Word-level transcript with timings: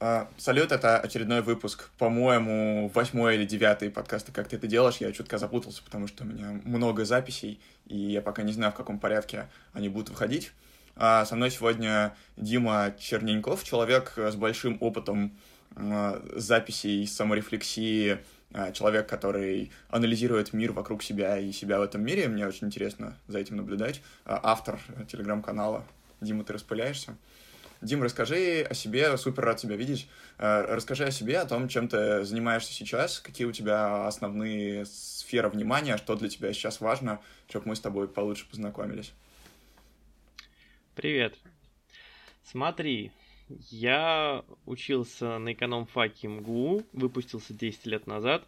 Uh, 0.00 0.26
салют, 0.38 0.72
это 0.72 0.98
очередной 0.98 1.42
выпуск, 1.42 1.90
по-моему, 1.98 2.90
восьмой 2.94 3.34
или 3.34 3.44
девятый 3.44 3.90
подкаста 3.90 4.32
«Как 4.32 4.48
ты 4.48 4.56
это 4.56 4.66
делаешь?». 4.66 4.96
Я 4.96 5.12
чутка 5.12 5.36
запутался, 5.36 5.82
потому 5.84 6.06
что 6.06 6.24
у 6.24 6.26
меня 6.26 6.58
много 6.64 7.04
записей, 7.04 7.60
и 7.84 7.98
я 7.98 8.22
пока 8.22 8.42
не 8.42 8.52
знаю, 8.54 8.72
в 8.72 8.76
каком 8.76 8.98
порядке 8.98 9.50
они 9.74 9.90
будут 9.90 10.08
выходить. 10.08 10.52
Uh, 10.96 11.26
со 11.26 11.36
мной 11.36 11.50
сегодня 11.50 12.16
Дима 12.38 12.94
Черненьков, 12.98 13.62
человек 13.62 14.14
с 14.16 14.36
большим 14.36 14.78
опытом 14.80 15.36
uh, 15.72 16.38
записей, 16.38 17.06
саморефлексии, 17.06 18.20
человек, 18.72 19.06
который 19.06 19.70
анализирует 19.90 20.54
мир 20.54 20.72
вокруг 20.72 21.02
себя 21.02 21.38
и 21.38 21.52
себя 21.52 21.78
в 21.78 21.82
этом 21.82 22.02
мире. 22.02 22.26
Мне 22.26 22.46
очень 22.46 22.68
интересно 22.68 23.18
за 23.28 23.38
этим 23.38 23.56
наблюдать. 23.56 24.00
Автор 24.24 24.80
телеграм-канала. 25.08 25.84
Дима, 26.20 26.42
ты 26.42 26.54
распыляешься? 26.54 27.16
Дим, 27.80 28.02
расскажи 28.02 28.60
о 28.68 28.74
себе, 28.74 29.16
супер 29.16 29.44
рад 29.44 29.56
тебя 29.56 29.74
видеть. 29.74 30.06
Э, 30.36 30.66
расскажи 30.68 31.04
о 31.04 31.10
себе, 31.10 31.38
о 31.38 31.46
том, 31.46 31.66
чем 31.66 31.88
ты 31.88 32.24
занимаешься 32.24 32.74
сейчас, 32.74 33.20
какие 33.20 33.46
у 33.46 33.52
тебя 33.52 34.06
основные 34.06 34.84
сферы 34.84 35.48
внимания, 35.48 35.96
что 35.96 36.14
для 36.14 36.28
тебя 36.28 36.52
сейчас 36.52 36.82
важно, 36.82 37.22
чтобы 37.48 37.68
мы 37.68 37.76
с 37.76 37.80
тобой 37.80 38.06
получше 38.06 38.46
познакомились. 38.50 39.14
Привет. 40.94 41.38
Смотри, 42.42 43.12
я 43.70 44.44
учился 44.66 45.38
на 45.38 45.54
эконом-факе 45.54 46.28
МГУ, 46.28 46.82
выпустился 46.92 47.54
10 47.54 47.86
лет 47.86 48.06
назад, 48.06 48.46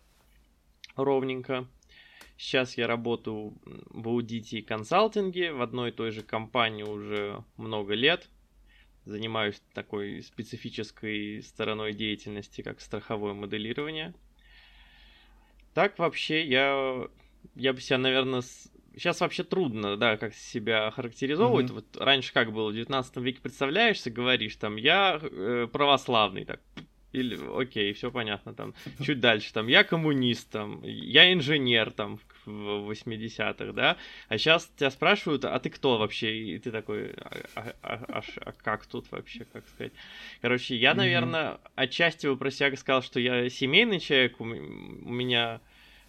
ровненько. 0.94 1.66
Сейчас 2.36 2.76
я 2.76 2.86
работаю 2.86 3.54
в 3.64 4.08
аудите 4.08 4.58
и 4.58 4.62
консалтинге 4.62 5.52
в 5.52 5.62
одной 5.62 5.88
и 5.88 5.92
той 5.92 6.10
же 6.10 6.22
компании 6.22 6.82
уже 6.82 7.42
много 7.56 7.94
лет– 7.94 8.28
занимаюсь 9.04 9.62
такой 9.74 10.22
специфической 10.22 11.42
стороной 11.42 11.92
деятельности, 11.92 12.62
как 12.62 12.80
страховое 12.80 13.34
моделирование. 13.34 14.14
Так 15.74 15.98
вообще 15.98 16.44
я, 16.44 17.08
я 17.54 17.72
бы 17.72 17.80
себя, 17.80 17.98
наверное, 17.98 18.42
с... 18.42 18.70
сейчас 18.94 19.20
вообще 19.20 19.42
трудно, 19.42 19.96
да, 19.96 20.16
как 20.16 20.34
себя 20.34 20.90
характеризовывать. 20.90 21.70
Mm-hmm. 21.70 21.74
Вот 21.74 21.96
раньше 21.96 22.32
как 22.32 22.52
было, 22.52 22.70
в 22.70 22.74
19 22.74 23.16
веке 23.16 23.40
представляешься, 23.40 24.10
говоришь 24.10 24.56
там, 24.56 24.76
я 24.76 25.18
э, 25.20 25.66
православный, 25.72 26.44
так, 26.44 26.60
или, 27.12 27.38
окей, 27.60 27.92
все 27.92 28.10
понятно, 28.10 28.54
там, 28.54 28.74
чуть 29.02 29.20
дальше, 29.20 29.52
там, 29.52 29.66
я 29.66 29.84
коммунист, 29.84 30.50
там, 30.50 30.82
я 30.82 31.32
инженер, 31.32 31.90
там, 31.90 32.18
в 32.44 32.90
80-х, 32.90 33.72
да, 33.72 33.96
а 34.28 34.38
сейчас 34.38 34.70
тебя 34.76 34.90
спрашивают, 34.90 35.44
а 35.44 35.58
ты 35.60 35.70
кто 35.70 35.98
вообще, 35.98 36.36
и 36.36 36.58
ты 36.58 36.70
такой, 36.70 37.12
а, 37.12 37.42
а, 37.54 37.74
а, 37.82 38.04
а, 38.08 38.22
а 38.40 38.52
как 38.52 38.86
тут 38.86 39.10
вообще, 39.10 39.44
как 39.52 39.68
сказать. 39.68 39.92
Короче, 40.40 40.76
я, 40.76 40.94
наверное, 40.94 41.52
mm-hmm. 41.52 41.70
отчасти 41.76 42.26
бы 42.26 42.36
про 42.36 42.50
себя 42.50 42.74
сказал, 42.76 43.02
что 43.02 43.20
я 43.20 43.48
семейный 43.48 44.00
человек, 44.00 44.40
у, 44.40 44.44
меня 44.44 45.60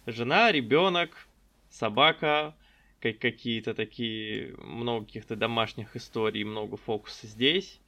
жена, 0.06 0.52
ребенок, 0.52 1.28
собака, 1.70 2.54
как 3.00 3.18
какие-то 3.18 3.74
такие, 3.74 4.54
много 4.56 5.06
каких-то 5.06 5.36
домашних 5.36 5.94
историй, 5.96 6.44
много 6.44 6.76
фокуса 6.76 7.26
здесь. 7.26 7.78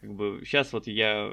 Как 0.00 0.12
бы 0.12 0.42
сейчас 0.44 0.72
вот 0.72 0.86
я 0.86 1.32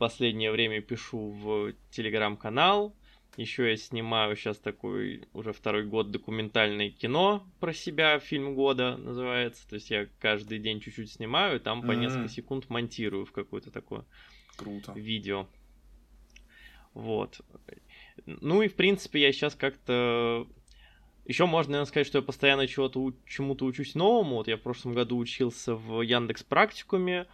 последнее 0.00 0.50
время 0.50 0.80
пишу 0.80 1.30
в 1.30 1.74
телеграм-канал, 1.90 2.96
еще 3.36 3.70
я 3.70 3.76
снимаю 3.76 4.34
сейчас 4.34 4.58
такой 4.58 5.28
уже 5.34 5.52
второй 5.52 5.84
год 5.84 6.10
документальное 6.10 6.90
кино 6.90 7.46
про 7.60 7.72
себя, 7.74 8.18
фильм 8.18 8.54
года 8.54 8.96
называется. 8.96 9.68
То 9.68 9.74
есть 9.76 9.90
я 9.90 10.08
каждый 10.18 10.58
день 10.58 10.80
чуть-чуть 10.80 11.12
снимаю, 11.12 11.60
там 11.60 11.82
по 11.82 11.92
mm-hmm. 11.92 11.96
несколько 11.96 12.28
секунд 12.28 12.70
монтирую 12.70 13.26
в 13.26 13.32
какое-то 13.32 13.70
такое 13.70 14.04
Круто. 14.56 14.92
видео. 14.92 15.46
Вот. 16.94 17.42
Ну 18.24 18.62
и 18.62 18.68
в 18.68 18.74
принципе 18.74 19.20
я 19.20 19.32
сейчас 19.32 19.54
как-то 19.54 20.48
еще 21.26 21.46
можно 21.46 21.72
наверное, 21.72 21.88
сказать, 21.88 22.06
что 22.06 22.18
я 22.18 22.22
постоянно 22.22 22.66
чего-то 22.66 23.12
чему-то 23.26 23.66
учусь 23.66 23.94
новому. 23.94 24.36
Вот 24.36 24.48
я 24.48 24.56
в 24.56 24.60
прошлом 24.60 24.94
году 24.94 25.18
учился 25.18 25.74
в 25.74 26.00
Яндекс 26.00 26.42
практикуме, 26.42 27.26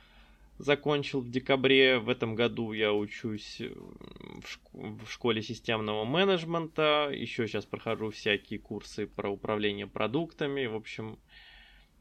закончил 0.59 1.21
в 1.21 1.31
декабре. 1.31 1.99
В 1.99 2.09
этом 2.09 2.35
году 2.35 2.73
я 2.73 2.93
учусь 2.93 3.61
э, 3.61 3.73
в, 3.75 4.45
шк- 4.45 5.05
в 5.05 5.11
школе 5.11 5.43
системного 5.43 6.05
менеджмента. 6.05 7.11
Еще 7.13 7.47
сейчас 7.47 7.65
прохожу 7.65 8.11
всякие 8.11 8.59
курсы 8.59 9.07
про 9.07 9.31
управление 9.31 9.87
продуктами. 9.87 10.67
В 10.67 10.75
общем, 10.75 11.19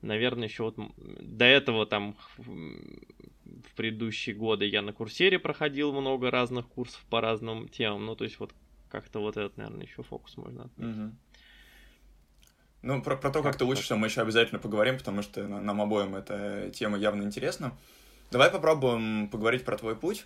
наверное, 0.02 0.48
еще 0.48 0.64
вот 0.64 0.78
до 0.96 1.46
этого 1.46 1.86
там 1.86 2.16
в 2.38 3.76
предыдущие 3.76 4.36
годы 4.36 4.66
я 4.66 4.82
на 4.82 4.94
курсере 4.94 5.40
проходил 5.40 5.92
много 5.92 6.32
разных 6.32 6.68
курсов 6.68 7.04
по 7.10 7.22
разным 7.22 7.68
темам. 7.68 8.06
Ну, 8.06 8.16
то 8.16 8.24
есть 8.24 8.40
вот 8.40 8.54
как-то 8.90 9.20
вот 9.20 9.38
этот, 9.38 9.58
наверное, 9.58 9.86
еще 9.86 10.04
фокус 10.04 10.38
можно 10.38 10.66
отметить. 10.66 10.98
Угу. 10.98 11.16
Ну, 12.84 13.02
про, 13.02 13.18
про 13.18 13.32
то, 13.32 13.42
как, 13.42 13.54
как 13.54 13.58
ты 13.58 13.66
учишься, 13.66 13.96
мы 13.96 14.08
еще 14.08 14.22
обязательно 14.22 14.60
поговорим, 14.60 14.98
потому 14.98 15.24
что 15.24 15.48
нам 15.48 15.82
обоим 15.82 16.16
эта 16.16 16.70
тема 16.72 16.98
явно 17.00 17.24
интересна. 17.24 17.76
Давай 18.32 18.50
попробуем 18.50 19.28
поговорить 19.28 19.66
про 19.66 19.78
твой 19.78 19.96
путь, 19.96 20.26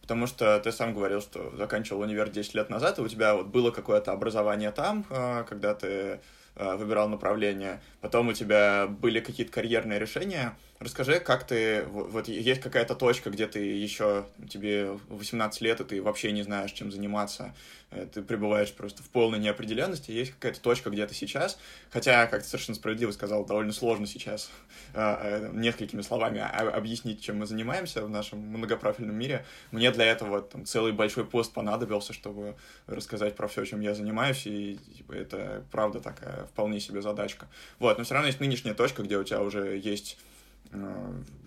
потому 0.00 0.26
что 0.26 0.58
ты 0.60 0.72
сам 0.72 0.94
говорил, 0.94 1.20
что 1.20 1.54
заканчивал 1.56 2.00
универ 2.00 2.30
10 2.30 2.54
лет 2.54 2.70
назад, 2.70 2.98
и 2.98 3.02
у 3.02 3.08
тебя 3.08 3.34
вот 3.34 3.46
было 3.46 3.70
какое-то 3.70 4.12
образование 4.12 4.70
там, 4.70 5.04
а, 5.10 5.44
когда 5.44 5.74
ты 5.74 6.20
а, 6.56 6.76
выбирал 6.76 7.08
направление, 7.08 7.82
потом 8.00 8.28
у 8.28 8.32
тебя 8.32 8.86
были 8.86 9.20
какие-то 9.20 9.52
карьерные 9.52 9.98
решения, 9.98 10.56
Расскажи, 10.84 11.18
как 11.18 11.46
ты, 11.46 11.84
вот 11.86 12.28
есть 12.28 12.60
какая-то 12.60 12.94
точка, 12.94 13.30
где 13.30 13.46
ты 13.46 13.58
еще, 13.58 14.26
тебе 14.50 14.98
18 15.08 15.62
лет, 15.62 15.80
и 15.80 15.84
ты 15.84 16.02
вообще 16.02 16.30
не 16.30 16.42
знаешь, 16.42 16.72
чем 16.72 16.92
заниматься, 16.92 17.54
э, 17.90 18.06
ты 18.12 18.20
пребываешь 18.20 18.70
просто 18.70 19.02
в 19.02 19.08
полной 19.08 19.38
неопределенности, 19.38 20.10
есть 20.10 20.32
какая-то 20.32 20.60
точка, 20.60 20.90
где 20.90 21.06
ты 21.06 21.14
сейчас, 21.14 21.58
хотя, 21.90 22.26
как 22.26 22.42
ты 22.42 22.48
совершенно 22.48 22.74
справедливо 22.74 23.12
сказал, 23.12 23.46
довольно 23.46 23.72
сложно 23.72 24.06
сейчас 24.06 24.50
э, 24.92 24.98
э, 25.00 25.50
несколькими 25.54 26.02
словами 26.02 26.40
объяснить, 26.40 27.22
чем 27.22 27.38
мы 27.38 27.46
занимаемся 27.46 28.04
в 28.04 28.10
нашем 28.10 28.40
многопрофильном 28.40 29.16
мире. 29.16 29.46
Мне 29.70 29.90
для 29.90 30.04
этого 30.04 30.42
там, 30.42 30.66
целый 30.66 30.92
большой 30.92 31.24
пост 31.24 31.54
понадобился, 31.54 32.12
чтобы 32.12 32.56
рассказать 32.86 33.36
про 33.36 33.48
все, 33.48 33.64
чем 33.64 33.80
я 33.80 33.94
занимаюсь, 33.94 34.46
и 34.46 34.78
типа, 34.98 35.12
это 35.12 35.64
правда 35.72 36.00
такая 36.00 36.44
вполне 36.44 36.78
себе 36.78 37.00
задачка. 37.00 37.46
Вот, 37.78 37.96
но 37.96 38.04
все 38.04 38.12
равно 38.12 38.26
есть 38.26 38.40
нынешняя 38.40 38.74
точка, 38.74 39.02
где 39.02 39.16
у 39.16 39.24
тебя 39.24 39.40
уже 39.40 39.78
есть 39.78 40.18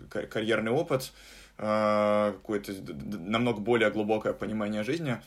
карьерный 0.10 0.72
опыт, 0.72 1.12
э, 1.58 2.34
какое-то 2.34 2.74
намного 2.74 3.60
более 3.60 3.92
глубокое 3.92 4.34
понимание 4.34 4.84
жизни. 4.84 5.18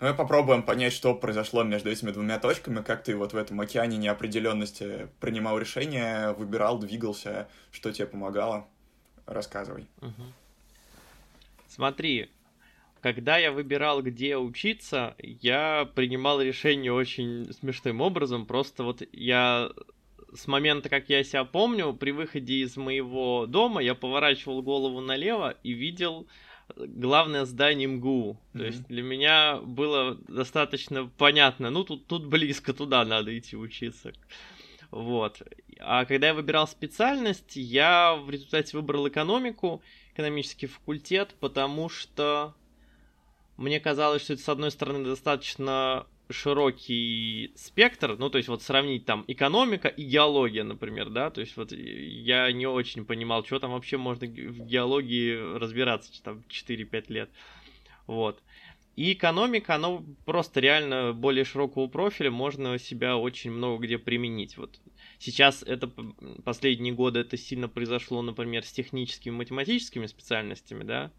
Мы 0.00 0.14
попробуем 0.14 0.62
понять, 0.62 0.92
что 0.92 1.14
произошло 1.14 1.64
между 1.64 1.90
этими 1.90 2.12
двумя 2.12 2.38
точками, 2.38 2.82
как 2.82 3.02
ты 3.02 3.16
вот 3.16 3.32
в 3.32 3.36
этом 3.36 3.60
океане 3.60 3.96
неопределенности 3.96 5.08
принимал 5.18 5.58
решения, 5.58 6.32
выбирал, 6.34 6.78
двигался, 6.78 7.48
что 7.72 7.92
тебе 7.92 8.06
помогало. 8.06 8.68
Рассказывай. 9.26 9.88
Смотри, 11.68 12.30
когда 13.00 13.38
я 13.38 13.52
выбирал, 13.52 14.02
где 14.02 14.36
учиться, 14.36 15.14
я 15.18 15.88
принимал 15.94 16.40
решение 16.40 16.92
очень 16.92 17.52
смешным 17.52 18.00
образом. 18.00 18.46
Просто 18.46 18.84
вот 18.84 19.02
я 19.12 19.70
с 20.34 20.46
момента, 20.46 20.88
как 20.88 21.08
я 21.08 21.24
себя 21.24 21.44
помню, 21.44 21.92
при 21.92 22.10
выходе 22.10 22.56
из 22.56 22.76
моего 22.76 23.46
дома 23.46 23.82
я 23.82 23.94
поворачивал 23.94 24.62
голову 24.62 25.00
налево 25.00 25.56
и 25.62 25.72
видел 25.72 26.26
э, 26.68 26.84
главное 26.86 27.44
здание 27.44 27.88
МГУ. 27.88 28.32
Mm-hmm. 28.32 28.58
То 28.58 28.64
есть 28.64 28.86
для 28.88 29.02
меня 29.02 29.56
было 29.58 30.16
достаточно 30.28 31.10
понятно, 31.18 31.70
ну 31.70 31.84
тут, 31.84 32.06
тут 32.06 32.26
близко, 32.26 32.72
туда 32.72 33.04
надо 33.04 33.36
идти 33.36 33.56
учиться. 33.56 34.12
Вот. 34.90 35.42
А 35.80 36.04
когда 36.06 36.28
я 36.28 36.34
выбирал 36.34 36.66
специальность, 36.66 37.56
я 37.56 38.16
в 38.16 38.30
результате 38.30 38.76
выбрал 38.76 39.08
экономику, 39.08 39.82
экономический 40.14 40.66
факультет, 40.66 41.34
потому 41.40 41.88
что 41.88 42.54
мне 43.56 43.80
казалось, 43.80 44.22
что 44.22 44.34
это, 44.34 44.42
с 44.42 44.48
одной 44.48 44.70
стороны, 44.70 45.04
достаточно 45.04 46.06
широкий 46.30 47.52
спектр, 47.56 48.16
ну, 48.18 48.30
то 48.30 48.38
есть 48.38 48.48
вот 48.48 48.62
сравнить 48.62 49.04
там 49.06 49.24
экономика 49.28 49.88
и 49.88 50.04
геология, 50.04 50.64
например, 50.64 51.10
да, 51.10 51.30
то 51.30 51.40
есть 51.40 51.56
вот 51.56 51.72
я 51.72 52.50
не 52.52 52.66
очень 52.66 53.04
понимал, 53.04 53.44
что 53.44 53.58
там 53.58 53.72
вообще 53.72 53.96
можно 53.96 54.26
в 54.26 54.66
геологии 54.66 55.56
разбираться, 55.58 56.22
там 56.22 56.44
4-5 56.48 57.12
лет, 57.12 57.30
вот. 58.06 58.42
И 58.96 59.12
экономика, 59.12 59.76
она 59.76 60.02
просто 60.24 60.58
реально 60.58 61.12
более 61.12 61.44
широкого 61.44 61.86
профиля, 61.86 62.32
можно 62.32 62.78
себя 62.78 63.16
очень 63.16 63.52
много 63.52 63.84
где 63.84 63.96
применить. 63.96 64.56
Вот 64.56 64.80
сейчас 65.20 65.62
это 65.62 65.88
последние 66.44 66.92
годы 66.92 67.20
это 67.20 67.36
сильно 67.36 67.68
произошло, 67.68 68.22
например, 68.22 68.64
с 68.64 68.72
техническими 68.72 69.32
математическими 69.32 70.06
специальностями, 70.06 70.82
да, 70.82 71.12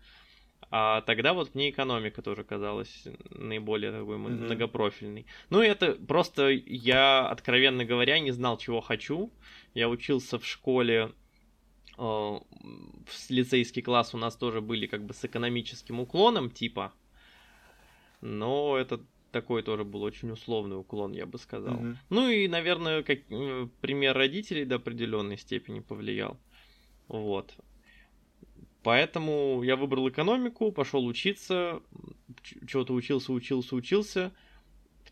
а 0.72 1.02
тогда 1.02 1.34
вот 1.34 1.56
мне 1.56 1.70
экономика 1.70 2.22
тоже 2.22 2.44
казалась 2.44 3.08
наиболее 3.32 3.92
такой 3.92 4.18
mm-hmm. 4.18 4.46
многопрофильной. 4.46 5.26
Ну, 5.50 5.62
это 5.62 5.94
просто 5.94 6.50
я, 6.50 7.28
откровенно 7.28 7.86
говоря, 7.86 8.20
не 8.20 8.32
знал, 8.32 8.58
чего 8.58 8.82
хочу. 8.82 9.32
Я 9.74 9.90
учился 9.90 10.38
в 10.38 10.46
школе 10.46 11.12
в 12.00 12.42
лицейский 13.28 13.82
класс 13.82 14.14
у 14.14 14.18
нас 14.18 14.38
тоже 14.38 14.62
были 14.62 14.88
как 14.88 15.04
бы 15.04 15.14
с 15.14 15.26
экономическим 15.26 16.00
уклоном 16.00 16.50
типа, 16.50 16.94
но 18.22 18.78
это 18.78 19.02
такой 19.32 19.64
тоже 19.64 19.84
был 19.84 20.04
очень 20.04 20.32
условный 20.32 20.78
уклон, 20.78 21.12
я 21.12 21.26
бы 21.26 21.38
сказал. 21.38 21.76
Mm-hmm. 21.76 21.96
Ну 22.10 22.30
и, 22.30 22.48
наверное, 22.48 23.04
как 23.04 23.20
пример 23.82 24.16
родителей 24.16 24.66
до 24.66 24.76
определенной 24.76 25.38
степени 25.38 25.82
повлиял. 25.82 26.40
Вот. 27.10 27.54
Поэтому 28.84 29.62
я 29.64 29.76
выбрал 29.76 30.08
экономику, 30.10 30.72
пошел 30.72 31.06
учиться, 31.06 31.81
чего-то 32.66 32.94
учился, 32.94 33.34
учился, 33.34 33.76
учился. 33.76 34.31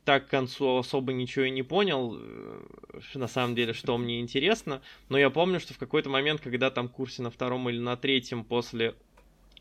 Так 0.05 0.27
к 0.27 0.29
концу 0.29 0.77
особо 0.77 1.11
ничего 1.11 1.45
и 1.45 1.49
не 1.49 1.63
понял, 1.63 2.15
э, 2.17 2.61
на 3.15 3.27
самом 3.27 3.55
деле, 3.55 3.73
что 3.73 3.97
мне 3.97 4.21
интересно. 4.21 4.81
Но 5.09 5.17
я 5.17 5.29
помню, 5.29 5.59
что 5.59 5.73
в 5.73 5.77
какой-то 5.77 6.09
момент, 6.09 6.39
когда 6.39 6.71
там 6.71 6.87
курсе 6.87 7.21
на 7.21 7.29
втором 7.29 7.69
или 7.69 7.79
на 7.79 7.97
третьем 7.97 8.45
после 8.45 8.95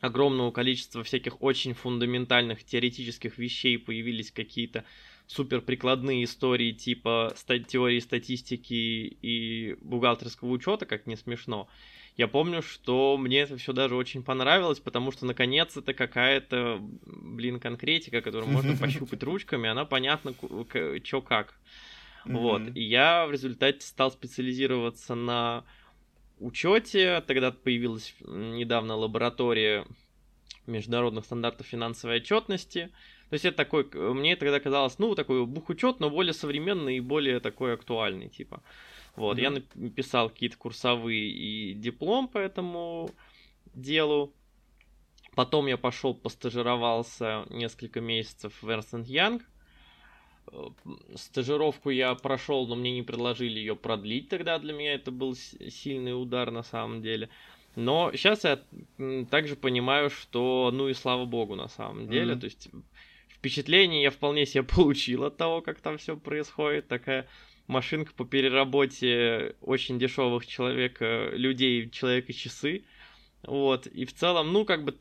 огромного 0.01 0.53
количества 0.53 1.03
всяких 1.03 1.43
очень 1.43 1.73
фундаментальных 1.73 2.63
теоретических 2.63 3.39
вещей 3.39 3.79
появились 3.79 4.31
какие-то 4.31 4.85
супер 5.27 5.63
прикладные 5.63 6.25
истории 6.25 6.71
типа 6.73 7.35
теории 7.67 7.99
статистики 7.99 8.75
и 8.75 9.77
бухгалтерского 9.81 10.51
учета, 10.51 10.87
как 10.87 11.07
не 11.07 11.17
смешно 11.17 11.69
я 12.17 12.29
помню, 12.29 12.63
что 12.63 13.17
мне 13.19 13.41
это 13.41 13.57
все 13.59 13.73
даже 13.73 13.95
очень 13.95 14.23
понравилось, 14.23 14.81
потому 14.81 15.13
что 15.13 15.27
наконец 15.27 15.77
это 15.77 15.93
какая-то, 15.93 16.79
блин, 17.05 17.61
конкретика, 17.61 18.23
которую 18.23 18.51
можно 18.51 18.77
пощупать 18.81 19.23
ручками, 19.23 19.69
она 19.69 19.85
понятна, 19.85 20.35
что 21.05 21.23
как. 21.23 21.55
Вот. 22.25 22.63
И 22.75 22.83
я 22.83 23.27
в 23.27 23.33
результате 23.33 23.87
стал 23.87 24.11
специализироваться 24.11 25.15
на 25.15 25.65
учете. 26.39 27.23
Тогда 27.27 27.53
появилась 27.53 28.15
недавно 28.21 28.97
лаборатория 28.97 29.87
международных 30.67 31.25
стандартов 31.25 31.67
финансовой 31.67 32.17
отчетности. 32.17 32.91
То 33.29 33.35
есть 33.35 33.45
это 33.45 33.57
такой, 33.57 33.85
мне 34.15 34.37
тогда 34.37 34.61
казалось, 34.61 34.99
ну, 34.99 35.15
такой 35.15 35.45
бухучет, 35.47 36.01
но 36.01 36.11
более 36.11 36.33
современный 36.33 36.97
и 36.97 37.01
более 37.01 37.41
такой 37.41 37.75
актуальный, 37.75 38.29
типа. 38.29 38.63
Вот, 39.17 39.39
mm-hmm. 39.39 39.43
я 39.43 39.63
написал 39.75 40.29
какие-то 40.29 40.59
курсовые 40.59 41.29
и 41.29 41.75
диплом 41.75 42.29
по 42.29 42.39
этому 42.39 43.11
делу. 43.75 44.33
Потом 45.35 45.67
я 45.67 45.77
пошел 45.77 46.15
постажировался 46.15 47.45
несколько 47.51 48.01
месяцев 48.01 48.55
в 48.63 48.69
Ernst 48.69 49.05
Young. 49.05 49.43
Э, 50.53 50.69
стажировку 51.15 51.91
я 51.91 52.15
прошел, 52.15 52.67
но 52.67 52.75
мне 52.75 52.93
не 52.93 53.03
предложили 53.03 53.59
ее 53.59 53.77
продлить 53.77 54.29
тогда. 54.29 54.59
Для 54.59 54.73
меня 54.73 54.95
это 54.95 55.11
был 55.11 55.35
сильный 55.35 56.21
удар 56.21 56.51
на 56.51 56.63
самом 56.63 57.03
деле. 57.03 57.29
Но 57.75 58.11
сейчас 58.13 58.45
я 58.45 58.63
также 59.31 59.57
понимаю, 59.57 60.09
что 60.09 60.71
ну 60.73 60.89
и 60.89 60.95
слава 60.95 61.27
богу 61.27 61.55
на 61.55 61.69
самом 61.69 62.09
деле. 62.09 62.35
Mm-hmm. 62.35 62.41
То 62.41 62.45
есть 62.47 62.69
впечатление 63.29 64.03
я 64.03 64.11
вполне 64.11 64.47
себе 64.47 64.63
получил 64.75 65.25
от 65.25 65.37
того, 65.37 65.61
как 65.61 65.81
там 65.81 65.99
все 65.99 66.17
происходит. 66.17 66.89
Такая 66.89 67.29
машинка 67.67 68.13
по 68.15 68.25
переработе 68.25 69.57
очень 69.61 69.99
дешевых 69.99 70.47
человека, 70.47 71.31
людей, 71.33 71.89
человека-часы. 71.91 72.85
Вот, 73.43 73.87
и 73.87 74.05
в 74.07 74.13
целом, 74.13 74.53
ну, 74.53 74.65
как 74.65 74.85
бы 74.85 74.93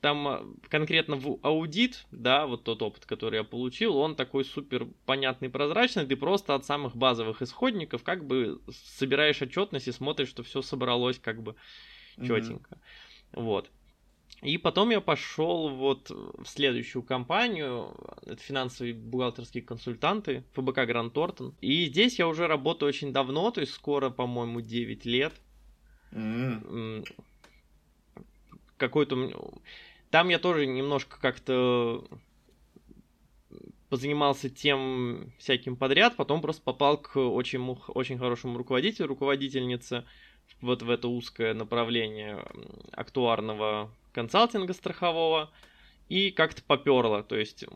там 0.00 0.26
а, 0.26 0.46
конкретно 0.68 1.14
в 1.14 1.38
аудит, 1.42 2.04
да, 2.10 2.46
вот 2.46 2.64
тот 2.64 2.82
опыт, 2.82 3.06
который 3.06 3.36
я 3.36 3.44
получил, 3.44 3.96
он 3.96 4.16
такой 4.16 4.44
супер 4.44 4.88
понятный, 5.04 5.48
прозрачный, 5.48 6.04
ты 6.04 6.16
просто 6.16 6.56
от 6.56 6.64
самых 6.64 6.96
базовых 6.96 7.42
исходников 7.42 8.02
как 8.02 8.26
бы 8.26 8.60
собираешь 8.72 9.40
отчетность 9.40 9.86
и 9.86 9.92
смотришь, 9.92 10.30
что 10.30 10.42
все 10.42 10.62
собралось 10.62 11.20
как 11.20 11.42
бы 11.42 11.54
четенько. 12.16 12.74
Mm-hmm. 12.74 13.42
Вот. 13.42 13.70
И 14.42 14.58
потом 14.58 14.90
я 14.90 15.00
пошел 15.00 15.70
вот 15.70 16.10
в 16.10 16.44
следующую 16.44 17.02
компанию, 17.02 17.94
это 18.26 18.36
финансовые 18.42 18.94
бухгалтерские 18.94 19.62
консультанты, 19.62 20.44
ФБК 20.52 20.86
Гранд 20.86 21.14
Тортон. 21.14 21.54
И 21.60 21.86
здесь 21.86 22.18
я 22.18 22.28
уже 22.28 22.46
работаю 22.46 22.90
очень 22.90 23.12
давно, 23.12 23.50
то 23.50 23.60
есть 23.60 23.72
скоро, 23.72 24.10
по-моему, 24.10 24.60
9 24.60 25.04
лет. 25.06 25.32
Mm. 26.12 27.08
Какой-то... 28.76 29.32
Там 30.10 30.28
я 30.28 30.38
тоже 30.38 30.66
немножко 30.66 31.18
как-то 31.18 32.04
позанимался 33.88 34.50
тем 34.50 35.32
всяким 35.38 35.76
подряд, 35.76 36.16
потом 36.16 36.42
просто 36.42 36.62
попал 36.62 36.98
к 36.98 37.16
очень, 37.16 37.60
очень 37.88 38.18
хорошему 38.18 38.58
руководителю, 38.58 39.08
руководительнице 39.08 40.04
вот 40.60 40.82
в 40.82 40.90
это 40.90 41.08
узкое 41.08 41.54
направление 41.54 42.44
актуарного 42.92 43.90
консалтинга 44.16 44.72
страхового, 44.72 45.52
и 46.08 46.30
как-то 46.30 46.62
поперло. 46.62 47.22
То 47.22 47.36
есть 47.36 47.66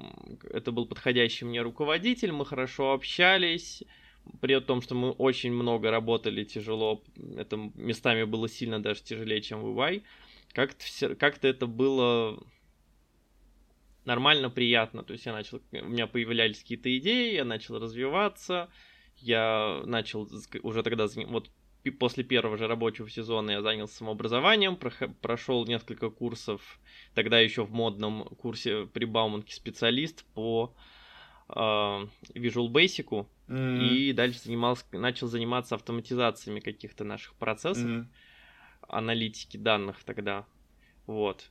это 0.50 0.72
был 0.72 0.87
подходящий 0.87 1.44
мне 1.44 1.60
руководитель, 1.60 2.32
мы 2.32 2.46
хорошо 2.46 2.92
общались, 2.92 3.84
при 4.40 4.58
том, 4.60 4.81
что 4.81 4.94
мы 4.94 5.10
очень 5.10 5.52
много 5.52 5.90
работали 5.90 6.44
тяжело, 6.44 7.02
это 7.37 7.58
местами 7.75 8.25
было 8.25 8.48
сильно 8.48 8.82
даже 8.82 9.02
тяжелее, 9.02 9.42
чем 9.42 9.60
в 9.60 9.78
EY, 9.78 10.02
как-то, 10.54 10.82
все, 10.82 11.14
как-то 11.14 11.46
это 11.46 11.66
было 11.66 12.43
нормально, 14.06 14.48
приятно. 14.48 15.02
То 15.02 15.12
есть 15.12 15.26
я 15.26 15.32
начал, 15.32 15.60
у 15.72 15.88
меня 15.88 16.06
появлялись 16.06 16.60
какие-то 16.60 16.96
идеи, 16.96 17.34
я 17.34 17.44
начал 17.44 17.78
развиваться, 17.78 18.70
я 19.19 19.82
начал 19.84 20.26
уже 20.62 20.82
тогда, 20.82 21.06
вот 21.26 21.50
после 21.88 22.25
первого 22.25 22.59
же 22.59 22.67
рабочего 22.67 23.09
сезона 23.09 23.53
я 23.53 23.62
занялся 23.62 23.94
самообразованием, 23.94 24.79
прошел 25.23 25.65
несколько 25.65 26.11
курсов, 26.11 26.79
тогда 27.15 27.41
еще 27.41 27.65
в 27.65 27.73
модном 27.73 28.25
курсе 28.25 28.87
при 28.87 29.06
Бауманке 29.06 29.55
специалист 29.55 30.25
по 30.35 30.75
э, 31.49 31.53
Visual 31.55 32.69
Basic, 32.71 33.27
mm-hmm. 33.49 33.88
и 33.88 34.12
дальше 34.12 34.41
занимался, 34.41 34.85
начал 34.93 35.27
заниматься 35.27 35.75
автоматизациями 35.75 36.61
каких-то 36.61 37.05
наших 37.05 37.35
процессов, 37.37 37.87
mm-hmm. 37.87 38.06
аналитики 38.88 39.56
данных 39.56 40.05
тогда, 40.05 40.44
вот. 41.06 41.50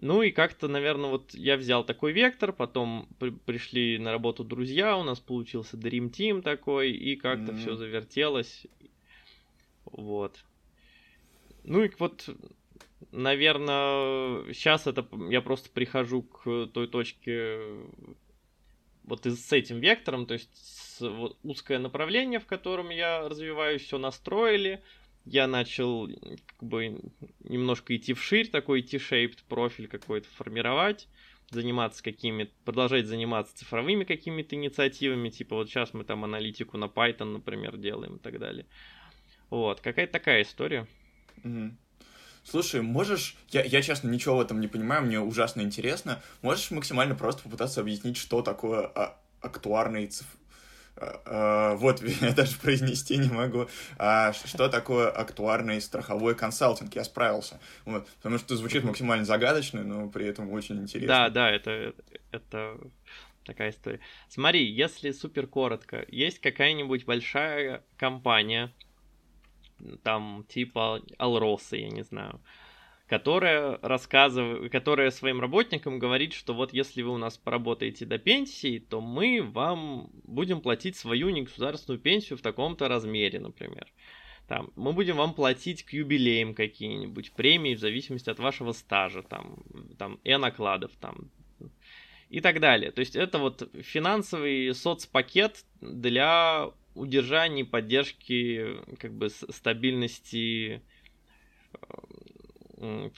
Ну 0.00 0.22
и 0.22 0.30
как-то, 0.30 0.68
наверное, 0.68 1.10
вот 1.10 1.34
я 1.34 1.56
взял 1.56 1.84
такой 1.84 2.12
вектор, 2.12 2.52
потом 2.52 3.08
при- 3.18 3.30
пришли 3.30 3.98
на 3.98 4.12
работу 4.12 4.44
друзья, 4.44 4.96
у 4.96 5.02
нас 5.02 5.18
получился 5.18 5.76
Dream 5.76 6.10
Team 6.10 6.42
такой, 6.42 6.92
и 6.92 7.16
как-то 7.16 7.52
mm-hmm. 7.52 7.58
все 7.58 7.74
завертелось, 7.74 8.66
вот. 9.92 10.44
Ну 11.64 11.84
и 11.84 11.90
вот, 11.98 12.28
наверное, 13.12 14.52
сейчас 14.52 14.86
это 14.86 15.06
я 15.28 15.40
просто 15.40 15.70
прихожу 15.70 16.22
к 16.22 16.66
той 16.72 16.88
точке 16.88 17.60
вот 19.08 19.26
и 19.26 19.30
с 19.30 19.52
этим 19.52 19.80
вектором, 19.80 20.26
то 20.26 20.34
есть 20.34 20.50
с, 20.54 21.00
вот, 21.00 21.38
узкое 21.42 21.78
направление, 21.78 22.40
в 22.40 22.46
котором 22.46 22.90
я 22.90 23.28
развиваюсь, 23.28 23.82
все 23.82 23.98
настроили, 23.98 24.82
я 25.24 25.46
начал 25.46 26.08
как 26.46 26.62
бы 26.68 27.00
немножко 27.40 27.96
идти 27.96 28.12
вширь, 28.12 28.48
такой 28.48 28.82
T-shaped 28.82 29.40
профиль 29.48 29.88
какой-то 29.88 30.28
формировать, 30.28 31.08
заниматься 31.50 32.02
какими 32.02 32.50
продолжать 32.64 33.06
заниматься 33.06 33.56
цифровыми 33.56 34.04
какими-то 34.04 34.54
инициативами, 34.54 35.30
типа 35.30 35.56
вот 35.56 35.68
сейчас 35.68 35.94
мы 35.94 36.04
там 36.04 36.24
аналитику 36.24 36.76
на 36.76 36.86
Python, 36.86 37.32
например, 37.32 37.76
делаем 37.76 38.16
и 38.16 38.20
так 38.20 38.38
далее. 38.38 38.66
Вот, 39.50 39.80
какая-то 39.80 40.12
такая 40.12 40.42
история. 40.42 40.86
Угу. 41.44 41.72
Слушай, 42.44 42.80
можешь, 42.80 43.36
я, 43.50 43.62
я 43.62 43.82
честно 43.82 44.08
ничего 44.08 44.36
в 44.36 44.40
этом 44.40 44.60
не 44.60 44.68
понимаю, 44.68 45.02
мне 45.02 45.20
ужасно 45.20 45.60
интересно, 45.60 46.22
можешь 46.40 46.70
максимально 46.70 47.14
просто 47.14 47.42
попытаться 47.42 47.80
объяснить, 47.80 48.16
что 48.16 48.40
такое 48.40 48.86
а, 48.86 49.18
актуарный 49.42 50.06
циф... 50.06 50.26
А, 50.96 51.22
а, 51.26 51.74
вот, 51.76 52.02
я 52.20 52.32
даже 52.32 52.56
произнести 52.56 53.18
не 53.18 53.28
могу. 53.28 53.68
А, 53.98 54.32
что 54.32 54.68
такое 54.68 55.10
актуарный 55.10 55.80
страховой 55.80 56.34
консалтинг? 56.34 56.94
Я 56.94 57.04
справился. 57.04 57.60
Вот, 57.84 58.08
потому 58.16 58.38
что 58.38 58.56
звучит 58.56 58.82
максимально 58.82 59.24
загадочно, 59.24 59.82
но 59.82 60.08
при 60.08 60.26
этом 60.26 60.50
очень 60.50 60.78
интересно. 60.78 61.08
Да, 61.08 61.28
да, 61.28 61.50
это, 61.50 61.94
это 62.32 62.78
такая 63.44 63.70
история. 63.70 64.00
Смотри, 64.28 64.64
если 64.64 65.10
супер 65.10 65.46
коротко, 65.46 66.04
есть 66.08 66.40
какая-нибудь 66.40 67.04
большая 67.04 67.82
компания, 67.96 68.72
там 70.02 70.44
типа 70.48 71.02
Алроса, 71.18 71.76
я 71.76 71.88
не 71.88 72.02
знаю, 72.02 72.40
которая 73.06 73.78
рассказывает, 73.82 74.70
которая 74.70 75.10
своим 75.10 75.40
работникам 75.40 75.98
говорит, 75.98 76.34
что 76.34 76.52
вот 76.52 76.72
если 76.72 77.02
вы 77.02 77.10
у 77.10 77.18
нас 77.18 77.38
поработаете 77.38 78.04
до 78.04 78.18
пенсии, 78.18 78.78
то 78.78 79.00
мы 79.00 79.42
вам 79.42 80.10
будем 80.24 80.60
платить 80.60 80.96
свою 80.96 81.30
негосударственную 81.30 82.00
пенсию 82.00 82.38
в 82.38 82.42
таком-то 82.42 82.86
размере, 82.88 83.40
например. 83.40 83.86
Там, 84.46 84.72
мы 84.76 84.92
будем 84.92 85.16
вам 85.16 85.34
платить 85.34 85.82
к 85.84 85.92
юбилеям 85.92 86.54
какие-нибудь, 86.54 87.32
премии 87.32 87.74
в 87.74 87.80
зависимости 87.80 88.30
от 88.30 88.38
вашего 88.38 88.72
стажа, 88.72 89.22
там, 89.22 89.62
там, 89.98 90.18
и 90.24 90.34
накладов, 90.36 90.90
там, 90.98 91.30
и 92.30 92.40
так 92.40 92.60
далее. 92.60 92.90
То 92.90 93.00
есть 93.00 93.16
это 93.16 93.38
вот 93.38 93.70
финансовый 93.82 94.74
соцпакет 94.74 95.64
для 95.80 96.70
удержания 96.98 97.62
и 97.62 97.64
поддержки 97.64 98.76
как 98.98 99.12
бы 99.12 99.30
стабильности 99.30 100.82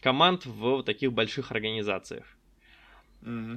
команд 0.01 0.47
в 0.47 0.83
таких 0.83 1.13
больших 1.13 1.51
организациях. 1.53 2.25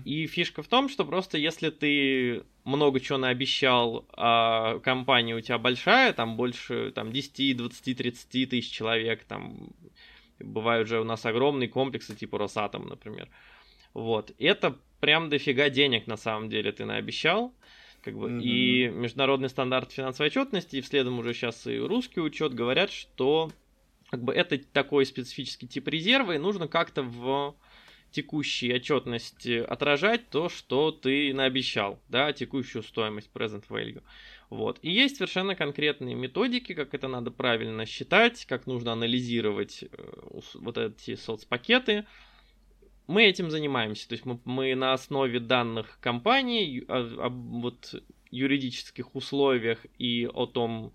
И 0.03 0.27
фишка 0.27 0.61
в 0.61 0.67
том, 0.67 0.89
что 0.89 1.05
просто 1.05 1.37
если 1.37 1.69
ты 1.69 2.43
много 2.65 2.99
чего 2.99 3.17
наобещал, 3.17 4.05
а 4.11 4.79
компания 4.79 5.35
у 5.35 5.41
тебя 5.41 5.57
большая, 5.57 6.11
там 6.11 6.35
больше 6.35 6.91
там, 6.91 7.13
10, 7.13 7.55
20, 7.57 7.97
30 7.97 8.49
тысяч 8.49 8.71
человек, 8.71 9.23
там 9.23 9.69
бывают 10.39 10.89
же 10.89 10.99
у 10.99 11.05
нас 11.05 11.25
огромные 11.25 11.69
комплексы, 11.69 12.13
типа 12.13 12.37
Росатом, 12.37 12.87
например. 12.87 13.29
Вот. 13.93 14.33
Это 14.37 14.77
прям 14.99 15.29
дофига 15.29 15.69
денег 15.69 16.07
на 16.07 16.17
самом 16.17 16.49
деле 16.49 16.71
ты 16.73 16.83
наобещал. 16.83 17.53
Как 18.03 18.17
бы, 18.17 18.29
Мгм. 18.29 18.41
И 18.41 18.89
международный 18.89 19.49
стандарт 19.49 19.91
финансовой 19.91 20.27
отчетности, 20.27 20.75
и 20.75 20.81
вследом 20.81 21.19
уже 21.19 21.33
сейчас 21.33 21.65
и 21.67 21.77
русский 21.77 22.19
учет 22.19 22.53
говорят, 22.53 22.91
что 22.91 23.51
как 24.09 24.21
бы 24.21 24.33
это 24.33 24.57
такой 24.57 25.05
специфический 25.05 25.67
тип 25.67 25.87
резерва, 25.87 26.33
и 26.33 26.37
нужно 26.37 26.67
как-то 26.67 27.01
в 27.01 27.55
текущей 28.11 28.71
отчетности 28.73 29.57
отражать 29.57 30.29
то, 30.29 30.49
что 30.49 30.91
ты 30.91 31.33
наобещал, 31.33 31.99
да, 32.09 32.31
текущую 32.31 32.83
стоимость 32.83 33.31
present 33.33 33.63
value. 33.69 34.03
Вот. 34.49 34.77
И 34.83 34.91
есть 34.91 35.15
совершенно 35.15 35.55
конкретные 35.55 36.13
методики, 36.13 36.73
как 36.73 36.93
это 36.93 37.07
надо 37.07 37.31
правильно 37.31 37.85
считать, 37.87 38.45
как 38.45 38.67
нужно 38.67 38.91
анализировать 38.91 39.83
э, 39.83 39.87
вот 40.53 40.77
эти 40.77 41.15
соцпакеты. 41.15 42.05
Мы 43.07 43.23
этим 43.25 43.51
занимаемся, 43.51 44.07
то 44.07 44.13
есть 44.13 44.25
мы, 44.25 44.39
мы 44.45 44.75
на 44.75 44.93
основе 44.93 45.39
данных 45.39 45.99
компаний, 45.99 46.83
о- 46.87 47.25
об 47.25 47.33
вот 47.33 48.01
юридических 48.31 49.13
условиях 49.15 49.85
и 49.99 50.25
о 50.33 50.45
том, 50.45 50.93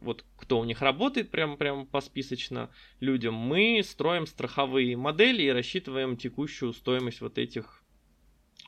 вот 0.00 0.24
кто 0.36 0.58
у 0.58 0.64
них 0.64 0.82
работает 0.82 1.30
прям 1.30 1.56
прям 1.56 1.86
посписочно 1.86 2.70
людям, 3.00 3.34
мы 3.34 3.82
строим 3.84 4.26
страховые 4.26 4.96
модели 4.96 5.42
и 5.42 5.50
рассчитываем 5.50 6.16
текущую 6.16 6.72
стоимость 6.72 7.20
вот 7.20 7.38
этих 7.38 7.82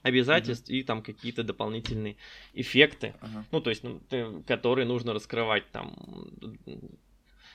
обязательств 0.02 0.70
и 0.70 0.82
там 0.84 1.02
какие-то 1.02 1.42
дополнительные 1.42 2.16
эффекты, 2.54 3.14
Ага. 3.20 3.44
ну 3.50 3.60
то 3.60 3.70
есть 3.70 3.82
ну, 3.82 4.00
ты- 4.08 4.42
которые 4.46 4.86
нужно 4.86 5.12
раскрывать 5.12 5.70
там 5.72 6.30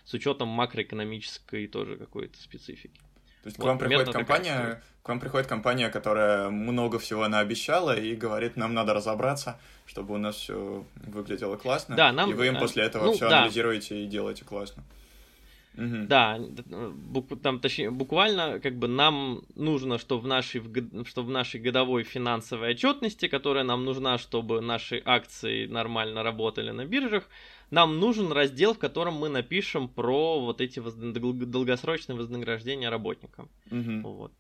с 0.04 0.14
учетом 0.14 0.50
макроэкономической 0.50 1.68
тоже 1.68 1.96
какой-то 1.96 2.38
специфики. 2.42 3.00
То 3.44 3.48
есть 3.48 3.58
к 3.58 3.60
Вот, 3.60 3.70
вам 3.70 3.80
приходит 3.80 4.14
компания, 4.14 4.82
к 5.02 5.10
вам 5.10 5.20
приходит 5.20 5.48
компания, 5.48 5.90
которая 5.90 6.50
много 6.50 7.00
всего 7.00 7.28
наобещала 7.28 7.98
и 7.98 8.16
говорит, 8.16 8.56
нам 8.56 8.74
надо 8.74 8.94
разобраться, 8.94 9.60
чтобы 9.88 10.14
у 10.14 10.18
нас 10.18 10.36
все 10.36 10.86
выглядело 11.08 11.58
классно. 11.58 11.96
Да, 11.96 12.12
нам- 12.12 12.30
И 12.30 12.34
вы 12.34 12.48
им 12.48 12.60
после 12.60 12.84
этого 12.84 13.06
ну, 13.06 13.14
все 13.14 13.30
да. 13.30 13.40
анализируете 13.40 14.04
и 14.04 14.06
делаете 14.06 14.46
классно. 14.46 14.84
Мгм. 15.74 16.08
Да, 16.08 16.38
там, 17.42 17.60
точнее, 17.60 17.92
буквально, 17.92 18.60
как 18.60 18.76
бы 18.76 18.88
нам 18.88 19.44
нужно, 19.56 19.98
что 19.98 20.20
в 20.20 20.28
нашей, 20.28 20.62
что 21.06 21.24
в 21.24 21.30
нашей 21.30 21.62
годовой 21.62 22.04
финансовой 22.04 22.72
отчетности, 22.72 23.28
которая 23.28 23.64
нам 23.64 23.86
нужна, 23.86 24.18
чтобы 24.18 24.62
наши 24.62 25.02
акции 25.06 25.68
нормально 25.68 26.24
работали 26.24 26.72
на 26.72 26.86
биржах, 26.86 27.24
нам 27.72 28.00
нужен 28.00 28.32
раздел, 28.32 28.74
в 28.74 28.80
котором 28.80 29.16
мы 29.16 29.30
напишем 29.30 29.88
про 29.90 30.40
вот 30.40 30.62
эти 30.62 30.80
воз- 30.80 30.94
долгосрочные 30.96 32.16
вознаграждения 32.18 32.90
работникам. 32.90 33.50
Мгм. 33.70 34.04
Вот. 34.04 34.32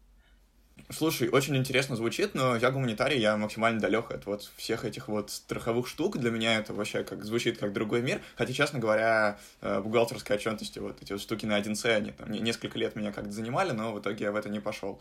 Слушай, 0.89 1.29
очень 1.29 1.55
интересно 1.55 1.95
звучит, 1.95 2.33
но 2.33 2.55
я 2.55 2.71
гуманитарий, 2.71 3.19
я 3.19 3.37
максимально 3.37 3.79
далек 3.79 4.11
от 4.11 4.25
вот 4.25 4.51
всех 4.57 4.83
этих 4.83 5.07
вот 5.07 5.29
страховых 5.29 5.87
штук. 5.87 6.17
Для 6.17 6.31
меня 6.31 6.57
это 6.57 6.73
вообще 6.73 7.03
как 7.03 7.23
звучит 7.23 7.57
как 7.59 7.71
другой 7.71 8.01
мир. 8.01 8.21
Хотя, 8.35 8.51
честно 8.51 8.79
говоря, 8.79 9.37
э, 9.61 9.79
бухгалтерской 9.79 10.35
отчетности, 10.35 10.79
вот 10.79 11.01
эти 11.01 11.13
вот 11.13 11.21
штуки 11.21 11.45
на 11.45 11.57
1С, 11.57 11.85
они 11.95 12.11
там 12.11 12.31
не- 12.31 12.39
несколько 12.39 12.77
лет 12.77 12.95
меня 12.95 13.11
как-то 13.11 13.31
занимали, 13.31 13.71
но 13.71 13.93
в 13.93 13.99
итоге 13.99 14.25
я 14.25 14.31
в 14.31 14.35
это 14.35 14.49
не 14.49 14.59
пошел. 14.59 14.99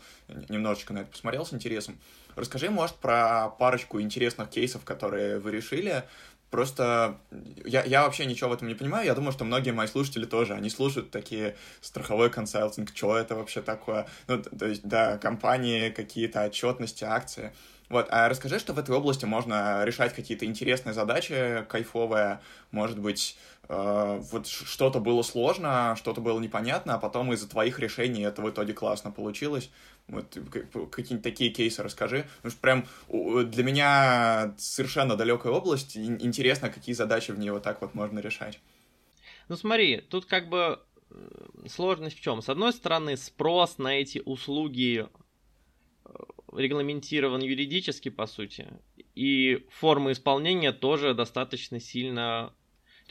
Немножечко 0.49 0.93
на 0.93 0.99
это 0.99 1.11
посмотрел 1.11 1.45
с 1.45 1.53
интересом. 1.53 1.97
Расскажи, 2.35 2.69
может, 2.69 2.95
про 2.95 3.49
парочку 3.49 3.99
интересных 3.99 4.49
кейсов, 4.49 4.85
которые 4.85 5.39
вы 5.39 5.51
решили. 5.51 6.03
Просто 6.51 7.17
я, 7.65 7.83
я 7.85 8.03
вообще 8.03 8.25
ничего 8.25 8.49
в 8.49 8.53
этом 8.53 8.67
не 8.67 8.75
понимаю. 8.75 9.05
Я 9.05 9.15
думаю, 9.15 9.31
что 9.31 9.45
многие 9.45 9.71
мои 9.71 9.87
слушатели 9.87 10.25
тоже. 10.25 10.53
Они 10.53 10.69
слушают 10.69 11.09
такие 11.09 11.55
страховой 11.79 12.29
консалтинг, 12.29 12.91
что 12.93 13.17
это 13.17 13.35
вообще 13.35 13.61
такое. 13.61 14.05
Ну, 14.27 14.43
то 14.43 14.65
есть, 14.65 14.83
да, 14.83 15.17
компании, 15.17 15.89
какие-то 15.89 16.43
отчетности, 16.43 17.05
акции. 17.05 17.53
Вот, 17.87 18.07
а 18.09 18.29
расскажи, 18.29 18.59
что 18.59 18.73
в 18.73 18.79
этой 18.79 18.95
области 18.95 19.25
можно 19.25 19.83
решать 19.83 20.13
какие-то 20.13 20.45
интересные 20.45 20.93
задачи, 20.93 21.65
кайфовые, 21.67 22.39
может 22.71 22.99
быть, 22.99 23.37
э, 23.71 24.19
вот 24.31 24.47
что-то 24.47 24.99
было 24.99 25.21
сложно, 25.21 25.95
что-то 25.97 26.21
было 26.21 26.39
непонятно, 26.39 26.95
а 26.95 26.99
потом 26.99 27.31
из-за 27.33 27.49
твоих 27.49 27.79
решений 27.79 28.23
это 28.23 28.41
в 28.41 28.49
итоге 28.49 28.73
классно 28.73 29.11
получилось. 29.11 29.71
Вот 30.07 30.37
какие-нибудь 30.91 31.23
такие 31.23 31.51
кейсы 31.51 31.81
расскажи. 31.81 32.27
Потому 32.37 32.51
что 32.51 32.61
прям 32.61 32.85
для 33.49 33.63
меня 33.63 34.53
совершенно 34.57 35.15
далекая 35.15 35.53
область. 35.53 35.95
Интересно, 35.95 36.69
какие 36.69 36.93
задачи 36.93 37.31
в 37.31 37.39
ней 37.39 37.49
вот 37.51 37.63
так 37.63 37.81
вот 37.81 37.93
можно 37.93 38.19
решать. 38.19 38.59
Ну 39.47 39.55
смотри, 39.55 40.01
тут 40.01 40.25
как 40.25 40.49
бы 40.49 40.79
э, 41.09 41.67
сложность 41.67 42.17
в 42.17 42.21
чем? 42.21 42.41
С 42.41 42.49
одной 42.49 42.73
стороны, 42.73 43.15
спрос 43.15 43.77
на 43.77 43.99
эти 43.99 44.21
услуги 44.23 45.07
э, 46.05 46.09
регламентирован 46.53 47.41
юридически, 47.41 48.09
по 48.09 48.27
сути, 48.27 48.67
и 49.15 49.65
форма 49.69 50.11
исполнения 50.11 50.71
тоже 50.71 51.13
достаточно 51.13 51.79
сильно 51.79 52.53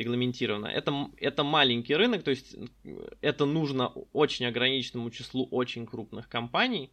регламентирована. 0.00 0.66
Это, 0.66 1.10
это 1.18 1.44
маленький 1.44 1.94
рынок, 1.94 2.22
то 2.22 2.30
есть 2.30 2.56
это 3.20 3.44
нужно 3.44 3.88
очень 4.12 4.46
ограниченному 4.46 5.10
числу 5.10 5.46
очень 5.50 5.86
крупных 5.86 6.28
компаний. 6.28 6.90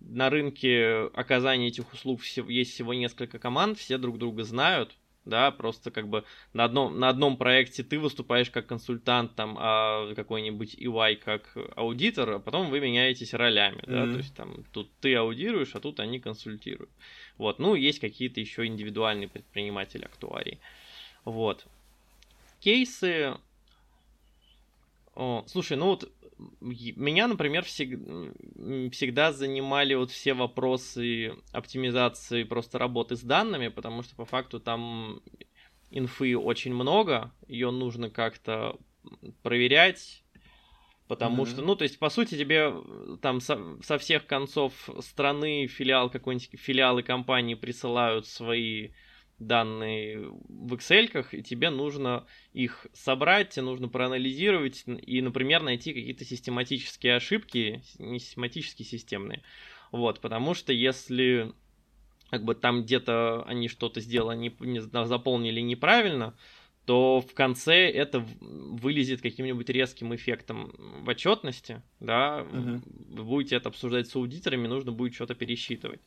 На 0.00 0.30
рынке 0.30 1.10
оказания 1.14 1.68
этих 1.68 1.92
услуг 1.92 2.20
есть 2.24 2.72
всего 2.72 2.92
несколько 2.92 3.38
команд, 3.38 3.78
все 3.78 3.98
друг 3.98 4.18
друга 4.18 4.42
знают, 4.42 4.96
да, 5.24 5.52
просто 5.52 5.92
как 5.92 6.08
бы 6.08 6.24
на 6.52 6.64
одном, 6.64 6.98
на 6.98 7.08
одном 7.08 7.36
проекте 7.36 7.84
ты 7.84 8.00
выступаешь 8.00 8.50
как 8.50 8.66
консультант, 8.66 9.36
там, 9.36 9.56
а 9.60 10.12
какой-нибудь 10.14 10.74
EY 10.74 11.16
как 11.16 11.56
аудитор, 11.76 12.30
а 12.30 12.38
потом 12.40 12.70
вы 12.70 12.80
меняетесь 12.80 13.32
ролями, 13.32 13.82
да, 13.86 14.02
Мгм. 14.02 14.10
то 14.10 14.18
есть 14.18 14.34
там 14.34 14.64
тут 14.72 14.90
ты 15.00 15.14
аудируешь, 15.14 15.76
а 15.76 15.80
тут 15.80 16.00
они 16.00 16.18
консультируют. 16.18 16.90
Вот, 17.38 17.60
ну, 17.60 17.76
есть 17.76 18.00
какие-то 18.00 18.40
еще 18.40 18.66
индивидуальные 18.66 19.28
предприниматели 19.28 20.04
актуарии. 20.04 20.58
Вот. 21.24 21.66
Кейсы... 22.62 23.34
О, 25.14 25.44
слушай, 25.46 25.76
ну 25.76 25.86
вот 25.86 26.10
меня, 26.60 27.26
например, 27.26 27.64
всег- 27.64 28.90
всегда 28.90 29.32
занимали 29.32 29.94
вот 29.94 30.10
все 30.10 30.32
вопросы 30.32 31.34
оптимизации 31.52 32.44
просто 32.44 32.78
работы 32.78 33.16
с 33.16 33.22
данными, 33.22 33.68
потому 33.68 34.02
что 34.02 34.14
по 34.16 34.24
факту 34.24 34.60
там 34.60 35.20
инфы 35.90 36.38
очень 36.38 36.72
много, 36.72 37.32
ее 37.48 37.70
нужно 37.70 38.10
как-то 38.10 38.78
проверять, 39.42 40.24
потому 41.08 41.42
Мгм. 41.42 41.46
что, 41.46 41.62
ну, 41.62 41.76
то 41.76 41.82
есть, 41.82 41.98
по 41.98 42.08
сути, 42.08 42.38
тебе 42.38 42.72
э, 42.72 43.16
там 43.20 43.40
со, 43.40 43.58
со 43.82 43.98
всех 43.98 44.26
концов 44.26 44.88
страны 45.00 45.66
филиал 45.66 46.10
какой-нибудь, 46.10 46.58
филиалы 46.58 47.02
компании 47.02 47.54
присылают 47.54 48.26
свои 48.26 48.90
данные 49.46 50.28
в 50.48 50.74
Excel, 50.74 51.26
и 51.32 51.42
тебе 51.42 51.70
нужно 51.70 52.26
их 52.52 52.86
собрать, 52.92 53.50
тебе 53.50 53.64
нужно 53.64 53.88
проанализировать 53.88 54.84
и, 54.86 55.20
например, 55.20 55.62
найти 55.62 55.92
какие-то 55.92 56.24
систематические 56.24 57.16
ошибки, 57.16 57.82
не 57.98 58.18
систематические, 58.18 58.86
системные. 58.86 59.42
Вот, 59.90 60.20
потому 60.20 60.54
что 60.54 60.72
если 60.72 61.52
как 62.30 62.44
бы 62.44 62.54
там 62.54 62.82
где-то 62.82 63.44
они 63.44 63.68
что-то 63.68 64.00
сделали, 64.00 64.38
не, 64.38 64.56
не 64.60 64.80
заполнили 64.80 65.60
неправильно, 65.60 66.34
то 66.86 67.20
в 67.20 67.34
конце 67.34 67.90
это 67.90 68.20
вылезет 68.40 69.20
каким-нибудь 69.20 69.68
резким 69.68 70.14
эффектом 70.14 70.72
в 71.04 71.08
отчетности, 71.08 71.82
да, 72.00 72.44
Мгм. 72.50 72.82
вы 72.86 73.24
будете 73.24 73.56
это 73.56 73.68
обсуждать 73.68 74.08
с 74.08 74.16
аудиторами, 74.16 74.66
нужно 74.66 74.92
будет 74.92 75.14
что-то 75.14 75.34
пересчитывать. 75.34 76.00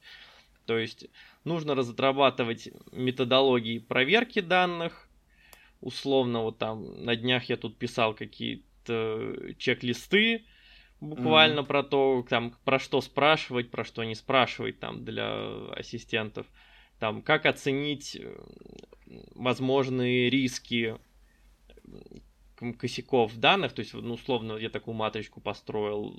То 0.65 0.77
есть 0.77 1.08
нужно 1.45 1.75
разрабатывать 1.75 2.69
методологии 2.91 3.79
проверки 3.79 4.41
данных. 4.41 5.07
Условно, 5.81 6.41
вот 6.41 6.57
там 6.57 7.03
на 7.03 7.15
днях 7.15 7.45
я 7.45 7.57
тут 7.57 7.77
писал 7.77 8.13
какие-то 8.13 9.53
чек-листы, 9.57 10.43
буквально 10.99 11.63
про 11.63 11.83
то, 11.83 12.25
там, 12.27 12.55
про 12.63 12.79
что 12.79 13.01
спрашивать, 13.01 13.71
про 13.71 13.83
что 13.83 14.03
не 14.03 14.15
спрашивать 14.15 14.79
там 14.79 15.05
для 15.05 15.69
ассистентов. 15.73 16.47
Там, 16.99 17.21
как 17.21 17.45
оценить 17.45 18.15
э, 18.15 18.35
возможные 19.35 20.29
риски 20.29 20.97
косяков 22.55 23.35
данных, 23.35 23.74
то 23.74 23.81
есть, 23.81 23.93
ну, 23.93 24.13
условно, 24.13 24.53
я 24.53 24.69
такую 24.69 24.95
матричку 24.95 25.41
построил, 25.41 26.15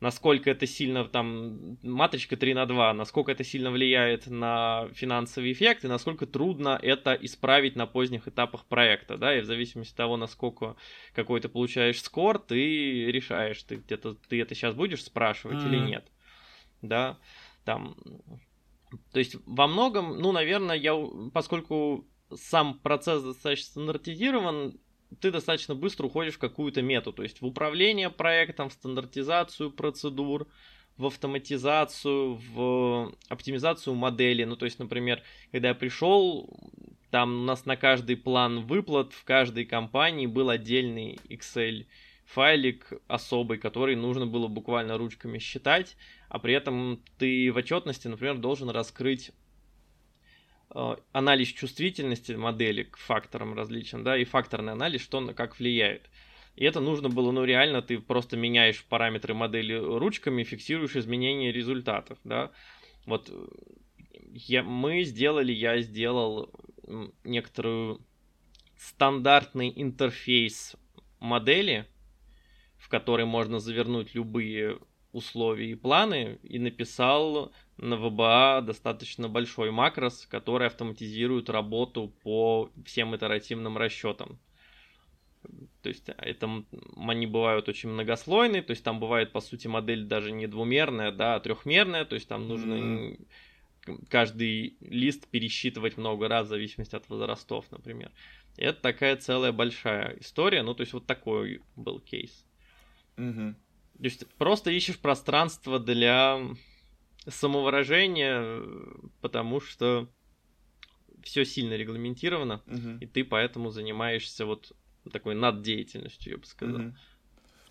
насколько 0.00 0.50
это 0.50 0.66
сильно, 0.66 1.04
там, 1.04 1.78
матричка 1.82 2.36
3 2.36 2.54
на 2.54 2.66
2, 2.66 2.94
насколько 2.94 3.32
это 3.32 3.42
сильно 3.42 3.70
влияет 3.70 4.28
на 4.28 4.88
финансовый 4.94 5.52
эффект, 5.52 5.84
и 5.84 5.88
насколько 5.88 6.26
трудно 6.26 6.78
это 6.80 7.14
исправить 7.14 7.74
на 7.74 7.86
поздних 7.86 8.28
этапах 8.28 8.66
проекта, 8.66 9.18
да, 9.18 9.36
и 9.36 9.40
в 9.40 9.46
зависимости 9.46 9.92
от 9.92 9.96
того, 9.96 10.16
насколько 10.16 10.76
какой 11.12 11.40
ты 11.40 11.48
получаешь 11.48 12.00
скор, 12.00 12.38
ты 12.38 13.10
решаешь, 13.10 13.62
ты 13.64 13.76
где-то, 13.76 14.14
ты 14.14 14.40
это 14.40 14.54
сейчас 14.54 14.74
будешь 14.74 15.04
спрашивать 15.04 15.58
mm-hmm. 15.58 15.68
или 15.68 15.78
нет, 15.78 16.12
да, 16.82 17.18
там, 17.64 17.96
то 19.12 19.18
есть, 19.18 19.36
во 19.44 19.66
многом, 19.66 20.18
ну, 20.18 20.32
наверное, 20.32 20.76
я, 20.76 20.94
поскольку 21.32 22.06
сам 22.34 22.78
процесс 22.78 23.22
достаточно 23.22 23.70
стандартизирован, 23.70 24.78
ты 25.20 25.30
достаточно 25.30 25.74
быстро 25.74 26.06
уходишь 26.06 26.34
в 26.34 26.38
какую-то 26.38 26.82
мету, 26.82 27.12
то 27.12 27.22
есть 27.22 27.40
в 27.40 27.46
управление 27.46 28.10
проектом, 28.10 28.68
в 28.68 28.72
стандартизацию 28.72 29.70
процедур, 29.70 30.46
в 30.96 31.06
автоматизацию, 31.06 32.34
в 32.52 33.14
оптимизацию 33.28 33.94
модели. 33.94 34.44
Ну, 34.44 34.56
то 34.56 34.64
есть, 34.64 34.78
например, 34.78 35.22
когда 35.52 35.68
я 35.68 35.74
пришел, 35.74 36.50
там 37.10 37.42
у 37.42 37.44
нас 37.44 37.66
на 37.66 37.76
каждый 37.76 38.16
план 38.16 38.66
выплат 38.66 39.12
в 39.12 39.24
каждой 39.24 39.64
компании 39.64 40.26
был 40.26 40.50
отдельный 40.50 41.18
Excel 41.28 41.86
файлик 42.26 42.92
особый, 43.06 43.56
который 43.58 43.96
нужно 43.96 44.26
было 44.26 44.48
буквально 44.48 44.98
ручками 44.98 45.38
считать, 45.38 45.96
а 46.28 46.38
при 46.38 46.52
этом 46.52 47.02
ты 47.16 47.50
в 47.50 47.56
отчетности, 47.56 48.06
например, 48.06 48.36
должен 48.36 48.68
раскрыть 48.68 49.30
анализ 50.70 51.48
чувствительности 51.48 52.32
модели 52.32 52.82
к 52.82 52.96
факторам 52.96 53.54
различным, 53.54 54.04
да, 54.04 54.16
и 54.16 54.24
факторный 54.24 54.72
анализ, 54.72 55.00
что 55.00 55.20
на 55.20 55.34
как 55.34 55.58
влияет. 55.58 56.10
И 56.56 56.64
это 56.64 56.80
нужно 56.80 57.08
было, 57.08 57.30
ну, 57.30 57.44
реально, 57.44 57.82
ты 57.82 57.98
просто 57.98 58.36
меняешь 58.36 58.84
параметры 58.84 59.32
модели 59.32 59.74
ручками, 59.74 60.42
фиксируешь 60.42 60.96
изменения 60.96 61.52
результатов, 61.52 62.18
да. 62.24 62.50
Вот 63.06 63.30
э, 63.30 63.46
я, 64.32 64.62
мы 64.62 65.04
сделали, 65.04 65.52
я 65.52 65.80
сделал 65.80 66.50
некоторую 67.24 68.04
стандартный 68.76 69.72
интерфейс 69.74 70.76
модели, 71.20 71.86
в 72.76 72.88
который 72.88 73.24
можно 73.24 73.58
завернуть 73.58 74.14
любые 74.14 74.78
условия 75.12 75.70
и 75.70 75.74
планы, 75.74 76.38
и 76.42 76.58
написал 76.58 77.52
на 77.78 77.94
VBA 77.94 78.62
достаточно 78.62 79.28
большой 79.28 79.70
макрос, 79.70 80.26
который 80.28 80.66
автоматизирует 80.66 81.48
работу 81.48 82.12
по 82.22 82.70
всем 82.84 83.14
итеративным 83.14 83.78
расчетам. 83.78 84.38
То 85.82 85.88
есть 85.88 86.08
это 86.08 86.64
они 86.96 87.26
бывают 87.26 87.68
очень 87.68 87.88
многослойные, 87.90 88.62
то 88.62 88.72
есть 88.72 88.82
там 88.82 88.98
бывает 88.98 89.32
по 89.32 89.40
сути 89.40 89.68
модель 89.68 90.04
даже 90.04 90.32
не 90.32 90.48
двумерная, 90.48 91.12
да, 91.12 91.36
а 91.36 91.40
трехмерная, 91.40 92.04
то 92.04 92.14
есть 92.16 92.28
там 92.28 92.48
нужно 92.48 92.74
mm-hmm. 92.74 94.06
каждый 94.10 94.76
лист 94.80 95.28
пересчитывать 95.28 95.96
много 95.96 96.26
раз 96.26 96.46
в 96.46 96.50
зависимости 96.50 96.96
от 96.96 97.08
возрастов, 97.08 97.64
например. 97.70 98.10
И 98.56 98.62
это 98.62 98.82
такая 98.82 99.16
целая 99.16 99.52
большая 99.52 100.16
история, 100.18 100.62
ну 100.62 100.74
то 100.74 100.80
есть 100.80 100.92
вот 100.92 101.06
такой 101.06 101.62
был 101.76 102.00
кейс. 102.00 102.44
Mm-hmm. 103.16 103.54
То 103.98 104.04
есть 104.04 104.26
просто 104.34 104.72
ищешь 104.72 104.98
пространство 104.98 105.78
для 105.78 106.40
самовыражения, 107.28 108.62
потому 109.20 109.60
что 109.60 110.08
все 111.22 111.44
сильно 111.44 111.74
регламентировано, 111.74 112.62
угу. 112.66 112.98
и 113.00 113.06
ты 113.06 113.24
поэтому 113.24 113.70
занимаешься 113.70 114.46
вот 114.46 114.72
такой 115.12 115.34
наддеятельностью, 115.34 116.32
я 116.32 116.38
бы 116.38 116.46
сказал. 116.46 116.80
Угу. 116.80 116.94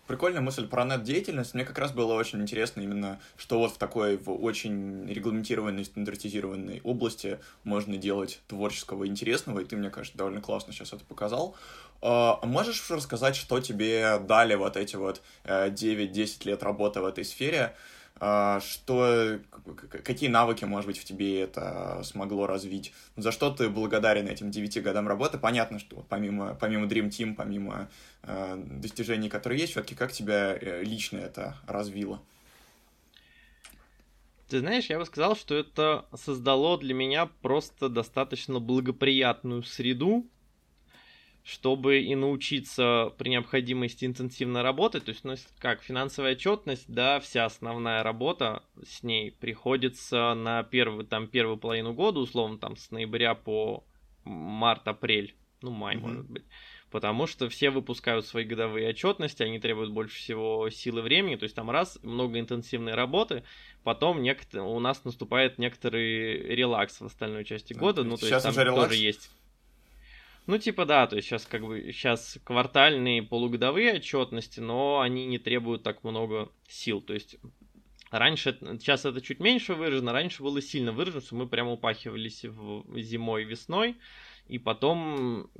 Прикольная 0.08 0.40
мысль 0.40 0.66
про 0.66 0.86
нет-деятельность. 0.86 1.52
Мне 1.52 1.66
как 1.66 1.76
раз 1.78 1.92
было 1.92 2.14
очень 2.14 2.40
интересно 2.40 2.80
именно, 2.80 3.20
что 3.36 3.58
вот 3.58 3.72
в 3.72 3.76
такой 3.76 4.16
в 4.16 4.30
очень 4.42 5.06
регламентированной, 5.06 5.84
стандартизированной 5.84 6.80
области 6.82 7.38
можно 7.62 7.98
делать 7.98 8.40
творческого 8.48 9.06
интересного, 9.06 9.60
и 9.60 9.66
ты, 9.66 9.76
мне 9.76 9.90
кажется, 9.90 10.16
довольно 10.16 10.40
классно 10.40 10.72
сейчас 10.72 10.94
это 10.94 11.04
показал. 11.04 11.54
А 12.00 12.40
можешь 12.46 12.90
рассказать, 12.90 13.36
что 13.36 13.60
тебе 13.60 14.18
дали 14.20 14.54
вот 14.54 14.78
эти 14.78 14.96
вот 14.96 15.20
9-10 15.44 16.16
э, 16.16 16.48
лет 16.48 16.62
работы 16.62 17.02
в 17.02 17.04
этой 17.04 17.24
сфере? 17.26 17.74
А, 18.20 18.60
что, 18.60 19.38
какие 19.90 20.28
навыки, 20.28 20.64
может 20.64 20.86
быть, 20.86 20.98
в 20.98 21.04
тебе 21.04 21.40
это 21.40 22.00
смогло 22.02 22.46
развить, 22.46 22.92
за 23.16 23.30
что 23.30 23.50
ты 23.50 23.68
благодарен 23.68 24.26
этим 24.26 24.50
девяти 24.50 24.80
годам 24.80 25.06
работы. 25.06 25.38
Понятно, 25.38 25.78
что 25.78 26.04
помимо, 26.08 26.54
помимо 26.54 26.86
Dream 26.86 27.10
Team, 27.10 27.34
помимо 27.36 27.88
э, 28.22 28.56
достижений, 28.56 29.28
которые 29.28 29.60
есть, 29.60 29.72
все-таки 29.72 29.94
как 29.94 30.12
тебя 30.12 30.56
э, 30.60 30.82
лично 30.82 31.18
это 31.18 31.56
развило? 31.66 32.20
Ты 34.48 34.60
знаешь, 34.60 34.86
я 34.86 34.98
бы 34.98 35.04
сказал, 35.04 35.36
что 35.36 35.54
это 35.54 36.06
создало 36.14 36.78
для 36.78 36.94
меня 36.94 37.26
просто 37.26 37.88
достаточно 37.88 38.58
благоприятную 38.60 39.62
среду, 39.62 40.26
чтобы 41.48 42.02
и 42.02 42.14
научиться 42.14 43.14
при 43.16 43.30
необходимости 43.30 44.04
интенсивно 44.04 44.62
работать, 44.62 45.06
то 45.06 45.12
есть, 45.12 45.24
ну, 45.24 45.34
как 45.58 45.82
финансовая 45.82 46.32
отчетность, 46.32 46.84
да, 46.88 47.20
вся 47.20 47.46
основная 47.46 48.02
работа 48.02 48.62
с 48.86 49.02
ней 49.02 49.32
приходится 49.32 50.34
на 50.34 50.62
первую, 50.62 51.06
там, 51.06 51.26
первую 51.26 51.56
половину 51.56 51.94
года, 51.94 52.20
условно, 52.20 52.58
там, 52.58 52.76
с 52.76 52.90
ноября 52.90 53.34
по 53.34 53.82
март-апрель, 54.24 55.34
ну, 55.62 55.70
май, 55.70 55.96
mm-hmm. 55.96 56.00
может 56.00 56.28
быть. 56.28 56.44
Потому 56.90 57.26
что 57.26 57.48
все 57.48 57.70
выпускают 57.70 58.26
свои 58.26 58.44
годовые 58.44 58.90
отчетности, 58.90 59.42
они 59.42 59.58
требуют 59.58 59.90
больше 59.90 60.18
всего 60.18 60.68
силы 60.68 61.00
времени, 61.00 61.36
то 61.36 61.44
есть 61.44 61.54
там 61.54 61.70
раз, 61.70 61.98
много 62.02 62.38
интенсивной 62.38 62.92
работы, 62.92 63.42
потом 63.84 64.20
некотор... 64.20 64.60
у 64.62 64.80
нас 64.80 65.02
наступает 65.04 65.56
некоторый 65.56 66.54
релакс 66.54 67.00
в 67.00 67.06
остальной 67.06 67.46
части 67.46 67.72
года, 67.72 68.04
ну, 68.04 68.16
то 68.16 68.26
Сейчас 68.26 68.44
есть 68.44 68.56
там 68.56 68.66
уже 68.66 68.74
тоже 68.74 68.96
есть 68.96 69.30
ну, 70.48 70.56
типа, 70.56 70.86
да, 70.86 71.06
то 71.06 71.16
есть 71.16 71.28
сейчас 71.28 71.44
как 71.44 71.62
бы 71.62 71.92
сейчас 71.92 72.38
квартальные 72.42 73.22
полугодовые 73.22 73.96
отчетности, 73.96 74.60
но 74.60 75.00
они 75.00 75.26
не 75.26 75.38
требуют 75.38 75.82
так 75.82 76.02
много 76.04 76.50
сил. 76.66 77.02
То 77.02 77.12
есть 77.12 77.36
раньше, 78.10 78.56
сейчас 78.80 79.04
это 79.04 79.20
чуть 79.20 79.40
меньше 79.40 79.74
выражено, 79.74 80.14
раньше 80.14 80.42
было 80.42 80.62
сильно 80.62 80.90
выражено, 80.90 81.20
что 81.20 81.34
мы 81.34 81.46
прямо 81.46 81.72
упахивались 81.72 82.46
в 82.46 82.98
зимой, 82.98 83.44
весной, 83.44 83.96
и 84.48 84.58
потом 84.58 85.50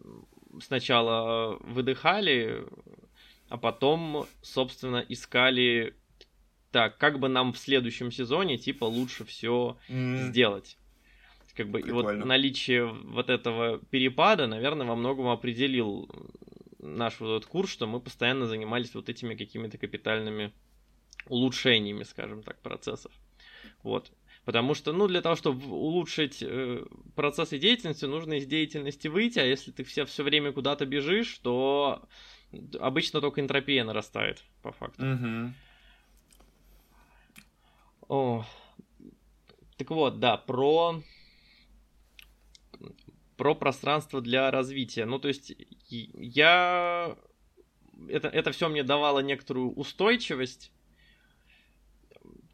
сначала 0.62 1.58
выдыхали, 1.60 2.64
а 3.50 3.58
потом, 3.58 4.26
собственно, 4.40 5.04
искали 5.06 5.94
так, 6.70 6.96
как 6.96 7.18
бы 7.18 7.28
нам 7.28 7.52
в 7.52 7.58
следующем 7.58 8.10
сезоне, 8.10 8.56
типа, 8.56 8.84
лучше 8.84 9.26
все 9.26 9.76
mm. 9.90 10.28
сделать. 10.28 10.78
Как 11.58 11.70
бы, 11.70 11.80
и 11.80 11.90
вот 11.90 12.24
наличие 12.24 12.86
вот 12.86 13.28
этого 13.28 13.80
перепада, 13.90 14.46
наверное, 14.46 14.86
во 14.86 14.94
многом 14.94 15.26
определил 15.26 16.08
наш 16.78 17.18
вот 17.18 17.38
этот 17.38 17.50
курс, 17.50 17.72
что 17.72 17.88
мы 17.88 17.98
постоянно 17.98 18.46
занимались 18.46 18.94
вот 18.94 19.08
этими 19.08 19.34
какими-то 19.34 19.76
капитальными 19.76 20.52
улучшениями, 21.26 22.04
скажем 22.04 22.44
так, 22.44 22.60
процессов. 22.60 23.10
Вот. 23.82 24.12
Потому 24.44 24.74
что, 24.74 24.92
ну, 24.92 25.08
для 25.08 25.20
того, 25.20 25.34
чтобы 25.34 25.66
улучшить 25.66 26.38
э, 26.42 26.86
процессы 27.16 27.58
деятельности, 27.58 28.04
нужно 28.04 28.34
из 28.34 28.46
деятельности 28.46 29.08
выйти, 29.08 29.40
а 29.40 29.44
если 29.44 29.72
ты 29.72 29.82
все, 29.82 30.04
все 30.04 30.22
время 30.22 30.52
куда-то 30.52 30.86
бежишь, 30.86 31.40
то 31.40 32.08
обычно 32.78 33.20
только 33.20 33.40
энтропия 33.40 33.82
нарастает, 33.82 34.44
по 34.62 34.70
факту. 34.70 35.04
Угу. 35.04 35.52
О. 38.10 38.44
Так 39.76 39.90
вот, 39.90 40.20
да, 40.20 40.36
про 40.36 41.02
про 43.38 43.54
пространство 43.54 44.20
для 44.20 44.50
развития. 44.50 45.06
Ну, 45.06 45.18
то 45.18 45.28
есть 45.28 45.54
я... 45.88 47.16
Это, 48.08 48.28
это 48.28 48.52
все 48.52 48.68
мне 48.68 48.82
давало 48.82 49.20
некоторую 49.20 49.72
устойчивость, 49.72 50.70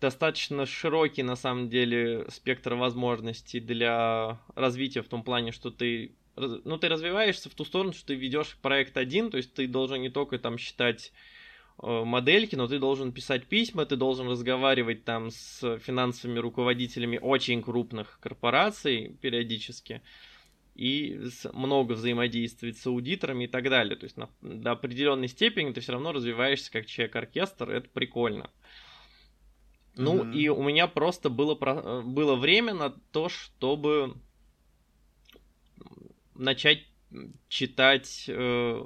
достаточно 0.01 0.67
широкий, 0.67 1.23
на 1.23 1.37
самом 1.37 1.71
деле, 1.71 2.27
спектр 2.29 2.75
возможностей 2.75 3.61
для 3.61 4.39
развития 4.55 5.03
в 5.03 5.09
том 5.09 5.23
плане, 5.23 5.51
что 5.51 5.71
ты, 5.71 6.15
ну, 6.37 6.77
ты 6.77 6.89
развиваешься 6.89 7.49
в 7.49 7.55
ту 7.55 7.65
сторону, 7.65 7.93
что 7.95 8.09
ты 8.09 8.15
ведешь 8.15 8.59
проект 8.61 8.97
один, 8.99 9.31
то 9.31 9.39
есть 9.39 9.55
ты 9.55 9.67
должен 9.67 10.03
не 10.03 10.11
только 10.11 10.39
там 10.39 10.59
считать 10.59 11.13
э, 11.83 12.05
модельки, 12.05 12.55
но 12.55 12.67
ты 12.67 12.79
должен 12.79 13.13
писать 13.13 13.47
письма, 13.47 13.87
ты 13.87 13.97
должен 13.97 14.29
разговаривать 14.29 15.05
там 15.05 15.31
с 15.31 15.79
финансовыми 15.79 16.39
руководителями 16.39 17.19
очень 17.21 17.63
крупных 17.63 18.19
корпораций 18.21 19.17
периодически 19.23 20.03
и 20.75 21.21
много 21.53 21.93
взаимодействовать 21.93 22.79
с 22.79 22.87
аудиторами 22.87 23.45
и 23.45 23.47
так 23.47 23.65
далее. 23.65 23.97
То 23.97 24.05
есть 24.05 24.17
на, 24.17 24.29
до 24.43 24.73
определенной 24.73 25.29
степени 25.29 25.73
ты 25.73 25.81
все 25.81 25.93
равно 25.93 26.13
развиваешься 26.13 26.71
как 26.73 26.87
человек-оркестр, 26.87 27.71
это 27.71 27.89
прикольно. 27.89 28.51
Ну 29.97 30.25
mm-hmm. 30.25 30.35
и 30.35 30.49
у 30.49 30.63
меня 30.63 30.89
просто 30.89 31.31
было, 31.31 31.55
было 32.03 32.35
время 32.35 32.75
на 32.75 32.91
то, 32.91 33.29
чтобы 33.29 34.15
начать 36.35 36.85
читать 37.49 38.25
э, 38.27 38.85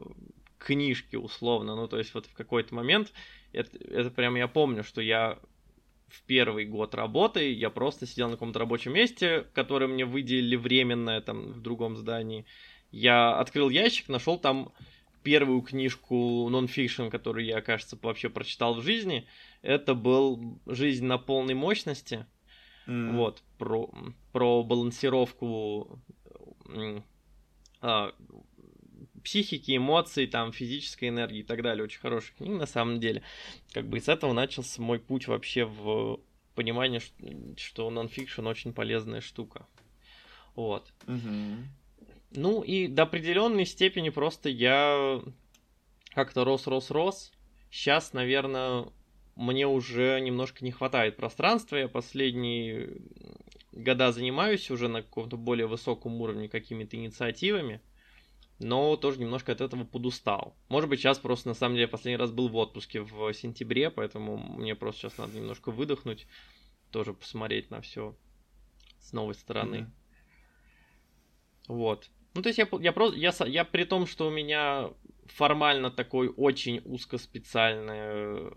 книжки 0.58 1.16
условно. 1.16 1.74
Ну, 1.76 1.88
то 1.88 1.98
есть 1.98 2.12
вот 2.12 2.26
в 2.26 2.34
какой-то 2.34 2.74
момент, 2.74 3.12
это, 3.52 3.78
это 3.78 4.10
прям 4.10 4.34
я 4.36 4.48
помню, 4.48 4.84
что 4.84 5.00
я 5.00 5.38
в 6.08 6.22
первый 6.22 6.64
год 6.64 6.94
работы 6.94 7.52
я 7.52 7.70
просто 7.70 8.06
сидел 8.06 8.28
на 8.28 8.34
каком-то 8.34 8.58
рабочем 8.58 8.94
месте, 8.94 9.46
которое 9.52 9.86
мне 9.86 10.04
выделили 10.04 10.56
временное 10.56 11.20
там 11.20 11.52
в 11.52 11.60
другом 11.60 11.96
здании. 11.96 12.46
Я 12.90 13.38
открыл 13.38 13.68
ящик, 13.68 14.08
нашел 14.08 14.38
там 14.38 14.72
первую 15.22 15.60
книжку 15.60 16.48
нон-фикшн, 16.48 17.08
которую 17.08 17.44
я, 17.44 17.60
кажется, 17.60 17.98
вообще 18.00 18.30
прочитал 18.30 18.74
в 18.74 18.82
жизни. 18.82 19.26
Это 19.60 19.94
был 19.94 20.58
«Жизнь 20.66 21.04
на 21.04 21.18
полной 21.18 21.54
мощности». 21.54 22.26
Mm. 22.86 23.16
Вот, 23.16 23.42
про, 23.58 23.90
про 24.32 24.62
балансировку 24.62 26.00
а, 27.82 28.14
психики, 29.28 29.76
эмоций, 29.76 30.26
там, 30.26 30.52
физической 30.52 31.10
энергии 31.10 31.40
и 31.40 31.42
так 31.42 31.62
далее. 31.62 31.84
Очень 31.84 32.00
хорошая 32.00 32.34
книга, 32.34 32.54
на 32.54 32.66
самом 32.66 32.98
деле. 32.98 33.22
Как 33.74 33.86
бы 33.86 34.00
с 34.00 34.08
этого 34.08 34.32
начался 34.32 34.80
мой 34.80 34.98
путь 34.98 35.26
вообще 35.26 35.66
в 35.66 36.18
понимание, 36.54 37.02
что, 37.58 37.90
нон-фикшн 37.90 38.46
очень 38.46 38.72
полезная 38.72 39.20
штука. 39.20 39.66
Вот. 40.54 40.94
Mm-hmm. 41.06 41.56
Ну 42.36 42.62
и 42.62 42.86
до 42.88 43.02
определенной 43.02 43.66
степени 43.66 44.08
просто 44.08 44.48
я 44.48 45.22
как-то 46.14 46.44
рос-рос-рос. 46.44 47.30
Сейчас, 47.70 48.14
наверное, 48.14 48.86
мне 49.36 49.66
уже 49.66 50.18
немножко 50.20 50.64
не 50.64 50.70
хватает 50.70 51.16
пространства. 51.16 51.76
Я 51.76 51.88
последние 51.88 52.96
года 53.72 54.10
занимаюсь 54.10 54.70
уже 54.70 54.88
на 54.88 55.02
каком-то 55.02 55.36
более 55.36 55.66
высоком 55.66 56.18
уровне 56.18 56.48
какими-то 56.48 56.96
инициативами, 56.96 57.82
но 58.58 58.96
тоже 58.96 59.20
немножко 59.20 59.52
от 59.52 59.60
этого 59.60 59.84
подустал. 59.84 60.56
Может 60.68 60.90
быть, 60.90 61.00
сейчас 61.00 61.18
просто 61.18 61.48
на 61.48 61.54
самом 61.54 61.76
деле 61.76 61.88
последний 61.88 62.16
раз 62.16 62.30
был 62.30 62.48
в 62.48 62.56
отпуске 62.56 63.00
в 63.00 63.32
сентябре, 63.32 63.90
поэтому 63.90 64.36
мне 64.36 64.74
просто 64.74 65.02
сейчас 65.02 65.18
надо 65.18 65.36
немножко 65.36 65.70
выдохнуть, 65.70 66.26
тоже 66.90 67.14
посмотреть 67.14 67.70
на 67.70 67.80
все 67.80 68.16
с 69.00 69.12
новой 69.12 69.34
стороны. 69.34 69.76
Mm-hmm. 69.76 71.74
Вот. 71.74 72.10
Ну, 72.34 72.42
то 72.42 72.48
есть 72.48 72.58
я, 72.58 72.68
я 72.80 72.92
просто, 72.92 73.18
я, 73.18 73.32
я 73.46 73.64
при 73.64 73.84
том, 73.84 74.06
что 74.06 74.28
у 74.28 74.30
меня 74.30 74.90
формально 75.26 75.90
такой 75.90 76.28
очень 76.28 76.80
узкоспециальный 76.84 78.52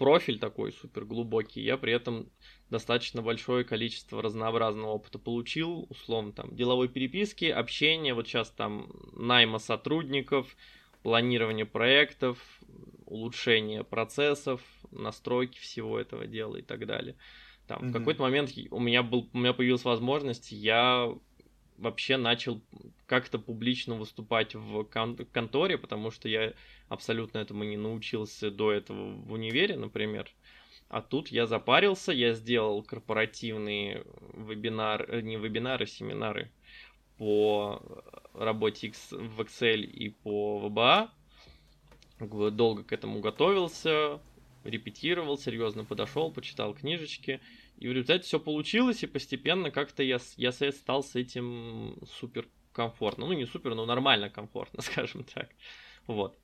профиль 0.00 0.38
такой 0.38 0.72
супер 0.72 1.04
глубокий, 1.04 1.60
я 1.60 1.76
при 1.76 1.92
этом 1.92 2.30
достаточно 2.70 3.20
большое 3.20 3.64
количество 3.64 4.22
разнообразного 4.22 4.92
опыта 4.92 5.18
получил, 5.18 5.86
условно, 5.90 6.32
там, 6.32 6.56
деловой 6.56 6.88
переписки, 6.88 7.44
общения, 7.44 8.14
вот 8.14 8.26
сейчас 8.26 8.50
там 8.50 8.90
найма 9.12 9.58
сотрудников, 9.58 10.56
планирование 11.02 11.66
проектов, 11.66 12.38
улучшение 13.04 13.84
процессов, 13.84 14.62
настройки 14.90 15.58
всего 15.58 15.98
этого 15.98 16.26
дела 16.26 16.56
и 16.56 16.62
так 16.62 16.86
далее. 16.86 17.16
Там, 17.66 17.82
mm-hmm. 17.82 17.88
В 17.90 17.92
какой-то 17.92 18.22
момент 18.22 18.52
у 18.70 18.80
меня, 18.80 19.02
был, 19.02 19.28
у 19.34 19.38
меня 19.38 19.52
появилась 19.52 19.84
возможность, 19.84 20.50
я 20.50 21.14
вообще 21.80 22.16
начал 22.16 22.60
как-то 23.06 23.38
публично 23.38 23.94
выступать 23.94 24.54
в 24.54 24.84
кон- 24.84 25.16
конторе, 25.32 25.78
потому 25.78 26.10
что 26.10 26.28
я 26.28 26.52
абсолютно 26.88 27.38
этому 27.38 27.64
не 27.64 27.76
научился 27.76 28.50
до 28.50 28.70
этого 28.70 29.12
в 29.12 29.32
универе, 29.32 29.76
например. 29.76 30.30
А 30.88 31.02
тут 31.02 31.28
я 31.28 31.46
запарился, 31.46 32.12
я 32.12 32.34
сделал 32.34 32.82
корпоративные 32.82 34.04
вебинары, 34.34 35.22
не 35.22 35.36
вебинары, 35.36 35.86
семинары 35.86 36.50
по 37.16 37.80
работе 38.34 38.92
в 39.10 39.40
Excel 39.40 39.80
и 39.82 40.10
по 40.10 40.60
VBA. 40.64 41.10
Долго 42.50 42.84
к 42.84 42.92
этому 42.92 43.20
готовился, 43.20 44.20
репетировал, 44.64 45.38
серьезно 45.38 45.84
подошел, 45.84 46.30
почитал 46.30 46.74
книжечки. 46.74 47.40
И 47.78 47.88
в 47.88 47.92
результате 47.92 48.24
все 48.24 48.38
получилось, 48.38 49.02
и 49.02 49.06
постепенно 49.06 49.70
как-то 49.70 50.02
я, 50.02 50.18
я 50.36 50.52
стал 50.52 51.02
с 51.02 51.16
этим 51.16 51.96
супер 52.18 52.46
комфортно. 52.72 53.26
Ну, 53.26 53.32
не 53.32 53.46
супер, 53.46 53.74
но 53.74 53.86
нормально 53.86 54.30
комфортно, 54.30 54.82
скажем 54.82 55.24
так. 55.24 55.50
Вот. 56.06 56.38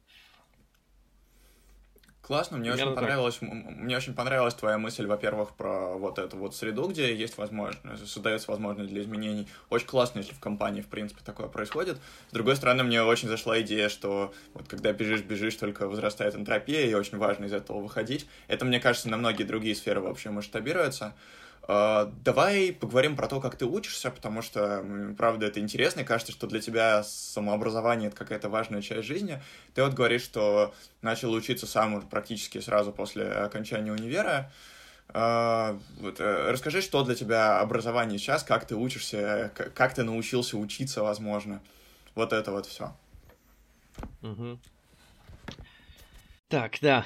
Классно, 2.27 2.57
мне 2.59 2.73
очень 2.73 2.93
понравилось, 2.93 3.37
так. 3.37 3.49
мне 3.49 3.97
очень 3.97 4.13
понравилась 4.13 4.55
твоя 4.55 4.79
мысль, 4.79 5.07
во-первых, 5.07 5.53
про 5.53 5.97
вот 5.97 6.19
эту 6.19 6.37
вот 6.37 6.57
среду, 6.57 6.89
где 6.89 7.15
есть 7.15 7.39
возможность, 7.39 8.09
создается 8.09 8.51
возможность 8.51 8.91
для 8.91 9.03
изменений. 9.03 9.47
Очень 9.71 9.87
классно, 9.87 10.19
если 10.19 10.35
в 10.35 10.41
компании, 10.41 10.81
в 10.81 10.89
принципе, 10.89 11.21
такое 11.25 11.47
происходит. 11.47 11.99
С 12.31 12.33
другой 12.33 12.57
стороны, 12.57 12.83
мне 12.83 13.01
очень 13.01 13.29
зашла 13.29 13.61
идея, 13.61 13.89
что 13.89 14.35
вот 14.55 14.67
когда 14.67 14.93
бежишь, 14.93 15.21
бежишь, 15.23 15.55
только 15.55 15.87
возрастает 15.87 16.35
энтропия, 16.35 16.87
и 16.87 16.95
очень 16.95 17.17
важно 17.17 17.45
из 17.45 17.53
этого 17.53 17.79
выходить. 17.79 18.27
Это, 18.49 18.65
мне 18.65 18.81
кажется, 18.81 19.09
на 19.09 19.17
многие 19.17 19.45
другие 19.45 19.77
сферы 19.77 20.01
вообще 20.01 20.31
масштабируется. 20.31 21.15
А, 21.69 22.13
давай 22.25 22.73
поговорим 22.73 23.17
про 23.17 23.27
то, 23.27 23.41
как 23.41 23.57
ты 23.57 23.67
учишься, 23.67 24.11
потому 24.11 24.41
что, 24.41 24.85
правда, 25.19 25.47
это 25.47 25.59
интересно, 25.61 26.01
и 26.01 26.05
кажется, 26.05 26.33
что 26.33 26.47
для 26.47 26.61
тебя 26.61 27.03
самообразование— 27.03 28.09
это 28.09 28.17
какая-то 28.17 28.49
важная 28.49 28.83
часть 28.83 29.07
жизни. 29.07 29.43
Ты 29.75 29.83
вот 29.83 29.95
говоришь, 29.95 30.23
что 30.23 30.75
начал 31.03 31.33
учиться 31.33 31.67
сам 31.67 32.03
практически 32.03 32.61
сразу 32.61 32.93
после 32.93 33.29
окончания 33.29 33.93
универа. 33.93 34.53
А, 35.09 35.79
вот, 35.99 36.21
э, 36.21 36.51
расскажи, 36.51 36.83
что 36.83 37.03
для 37.05 37.15
тебя 37.15 37.61
образование 37.61 38.19
сейчас, 38.19 38.43
как 38.43 38.67
ты 38.67 38.77
учишься, 38.77 39.53
как 39.55 39.95
ты 39.95 40.03
научился 40.03 40.57
учиться, 40.57 41.03
возможно. 41.03 41.63
Вот 42.15 42.33
это 42.33 42.53
вот 42.53 42.67
все. 42.67 42.97
Угу. 44.23 44.59
Так, 46.49 46.79
да. 46.81 47.05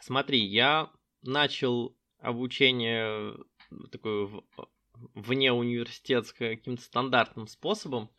Смотри, 0.00 0.44
я 0.44 0.90
начал 1.22 1.97
обучение 2.18 3.34
э, 3.70 3.76
такое 3.90 4.28
вне 5.14 5.52
университетское 5.52 6.56
каким-то 6.56 6.82
стандартным 6.82 7.46
способом, 7.46 8.10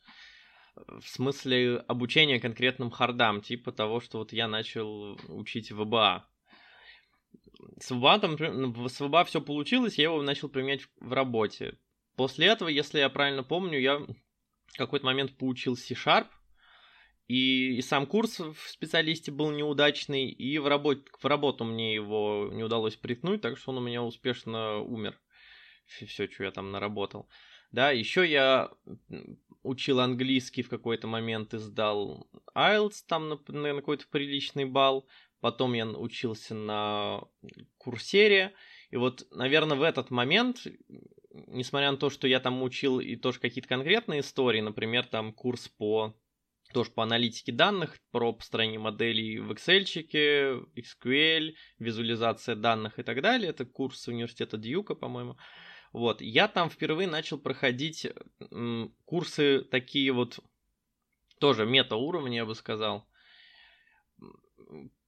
в 0.76 1.08
смысле 1.08 1.78
обучения 1.88 2.40
конкретным 2.40 2.90
хардам, 2.92 3.42
типа 3.42 3.72
того, 3.72 4.00
что 4.00 4.20
вот 4.20 4.34
я 4.34 4.48
начал 4.48 5.18
учить 5.28 5.72
ВБА. 5.72 6.28
С 7.80 7.92
ВБА, 7.92 8.20
там, 8.20 8.38
с 8.88 9.00
ВБА 9.00 9.26
все 9.26 9.42
получилось, 9.42 9.98
я 9.98 10.06
его 10.06 10.22
начал 10.22 10.50
применять 10.50 10.88
в 11.00 11.12
работе. 11.12 11.78
После 12.16 12.48
этого, 12.48 12.70
если 12.70 13.00
я 13.00 13.10
правильно 13.10 13.44
помню, 13.44 13.80
я 13.80 13.98
в 14.00 14.78
какой-то 14.78 15.06
момент 15.06 15.38
поучил 15.38 15.76
C-Sharp, 15.76 16.28
и, 17.30 17.78
и 17.78 17.82
сам 17.84 18.08
курс 18.08 18.40
в 18.40 18.58
специалисте 18.68 19.32
был 19.32 19.52
неудачный, 19.52 20.30
и 20.30 20.58
в, 20.58 20.68
работе, 20.68 21.04
в 21.20 21.26
работу 21.26 21.64
мне 21.64 21.94
его 21.94 22.50
не 22.52 22.64
удалось 22.64 22.96
приткнуть, 22.96 23.42
так 23.42 23.56
что 23.56 23.70
он 23.70 23.78
у 23.78 23.82
меня 23.82 24.02
успешно 24.02 24.80
умер. 24.80 25.18
Все, 25.86 26.28
что 26.28 26.44
я 26.44 26.52
там 26.52 26.72
наработал. 26.72 27.30
Да, 27.72 27.92
еще 27.92 28.28
я 28.28 28.72
учил 29.62 30.00
английский 30.00 30.64
в 30.64 30.70
какой-то 30.70 31.06
момент 31.06 31.54
и 31.54 31.60
сдал 31.60 32.28
IELTS 32.56 33.04
там 33.08 33.30
на, 33.30 33.40
на 33.48 33.76
какой-то 33.76 34.08
приличный 34.10 34.66
балл. 34.66 35.08
Потом 35.40 35.74
я 35.74 35.86
учился 35.86 36.56
на 36.56 37.22
курсере. 37.78 38.54
И 38.90 38.98
вот, 38.98 39.28
наверное, 39.30 39.78
в 39.78 39.84
этот 39.84 40.10
момент, 40.10 40.66
несмотря 41.30 41.92
на 41.92 41.98
то, 41.98 42.10
что 42.10 42.28
я 42.28 42.40
там 42.40 42.64
учил 42.64 43.00
и 43.00 43.16
тоже 43.16 43.40
какие-то 43.40 43.70
конкретные 43.70 44.22
истории, 44.22 44.62
например, 44.62 45.06
там 45.06 45.32
курс 45.32 45.68
по 45.68 46.16
тоже 46.74 46.92
по 46.92 47.04
аналитике 47.04 47.52
данных, 47.52 47.98
про 48.12 48.32
построение 48.34 48.80
моделей 48.80 49.40
в 49.40 49.52
Excel, 49.52 49.86
SQL, 50.76 51.54
визуализация 51.80 52.56
данных 52.56 53.00
и 53.00 53.04
так 53.04 53.22
далее. 53.22 53.50
Это 53.50 53.66
курс 53.66 54.08
университета 54.08 54.58
Дьюка, 54.58 54.96
по-моему. 54.96 55.38
Вот, 55.92 56.22
я 56.22 56.48
там 56.48 56.70
впервые 56.70 57.08
начал 57.08 57.40
проходить 57.40 58.08
курсы 59.06 59.62
такие 59.62 60.12
вот, 60.12 60.40
тоже 61.40 61.66
мета-уровня, 61.66 62.38
я 62.38 62.46
бы 62.46 62.54
сказал. 62.54 63.08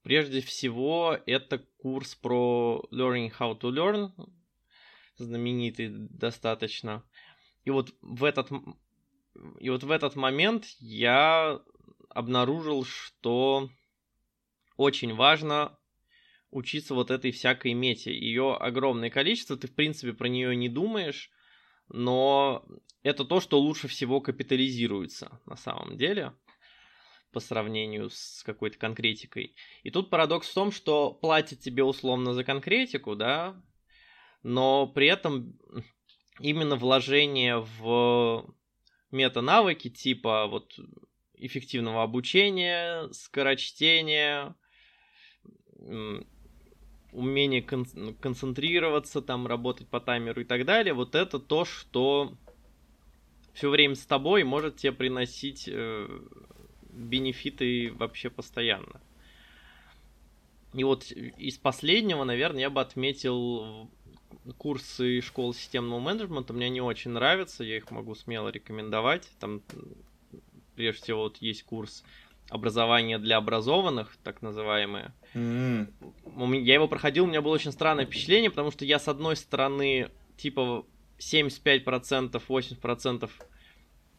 Прежде 0.02 0.40
всего, 0.40 1.16
это 1.26 1.58
курс 1.78 2.16
про 2.16 2.84
Learning 2.90 3.32
How 3.38 3.56
to 3.60 3.70
Learn, 3.70 4.10
знаменитый 5.16 5.90
достаточно. 5.92 7.04
И 7.64 7.70
вот 7.70 7.94
в 8.00 8.24
этот 8.24 8.50
и 9.58 9.70
вот 9.70 9.82
в 9.82 9.90
этот 9.90 10.16
момент 10.16 10.66
я 10.78 11.60
обнаружил, 12.08 12.84
что 12.84 13.70
очень 14.76 15.14
важно 15.14 15.78
учиться 16.50 16.94
вот 16.94 17.10
этой 17.10 17.30
всякой 17.32 17.72
мете. 17.72 18.12
Ее 18.12 18.54
огромное 18.54 19.10
количество, 19.10 19.56
ты 19.56 19.68
в 19.68 19.74
принципе 19.74 20.12
про 20.12 20.28
нее 20.28 20.54
не 20.54 20.68
думаешь, 20.68 21.30
но 21.88 22.64
это 23.02 23.24
то, 23.24 23.40
что 23.40 23.58
лучше 23.58 23.88
всего 23.88 24.20
капитализируется 24.20 25.40
на 25.46 25.56
самом 25.56 25.96
деле 25.96 26.34
по 27.32 27.40
сравнению 27.40 28.10
с 28.10 28.42
какой-то 28.44 28.78
конкретикой. 28.78 29.56
И 29.82 29.90
тут 29.90 30.10
парадокс 30.10 30.48
в 30.48 30.54
том, 30.54 30.70
что 30.70 31.10
платят 31.10 31.60
тебе 31.60 31.82
условно 31.82 32.34
за 32.34 32.44
конкретику, 32.44 33.16
да, 33.16 33.60
но 34.42 34.86
при 34.86 35.06
этом 35.06 35.58
именно 36.40 36.76
вложение 36.76 37.60
в 37.78 38.54
мета-навыки 39.12 39.88
типа 39.88 40.46
вот 40.46 40.78
эффективного 41.34 42.02
обучения, 42.02 43.08
скорочтения, 43.12 44.54
умение 47.12 47.62
кон- 47.62 48.16
концентрироваться, 48.20 49.20
там, 49.20 49.46
работать 49.46 49.88
по 49.88 50.00
таймеру 50.00 50.42
и 50.42 50.44
так 50.44 50.64
далее, 50.64 50.94
вот 50.94 51.14
это 51.14 51.38
то, 51.38 51.64
что 51.64 52.36
все 53.52 53.68
время 53.68 53.94
с 53.94 54.06
тобой 54.06 54.44
может 54.44 54.76
тебе 54.76 54.92
приносить 54.92 55.68
э, 55.68 56.08
бенефиты 56.90 57.92
вообще 57.92 58.30
постоянно. 58.30 59.00
И 60.72 60.84
вот 60.84 61.10
из 61.10 61.58
последнего, 61.58 62.24
наверное, 62.24 62.62
я 62.62 62.70
бы 62.70 62.80
отметил 62.80 63.90
курсы 64.58 65.20
школы 65.20 65.54
системного 65.54 66.00
менеджмента. 66.00 66.52
Мне 66.52 66.68
не 66.68 66.80
очень 66.80 67.12
нравятся, 67.12 67.64
я 67.64 67.76
их 67.76 67.90
могу 67.90 68.14
смело 68.14 68.48
рекомендовать. 68.48 69.28
Там, 69.38 69.62
прежде 70.74 71.02
всего, 71.02 71.20
вот 71.22 71.36
есть 71.38 71.62
курс 71.64 72.04
образования 72.48 73.18
для 73.18 73.36
образованных, 73.36 74.16
так 74.22 74.42
называемое. 74.42 75.14
Mm. 75.34 75.88
Я 76.62 76.74
его 76.74 76.88
проходил, 76.88 77.24
у 77.24 77.28
меня 77.28 77.40
было 77.40 77.54
очень 77.54 77.72
странное 77.72 78.04
впечатление, 78.04 78.50
потому 78.50 78.70
что 78.70 78.84
я, 78.84 78.98
с 78.98 79.08
одной 79.08 79.36
стороны, 79.36 80.10
типа 80.36 80.84
75%, 81.18 82.42
80% 82.46 83.30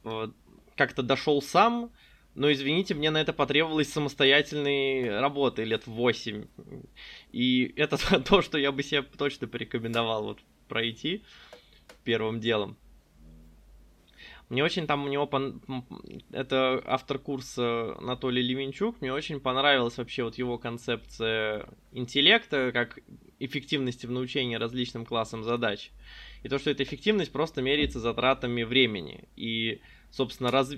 э, 0.05 0.27
как-то 0.75 1.03
дошел 1.03 1.41
сам, 1.41 1.91
но, 2.35 2.51
извините, 2.51 2.95
мне 2.95 3.11
на 3.11 3.21
это 3.21 3.31
потребовалось 3.31 3.91
самостоятельной 3.91 5.19
работы 5.19 5.63
лет 5.63 5.85
8. 5.85 6.45
И 7.31 7.73
это 7.75 7.97
то, 8.23 8.41
что 8.41 8.57
я 8.57 8.71
бы 8.71 8.81
себе 8.81 9.03
точно 9.03 9.47
порекомендовал 9.47 10.23
вот 10.23 10.39
пройти 10.67 11.23
первым 12.03 12.39
делом. 12.39 12.77
Мне 14.49 14.63
очень 14.63 14.87
там 14.87 15.05
у 15.05 15.07
него... 15.07 15.25
Пон... 15.25 15.61
Это 16.31 16.81
автор 16.85 17.17
курса 17.17 17.95
Анатолий 17.97 18.41
Левинчук. 18.41 18.99
Мне 19.01 19.13
очень 19.13 19.39
понравилась 19.39 19.97
вообще 19.97 20.23
вот 20.23 20.37
его 20.37 20.57
концепция 20.57 21.67
интеллекта 21.91 22.71
как 22.71 22.99
эффективности 23.39 24.05
в 24.05 24.11
научении 24.11 24.55
различным 24.55 25.05
классам 25.05 25.43
задач. 25.43 25.91
И 26.43 26.49
то, 26.49 26.59
что 26.59 26.69
эта 26.69 26.83
эффективность 26.83 27.31
просто 27.31 27.61
меряется 27.61 27.99
затратами 27.99 28.63
времени. 28.63 29.23
И 29.35 29.81
собственно, 30.13 30.51
раз, 30.51 30.71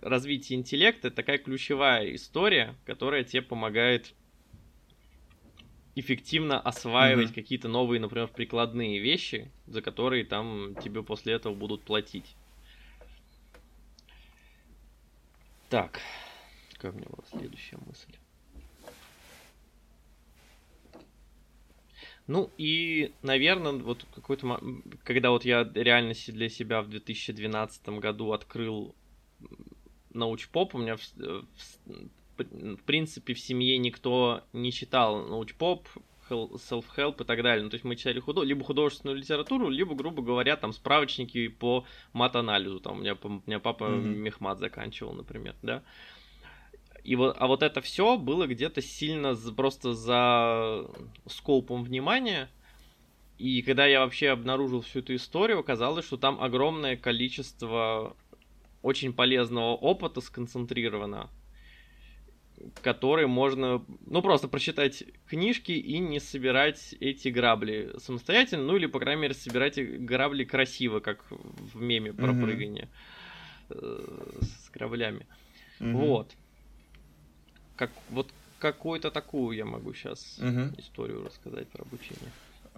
развитие 0.00 0.58
интеллекта 0.58 1.10
такая 1.10 1.36
ключевая 1.36 2.14
история, 2.14 2.74
которая 2.86 3.24
тебе 3.24 3.42
помогает 3.42 4.14
эффективно 5.94 6.58
осваивать 6.58 7.30
mm-hmm. 7.30 7.34
какие-то 7.34 7.68
новые, 7.68 8.00
например, 8.00 8.28
прикладные 8.28 8.98
вещи, 8.98 9.52
за 9.66 9.82
которые 9.82 10.24
там 10.24 10.74
тебе 10.76 11.02
после 11.02 11.34
этого 11.34 11.54
будут 11.54 11.82
платить. 11.82 12.36
Так, 15.68 16.00
какая 16.72 16.92
у 16.92 16.94
меня 16.94 17.06
была 17.10 17.26
следующая 17.38 17.76
мысль? 17.86 18.14
Ну 22.30 22.48
и, 22.58 23.12
наверное, 23.22 23.72
вот 23.72 24.06
какой-то, 24.14 24.60
когда 25.02 25.30
вот 25.32 25.44
я 25.44 25.68
реально 25.74 26.14
для 26.28 26.48
себя 26.48 26.80
в 26.80 26.88
2012 26.88 27.88
году 27.98 28.30
открыл 28.30 28.94
научпоп, 30.14 30.76
у 30.76 30.78
меня 30.78 30.94
в, 30.94 31.00
в, 31.16 32.76
в 32.76 32.82
принципе 32.84 33.34
в 33.34 33.40
семье 33.40 33.78
никто 33.78 34.44
не 34.52 34.70
читал 34.70 35.26
научпоп, 35.26 35.88
self-help 36.30 37.20
и 37.20 37.24
так 37.24 37.42
далее. 37.42 37.64
Ну, 37.64 37.70
то 37.70 37.74
есть 37.74 37.84
мы 37.84 37.96
читали 37.96 38.20
худо... 38.20 38.42
либо 38.42 38.64
художественную 38.64 39.18
литературу, 39.18 39.68
либо, 39.68 39.96
грубо 39.96 40.22
говоря, 40.22 40.56
там 40.56 40.72
справочники 40.72 41.48
по 41.48 41.84
мат-анализу. 42.12 42.78
Там 42.78 42.98
у 42.98 43.00
меня, 43.00 43.16
у 43.20 43.28
меня 43.44 43.58
папа 43.58 43.84
mm-hmm. 43.84 44.14
мехмат 44.14 44.60
заканчивал, 44.60 45.14
например, 45.14 45.56
да. 45.62 45.82
И 47.04 47.16
вот, 47.16 47.36
а 47.38 47.46
вот 47.46 47.62
это 47.62 47.80
все 47.80 48.16
было 48.16 48.46
где-то 48.46 48.82
сильно 48.82 49.34
просто 49.56 49.94
за 49.94 50.86
скопом 51.26 51.82
внимания. 51.82 52.50
И 53.38 53.62
когда 53.62 53.86
я 53.86 54.00
вообще 54.00 54.28
обнаружил 54.28 54.82
всю 54.82 54.98
эту 54.98 55.14
историю, 55.14 55.60
оказалось, 55.60 56.04
что 56.04 56.18
там 56.18 56.40
огромное 56.42 56.96
количество 56.96 58.16
очень 58.82 59.14
полезного 59.14 59.74
опыта 59.74 60.20
сконцентрировано, 60.20 61.30
который 62.82 63.26
можно, 63.26 63.82
ну, 64.06 64.20
просто 64.20 64.48
прочитать 64.48 65.04
книжки 65.26 65.72
и 65.72 65.98
не 65.98 66.20
собирать 66.20 66.94
эти 67.00 67.28
грабли 67.28 67.94
самостоятельно, 67.96 68.64
ну, 68.64 68.76
или, 68.76 68.84
по 68.84 68.98
крайней 68.98 69.22
мере, 69.22 69.34
собирать 69.34 69.78
грабли 70.04 70.44
красиво, 70.44 71.00
как 71.00 71.24
в 71.30 71.80
меме 71.80 72.12
про 72.12 72.32
mm-hmm. 72.32 72.42
прыгание 72.42 72.88
э, 73.70 74.32
с 74.42 74.70
граблями. 74.70 75.26
Mm-hmm. 75.78 75.92
Вот 75.92 76.34
как 77.80 77.90
вот 78.10 78.28
какую-то 78.58 79.10
такую 79.10 79.56
я 79.56 79.64
могу 79.64 79.94
сейчас 79.94 80.36
угу. 80.38 80.74
историю 80.76 81.24
рассказать 81.24 81.66
про 81.68 81.82
обучение. 81.82 82.30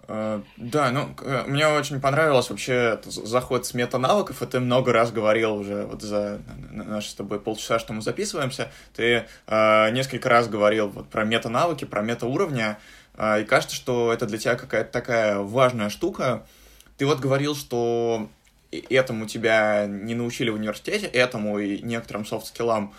Uh, 0.05 0.43
да, 0.57 0.91
ну, 0.91 1.15
мне 1.47 1.65
очень 1.67 2.01
понравилось 2.01 2.49
вообще 2.49 2.99
заход 3.05 3.65
с 3.65 3.73
мета-навыков, 3.73 4.41
и 4.41 4.45
ты 4.45 4.59
много 4.59 4.91
раз 4.91 5.11
говорил 5.11 5.55
уже 5.55 5.85
вот 5.85 6.01
за 6.01 6.41
наши 6.71 7.09
с 7.09 7.13
тобой 7.13 7.39
полчаса, 7.39 7.79
что 7.79 7.93
мы 7.93 8.01
записываемся, 8.01 8.69
ты 8.93 9.25
uh, 9.47 9.91
несколько 9.91 10.27
раз 10.29 10.49
говорил 10.49 10.89
вот 10.89 11.07
про 11.07 11.23
мета-навыки, 11.23 11.85
про 11.85 12.01
мета-уровня, 12.01 12.79
uh, 13.15 13.41
и 13.41 13.45
кажется, 13.45 13.75
что 13.75 14.11
это 14.11 14.25
для 14.25 14.37
тебя 14.37 14.55
какая-то 14.55 14.91
такая 14.91 15.39
важная 15.39 15.89
штука. 15.89 16.45
Ты 16.97 17.05
вот 17.05 17.19
говорил, 17.19 17.55
что 17.55 18.29
этому 18.89 19.25
тебя 19.25 19.85
не 19.85 20.15
научили 20.15 20.49
в 20.49 20.55
университете, 20.55 21.07
этому 21.07 21.59
и 21.59 21.81
некоторым 21.81 22.25
софт-скиллам, 22.25 22.93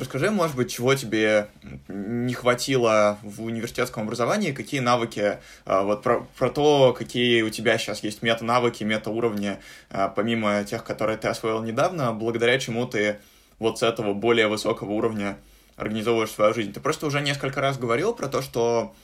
Расскажи, 0.00 0.30
может 0.30 0.56
быть, 0.56 0.72
чего 0.72 0.94
тебе 0.94 1.48
не 1.88 2.32
хватило 2.32 3.18
в 3.22 3.42
университетском 3.42 4.04
образовании, 4.04 4.50
какие 4.52 4.80
навыки, 4.80 5.36
а, 5.66 5.82
вот 5.82 6.02
про, 6.02 6.26
про 6.38 6.48
то, 6.48 6.94
какие 6.96 7.42
у 7.42 7.50
тебя 7.50 7.76
сейчас 7.76 8.02
есть 8.02 8.22
мета-навыки, 8.22 8.82
мета-уровни, 8.82 9.58
а, 9.90 10.08
помимо 10.08 10.64
тех, 10.64 10.84
которые 10.84 11.18
ты 11.18 11.28
освоил 11.28 11.62
недавно, 11.62 12.14
благодаря 12.14 12.58
чему 12.58 12.86
ты 12.86 13.18
вот 13.58 13.80
с 13.80 13.82
этого 13.82 14.14
более 14.14 14.48
высокого 14.48 14.90
уровня 14.92 15.36
организовываешь 15.76 16.30
свою 16.30 16.54
жизнь. 16.54 16.72
Ты 16.72 16.80
просто 16.80 17.04
уже 17.04 17.20
несколько 17.20 17.60
раз 17.60 17.76
говорил 17.76 18.14
про 18.14 18.28
то, 18.28 18.40
что 18.40 18.94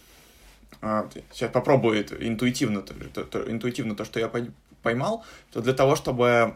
а, 0.80 1.10
сейчас 1.30 1.50
попробую 1.50 2.06
интуитивно, 2.26 2.78
интуитивно 3.48 3.96
то, 3.96 4.06
что 4.06 4.18
я 4.18 4.32
поймал, 4.82 5.26
то 5.52 5.60
для 5.60 5.74
того, 5.74 5.94
чтобы 5.94 6.54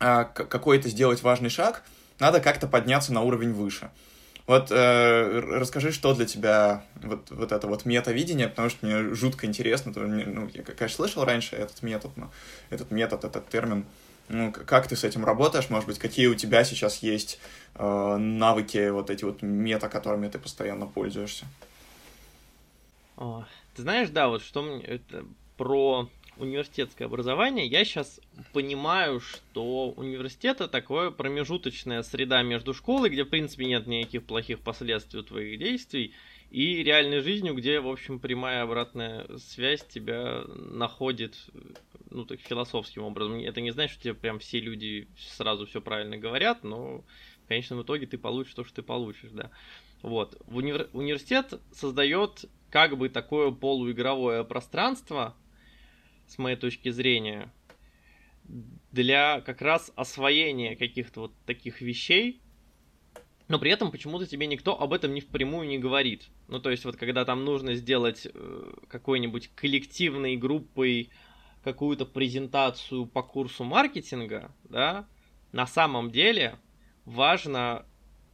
какой-то 0.00 0.88
сделать 0.88 1.22
важный 1.22 1.50
шаг– 1.50 1.84
надо 2.20 2.40
как-то 2.40 2.66
подняться 2.66 3.12
на 3.12 3.22
уровень 3.22 3.52
выше. 3.52 3.90
Вот 4.46 4.72
э, 4.72 5.40
расскажи, 5.58 5.92
что 5.92 6.12
для 6.14 6.26
тебя 6.26 6.84
вот, 7.02 7.30
вот 7.30 7.52
это 7.52 7.66
вот 7.68 7.84
метавидение, 7.84 8.48
потому 8.48 8.68
что 8.68 8.84
мне 8.84 9.14
жутко 9.14 9.46
интересно. 9.46 9.94
То, 9.94 10.00
ну, 10.00 10.50
я, 10.52 10.62
конечно, 10.62 10.96
слышал 10.96 11.24
раньше 11.24 11.56
этот 11.56 11.82
метод, 11.82 12.10
но 12.16 12.30
этот 12.68 12.90
метод, 12.90 13.24
этот 13.24 13.48
термин. 13.48 13.84
Ну, 14.28 14.52
как 14.52 14.88
ты 14.88 14.96
с 14.96 15.04
этим 15.04 15.24
работаешь? 15.24 15.70
Может 15.70 15.88
быть, 15.88 15.98
какие 15.98 16.26
у 16.26 16.34
тебя 16.34 16.64
сейчас 16.64 16.98
есть 16.98 17.38
э, 17.76 18.16
навыки, 18.16 18.90
вот 18.90 19.10
эти 19.10 19.24
вот 19.24 19.42
мета, 19.42 19.88
которыми 19.88 20.28
ты 20.28 20.38
постоянно 20.38 20.86
пользуешься? 20.86 21.46
О, 23.16 23.44
ты 23.76 23.82
знаешь, 23.82 24.08
да, 24.08 24.28
вот 24.28 24.42
что 24.42 24.62
мне 24.62 24.82
это 24.82 25.24
про 25.56 26.08
университетское 26.40 27.06
образование, 27.06 27.66
я 27.66 27.84
сейчас 27.84 28.20
понимаю, 28.52 29.20
что 29.20 29.90
университет 29.90 30.56
это 30.56 30.68
такое 30.68 31.10
промежуточная 31.10 32.02
среда 32.02 32.42
между 32.42 32.74
школой, 32.74 33.10
где, 33.10 33.24
в 33.24 33.28
принципе, 33.28 33.66
нет 33.66 33.86
никаких 33.86 34.24
плохих 34.24 34.60
последствий 34.60 35.22
твоих 35.22 35.58
действий, 35.58 36.14
и 36.50 36.82
реальной 36.82 37.20
жизнью, 37.20 37.54
где, 37.54 37.80
в 37.80 37.88
общем, 37.88 38.18
прямая 38.18 38.62
обратная 38.62 39.26
связь 39.38 39.84
тебя 39.84 40.42
находит, 40.48 41.36
ну, 42.10 42.24
так 42.24 42.40
философским 42.40 43.02
образом. 43.02 43.38
Это 43.38 43.60
не 43.60 43.70
значит, 43.70 43.94
что 43.94 44.02
тебе 44.02 44.14
прям 44.14 44.40
все 44.40 44.58
люди 44.58 45.06
сразу 45.16 45.66
все 45.66 45.80
правильно 45.80 46.16
говорят, 46.16 46.64
но 46.64 47.04
в 47.44 47.48
конечном 47.48 47.82
итоге 47.82 48.06
ты 48.06 48.18
получишь 48.18 48.54
то, 48.54 48.64
что 48.64 48.76
ты 48.76 48.82
получишь, 48.82 49.30
да. 49.32 49.50
Вот. 50.02 50.40
Универ... 50.48 50.88
Университет 50.92 51.60
создает 51.72 52.46
как 52.70 52.96
бы 52.96 53.08
такое 53.08 53.52
полуигровое 53.52 54.42
пространство, 54.42 55.36
с 56.30 56.38
моей 56.38 56.56
точки 56.56 56.90
зрения, 56.90 57.52
для 58.92 59.40
как 59.40 59.62
раз 59.62 59.92
освоения 59.96 60.76
каких-то 60.76 61.22
вот 61.22 61.32
таких 61.44 61.80
вещей, 61.80 62.40
но 63.48 63.58
при 63.58 63.72
этом 63.72 63.90
почему-то 63.90 64.26
тебе 64.26 64.46
никто 64.46 64.80
об 64.80 64.92
этом 64.92 65.12
не 65.12 65.20
впрямую 65.20 65.68
не 65.68 65.78
говорит. 65.78 66.28
Ну, 66.46 66.60
то 66.60 66.70
есть, 66.70 66.84
вот 66.84 66.96
когда 66.96 67.24
там 67.24 67.44
нужно 67.44 67.74
сделать 67.74 68.28
э, 68.32 68.72
какой-нибудь 68.88 69.48
коллективной 69.56 70.36
группой 70.36 71.10
какую-то 71.64 72.06
презентацию 72.06 73.06
по 73.06 73.22
курсу 73.22 73.64
маркетинга, 73.64 74.54
да, 74.64 75.06
на 75.50 75.66
самом 75.66 76.12
деле 76.12 76.58
важно 77.04 77.84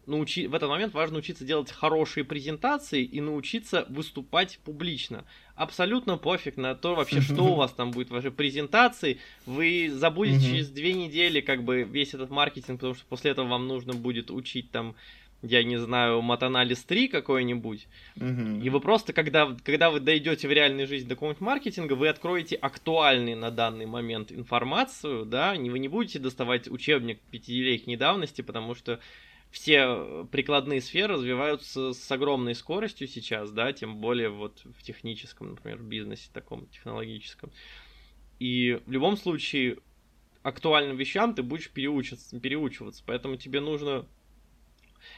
научи... 0.07 0.47
в 0.47 0.55
этот 0.55 0.69
момент 0.69 0.95
важно 0.95 1.15
научиться 1.15 1.45
делать 1.45 1.71
хорошие 1.71 2.25
презентации 2.25 3.03
и 3.03 3.21
научиться 3.21 3.87
выступать 3.89 4.59
публично. 4.65 5.25
Абсолютно 5.55 6.17
пофиг 6.17 6.57
на 6.57 6.75
то 6.75 6.95
вообще, 6.95 7.21
что 7.21 7.43
у 7.45 7.55
вас 7.57 7.73
там 7.73 7.91
будет 7.91 8.09
в 8.09 8.13
вашей 8.13 8.31
презентации. 8.31 9.19
Вы 9.45 9.91
забудете 9.93 10.45
через 10.45 10.71
две 10.71 10.93
недели 10.93 11.41
как 11.41 11.65
бы 11.65 11.83
весь 11.83 12.15
этот 12.15 12.31
маркетинг, 12.31 12.81
потому 12.81 12.95
что 12.95 13.05
после 13.07 13.33
этого 13.33 13.49
вам 13.49 13.67
нужно 13.67 13.93
будет 13.93 14.31
учить 14.31 14.71
там 14.71 14.95
я 15.43 15.63
не 15.63 15.77
знаю, 15.77 16.23
матанализ 16.23 16.83
3 16.85 17.09
какой-нибудь, 17.09 17.87
Мгм. 18.17 18.63
и 18.63 18.71
вы 18.71 18.81
просто, 18.81 19.13
когда, 19.13 19.55
когда 19.65 19.91
вы 19.91 20.01
дойдете 20.01 20.49
в 20.49 20.53
реальной 20.53 20.87
жизни 20.87 21.09
до 21.09 21.15
какого-нибудь 21.15 21.41
маркетинга, 21.41 21.93
вы 21.93 22.09
откроете 22.09 22.57
актуальную 22.57 23.37
на 23.37 23.51
данный 23.51 23.87
момент 23.87 24.33
информацию, 24.33 25.25
да, 25.25 25.57
не, 25.57 25.71
вы 25.71 25.79
не 25.79 25.89
будете 25.89 26.19
доставать 26.19 26.69
учебник 26.69 27.21
пятилетней 27.31 27.97
давности, 27.97 28.43
потому 28.43 28.75
что 28.75 28.99
все 29.57 30.29
прикладные 30.31 30.83
сферы 30.83 31.15
развиваются 31.15 31.95
с 31.95 32.13
огромной 32.13 32.55
скоростью 32.55 33.09
сейчас, 33.09 33.51
да, 33.51 33.73
тем 33.73 33.97
более 33.97 34.29
вот 34.29 34.61
в 34.63 34.83
техническом, 34.83 35.53
например, 35.53 35.79
бизнесе 35.79 36.29
таком 36.31 36.67
технологическом. 36.67 37.51
И 38.39 38.83
в 38.85 38.93
любом 38.93 39.17
случае 39.17 39.79
актуальным 40.43 40.99
вещам 40.99 41.35
ты 41.35 41.43
будешь 41.43 41.71
переучиваться, 41.71 42.39
переучиваться, 42.39 43.03
поэтому 43.07 43.37
тебе 43.37 43.61
нужно 43.61 44.05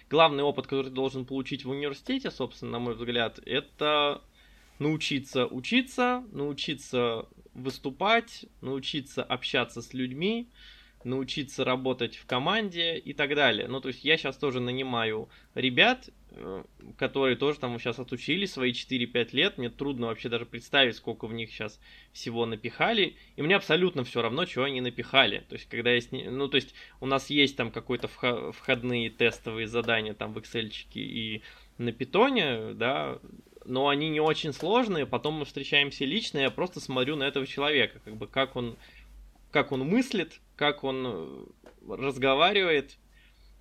главный 0.08 0.44
опыт, 0.44 0.68
который 0.68 0.86
ты 0.86 0.92
должен 0.92 1.26
получить 1.26 1.64
в 1.64 1.70
университете, 1.70 2.30
собственно, 2.30 2.70
на 2.70 2.78
мой 2.78 2.94
взгляд, 2.94 3.40
это 3.44 4.22
научиться 4.78 5.46
учиться, 5.46 6.24
научиться 6.30 7.26
выступать, 7.54 8.46
научиться 8.60 9.24
общаться 9.24 9.82
с 9.82 9.92
людьми, 9.92 10.48
научиться 11.04 11.64
работать 11.64 12.16
в 12.16 12.26
команде 12.26 12.98
и 12.98 13.12
так 13.12 13.34
далее. 13.34 13.68
Ну, 13.68 13.80
то 13.80 13.88
есть 13.88 14.04
я 14.04 14.16
сейчас 14.16 14.36
тоже 14.36 14.60
нанимаю 14.60 15.28
ребят, 15.54 16.10
э, 16.30 16.64
которые 16.96 17.36
тоже 17.36 17.58
там 17.58 17.78
сейчас 17.78 17.98
отучились 17.98 18.52
свои 18.52 18.72
4-5 18.72 19.28
лет. 19.32 19.58
Мне 19.58 19.70
трудно 19.70 20.08
вообще 20.08 20.28
даже 20.28 20.46
представить, 20.46 20.96
сколько 20.96 21.26
в 21.26 21.32
них 21.32 21.50
сейчас 21.50 21.80
всего 22.12 22.46
напихали. 22.46 23.16
И 23.36 23.42
мне 23.42 23.56
абсолютно 23.56 24.04
все 24.04 24.22
равно, 24.22 24.44
чего 24.44 24.64
они 24.64 24.80
напихали. 24.80 25.44
То 25.48 25.54
есть, 25.54 25.68
когда 25.68 25.92
есть... 25.92 26.10
Ну, 26.12 26.48
то 26.48 26.56
есть, 26.56 26.74
у 27.00 27.06
нас 27.06 27.30
есть 27.30 27.56
там 27.56 27.70
какой-то 27.70 28.08
входные 28.52 29.10
тестовые 29.10 29.68
задания 29.68 30.14
там 30.14 30.32
в 30.32 30.38
Excel 30.38 30.72
и 30.94 31.42
на 31.78 31.92
питоне, 31.92 32.74
да, 32.74 33.20
но 33.64 33.88
они 33.88 34.08
не 34.08 34.20
очень 34.20 34.52
сложные. 34.52 35.06
Потом 35.06 35.34
мы 35.34 35.44
встречаемся 35.44 36.04
лично, 36.04 36.38
я 36.38 36.50
просто 36.50 36.80
смотрю 36.80 37.16
на 37.16 37.24
этого 37.24 37.46
человека, 37.46 38.00
как 38.04 38.16
бы 38.16 38.26
как 38.26 38.56
он, 38.56 38.76
как 39.50 39.72
он 39.72 39.80
мыслит, 39.86 40.40
как 40.58 40.84
он 40.84 41.06
э, 41.06 41.46
разговаривает, 41.88 42.98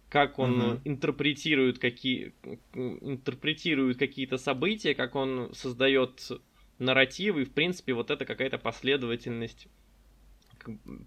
как 0.09 0.39
он 0.39 0.61
угу. 0.61 0.81
интерпретирует 0.83 1.79
какие 1.79 2.33
интерпретирует 2.73 3.97
какие-то 3.97 4.37
события, 4.37 4.95
как 4.95 5.15
он 5.15 5.53
создает 5.53 6.29
нарративы, 6.79 7.43
и 7.43 7.45
в 7.45 7.51
принципе 7.51 7.93
вот 7.93 8.11
это 8.11 8.25
какая-то 8.25 8.57
последовательность 8.57 9.67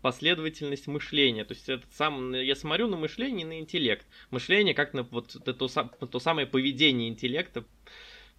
последовательность 0.01 0.87
мышления. 0.87 1.45
То 1.45 1.53
есть 1.53 1.69
это 1.69 1.87
сам, 1.93 2.33
я 2.33 2.55
смотрю 2.55 2.89
на 2.89 2.97
мышление 2.97 3.43
и 3.43 3.49
на 3.49 3.59
интеллект. 3.59 4.07
Мышление 4.31 4.75
как 4.75 4.95
на 4.95 5.03
вот 5.03 5.37
это 5.37 5.53
то, 5.53 5.69
то 5.69 6.19
самое 6.19 6.47
поведение 6.47 7.11
интеллекта 7.11 7.67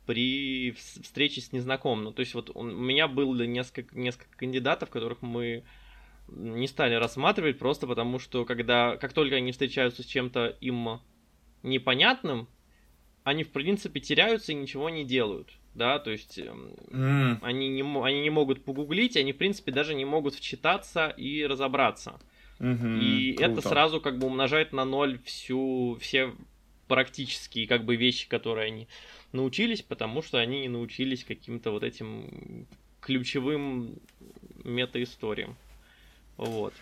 при 0.07 0.71
встрече 0.71 1.41
с 1.41 1.51
незнакомым. 1.51 2.11
То 2.13 2.21
есть 2.21 2.33
вот 2.33 2.49
у 2.55 2.63
меня 2.63 3.07
было 3.07 3.43
несколько, 3.43 3.95
несколько 3.95 4.35
кандидатов, 4.35 4.89
которых 4.89 5.21
мы 5.21 5.63
не 6.31 6.67
стали 6.67 6.95
рассматривать, 6.95 7.59
просто 7.59 7.87
потому 7.87 8.19
что 8.19 8.45
когда, 8.45 8.97
как 8.97 9.13
только 9.13 9.35
они 9.35 9.51
встречаются 9.51 10.03
с 10.03 10.05
чем-то 10.05 10.57
им 10.61 10.99
непонятным, 11.63 12.47
они, 13.23 13.43
в 13.43 13.51
принципе, 13.51 13.99
теряются 13.99 14.51
и 14.51 14.55
ничего 14.55 14.89
не 14.89 15.03
делают. 15.03 15.49
Да, 15.73 15.99
то 15.99 16.11
есть 16.11 16.37
mm. 16.37 17.37
они, 17.41 17.69
не, 17.69 17.81
они 17.81 18.21
не 18.21 18.29
могут 18.29 18.65
погуглить, 18.65 19.15
они, 19.15 19.31
в 19.31 19.37
принципе, 19.37 19.71
даже 19.71 19.93
не 19.93 20.03
могут 20.03 20.35
вчитаться 20.35 21.07
и 21.09 21.45
разобраться. 21.45 22.19
Mm-hmm, 22.59 22.99
и 22.99 23.33
круто. 23.33 23.51
это 23.51 23.61
сразу 23.61 24.01
как 24.01 24.19
бы 24.19 24.27
умножает 24.27 24.73
на 24.73 24.83
ноль 24.83 25.17
всю, 25.23 25.97
все 26.01 26.33
практические 26.87 27.67
как 27.67 27.85
бы 27.85 27.95
вещи, 27.95 28.27
которые 28.27 28.67
они 28.67 28.87
научились, 29.31 29.81
потому 29.81 30.21
что 30.21 30.39
они 30.39 30.59
не 30.59 30.67
научились 30.67 31.23
каким-то 31.23 31.71
вот 31.71 31.83
этим 31.83 32.67
ключевым 32.99 33.95
метаисториям. 34.65 35.55
Вот. 36.41 36.73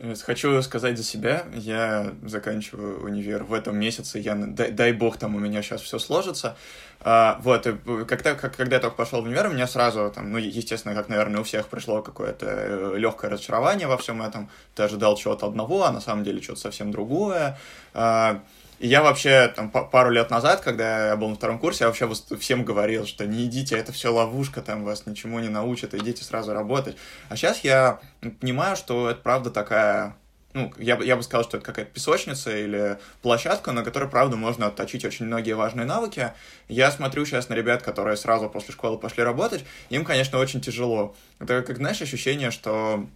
Э, 0.00 0.14
хочу 0.16 0.60
сказать 0.62 0.98
за 0.98 1.04
себя, 1.04 1.44
я 1.54 2.12
заканчиваю 2.24 3.04
универ 3.04 3.44
в 3.44 3.54
этом 3.54 3.78
месяце, 3.78 4.18
я, 4.18 4.34
дай, 4.34 4.72
дай 4.72 4.92
бог 4.92 5.16
там 5.16 5.36
у 5.36 5.38
меня 5.38 5.62
сейчас 5.62 5.80
все 5.80 6.00
сложится. 6.00 6.56
А, 7.00 7.38
вот, 7.44 7.68
и 7.68 7.76
когда, 8.04 8.34
как, 8.34 8.56
когда 8.56 8.76
я 8.76 8.82
только 8.82 8.96
пошел 8.96 9.22
в 9.22 9.26
универ, 9.26 9.46
у 9.46 9.52
меня 9.52 9.68
сразу, 9.68 10.10
там, 10.12 10.32
ну, 10.32 10.38
естественно, 10.38 10.96
как, 10.96 11.08
наверное, 11.08 11.40
у 11.40 11.44
всех 11.44 11.68
пришло 11.68 12.02
какое-то 12.02 12.46
э, 12.46 12.94
легкое 12.96 13.30
разочарование 13.30 13.86
во 13.86 13.96
всем 13.96 14.22
этом. 14.22 14.50
Ты 14.74 14.82
ожидал 14.82 15.16
чего-то 15.16 15.46
одного, 15.46 15.84
а 15.84 15.92
на 15.92 16.00
самом 16.00 16.24
деле 16.24 16.42
что-то 16.42 16.60
совсем 16.62 16.90
другое. 16.90 17.56
А, 17.94 18.42
и 18.78 18.86
я 18.86 19.02
вообще 19.02 19.48
там 19.54 19.70
пару 19.70 20.10
лет 20.10 20.30
назад, 20.30 20.60
когда 20.60 21.08
я 21.08 21.16
был 21.16 21.28
на 21.28 21.34
втором 21.34 21.58
курсе, 21.58 21.84
я 21.84 21.88
вообще 21.88 22.08
всем 22.38 22.64
говорил, 22.64 23.06
что 23.06 23.26
не 23.26 23.46
идите, 23.46 23.76
это 23.76 23.92
все 23.92 24.12
ловушка, 24.12 24.62
там 24.62 24.84
вас 24.84 25.06
ничему 25.06 25.40
не 25.40 25.48
научат, 25.48 25.94
идите 25.94 26.24
сразу 26.24 26.52
работать. 26.52 26.96
А 27.28 27.36
сейчас 27.36 27.60
я 27.64 28.00
понимаю, 28.40 28.76
что 28.76 29.10
это 29.10 29.20
правда 29.20 29.50
такая 29.50 30.14
ну, 30.54 30.72
я, 30.78 30.96
я 31.02 31.16
бы 31.16 31.22
сказал, 31.22 31.44
что 31.44 31.58
это 31.58 31.66
какая-то 31.66 31.92
песочница 31.92 32.56
или 32.56 32.98
площадка, 33.22 33.72
на 33.72 33.84
которой, 33.84 34.08
правда, 34.08 34.36
можно 34.36 34.66
отточить 34.66 35.04
очень 35.04 35.26
многие 35.26 35.52
важные 35.52 35.86
навыки. 35.86 36.32
Я 36.68 36.90
смотрю 36.90 37.26
сейчас 37.26 37.48
на 37.48 37.54
ребят, 37.54 37.82
которые 37.82 38.16
сразу 38.16 38.48
после 38.48 38.72
школы 38.72 38.98
пошли 38.98 39.22
работать, 39.22 39.64
им, 39.90 40.04
конечно, 40.04 40.38
очень 40.38 40.60
тяжело. 40.60 41.14
Это, 41.38 41.62
как, 41.62 41.76
знаешь, 41.76 42.00
ощущение, 42.00 42.50
что 42.50 43.06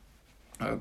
э, 0.61 0.79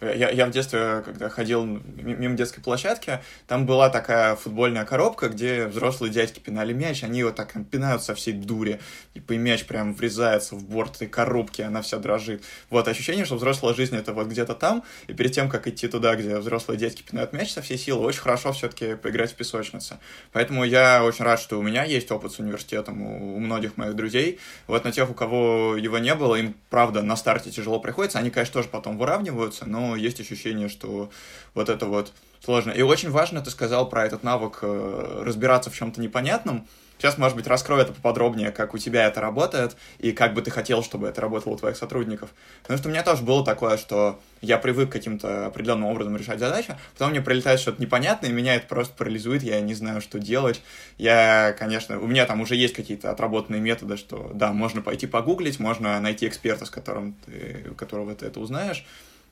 я, 0.00 0.30
я 0.30 0.46
в 0.46 0.50
детстве, 0.50 1.02
когда 1.04 1.28
ходил 1.28 1.64
мимо 1.64 2.36
детской 2.36 2.60
площадки, 2.60 3.20
там 3.46 3.66
была 3.66 3.90
такая 3.90 4.36
футбольная 4.36 4.84
коробка, 4.84 5.28
где 5.28 5.66
взрослые 5.66 6.12
дядьки 6.12 6.38
пинали 6.38 6.72
мяч, 6.72 7.02
они 7.02 7.18
его 7.20 7.32
так 7.32 7.54
пинают 7.70 8.02
со 8.02 8.14
всей 8.14 8.32
дури, 8.32 8.80
типа, 9.14 9.32
и 9.32 9.38
мяч 9.38 9.64
прям 9.64 9.94
врезается 9.94 10.54
в 10.54 10.64
борт 10.64 10.96
этой 10.96 11.08
коробки, 11.08 11.62
она 11.62 11.82
вся 11.82 11.98
дрожит. 11.98 12.44
Вот, 12.70 12.86
ощущение, 12.86 13.24
что 13.24 13.36
взрослая 13.36 13.74
жизнь 13.74 13.96
это 13.96 14.12
вот 14.12 14.28
где-то 14.28 14.54
там, 14.54 14.84
и 15.08 15.14
перед 15.14 15.32
тем, 15.32 15.48
как 15.48 15.66
идти 15.66 15.88
туда, 15.88 16.14
где 16.14 16.38
взрослые 16.38 16.78
дядьки 16.78 17.02
пинают 17.02 17.32
мяч 17.32 17.52
со 17.52 17.60
всей 17.60 17.78
силы, 17.78 18.04
очень 18.04 18.20
хорошо 18.20 18.52
все-таки 18.52 18.94
поиграть 18.94 19.32
в 19.32 19.34
песочнице. 19.34 19.98
Поэтому 20.32 20.64
я 20.64 21.02
очень 21.04 21.24
рад, 21.24 21.40
что 21.40 21.58
у 21.58 21.62
меня 21.62 21.84
есть 21.84 22.10
опыт 22.12 22.32
с 22.32 22.38
университетом, 22.38 23.02
у, 23.02 23.38
многих 23.40 23.76
моих 23.76 23.94
друзей. 23.94 24.38
Вот 24.68 24.84
на 24.84 24.92
тех, 24.92 25.10
у 25.10 25.14
кого 25.14 25.76
его 25.76 25.98
не 25.98 26.14
было, 26.14 26.36
им, 26.36 26.54
правда, 26.70 27.02
на 27.02 27.16
старте 27.16 27.50
тяжело 27.50 27.80
приходится. 27.80 28.18
Они, 28.18 28.30
конечно, 28.30 28.54
тоже 28.54 28.68
потом 28.68 28.96
выравниваются, 28.96 29.66
но 29.66 29.87
есть 29.96 30.20
ощущение, 30.20 30.68
что 30.68 31.10
вот 31.54 31.68
это 31.68 31.86
вот 31.86 32.12
сложно. 32.44 32.70
И 32.70 32.82
очень 32.82 33.10
важно, 33.10 33.40
ты 33.40 33.50
сказал 33.50 33.88
про 33.88 34.06
этот 34.06 34.22
навык 34.22 34.60
э, 34.62 35.22
разбираться 35.24 35.70
в 35.70 35.76
чем-то 35.76 36.00
непонятном. 36.00 36.66
Сейчас, 36.98 37.16
может 37.16 37.36
быть, 37.36 37.46
раскрою 37.46 37.82
это 37.82 37.92
поподробнее, 37.92 38.50
как 38.50 38.74
у 38.74 38.78
тебя 38.78 39.06
это 39.06 39.20
работает, 39.20 39.76
и 40.00 40.10
как 40.10 40.34
бы 40.34 40.42
ты 40.42 40.50
хотел, 40.50 40.82
чтобы 40.82 41.06
это 41.06 41.20
работало 41.20 41.54
у 41.54 41.56
твоих 41.56 41.76
сотрудников. 41.76 42.30
Потому 42.62 42.78
что 42.78 42.88
у 42.88 42.90
меня 42.90 43.04
тоже 43.04 43.22
было 43.22 43.44
такое, 43.44 43.76
что 43.76 44.18
я 44.40 44.58
привык 44.58 44.90
каким-то 44.90 45.46
определенным 45.46 45.84
образом 45.84 46.16
решать 46.16 46.40
задачи, 46.40 46.76
потом 46.94 47.12
мне 47.12 47.20
прилетает 47.20 47.60
что-то 47.60 47.80
непонятное, 47.80 48.30
и 48.30 48.32
меня 48.32 48.56
это 48.56 48.66
просто 48.66 48.94
парализует, 48.94 49.44
я 49.44 49.60
не 49.60 49.74
знаю, 49.74 50.00
что 50.00 50.18
делать. 50.18 50.60
Я, 50.96 51.54
конечно, 51.56 52.00
у 52.00 52.08
меня 52.08 52.26
там 52.26 52.40
уже 52.40 52.56
есть 52.56 52.74
какие-то 52.74 53.12
отработанные 53.12 53.60
методы, 53.60 53.96
что, 53.96 54.32
да, 54.34 54.52
можно 54.52 54.82
пойти 54.82 55.06
погуглить, 55.06 55.60
можно 55.60 56.00
найти 56.00 56.26
эксперта, 56.26 56.66
с 56.66 56.70
которым 56.70 57.14
ты, 57.26 57.64
которого 57.76 58.12
ты 58.16 58.26
это 58.26 58.40
узнаешь, 58.40 58.84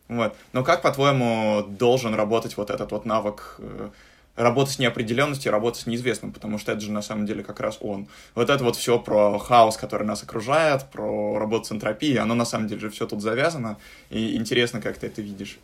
вот. 0.09 0.37
Но 0.53 0.63
как, 0.63 0.83
по-твоему, 0.83 1.65
должен 1.69 2.15
работать 2.15 2.57
вот 2.57 2.71
этот 2.71 2.93
вот 2.93 3.07
навык 3.07 3.57
э, 3.59 3.91
работы 4.37 4.71
с 4.71 4.79
неопределенностью, 4.79 5.51
работы 5.51 5.81
с 5.81 5.87
неизвестным, 5.87 6.33
потому 6.33 6.59
что 6.59 6.73
это 6.73 6.81
же 6.81 6.93
на 6.93 7.03
самом 7.03 7.27
деле 7.27 7.43
как 7.43 7.61
раз 7.61 7.79
он. 7.81 8.07
Вот 8.35 8.51
это 8.51 8.63
вот 8.63 8.77
все 8.77 8.99
про 8.99 9.39
хаос, 9.39 9.77
который 9.77 10.07
нас 10.07 10.23
окружает, 10.23 10.85
про 10.91 11.39
работу 11.39 11.65
с 11.65 11.73
энтропией, 11.73 12.19
оно 12.19 12.35
на 12.35 12.45
самом 12.45 12.69
деле 12.69 12.83
же 12.83 12.91
все 12.91 13.07
тут 13.07 13.21
завязано, 13.21 13.79
и 14.11 14.37
интересно, 14.37 14.81
как 14.81 14.99
ты 14.99 15.09
это 15.09 15.23
видишь. 15.23 15.59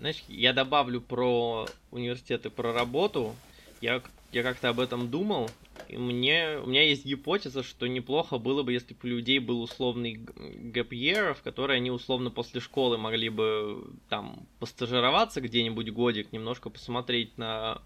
Знаешь, 0.00 0.24
я 0.26 0.52
добавлю 0.52 1.00
про 1.00 1.68
университет 1.92 2.46
и 2.46 2.50
про 2.50 2.72
работу. 2.72 3.36
Я, 3.80 4.02
я 4.32 4.42
как-то 4.42 4.70
об 4.70 4.80
этом 4.80 5.08
думал, 5.08 5.50
мне, 5.96 6.58
у 6.62 6.66
меня 6.66 6.82
есть 6.82 7.04
гипотеза, 7.04 7.62
что 7.62 7.86
неплохо 7.86 8.38
было 8.38 8.62
бы, 8.62 8.72
если 8.72 8.94
бы 8.94 9.00
у 9.04 9.06
людей 9.06 9.38
был 9.38 9.62
условный 9.62 10.14
gap 10.14 10.90
year, 10.90 11.34
в 11.34 11.42
который 11.42 11.76
они 11.76 11.90
условно 11.90 12.30
после 12.30 12.60
школы 12.60 12.98
могли 12.98 13.28
бы 13.28 13.90
там 14.08 14.48
постажироваться 14.58 15.40
где-нибудь 15.40 15.90
годик, 15.90 16.32
немножко 16.32 16.70
посмотреть 16.70 17.38
на 17.38 17.82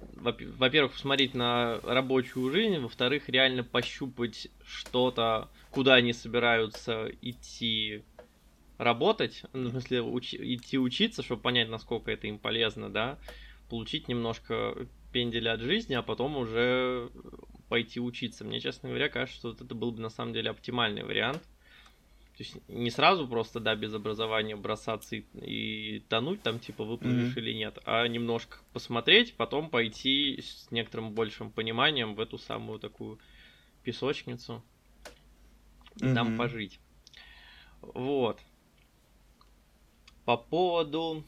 во-первых, 0.00 0.92
посмотреть 0.92 1.34
на 1.34 1.80
рабочую 1.82 2.50
жизнь, 2.50 2.78
во-вторых, 2.78 3.28
реально 3.28 3.64
пощупать 3.64 4.48
что-то, 4.64 5.50
куда 5.70 5.94
они 5.94 6.12
собираются 6.12 7.10
идти 7.20 8.04
работать, 8.78 9.42
ну, 9.52 9.68
в 9.68 9.72
смысле 9.72 9.98
уч- 9.98 10.36
идти 10.38 10.78
учиться, 10.78 11.22
чтобы 11.22 11.42
понять, 11.42 11.68
насколько 11.68 12.10
это 12.10 12.26
им 12.26 12.38
полезно, 12.38 12.90
да, 12.90 13.18
получить 13.68 14.08
немножко 14.08 14.88
пенделя 15.12 15.52
от 15.52 15.60
жизни, 15.60 15.94
а 15.94 16.02
потом 16.02 16.36
уже 16.36 17.10
пойти 17.68 18.00
учиться. 18.00 18.44
Мне, 18.44 18.60
честно 18.60 18.88
говоря, 18.88 19.08
кажется, 19.08 19.38
что 19.38 19.48
вот 19.50 19.60
это 19.60 19.74
был 19.74 19.92
бы 19.92 20.00
на 20.00 20.10
самом 20.10 20.32
деле 20.32 20.50
оптимальный 20.50 21.04
вариант. 21.04 21.42
То 22.36 22.44
есть 22.44 22.56
не 22.68 22.90
сразу 22.90 23.28
просто, 23.28 23.60
да, 23.60 23.76
без 23.76 23.92
образования 23.92 24.56
бросаться 24.56 25.16
и, 25.16 25.24
и 25.34 26.00
тонуть 26.08 26.42
там, 26.42 26.58
типа, 26.58 26.84
выплывешь 26.84 27.36
mm-hmm. 27.36 27.40
или 27.40 27.52
нет, 27.52 27.78
а 27.84 28.06
немножко 28.08 28.58
посмотреть, 28.72 29.34
потом 29.34 29.68
пойти 29.68 30.40
с 30.40 30.70
некоторым 30.70 31.12
большим 31.12 31.50
пониманием 31.50 32.14
в 32.14 32.20
эту 32.20 32.38
самую 32.38 32.78
такую 32.78 33.18
песочницу 33.82 34.62
и 35.96 36.04
mm-hmm. 36.04 36.14
там 36.14 36.38
пожить. 36.38 36.80
Вот. 37.82 38.40
По 40.24 40.38
поводу 40.38 41.24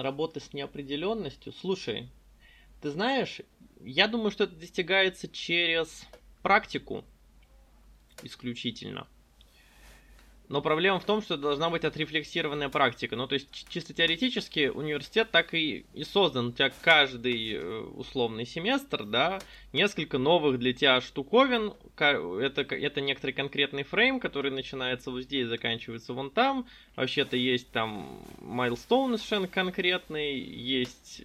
работы 0.00 0.40
с 0.40 0.52
неопределенностью. 0.52 1.52
Слушай, 1.52 2.10
ты 2.80 2.90
знаешь, 2.90 3.40
я 3.80 4.08
думаю, 4.08 4.30
что 4.30 4.44
это 4.44 4.56
достигается 4.56 5.28
через 5.28 6.06
практику 6.42 7.04
исключительно. 8.22 9.06
Но 10.48 10.62
проблема 10.62 10.98
в 10.98 11.04
том, 11.04 11.20
что 11.20 11.36
должна 11.36 11.68
быть 11.68 11.84
отрефлексированная 11.84 12.70
практика. 12.70 13.16
Ну, 13.16 13.26
то 13.26 13.34
есть, 13.34 13.68
чисто 13.68 13.92
теоретически, 13.92 14.68
университет 14.68 15.30
так 15.30 15.52
и, 15.52 15.84
и 15.92 16.04
создан. 16.04 16.48
У 16.48 16.52
тебя 16.52 16.72
каждый 16.80 17.52
э, 17.52 17.80
условный 17.80 18.46
семестр, 18.46 19.04
да, 19.04 19.40
несколько 19.74 20.16
новых 20.16 20.58
для 20.58 20.72
тебя 20.72 21.02
штуковин. 21.02 21.74
Это, 21.98 22.62
это 22.62 23.00
некоторый 23.02 23.32
конкретный 23.32 23.82
фрейм, 23.82 24.20
который 24.20 24.50
начинается 24.50 25.10
вот 25.10 25.22
здесь, 25.22 25.48
заканчивается 25.48 26.14
вон 26.14 26.30
там. 26.30 26.66
Вообще-то 26.96 27.36
есть 27.36 27.70
там 27.70 28.22
майлстоун 28.40 29.18
совершенно 29.18 29.48
конкретный, 29.48 30.40
есть, 30.40 31.24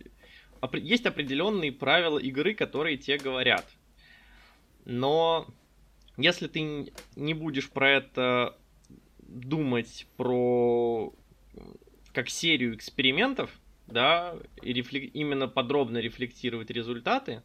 есть 0.74 1.06
определенные 1.06 1.72
правила 1.72 2.20
игры, 2.20 2.54
которые 2.54 2.98
тебе 2.98 3.18
говорят. 3.20 3.66
Но 4.84 5.48
если 6.18 6.48
ты 6.48 6.92
не 7.16 7.34
будешь 7.34 7.70
про 7.70 7.90
это 7.90 8.58
думать 9.34 10.08
про 10.18 11.14
как 12.14 12.30
серию 12.30 12.76
экспериментов, 12.76 13.52
да, 13.88 14.36
и 14.62 14.72
рефлек... 14.72 15.14
именно 15.14 15.48
подробно 15.48 15.98
рефлектировать 15.98 16.70
результаты, 16.70 17.42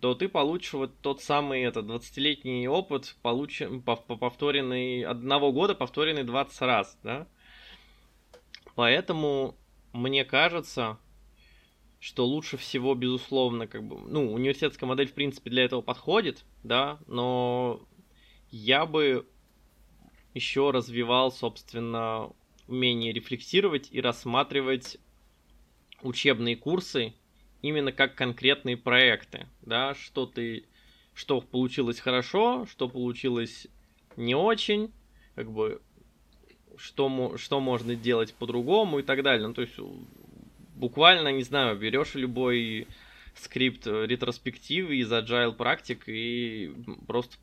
то 0.00 0.14
ты 0.14 0.28
получишь 0.28 0.72
вот 0.72 0.98
тот 1.00 1.22
самый 1.22 1.62
это 1.62 1.80
20-летний 1.80 2.66
опыт, 2.68 3.16
получен, 3.22 3.82
повторенный 3.82 5.02
одного 5.02 5.52
года, 5.52 5.74
повторенный 5.74 6.24
20 6.24 6.60
раз, 6.62 6.98
да. 7.02 7.28
Поэтому 8.74 9.56
мне 9.92 10.24
кажется, 10.24 10.98
что 12.00 12.26
лучше 12.26 12.56
всего, 12.56 12.94
безусловно, 12.94 13.66
как 13.66 13.84
бы, 13.84 13.98
ну, 14.08 14.32
университетская 14.32 14.88
модель, 14.88 15.08
в 15.08 15.12
принципе, 15.12 15.50
для 15.50 15.64
этого 15.64 15.82
подходит, 15.82 16.44
да, 16.62 16.98
но 17.06 17.86
я 18.50 18.86
бы 18.86 19.28
еще 20.34 20.70
развивал, 20.70 21.32
собственно, 21.32 22.30
умение 22.68 23.12
рефлексировать 23.12 23.88
и 23.90 24.00
рассматривать 24.00 24.98
учебные 26.02 26.56
курсы 26.56 27.14
именно 27.62 27.92
как 27.92 28.14
конкретные 28.14 28.76
проекты, 28.76 29.46
да, 29.62 29.94
что 29.94 30.26
ты, 30.26 30.64
что 31.14 31.40
получилось 31.40 32.00
хорошо, 32.00 32.66
что 32.70 32.88
получилось 32.88 33.66
не 34.16 34.34
очень, 34.34 34.92
как 35.34 35.50
бы, 35.50 35.82
что, 36.76 37.36
что 37.36 37.60
можно 37.60 37.94
делать 37.94 38.34
по-другому 38.34 39.00
и 39.00 39.02
так 39.02 39.22
далее. 39.22 39.46
Ну, 39.46 39.54
то 39.54 39.62
есть, 39.62 39.74
буквально, 40.74 41.28
не 41.32 41.42
знаю, 41.42 41.78
берешь 41.78 42.14
любой 42.14 42.86
скрипт 43.34 43.86
ретроспективы 43.86 44.96
из 44.96 45.12
agile 45.12 45.52
практик 45.52 46.04
и 46.06 46.72
просто 47.06 47.36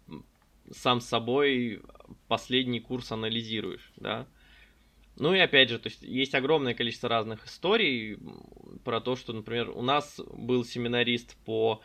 сам 0.71 1.01
собой 1.01 1.81
последний 2.27 2.79
курс 2.79 3.11
анализируешь, 3.11 3.91
да. 3.95 4.27
Ну 5.15 5.33
и 5.33 5.39
опять 5.39 5.69
же, 5.69 5.79
то 5.79 5.89
есть 5.89 6.03
есть 6.03 6.35
огромное 6.35 6.75
количество 6.75 7.09
разных 7.09 7.45
историй 7.47 8.19
про 8.83 9.01
то, 9.01 9.15
что, 9.15 9.33
например, 9.33 9.71
у 9.71 9.81
нас 9.81 10.21
был 10.33 10.63
семинарист 10.63 11.35
по 11.43 11.81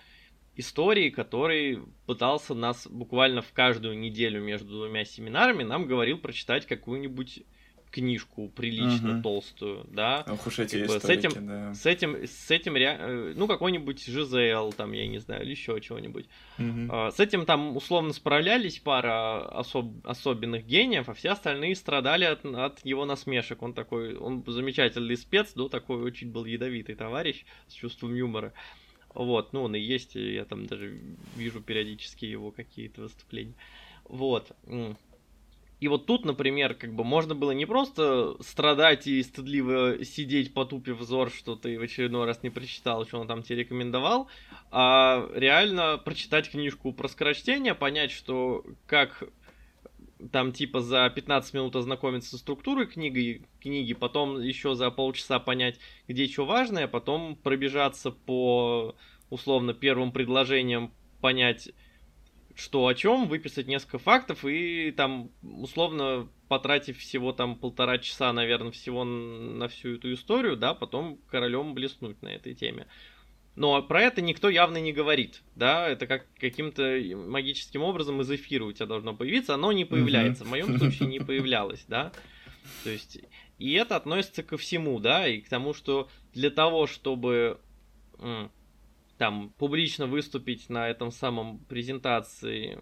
истории, 0.55 1.09
который 1.09 1.81
пытался 2.07 2.55
нас 2.55 2.87
буквально 2.87 3.41
в 3.41 3.53
каждую 3.53 3.99
неделю 3.99 4.43
между 4.43 4.69
двумя 4.69 5.05
семинарами 5.05 5.63
нам 5.63 5.87
говорил 5.87 6.19
прочитать 6.19 6.67
какую-нибудь 6.67 7.43
книжку 7.93 8.49
прилично 8.49 9.15
угу. 9.15 9.23
толстую, 9.23 9.87
да. 9.91 10.25
Ох 10.27 10.47
уж 10.47 10.59
эти 10.59 10.87
как 10.87 11.03
с 11.03 11.09
этим, 11.09 11.47
да. 11.47 11.75
с 11.75 11.87
этим, 11.87 12.27
с 12.27 12.51
этим, 12.51 12.75
э, 12.75 13.35
ну 13.37 13.47
какой-нибудь 13.47 14.05
Жизел, 14.05 14.73
там 14.73 14.93
я 14.93 15.07
не 15.07 15.19
знаю, 15.19 15.43
или 15.43 15.51
еще 15.51 15.81
чего-нибудь. 15.81 16.27
Угу. 16.59 17.13
С 17.13 17.21
этим 17.21 17.45
там 17.45 17.77
условно 17.77 18.13
справлялись 18.13 18.79
пара 18.79 19.45
особ, 19.47 19.93
особенных 20.05 20.67
гениев, 20.67 21.09
а 21.09 21.15
все 21.15 21.31
остальные 21.31 21.77
страдали 21.77 22.25
от, 22.25 22.45
от 22.45 22.85
его 22.85 23.05
насмешек. 23.05 23.63
Он 23.63 23.75
такой, 23.75 24.17
он 24.17 24.43
замечательный 24.47 25.17
спец, 25.17 25.53
но 25.55 25.69
такой 25.69 26.03
очень 26.03 26.33
был 26.33 26.47
ядовитый 26.47 26.95
товарищ 26.95 27.45
с 27.69 27.75
чувством 27.75 28.15
юмора. 28.15 28.53
Вот, 29.15 29.53
ну 29.53 29.65
он 29.65 29.75
и 29.75 29.79
есть, 29.79 30.15
я 30.15 30.47
там 30.47 30.67
даже 30.67 30.99
вижу 31.37 31.61
периодически 31.61 32.25
его 32.25 32.51
какие-то 32.51 33.03
выступления. 33.03 33.55
Вот. 34.05 34.53
И 35.83 35.89
вот 35.89 36.07
тут, 36.07 36.25
например, 36.25 36.75
как 36.75 36.95
бы 36.95 37.03
можно 37.03 37.35
было 37.35 37.51
не 37.51 37.67
просто 37.67 38.37
страдать 38.41 39.09
и 39.09 39.21
стыдливо 39.21 40.05
сидеть, 40.05 40.55
потупив 40.55 40.97
взор, 40.99 41.29
что 41.29 41.57
ты 41.57 41.77
в 41.77 41.83
очередной 41.83 42.25
раз 42.25 42.45
не 42.45 42.51
прочитал, 42.51 43.05
что 43.05 43.19
он 43.19 43.27
там 43.27 43.43
тебе 43.43 43.65
рекомендовал, 43.65 44.29
а 44.71 45.29
реально 45.35 45.99
прочитать 45.99 46.49
книжку 46.49 46.93
про 46.93 47.09
скорочтение, 47.09 47.75
понять, 47.75 48.13
что 48.13 48.65
как 48.87 49.25
там 50.31 50.53
типа 50.53 50.83
за 50.83 51.11
15 51.11 51.53
минут 51.55 51.75
ознакомиться 51.75 52.31
со 52.31 52.39
структурой 52.39 52.87
книги, 52.87 53.43
книги, 53.61 53.93
потом 53.93 54.41
еще 54.41 54.77
за 54.77 54.89
полчаса 54.93 55.41
понять, 55.41 55.81
где 56.07 56.29
что 56.29 56.45
важное, 56.45 56.87
потом 56.87 57.35
пробежаться 57.35 58.13
по 58.13 58.95
условно 59.31 59.75
первым 59.75 60.13
предложениям, 60.13 60.93
понять, 61.21 61.71
что 62.55 62.87
о 62.87 62.95
чем, 62.95 63.29
выписать 63.29 63.67
несколько 63.67 63.99
фактов 63.99 64.45
и 64.45 64.93
там 64.93 65.31
условно 65.43 66.29
потратив 66.49 66.99
всего 66.99 67.33
там 67.33 67.57
полтора 67.57 67.99
часа, 67.99 68.33
наверное, 68.33 68.73
всего 68.73 69.05
на 69.05 69.69
всю 69.69 69.97
эту 69.97 70.13
историю, 70.13 70.57
да, 70.57 70.75
потом 70.75 71.19
королем 71.29 71.75
блеснуть 71.75 72.21
на 72.23 72.29
этой 72.29 72.55
теме. 72.55 72.87
Но 73.55 73.83
про 73.83 74.03
это 74.03 74.23
никто 74.23 74.49
явно 74.49 74.79
не 74.79 74.93
говорит, 74.93 75.43
да, 75.57 75.89
это 75.89 76.07
как 76.07 76.27
каким-то 76.39 77.01
магическим 77.15 77.83
образом 77.83 78.21
из 78.23 78.31
эфира 78.31 78.65
у 78.65 78.73
тебя 78.73 78.87
должно 78.87 79.15
появиться, 79.15 79.55
оно 79.55 79.73
не 79.73 79.85
появляется, 79.85 80.45
в 80.45 80.49
моем 80.49 80.79
случае 80.79 81.09
не 81.09 81.21
появлялось, 81.21 81.85
да, 81.87 82.13
то 82.85 82.91
есть, 82.91 83.19
и 83.59 83.73
это 83.73 83.97
относится 83.97 84.43
ко 84.43 84.57
всему, 84.57 85.01
да, 85.01 85.27
и 85.27 85.41
к 85.41 85.49
тому, 85.49 85.75
что 85.75 86.09
для 86.33 86.51
того, 86.51 86.87
чтобы 86.87 87.61
там 89.23 89.51
публично 89.57 90.09
выступить 90.09 90.69
на 90.69 90.89
этом 90.89 91.13
самом 91.13 91.61
презентации 91.69 92.81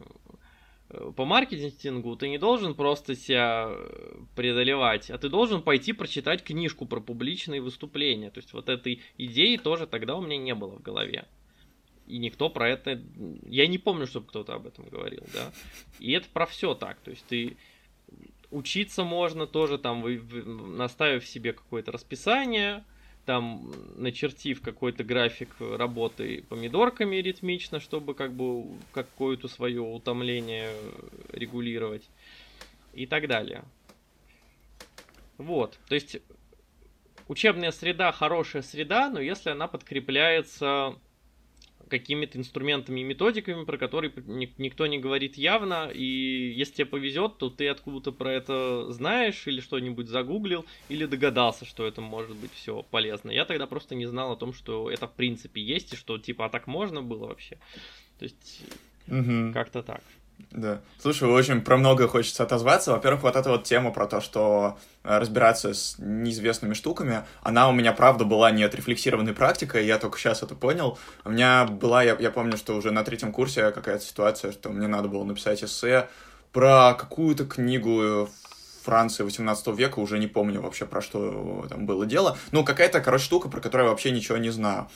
э, 0.88 1.12
по 1.14 1.26
маркетингу, 1.26 2.16
ты 2.16 2.30
не 2.30 2.38
должен 2.38 2.74
просто 2.74 3.14
себя 3.14 3.66
э, 3.68 4.14
преодолевать, 4.34 5.10
а 5.10 5.18
ты 5.18 5.28
должен 5.28 5.60
пойти 5.60 5.92
прочитать 5.92 6.42
книжку 6.42 6.86
про 6.86 7.00
публичные 7.00 7.60
выступления. 7.60 8.30
То 8.30 8.38
есть 8.38 8.54
вот 8.54 8.70
этой 8.70 9.02
идеи 9.18 9.58
тоже 9.58 9.86
тогда 9.86 10.16
у 10.16 10.22
меня 10.22 10.38
не 10.38 10.54
было 10.54 10.76
в 10.76 10.80
голове. 10.80 11.28
И 12.06 12.16
никто 12.16 12.48
про 12.48 12.70
это... 12.70 12.98
Я 13.44 13.66
не 13.66 13.76
помню, 13.76 14.06
чтобы 14.06 14.26
кто-то 14.26 14.54
об 14.54 14.66
этом 14.66 14.88
говорил, 14.88 15.26
да. 15.34 15.52
И 15.98 16.10
это 16.12 16.26
про 16.32 16.46
все 16.46 16.72
так. 16.74 17.00
То 17.00 17.10
есть 17.10 17.26
ты 17.26 17.58
учиться 18.50 19.04
можно 19.04 19.46
тоже 19.46 19.76
там, 19.76 20.00
вы, 20.00 20.16
вы, 20.16 20.42
наставив 20.42 21.26
себе 21.26 21.52
какое-то 21.52 21.92
расписание, 21.92 22.82
там 23.26 23.72
начертив 23.96 24.62
какой-то 24.62 25.04
график 25.04 25.48
работы 25.58 26.44
помидорками 26.48 27.16
ритмично, 27.16 27.80
чтобы 27.80 28.14
как 28.14 28.32
бы 28.32 28.64
какое-то 28.92 29.48
свое 29.48 29.80
утомление 29.80 30.72
регулировать 31.32 32.08
и 32.92 33.06
так 33.06 33.28
далее. 33.28 33.64
Вот, 35.38 35.78
то 35.88 35.94
есть 35.94 36.18
учебная 37.28 37.70
среда 37.70 38.12
хорошая 38.12 38.62
среда, 38.62 39.08
но 39.08 39.20
если 39.20 39.50
она 39.50 39.68
подкрепляется 39.68 40.96
какими-то 41.90 42.38
инструментами 42.38 43.00
и 43.00 43.04
методиками, 43.04 43.64
про 43.64 43.76
которые 43.76 44.12
никто 44.26 44.86
не 44.86 44.98
говорит 44.98 45.36
явно, 45.36 45.90
и 45.92 46.52
если 46.56 46.74
тебе 46.74 46.86
повезет, 46.86 47.38
то 47.38 47.50
ты 47.50 47.68
откуда-то 47.68 48.12
про 48.12 48.32
это 48.32 48.90
знаешь, 48.90 49.46
или 49.46 49.60
что-нибудь 49.60 50.08
загуглил, 50.08 50.64
или 50.88 51.04
догадался, 51.04 51.64
что 51.66 51.86
это 51.86 52.00
может 52.00 52.36
быть 52.36 52.52
все 52.54 52.82
полезно. 52.82 53.30
Я 53.30 53.44
тогда 53.44 53.66
просто 53.66 53.94
не 53.94 54.06
знал 54.06 54.32
о 54.32 54.36
том, 54.36 54.54
что 54.54 54.90
это 54.90 55.06
в 55.06 55.12
принципе 55.12 55.60
есть, 55.60 55.92
и 55.92 55.96
что 55.96 56.16
типа, 56.16 56.46
а 56.46 56.48
так 56.48 56.66
можно 56.66 57.02
было 57.02 57.26
вообще. 57.26 57.58
То 58.18 58.24
есть, 58.24 58.62
угу. 59.08 59.52
как-то 59.52 59.82
так. 59.82 60.02
Да. 60.50 60.80
Слушай, 60.98 61.28
очень 61.28 61.60
про 61.60 61.76
многое 61.76 62.08
хочется 62.08 62.42
отозваться. 62.42 62.92
Во-первых, 62.92 63.22
вот 63.22 63.36
эта 63.36 63.50
вот 63.50 63.64
тема 63.64 63.90
про 63.90 64.06
то, 64.06 64.20
что 64.20 64.78
э, 65.04 65.18
разбираться 65.18 65.74
с 65.74 65.96
неизвестными 65.98 66.74
штуками, 66.74 67.24
она 67.42 67.68
у 67.68 67.72
меня, 67.72 67.92
правда, 67.92 68.24
была 68.24 68.50
не 68.50 68.62
отрефлексированной 68.62 69.32
практикой, 69.32 69.86
я 69.86 69.98
только 69.98 70.18
сейчас 70.18 70.42
это 70.42 70.54
понял. 70.54 70.98
У 71.24 71.30
меня 71.30 71.64
была, 71.64 72.02
я, 72.02 72.16
я 72.18 72.30
помню, 72.30 72.56
что 72.56 72.74
уже 72.76 72.90
на 72.90 73.04
третьем 73.04 73.32
курсе 73.32 73.70
какая-то 73.70 74.04
ситуация, 74.04 74.52
что 74.52 74.70
мне 74.70 74.88
надо 74.88 75.08
было 75.08 75.24
написать 75.24 75.62
эссе 75.62 76.08
про 76.52 76.94
какую-то 76.94 77.44
книгу 77.44 78.28
Франции 78.82 79.22
18 79.22 79.66
века, 79.68 79.98
уже 80.00 80.18
не 80.18 80.26
помню 80.26 80.60
вообще, 80.60 80.86
про 80.86 81.02
что 81.02 81.66
там 81.68 81.86
было 81.86 82.06
дело. 82.06 82.38
Ну, 82.50 82.64
какая-то, 82.64 83.00
короче, 83.00 83.24
штука, 83.24 83.48
про 83.48 83.60
которую 83.60 83.86
я 83.86 83.90
вообще 83.90 84.10
ничего 84.10 84.38
не 84.38 84.50
знаю. 84.50 84.88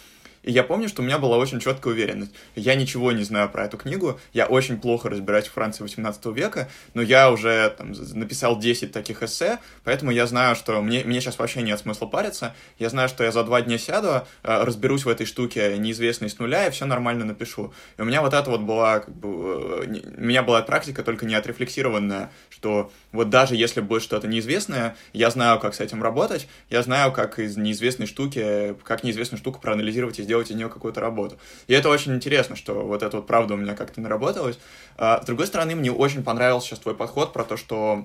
И 0.45 0.53
я 0.53 0.63
помню, 0.63 0.89
что 0.89 1.03
у 1.03 1.05
меня 1.05 1.19
была 1.19 1.39
очень 1.39 1.59
четкая 1.59 1.93
уверенность. 1.93 2.33
Я 2.55 2.75
ничего 2.75 3.13
не 3.13 3.25
знаю 3.25 3.49
про 3.49 3.65
эту 3.65 3.79
книгу, 3.79 4.21
я 4.33 4.47
очень 4.47 4.79
плохо 4.79 5.09
разбираюсь 5.09 5.47
в 5.47 5.53
Франции 5.53 5.83
18 5.83 6.27
века, 6.27 6.69
но 6.93 7.03
я 7.03 7.31
уже 7.31 7.75
там, 7.77 7.93
написал 8.13 8.59
10 8.59 8.93
таких 8.93 9.23
эссе, 9.23 9.59
поэтому 9.85 10.11
я 10.11 10.27
знаю, 10.27 10.55
что 10.55 10.81
мне, 10.83 11.03
мне 11.05 11.21
сейчас 11.21 11.39
вообще 11.39 11.63
нет 11.63 11.79
смысла 11.79 12.07
париться. 12.07 12.55
Я 12.79 12.91
знаю, 12.91 13.09
что 13.09 13.25
я 13.25 13.33
за 13.33 13.43
два 13.43 13.63
дня 13.63 13.79
сяду, 13.79 14.27
э, 14.43 14.63
разберусь 14.63 15.05
в 15.05 15.09
этой 15.09 15.27
штуке 15.27 15.77
неизвестной 15.79 16.29
с 16.29 16.39
нуля 16.39 16.67
и 16.67 16.71
все 16.71 16.85
нормально 16.85 17.25
напишу. 17.25 17.73
И 17.97 18.03
у 18.03 18.05
меня 18.05 18.21
вот 18.21 18.35
это 18.35 18.51
вот 18.51 18.61
была, 18.61 19.01
как 19.01 19.15
бы, 19.15 19.29
э, 19.29 20.01
у 20.19 20.21
меня 20.21 20.43
была 20.43 20.61
практика 20.63 21.03
только 21.03 21.25
не 21.25 21.35
отрефлексированная, 21.35 22.31
что 22.51 22.93
вот 23.13 23.31
даже 23.31 23.57
если 23.57 23.81
будет 23.81 24.03
что-то 24.03 24.29
неизвестное, 24.29 24.97
я 25.13 25.31
знаю, 25.31 25.59
как 25.59 25.75
с 25.75 25.81
этим 25.81 26.03
работать, 26.03 26.49
я 26.69 26.83
знаю, 26.83 27.13
как 27.13 27.39
из 27.39 27.57
неизвестной 27.57 28.07
штуки, 28.07 28.75
как 28.85 29.05
неизвестную 29.05 29.39
штуку 29.39 29.61
проанализировать 29.61 30.19
и 30.19 30.23
сделать 30.23 30.34
сделать 30.35 30.51
из 30.51 30.57
нее 30.57 30.69
какую-то 30.69 31.01
работу. 31.01 31.39
И 31.69 31.75
это 31.75 31.89
очень 31.89 32.13
интересно, 32.13 32.57
что 32.57 32.85
вот 32.85 33.05
это 33.05 33.19
вот 33.19 33.27
правда 33.27 33.55
у 33.55 33.57
меня 33.57 33.75
как-то 33.75 34.01
наработалось. 34.01 34.59
А, 34.97 35.23
с 35.23 35.27
другой 35.27 35.47
стороны, 35.47 35.77
мне 35.77 35.93
очень 35.93 36.25
понравился 36.25 36.69
сейчас 36.69 36.81
твой 36.81 36.97
подход 36.97 37.33
про 37.33 37.45
то, 37.45 37.57
что 37.57 38.05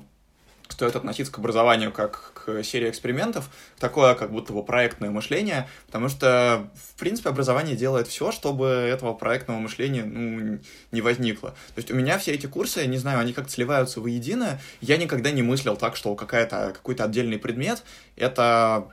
стоит 0.68 0.96
относиться 0.96 1.34
к 1.34 1.40
образованию 1.40 1.92
как 1.92 2.34
к 2.36 2.64
серии 2.64 2.92
экспериментов, 2.92 3.50
такое 3.80 4.14
как 4.14 4.32
будто 4.32 4.54
бы 4.54 4.64
проектное 4.64 5.10
мышление, 5.10 5.68
потому 5.88 6.10
что, 6.10 6.70
в 6.76 7.00
принципе, 7.00 7.30
образование 7.30 7.76
делает 7.76 8.08
все, 8.08 8.32
чтобы 8.32 8.68
этого 8.68 9.16
проектного 9.16 9.58
мышления 9.58 10.04
ну, 10.04 10.60
не 10.92 11.02
возникло. 11.02 11.56
То 11.74 11.78
есть 11.78 11.90
у 11.90 11.96
меня 11.96 12.20
все 12.20 12.34
эти 12.34 12.46
курсы, 12.46 12.86
не 12.86 13.00
знаю, 13.00 13.20
они 13.20 13.34
как-то 13.34 13.52
сливаются 13.52 14.00
воедино, 14.00 14.62
я 14.80 14.98
никогда 14.98 15.32
не 15.32 15.42
мыслил 15.42 15.76
так, 15.76 15.96
что 15.96 16.14
какая-то, 16.14 16.74
какой-то 16.76 17.06
отдельный 17.06 17.40
предмет— 17.40 17.84
это 18.16 18.90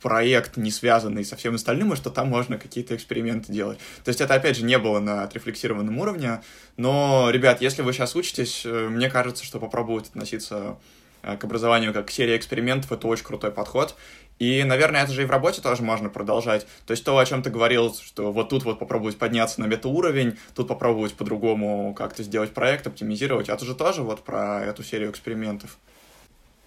проект, 0.00 0.56
не 0.56 0.70
связанный 0.70 1.24
со 1.24 1.36
всем 1.36 1.54
остальным, 1.54 1.92
и 1.92 1.96
что 1.96 2.10
там 2.10 2.28
можно 2.28 2.58
какие-то 2.58 2.96
эксперименты 2.96 3.52
делать. 3.52 3.78
То 4.04 4.08
есть 4.08 4.20
это, 4.20 4.34
опять 4.34 4.56
же, 4.56 4.64
не 4.64 4.78
было 4.78 4.98
на 4.98 5.22
отрефлексированном 5.24 5.98
уровне, 5.98 6.42
но, 6.76 7.30
ребят, 7.30 7.60
если 7.60 7.82
вы 7.82 7.92
сейчас 7.92 8.16
учитесь, 8.16 8.62
э, 8.64 8.88
мне 8.88 9.10
кажется, 9.10 9.44
что 9.44 9.58
попробовать 9.58 10.08
относиться 10.08 10.78
э, 11.22 11.36
к 11.36 11.44
образованию 11.44 11.92
как 11.92 12.06
к 12.06 12.10
серии 12.10 12.36
экспериментов, 12.36 12.92
это 12.92 13.06
очень 13.06 13.24
крутой 13.24 13.50
подход. 13.50 13.94
И, 14.38 14.64
наверное, 14.64 15.02
это 15.02 15.12
же 15.12 15.22
и 15.22 15.26
в 15.26 15.30
работе 15.30 15.60
тоже 15.60 15.82
можно 15.82 16.08
продолжать. 16.08 16.66
То 16.86 16.92
есть 16.92 17.04
то, 17.04 17.18
о 17.18 17.26
чем 17.26 17.42
ты 17.42 17.50
говорил, 17.50 17.94
что 17.94 18.32
вот 18.32 18.48
тут 18.48 18.64
вот 18.64 18.78
попробовать 18.78 19.18
подняться 19.18 19.60
на 19.60 19.66
метауровень, 19.66 20.38
тут 20.54 20.66
попробовать 20.66 21.12
по-другому 21.12 21.92
как-то 21.92 22.22
сделать 22.22 22.54
проект, 22.54 22.86
оптимизировать, 22.86 23.50
это 23.50 23.66
же 23.66 23.74
тоже 23.74 24.02
вот 24.02 24.24
про 24.24 24.64
эту 24.64 24.82
серию 24.82 25.10
экспериментов. 25.10 25.76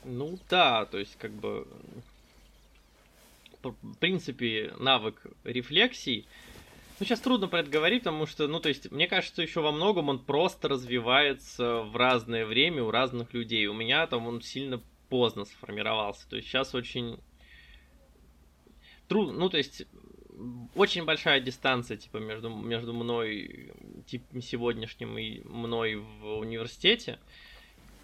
Ну 0.05 0.37
да, 0.51 0.85
то 0.85 0.99
есть 0.99 1.17
как 1.17 1.31
бы 1.31 1.65
в 3.71 3.97
принципе, 3.97 4.73
навык 4.79 5.25
рефлексии. 5.43 6.25
Ну, 6.99 7.05
сейчас 7.05 7.21
трудно 7.21 7.47
про 7.47 7.61
это 7.61 7.69
говорить, 7.69 8.03
потому 8.03 8.25
что, 8.25 8.47
ну, 8.47 8.59
то 8.59 8.69
есть, 8.69 8.91
мне 8.91 9.07
кажется, 9.07 9.41
еще 9.41 9.61
во 9.61 9.71
многом 9.71 10.09
он 10.09 10.19
просто 10.19 10.67
развивается 10.67 11.81
в 11.81 11.95
разное 11.95 12.45
время 12.45 12.83
у 12.83 12.91
разных 12.91 13.33
людей. 13.33 13.65
У 13.67 13.73
меня 13.73 14.05
там 14.07 14.27
он 14.27 14.41
сильно 14.41 14.81
поздно 15.09 15.45
сформировался. 15.45 16.29
То 16.29 16.35
есть 16.35 16.47
сейчас 16.47 16.75
очень 16.75 17.19
трудно, 19.07 19.33
ну, 19.33 19.49
то 19.49 19.57
есть 19.57 19.85
очень 20.75 21.05
большая 21.05 21.39
дистанция, 21.39 21.97
типа, 21.97 22.17
между, 22.17 22.49
между 22.49 22.93
мной, 22.93 23.71
типа, 24.07 24.41
сегодняшним 24.41 25.17
и 25.17 25.41
мной 25.45 25.95
в 25.95 26.37
университете. 26.37 27.19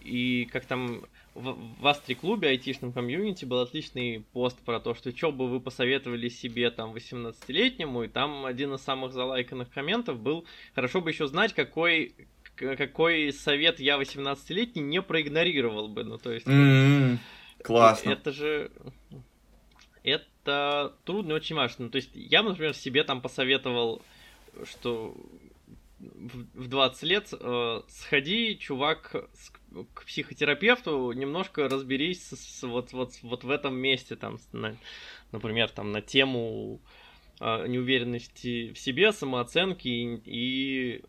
И 0.01 0.47
как 0.51 0.66
там 0.66 1.05
в, 1.36 1.88
Астри-клубе, 1.88 2.50
айтишном 2.50 2.92
комьюнити, 2.92 3.46
был 3.46 3.60
отличный 3.60 4.26
пост 4.34 4.58
про 4.60 4.80
то, 4.80 4.94
что 4.94 5.16
что 5.16 5.32
бы 5.32 5.48
вы 5.48 5.60
посоветовали 5.60 6.30
себе 6.30 6.72
там 6.72 6.94
18-летнему, 6.94 8.04
и 8.04 8.08
там 8.08 8.46
один 8.46 8.74
из 8.74 8.82
самых 8.82 9.14
залайканных 9.14 9.70
комментов 9.70 10.20
был, 10.20 10.46
хорошо 10.76 11.02
бы 11.02 11.12
еще 11.12 11.28
знать, 11.28 11.54
какой 11.54 12.14
какой 12.56 13.32
совет 13.32 13.80
я 13.80 13.98
18-летний 13.98 14.82
не 14.82 15.02
проигнорировал 15.02 15.88
бы, 15.88 16.04
ну 16.04 16.18
то 16.18 16.32
есть... 16.32 16.46
Mm-hmm. 16.46 17.18
Классно. 17.64 18.12
Это 18.12 18.32
же... 18.32 18.72
Это 20.04 20.94
трудно 21.06 21.36
очень 21.36 21.56
важно. 21.56 21.86
Ну, 21.86 21.92
то 21.92 21.98
есть 21.98 22.12
я, 22.14 22.42
например, 22.42 22.74
себе 22.74 23.04
там 23.04 23.22
посоветовал, 23.22 24.02
что 24.64 25.16
в 26.00 26.68
20 26.68 27.04
лет 27.04 27.34
э, 27.34 27.82
сходи, 27.88 28.58
чувак, 28.58 29.16
с, 29.34 29.52
к 29.94 30.06
психотерапевту, 30.06 31.12
немножко 31.12 31.68
разберись 31.68 32.28
с, 32.28 32.36
с, 32.36 32.64
вот, 32.64 32.92
вот, 32.94 33.14
вот 33.22 33.44
в 33.44 33.50
этом 33.50 33.76
месте, 33.76 34.16
там, 34.16 34.40
на, 34.52 34.76
например, 35.32 35.70
там, 35.70 35.92
на 35.92 36.02
тему 36.02 36.82
э, 37.40 37.68
неуверенности 37.68 38.74
в 38.74 38.80
себе, 38.80 39.12
самооценки 39.12 39.88
и, 39.88 40.22
и 40.26 41.04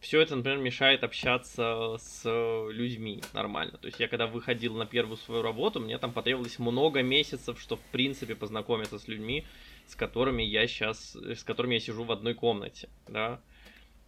все 0.00 0.20
это, 0.20 0.36
например, 0.36 0.58
мешает 0.58 1.04
общаться 1.04 1.96
с 1.98 2.22
людьми 2.70 3.22
нормально. 3.32 3.78
То 3.78 3.86
есть 3.86 4.00
я 4.00 4.08
когда 4.08 4.26
выходил 4.26 4.74
на 4.74 4.86
первую 4.86 5.16
свою 5.16 5.42
работу, 5.42 5.80
мне 5.80 5.98
там 5.98 6.12
потребовалось 6.12 6.58
много 6.58 7.02
месяцев, 7.02 7.60
чтобы 7.60 7.82
в 7.82 7.92
принципе 7.92 8.34
познакомиться 8.34 8.98
с 8.98 9.08
людьми, 9.08 9.44
с 9.86 9.94
которыми 9.94 10.42
я 10.42 10.66
сейчас, 10.66 11.14
с 11.14 11.44
которыми 11.44 11.74
я 11.74 11.80
сижу 11.80 12.04
в 12.04 12.12
одной 12.12 12.34
комнате, 12.34 12.88
да. 13.08 13.40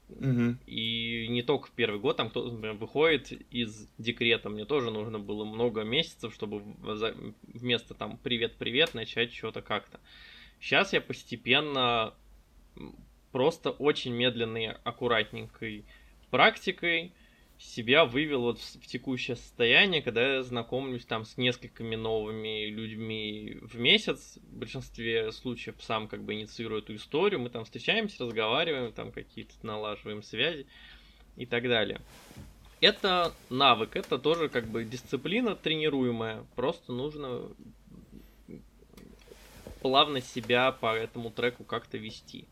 Угу. 0.08 0.56
И 0.66 1.26
не 1.28 1.42
только 1.42 1.68
в 1.68 1.70
первый 1.72 1.98
год, 1.98 2.16
там 2.16 2.30
кто-то, 2.30 2.52
например, 2.52 2.76
выходит 2.76 3.32
из 3.50 3.88
декрета, 3.98 4.48
мне 4.48 4.64
тоже 4.64 4.90
нужно 4.90 5.18
было 5.18 5.44
много 5.44 5.82
месяцев, 5.82 6.34
чтобы 6.34 6.62
вместо 7.42 7.94
там 7.94 8.18
привет-привет 8.18 8.94
начать 8.94 9.32
что-то 9.32 9.62
как-то. 9.62 10.00
Сейчас 10.60 10.92
я 10.92 11.00
постепенно 11.00 12.14
просто 13.32 13.70
очень 13.70 14.12
медленной, 14.12 14.72
аккуратненькой 14.84 15.84
практикой 16.30 17.12
себя 17.58 18.04
вывел 18.04 18.42
вот 18.42 18.58
в, 18.58 18.80
в 18.80 18.86
текущее 18.86 19.36
состояние, 19.36 20.02
когда 20.02 20.36
я 20.36 20.42
знакомлюсь 20.42 21.04
там 21.04 21.24
с 21.24 21.36
несколькими 21.36 21.96
новыми 21.96 22.66
людьми 22.66 23.58
в 23.62 23.78
месяц. 23.78 24.38
В 24.42 24.58
большинстве 24.58 25.32
случаев 25.32 25.76
сам 25.80 26.08
как 26.08 26.22
бы 26.24 26.34
инициирую 26.34 26.82
эту 26.82 26.94
историю. 26.96 27.40
Мы 27.40 27.50
там 27.50 27.64
встречаемся, 27.64 28.24
разговариваем, 28.24 28.92
там 28.92 29.12
какие-то 29.12 29.54
налаживаем 29.62 30.22
связи 30.22 30.66
и 31.36 31.46
так 31.46 31.64
далее. 31.64 32.00
Это 32.80 33.32
навык, 33.48 33.96
это 33.96 34.18
тоже 34.18 34.48
как 34.48 34.66
бы 34.66 34.84
дисциплина 34.84 35.56
тренируемая. 35.56 36.44
Просто 36.54 36.92
нужно 36.92 37.48
плавно 39.80 40.20
себя 40.20 40.72
по 40.72 40.94
этому 40.94 41.30
треку 41.30 41.64
как-то 41.64 41.98
вести. 41.98 42.48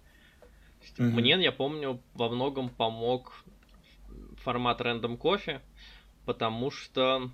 Мне, 0.98 1.40
я 1.42 1.52
помню, 1.52 2.00
во 2.14 2.28
многом 2.28 2.68
помог 2.68 3.44
формат 4.42 4.80
рандом 4.80 5.16
кофе, 5.16 5.62
потому 6.24 6.70
что 6.70 7.30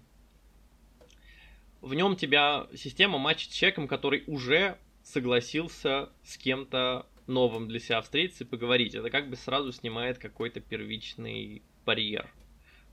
в 1.81 1.95
нем 1.95 2.17
тебя 2.17 2.67
система 2.75 3.19
матчит 3.19 3.53
с 3.53 3.55
человеком, 3.55 3.89
который 3.89 4.25
уже 4.27 4.79
согласился 5.03 6.11
с 6.23 6.37
кем-то 6.37 7.07
новым 7.27 7.69
для 7.69 7.79
себя 7.79 8.01
встретиться 8.01 8.45
и 8.45 8.47
поговорить. 8.47 8.95
Это 8.95 9.11
как 9.11 9.29
бы 9.29 9.37
сразу 9.37 9.73
снимает 9.73 10.19
какой-то 10.19 10.61
первичный 10.61 11.63
барьер, 11.87 12.31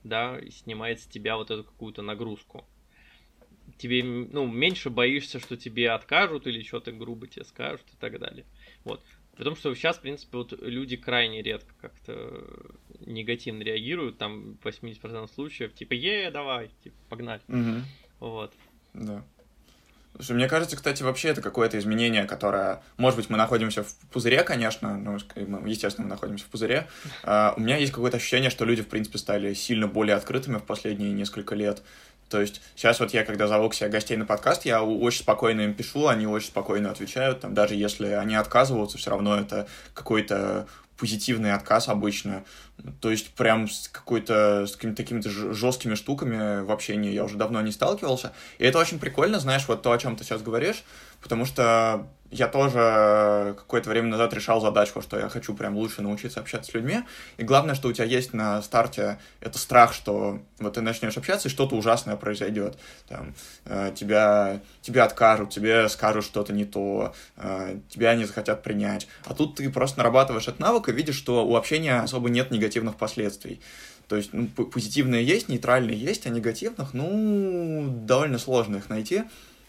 да, 0.03 0.37
и 0.37 0.51
снимает 0.51 0.99
с 0.99 1.07
тебя 1.07 1.37
вот 1.37 1.51
эту 1.51 1.63
какую-то 1.63 2.01
нагрузку. 2.01 2.65
Тебе, 3.77 4.03
ну, 4.03 4.45
меньше 4.45 4.89
боишься, 4.89 5.39
что 5.39 5.57
тебе 5.57 5.91
откажут 5.91 6.47
или 6.47 6.61
что-то 6.61 6.91
грубо 6.91 7.27
тебе 7.27 7.43
скажут 7.45 7.85
и 7.91 7.97
так 7.97 8.19
далее. 8.19 8.45
Вот. 8.83 9.03
Потому 9.35 9.55
что 9.55 9.73
сейчас, 9.75 9.97
в 9.97 10.01
принципе, 10.01 10.37
вот 10.37 10.53
люди 10.61 10.95
крайне 10.95 11.41
редко 11.41 11.73
как-то 11.81 12.45
негативно 13.05 13.63
реагируют, 13.63 14.17
там 14.17 14.57
80% 14.63 15.27
случаев, 15.27 15.73
типа, 15.73 15.93
е, 15.93 16.31
давай, 16.31 16.69
типа, 16.83 16.95
погнали. 17.09 17.41
Угу. 17.47 17.81
Вот. 18.19 18.53
Да. 18.93 19.25
Слушай, 20.15 20.37
мне 20.37 20.47
кажется, 20.47 20.77
кстати, 20.77 21.03
вообще 21.03 21.29
это 21.29 21.41
какое-то 21.41 21.77
изменение, 21.77 22.23
которое, 22.23 22.81
может 22.97 23.17
быть, 23.17 23.29
мы 23.29 23.37
находимся 23.37 23.83
в 23.83 23.93
пузыре, 24.11 24.43
конечно, 24.43 24.97
ну, 24.97 25.17
естественно, 25.65 26.05
мы 26.05 26.13
находимся 26.13 26.45
в 26.45 26.47
пузыре. 26.47 26.87
Uh, 27.23 27.53
у 27.57 27.59
меня 27.59 27.75
есть 27.75 27.91
какое-то 27.91 28.17
ощущение, 28.17 28.49
что 28.49 28.63
люди, 28.63 28.81
в 28.81 28.87
принципе, 28.87 29.17
стали 29.17 29.53
сильно 29.53 29.87
более 29.87 30.15
открытыми 30.15 30.57
в 30.57 30.63
последние 30.63 31.11
несколько 31.11 31.53
лет. 31.53 31.83
То 32.29 32.41
есть 32.41 32.61
сейчас 32.75 32.99
вот 32.99 33.13
я, 33.13 33.23
когда 33.23 33.47
зову 33.47 33.69
к 33.69 33.75
себе 33.75 33.89
гостей 33.89 34.17
на 34.17 34.25
подкаст, 34.25 34.65
я 34.65 34.81
очень 34.83 35.19
спокойно 35.19 35.61
им 35.61 35.73
пишу, 35.73 36.07
они 36.07 36.25
очень 36.25 36.47
спокойно 36.47 36.91
отвечают, 36.91 37.41
там, 37.41 37.53
даже 37.53 37.75
если 37.75 38.07
они 38.07 38.35
отказываются, 38.35 38.97
все 38.97 39.11
равно 39.11 39.37
это 39.37 39.67
какой-то 39.93 40.67
позитивный 40.97 41.53
отказ 41.53 41.89
обычно. 41.89 42.43
То 43.01 43.09
есть 43.09 43.33
прям 43.33 43.67
с 43.69 43.87
какой-то, 43.87 44.67
с 44.67 44.75
какими-то 44.75 44.97
такими 44.97 45.21
жесткими 45.53 45.95
штуками 45.95 46.63
в 46.63 46.71
общении 46.71 47.11
я 47.11 47.23
уже 47.23 47.37
давно 47.37 47.61
не 47.61 47.71
сталкивался. 47.71 48.33
И 48.57 48.65
это 48.65 48.79
очень 48.79 48.99
прикольно, 48.99 49.39
знаешь, 49.39 49.67
вот 49.67 49.81
то, 49.81 49.91
о 49.91 49.97
чем 49.97 50.15
ты 50.15 50.23
сейчас 50.23 50.41
говоришь, 50.41 50.83
потому 51.21 51.45
что 51.45 52.07
я 52.31 52.47
тоже 52.47 53.55
какое-то 53.57 53.89
время 53.89 54.09
назад 54.09 54.33
решал 54.33 54.59
задачку, 54.59 55.01
что 55.01 55.17
я 55.17 55.29
хочу 55.29 55.53
прям 55.53 55.75
лучше 55.77 56.01
научиться 56.01 56.39
общаться 56.39 56.71
с 56.71 56.73
людьми. 56.73 57.03
И 57.37 57.43
главное, 57.43 57.75
что 57.75 57.87
у 57.87 57.93
тебя 57.93 58.05
есть 58.05 58.33
на 58.33 58.61
старте, 58.61 59.19
это 59.39 59.57
страх, 59.57 59.93
что 59.93 60.39
вот 60.59 60.73
ты 60.73 60.81
начнешь 60.81 61.17
общаться, 61.17 61.47
и 61.47 61.51
что-то 61.51 61.75
ужасное 61.75 62.15
произойдет. 62.15 62.77
Там, 63.07 63.35
э, 63.65 63.93
тебя, 63.95 64.59
тебя 64.81 65.05
откажут, 65.05 65.51
тебе 65.51 65.87
скажут 65.87 66.25
что-то 66.25 66.51
не 66.51 66.65
то, 66.65 67.13
э, 67.37 67.79
тебя 67.89 68.15
не 68.15 68.25
захотят 68.25 68.63
принять. 68.63 69.07
А 69.25 69.33
тут 69.33 69.55
ты 69.55 69.69
просто 69.69 69.99
нарабатываешь 69.99 70.47
этот 70.47 70.59
навык 70.59 70.89
и 70.89 70.91
видишь, 70.91 71.15
что 71.15 71.45
у 71.45 71.55
общения 71.55 71.99
особо 71.99 72.29
нет 72.29 72.51
негативных 72.65 72.95
последствий. 72.95 73.61
То 74.07 74.15
есть 74.15 74.33
ну, 74.33 74.47
позитивные 74.47 75.23
есть, 75.23 75.49
нейтральные 75.49 75.97
есть, 75.97 76.27
а 76.27 76.29
негативных, 76.29 76.93
ну, 76.93 77.87
довольно 78.05 78.37
сложно 78.37 78.77
их 78.77 78.89
найти. 78.89 79.23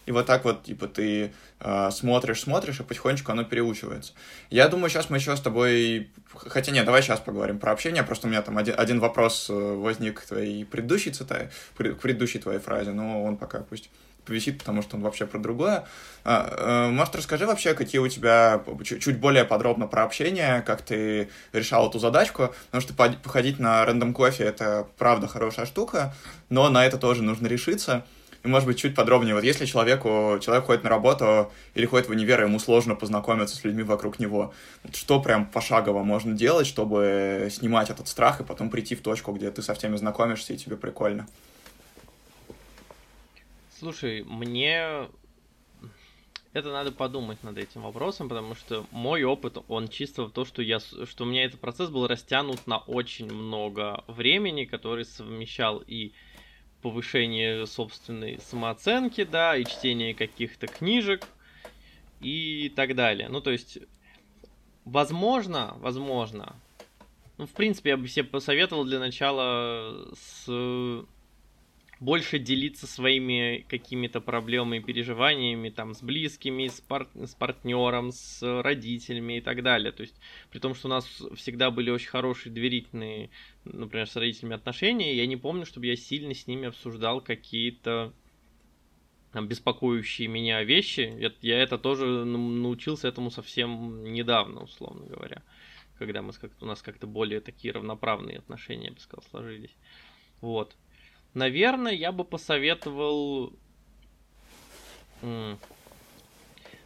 И 0.05 0.11
вот 0.11 0.25
так 0.25 0.45
вот, 0.45 0.63
типа, 0.63 0.87
ты 0.87 1.33
э, 1.59 1.91
смотришь, 1.91 2.41
смотришь, 2.41 2.79
и 2.79 2.83
потихонечку 2.83 3.33
оно 3.33 3.43
переучивается. 3.43 4.13
Я 4.49 4.69
думаю, 4.69 4.89
сейчас 4.89 5.09
мы 5.09 5.17
еще 5.17 5.35
с 5.35 5.41
тобой... 5.41 6.09
Хотя 6.33 6.71
нет, 6.71 6.85
давай 6.85 7.01
сейчас 7.01 7.19
поговорим 7.19 7.59
про 7.59 7.73
общение. 7.73 8.03
Просто 8.03 8.27
у 8.27 8.29
меня 8.29 8.41
там 8.41 8.57
один, 8.57 8.75
один 8.77 9.01
вопрос 9.01 9.47
э, 9.49 9.53
возник 9.53 10.21
к 10.21 10.25
твоей 10.25 10.63
предыдущей 10.63 11.11
цитате, 11.11 11.51
к 11.75 11.95
предыдущей 11.95 12.39
твоей 12.39 12.59
фразе, 12.59 12.91
но 12.91 13.21
он 13.21 13.35
пока 13.35 13.59
пусть 13.59 13.89
повисит, 14.27 14.59
потому 14.59 14.81
что 14.81 14.97
он 14.97 15.03
вообще 15.03 15.25
про 15.25 15.39
другое. 15.39 15.85
А, 16.23 16.87
э, 16.87 16.91
может, 16.91 17.15
расскажи 17.15 17.45
вообще, 17.45 17.73
какие 17.73 17.99
у 17.99 18.07
тебя 18.07 18.61
чуть 18.83 19.17
более 19.19 19.45
подробно 19.45 19.87
про 19.87 20.03
общение, 20.03 20.61
как 20.61 20.81
ты 20.81 21.29
решал 21.53 21.89
эту 21.89 21.99
задачку, 21.99 22.53
потому 22.67 22.81
что 22.81 22.93
походить 22.93 23.59
на 23.59 23.85
рандом 23.85 24.13
кофе— 24.13 24.43
это 24.45 24.87
правда 24.97 25.27
хорошая 25.27 25.65
штука, 25.65 26.13
но 26.49 26.69
на 26.69 26.85
это 26.85 26.97
тоже 26.97 27.23
нужно 27.23 27.47
решиться. 27.47 28.05
И, 28.43 28.47
может 28.47 28.67
быть, 28.67 28.77
чуть 28.77 28.95
подробнее. 28.95 29.35
Вот 29.35 29.43
если 29.43 29.65
человеку, 29.65 30.37
человек 30.41 30.65
ходит 30.65 30.83
на 30.83 30.89
работу 30.89 31.51
или 31.73 31.85
ходит 31.85 32.07
в 32.07 32.11
универ, 32.11 32.43
ему 32.43 32.59
сложно 32.59 32.95
познакомиться 32.95 33.55
с 33.55 33.63
людьми 33.63 33.83
вокруг 33.83 34.19
него, 34.19 34.53
что 34.93 35.19
прям 35.21 35.45
пошагово 35.45 36.03
можно 36.03 36.33
делать, 36.33 36.67
чтобы 36.67 37.49
снимать 37.51 37.89
этот 37.89 38.07
страх 38.07 38.39
и 38.39 38.43
потом 38.43 38.69
прийти 38.69 38.95
в 38.95 39.01
точку, 39.01 39.31
где 39.31 39.49
ты 39.51 39.61
со 39.61 39.73
всеми 39.73 39.95
знакомишься 39.95 40.53
и 40.53 40.57
тебе 40.57 40.77
прикольно? 40.77 41.27
Слушай, 43.79 44.23
мне 44.23 45.07
это 46.53 46.71
надо 46.71 46.91
подумать 46.91 47.43
над 47.43 47.59
этим 47.59 47.81
вопросом, 47.83 48.27
потому 48.27 48.55
что 48.55 48.87
мой 48.89 49.23
опыт, 49.23 49.59
он 49.67 49.87
чисто 49.87 50.23
в 50.23 50.31
то, 50.31 50.45
что 50.45 50.63
я, 50.63 50.79
что 50.79 51.23
у 51.23 51.27
меня 51.27 51.45
этот 51.45 51.59
процесс 51.59 51.91
был 51.91 52.07
растянут 52.07 52.65
на 52.65 52.79
очень 52.79 53.31
много 53.31 54.03
времени, 54.07 54.65
который 54.65 55.05
совмещал 55.05 55.83
и 55.85 56.13
повышение 56.81 57.67
собственной 57.67 58.39
самооценки, 58.39 59.23
да, 59.23 59.55
и 59.55 59.63
чтение 59.63 60.15
каких-то 60.15 60.65
книжек 60.65 61.27
и 62.19 62.73
так 62.75 62.95
далее. 62.95 63.29
Ну, 63.29 63.41
то 63.41 63.51
есть, 63.51 63.77
возможно, 64.85 65.75
возможно, 65.77 66.55
ну, 67.37 67.45
в 67.45 67.51
принципе, 67.51 67.91
я 67.91 67.97
бы 67.97 68.07
себе 68.07 68.23
посоветовал 68.23 68.85
для 68.85 68.97
начала 68.97 70.07
с 70.15 71.05
больше 71.99 72.39
делиться 72.39 72.85
своими 72.85 73.65
какими-то 73.67 74.21
проблемами, 74.21 74.79
переживаниями 74.79 75.69
там 75.69 75.93
с 75.93 76.01
близкими, 76.01 76.67
с, 76.67 76.79
пар- 76.81 77.09
с 77.15 77.33
партнером, 77.33 78.11
с 78.11 78.61
родителями 78.61 79.37
и 79.37 79.41
так 79.41 79.63
далее. 79.63 79.91
То 79.91 80.01
есть, 80.01 80.15
при 80.51 80.59
том, 80.59 80.75
что 80.75 80.87
у 80.87 80.91
нас 80.91 81.05
всегда 81.35 81.71
были 81.71 81.89
очень 81.89 82.09
хорошие 82.09 82.53
доверительные, 82.53 83.29
например, 83.63 84.07
с 84.07 84.15
родителями 84.15 84.55
отношения, 84.55 85.15
я 85.15 85.25
не 85.25 85.37
помню, 85.37 85.65
чтобы 85.65 85.87
я 85.87 85.95
сильно 85.95 86.33
с 86.33 86.47
ними 86.47 86.67
обсуждал 86.67 87.21
какие-то 87.21 88.13
там, 89.31 89.47
беспокоящие 89.47 90.27
меня 90.27 90.63
вещи. 90.63 91.13
Я, 91.19 91.31
я 91.41 91.61
это 91.61 91.77
тоже 91.77 92.05
научился 92.25 93.07
этому 93.07 93.31
совсем 93.31 94.03
недавно, 94.03 94.63
условно 94.63 95.05
говоря, 95.05 95.43
когда 95.97 96.21
мы 96.21 96.33
у 96.61 96.65
нас 96.65 96.81
как-то 96.81 97.07
более 97.07 97.41
такие 97.41 97.73
равноправные 97.73 98.37
отношения, 98.37 98.87
я 98.87 98.91
бы 98.91 98.99
сказал, 98.99 99.23
сложились. 99.29 99.75
Вот. 100.41 100.75
Наверное, 101.37 101.93
я 101.93 102.11
бы 102.11 102.23
посоветовал 102.25 103.53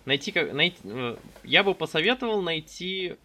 найти, 0.04 0.34
найти, 0.52 0.78
э, 0.84 1.16
я 1.46 1.64
бы 1.64 1.74
посоветовал 1.74 2.42
найти 2.42 3.16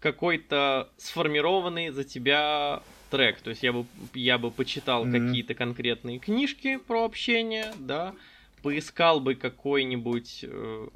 какой-то 0.00 0.90
сформированный 0.96 1.90
за 1.90 2.02
тебя 2.02 2.82
трек. 3.08 3.40
То 3.40 3.50
есть 3.50 3.62
я 3.62 3.72
бы, 3.72 3.86
я 4.14 4.36
бы 4.36 4.50
почитал 4.50 5.06
mm-hmm. 5.06 5.28
какие-то 5.28 5.54
конкретные 5.54 6.18
книжки 6.18 6.78
про 6.78 7.04
общение, 7.04 7.72
да, 7.78 8.16
поискал 8.60 9.20
бы 9.20 9.36
какой-нибудь 9.36 10.40
э, 10.42 10.88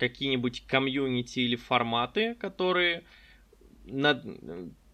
какие-нибудь 0.00 0.66
комьюнити 0.66 1.38
или 1.38 1.54
форматы, 1.54 2.34
которые 2.34 3.04
над, 3.84 4.24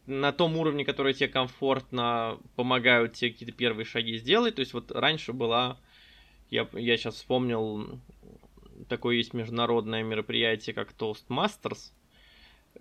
на 0.06 0.32
том 0.32 0.56
уровне, 0.56 0.84
который 0.84 1.14
тебе 1.14 1.28
комфортно, 1.28 2.38
помогают 2.56 3.14
тебе 3.14 3.30
какие-то 3.30 3.54
первые 3.54 3.84
шаги 3.84 4.16
сделать. 4.18 4.56
То 4.56 4.60
есть 4.60 4.74
вот 4.74 4.90
раньше 4.90 5.32
была, 5.32 5.78
я, 6.50 6.68
я 6.72 6.96
сейчас 6.96 7.16
вспомнил, 7.16 8.00
такое 8.88 9.16
есть 9.16 9.34
международное 9.34 10.02
мероприятие, 10.02 10.74
как 10.74 10.92
Toastmasters. 10.92 11.92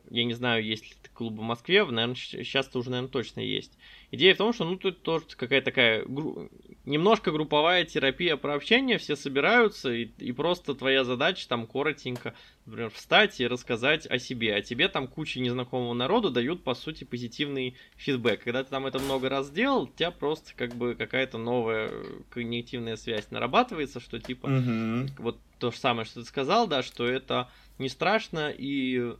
Я 0.09 0.25
не 0.25 0.33
знаю, 0.33 0.63
есть 0.63 0.83
ли 0.83 0.95
клуб 1.13 1.37
в 1.37 1.41
Москве, 1.41 1.85
наверное, 1.85 2.15
сейчас-то 2.15 2.79
уже, 2.79 2.89
наверное, 2.89 3.11
точно 3.11 3.41
есть. 3.41 3.77
Идея 4.11 4.33
в 4.33 4.37
том, 4.37 4.53
что, 4.53 4.65
ну, 4.65 4.75
тут 4.75 5.03
тоже 5.03 5.25
какая-то 5.37 5.65
такая 5.65 6.03
гру... 6.03 6.49
немножко 6.83 7.31
групповая 7.31 7.85
терапия 7.85 8.35
про 8.35 8.55
общение, 8.55 8.97
все 8.97 9.15
собираются, 9.15 9.93
и, 9.93 10.09
и 10.17 10.31
просто 10.31 10.73
твоя 10.73 11.03
задача 11.03 11.47
там 11.47 11.67
коротенько, 11.67 12.33
например, 12.65 12.89
встать 12.89 13.39
и 13.39 13.47
рассказать 13.47 14.05
о 14.07 14.19
себе. 14.19 14.55
А 14.55 14.61
тебе 14.61 14.87
там 14.87 15.07
куча 15.07 15.39
незнакомого 15.39 15.93
народу 15.93 16.29
дают, 16.31 16.63
по 16.63 16.73
сути, 16.73 17.03
позитивный 17.03 17.75
фидбэк. 17.97 18.43
Когда 18.43 18.63
ты 18.63 18.69
там 18.69 18.85
это 18.85 18.99
много 18.99 19.29
раз 19.29 19.47
сделал, 19.47 19.83
у 19.83 19.87
тебя 19.87 20.11
просто 20.11 20.53
как 20.55 20.75
бы 20.75 20.95
какая-то 20.95 21.37
новая 21.37 21.91
когнитивная 22.31 22.95
связь 22.95 23.31
нарабатывается, 23.31 23.99
что 23.99 24.19
типа 24.19 24.47
mm-hmm. 24.47 25.09
вот 25.19 25.37
то 25.59 25.71
же 25.71 25.77
самое, 25.77 26.05
что 26.05 26.21
ты 26.21 26.25
сказал, 26.25 26.67
да, 26.67 26.81
что 26.83 27.05
это 27.05 27.49
не 27.77 27.87
страшно 27.87 28.49
и 28.49 29.13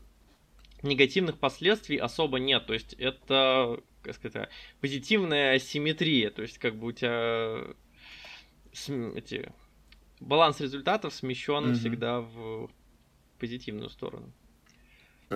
негативных 0.84 1.38
последствий 1.38 1.98
особо 1.98 2.40
нет. 2.40 2.66
То 2.66 2.74
есть 2.74 2.94
это 2.94 3.82
как 4.02 4.16
сказать, 4.16 4.50
позитивная 4.80 5.56
асимметрия, 5.56 6.32
то 6.32 6.42
есть 6.42 6.58
как 6.58 6.76
бы 6.76 6.88
у 6.88 6.92
тебя 6.92 7.76
эти 9.16 9.52
баланс 10.20 10.60
результатов 10.60 11.14
смещен 11.14 11.66
mm-hmm. 11.66 11.74
всегда 11.74 12.22
в 12.22 12.70
позитивную 13.40 13.90
сторону 13.90 14.32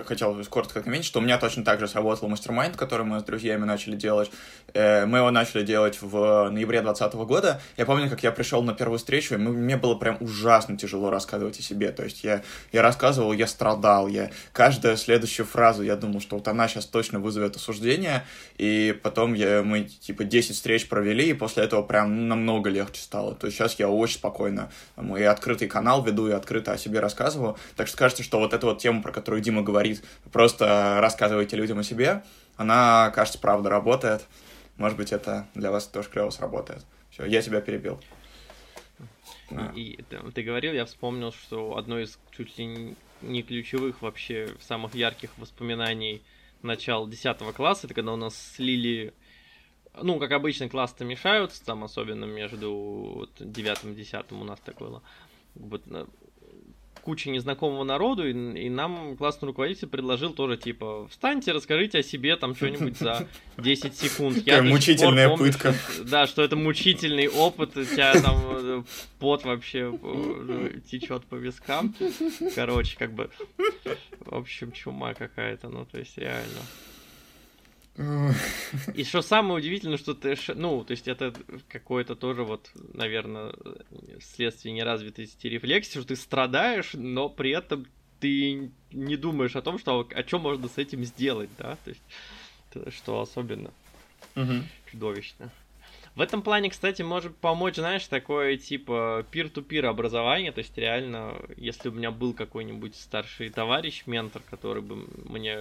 хотел 0.04 0.36
коротко 0.44 0.80
отметить, 0.80 1.04
что 1.04 1.20
у 1.20 1.22
меня 1.22 1.38
точно 1.38 1.64
так 1.64 1.80
же 1.80 1.88
сработал 1.88 2.28
мастер-майнд, 2.28 2.76
который 2.76 3.06
мы 3.06 3.20
с 3.20 3.22
друзьями 3.22 3.64
начали 3.64 3.96
делать. 3.96 4.30
Э, 4.74 5.06
мы 5.06 5.18
его 5.18 5.30
начали 5.30 5.64
делать 5.64 6.00
в 6.00 6.50
ноябре 6.50 6.80
2020 6.80 7.14
года. 7.26 7.60
Я 7.76 7.86
помню, 7.86 8.10
как 8.10 8.22
я 8.22 8.32
пришел 8.32 8.62
на 8.62 8.74
первую 8.74 8.98
встречу, 8.98 9.34
и 9.34 9.38
мне 9.38 9.76
было 9.76 9.94
прям 9.94 10.16
ужасно 10.20 10.76
тяжело 10.76 11.10
рассказывать 11.10 11.58
о 11.58 11.62
себе. 11.62 11.92
То 11.92 12.04
есть 12.04 12.24
я, 12.24 12.42
я 12.72 12.82
рассказывал, 12.82 13.32
я 13.32 13.46
страдал, 13.46 14.08
я 14.08 14.30
каждую 14.52 14.96
следующую 14.96 15.46
фразу, 15.46 15.82
я 15.82 15.96
думал, 15.96 16.20
что 16.20 16.36
вот 16.36 16.48
она 16.48 16.68
сейчас 16.68 16.86
точно 16.86 17.18
вызовет 17.18 17.56
осуждение, 17.56 18.24
и 18.58 18.98
потом 19.02 19.34
я, 19.34 19.62
мы 19.62 19.84
типа 19.84 20.24
10 20.24 20.54
встреч 20.54 20.88
провели, 20.88 21.30
и 21.30 21.34
после 21.34 21.64
этого 21.64 21.82
прям 21.82 22.28
намного 22.28 22.70
легче 22.70 23.00
стало. 23.00 23.34
То 23.34 23.46
есть 23.46 23.56
сейчас 23.58 23.78
я 23.78 23.88
очень 23.88 24.16
спокойно, 24.16 24.70
и 25.18 25.22
открытый 25.22 25.68
канал 25.68 26.02
веду, 26.02 26.28
и 26.28 26.32
открыто 26.32 26.72
о 26.72 26.78
себе 26.78 27.00
рассказываю. 27.00 27.56
Так 27.76 27.88
что 27.88 27.96
кажется, 27.96 28.22
что 28.22 28.38
вот 28.38 28.52
эта 28.52 28.66
вот 28.66 28.78
тема, 28.78 29.02
про 29.02 29.12
которую 29.12 29.42
Дима 29.42 29.62
говорит, 29.62 29.85
говорит, 29.88 30.04
просто 30.32 30.98
рассказывайте 31.00 31.56
людям 31.56 31.78
о 31.78 31.82
себе, 31.82 32.22
она, 32.56 33.10
кажется, 33.14 33.38
правда 33.38 33.70
работает. 33.70 34.26
Может 34.76 34.98
быть, 34.98 35.12
это 35.12 35.46
для 35.54 35.70
вас 35.70 35.86
тоже 35.86 36.08
клево 36.08 36.30
сработает. 36.30 36.84
Все, 37.10 37.24
я 37.24 37.42
тебя 37.42 37.60
перебил. 37.60 38.00
И, 39.74 39.98
ты, 40.34 40.42
говорил, 40.42 40.72
я 40.72 40.84
вспомнил, 40.84 41.32
что 41.32 41.76
одно 41.76 42.00
из 42.00 42.18
чуть 42.30 42.58
ли 42.58 42.96
не 43.22 43.42
ключевых 43.42 44.02
вообще 44.02 44.50
самых 44.60 44.94
ярких 44.94 45.30
воспоминаний 45.38 46.22
начала 46.62 47.08
10 47.08 47.38
класса, 47.54 47.86
это 47.86 47.94
когда 47.94 48.12
у 48.12 48.16
нас 48.16 48.36
слили, 48.36 49.14
ну, 49.94 50.18
как 50.18 50.32
обычно, 50.32 50.68
классы 50.68 51.04
мешаются, 51.04 51.64
там 51.64 51.84
особенно 51.84 52.24
между 52.24 53.28
9 53.38 53.84
и 53.84 53.94
10 53.94 54.32
у 54.32 54.44
нас 54.44 54.58
так 54.60 54.78
было. 54.78 55.02
Вот, 55.54 55.82
куча 57.06 57.30
незнакомого 57.30 57.84
народу, 57.84 58.28
и, 58.28 58.32
и 58.32 58.68
нам 58.68 59.16
классный 59.16 59.46
руководитель 59.46 59.86
предложил 59.86 60.32
тоже, 60.32 60.56
типа, 60.56 61.06
встаньте, 61.08 61.52
расскажите 61.52 61.98
о 61.98 62.02
себе 62.02 62.34
там 62.34 62.56
что-нибудь 62.56 62.98
за 62.98 63.28
10 63.58 63.96
секунд. 63.96 64.38
Я 64.44 64.60
мучительная 64.60 65.28
помню, 65.28 65.52
пытка. 65.52 65.72
Что, 65.72 66.02
да, 66.04 66.26
что 66.26 66.42
это 66.42 66.56
мучительный 66.56 67.28
опыт, 67.28 67.76
у 67.76 67.84
тебя 67.84 68.20
там 68.20 68.36
э, 68.44 68.82
пот 69.20 69.44
вообще 69.44 69.96
э, 70.02 70.80
течет 70.90 71.24
по 71.26 71.36
вискам. 71.36 71.94
Короче, 72.56 72.96
как 72.98 73.12
бы, 73.12 73.30
в 74.18 74.34
общем, 74.34 74.72
чума 74.72 75.14
какая-то, 75.14 75.68
ну, 75.68 75.84
то 75.84 76.00
есть 76.00 76.18
реально. 76.18 76.60
И 78.94 79.04
что 79.04 79.22
самое 79.22 79.56
удивительное, 79.56 79.96
что 79.96 80.14
ты, 80.14 80.36
ну, 80.54 80.84
то 80.84 80.90
есть 80.90 81.08
это 81.08 81.32
какое-то 81.68 82.14
тоже 82.14 82.42
вот, 82.42 82.70
наверное, 82.92 83.54
следствие 84.20 84.74
неразвитости 84.74 85.46
рефлексии, 85.46 85.98
что 85.98 86.08
ты 86.08 86.16
страдаешь, 86.16 86.90
но 86.92 87.28
при 87.28 87.52
этом 87.52 87.86
ты 88.20 88.70
не 88.92 89.16
думаешь 89.16 89.56
о 89.56 89.62
том, 89.62 89.78
что 89.78 90.06
о 90.14 90.22
чем 90.22 90.42
можно 90.42 90.68
с 90.68 90.78
этим 90.78 91.04
сделать, 91.04 91.50
да, 91.58 91.76
то 91.84 91.90
есть 91.90 92.94
что 92.94 93.20
особенно 93.22 93.70
угу. 94.34 94.62
чудовищно. 94.90 95.50
В 96.14 96.22
этом 96.22 96.40
плане, 96.40 96.70
кстати, 96.70 97.02
может 97.02 97.36
помочь, 97.36 97.76
знаешь, 97.76 98.06
такое 98.06 98.56
типа 98.56 99.26
peer-to-peer 99.30 99.84
образование, 99.84 100.50
то 100.50 100.60
есть 100.60 100.76
реально, 100.78 101.34
если 101.58 101.90
у 101.90 101.92
меня 101.92 102.10
был 102.10 102.32
какой-нибудь 102.32 102.96
старший 102.96 103.50
товарищ, 103.50 104.04
ментор, 104.06 104.42
который 104.48 104.80
бы 104.80 105.06
мне 105.28 105.60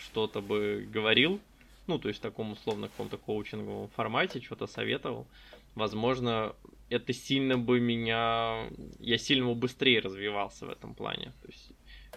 что-то 0.00 0.40
бы 0.40 0.88
говорил, 0.92 1.40
ну, 1.86 1.98
то 1.98 2.08
есть 2.08 2.20
в 2.20 2.22
таком 2.22 2.52
условно 2.52 2.88
каком-то 2.88 3.18
коучинговом 3.18 3.88
формате 3.88 4.40
что-то 4.40 4.66
советовал, 4.66 5.26
возможно, 5.74 6.54
это 6.88 7.12
сильно 7.12 7.58
бы 7.58 7.80
меня... 7.80 8.68
Я 8.98 9.18
сильно 9.18 9.46
бы 9.46 9.54
быстрее 9.54 10.00
развивался 10.00 10.66
в 10.66 10.70
этом 10.70 10.94
плане. 10.94 11.32
То 11.42 11.48
есть 11.48 11.72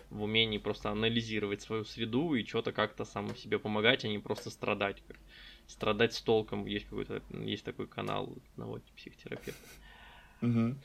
в 0.10 0.22
умении 0.24 0.58
просто 0.58 0.92
анализировать 0.92 1.62
свою 1.62 1.86
среду 1.86 2.36
и 2.36 2.46
что-то 2.46 2.72
как-то 2.72 3.06
сам 3.06 3.36
себе 3.36 3.60
помогать, 3.60 4.06
а 4.06 4.08
не 4.08 4.20
просто 4.20 4.50
страдать. 4.50 5.02
Страдать 5.68 6.14
с 6.14 6.22
толком. 6.22 6.66
Есть 6.66 6.86
какой-то 6.86 7.22
есть 7.32 7.64
такой 7.64 7.88
канал 7.88 8.36
одного 8.54 8.80
психотерапевта. 8.96 9.70
Угу. 10.42 10.76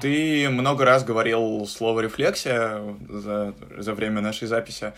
Ты 0.00 0.50
много 0.50 0.84
раз 0.84 1.02
говорил 1.02 1.66
слово 1.66 2.00
рефлексия 2.00 2.82
за, 3.08 3.54
за 3.78 3.94
время 3.94 4.20
нашей 4.20 4.46
записи. 4.46 4.92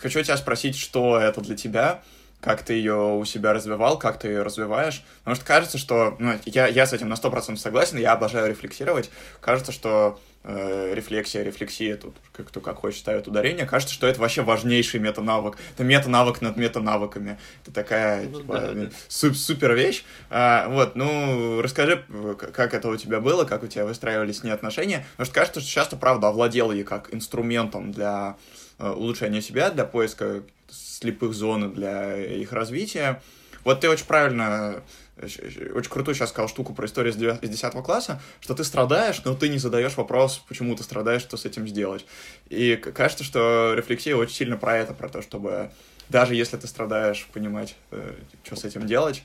Хочу 0.00 0.22
тебя 0.22 0.36
спросить, 0.36 0.76
что 0.76 1.18
это 1.18 1.40
для 1.40 1.56
тебя, 1.56 2.02
как 2.40 2.62
ты 2.62 2.74
ее 2.74 3.16
у 3.16 3.24
себя 3.24 3.52
развивал, 3.52 3.98
как 3.98 4.18
ты 4.18 4.28
ее 4.28 4.42
развиваешь. 4.42 5.04
Потому 5.20 5.36
что 5.36 5.44
кажется, 5.44 5.78
что... 5.78 6.16
Ну, 6.18 6.34
я, 6.46 6.66
я 6.66 6.86
с 6.86 6.92
этим 6.92 7.08
на 7.08 7.14
100% 7.14 7.56
согласен, 7.56 7.98
я 7.98 8.12
обожаю 8.12 8.48
рефлексировать. 8.48 9.10
Кажется, 9.40 9.70
что 9.70 10.18
э, 10.44 10.94
рефлексия, 10.94 11.42
рефлексия, 11.42 11.96
тут 11.96 12.16
как 12.32 12.48
кто 12.48 12.60
как 12.60 12.76
хочет 12.76 13.00
ставит 13.00 13.28
ударение, 13.28 13.66
кажется, 13.66 13.94
что 13.94 14.06
это 14.06 14.20
вообще 14.20 14.42
важнейший 14.42 15.00
мета-навык. 15.00 15.56
Это 15.74 15.84
мета-навык 15.84 16.40
над 16.40 16.56
мета-навыками. 16.56 17.38
Это 17.62 17.72
такая 17.72 18.28
ну, 18.28 18.40
типа, 18.40 18.54
да, 18.54 18.72
да. 18.72 18.90
Суп 19.08 19.36
супер 19.36 19.74
вещь. 19.74 20.04
А, 20.30 20.68
вот, 20.68 20.96
ну, 20.96 21.60
расскажи, 21.62 22.04
как 22.40 22.74
это 22.74 22.88
у 22.88 22.96
тебя 22.96 23.20
было, 23.20 23.44
как 23.44 23.62
у 23.62 23.66
тебя 23.66 23.84
выстраивались 23.84 24.38
с 24.38 24.44
ней 24.44 24.50
отношения. 24.50 25.06
Потому 25.12 25.26
что 25.26 25.34
кажется, 25.34 25.60
что 25.60 25.70
часто, 25.70 25.96
правда, 25.96 26.28
овладел 26.28 26.72
ей 26.72 26.84
как 26.84 27.14
инструментом 27.14 27.92
для 27.92 28.36
э, 28.78 28.90
улучшения 28.90 29.42
себя, 29.42 29.70
для 29.70 29.84
поиска 29.84 30.42
слепых 30.70 31.34
зон, 31.34 31.72
для 31.72 32.16
их 32.16 32.52
развития. 32.52 33.22
Вот 33.64 33.80
ты 33.80 33.88
очень 33.90 34.06
правильно 34.06 34.82
очень 35.22 35.90
крутую 35.90 36.14
сейчас 36.14 36.30
сказал 36.30 36.48
штуку 36.48 36.74
про 36.74 36.86
историю 36.86 37.12
с 37.12 37.16
10 37.16 37.72
класса, 37.84 38.20
что 38.40 38.54
ты 38.54 38.64
страдаешь, 38.64 39.22
но 39.24 39.34
ты 39.34 39.48
не 39.48 39.58
задаешь 39.58 39.96
вопрос, 39.96 40.42
почему 40.48 40.76
ты 40.76 40.82
страдаешь, 40.82 41.22
что 41.22 41.36
с 41.36 41.44
этим 41.44 41.66
сделать. 41.66 42.06
И 42.48 42.76
кажется, 42.76 43.24
что 43.24 43.74
рефлексия 43.76 44.16
очень 44.16 44.34
сильно 44.34 44.56
про 44.56 44.76
это, 44.76 44.94
про 44.94 45.08
то, 45.08 45.22
чтобы 45.22 45.70
даже 46.08 46.34
если 46.34 46.56
ты 46.56 46.66
страдаешь, 46.66 47.26
понимать, 47.32 47.76
э, 47.90 48.14
что 48.44 48.56
с 48.56 48.64
этим 48.64 48.86
делать. 48.86 49.22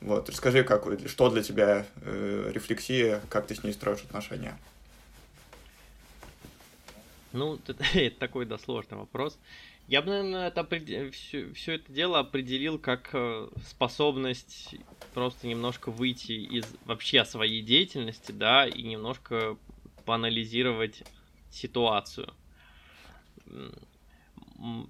Вот, 0.00 0.28
расскажи, 0.28 0.64
как, 0.64 0.84
что 1.06 1.30
для 1.30 1.42
тебя 1.42 1.86
э, 2.02 2.50
рефлексия, 2.52 3.20
как 3.28 3.46
ты 3.46 3.54
с 3.54 3.62
ней 3.62 3.72
строишь 3.72 4.02
отношения? 4.02 4.56
Ну, 7.32 7.58
это 7.94 8.18
такой, 8.18 8.46
да, 8.46 8.58
сложный 8.58 8.98
вопрос. 8.98 9.38
Я 9.92 10.00
бы, 10.00 10.08
наверное, 10.08 10.48
это 10.48 10.66
все, 11.10 11.52
все 11.52 11.74
это 11.74 11.92
дело 11.92 12.20
определил 12.20 12.78
как 12.78 13.10
э, 13.12 13.48
способность 13.66 14.76
просто 15.12 15.46
немножко 15.46 15.90
выйти 15.90 16.32
из 16.32 16.64
вообще 16.86 17.26
своей 17.26 17.60
деятельности, 17.60 18.32
да, 18.32 18.66
и 18.66 18.80
немножко 18.80 19.58
поанализировать 20.06 21.02
ситуацию. 21.50 22.32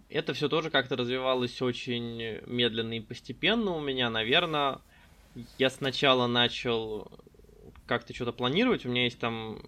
Это 0.08 0.34
все 0.34 0.48
тоже 0.48 0.70
как-то 0.70 0.94
развивалось 0.94 1.60
очень 1.60 2.38
медленно 2.46 2.92
и 2.92 3.00
постепенно 3.00 3.72
у 3.72 3.80
меня, 3.80 4.08
наверное. 4.08 4.78
Я 5.58 5.70
сначала 5.70 6.28
начал 6.28 7.10
как-то 7.88 8.14
что-то 8.14 8.30
планировать, 8.30 8.86
у 8.86 8.88
меня 8.88 9.02
есть 9.02 9.18
там 9.18 9.58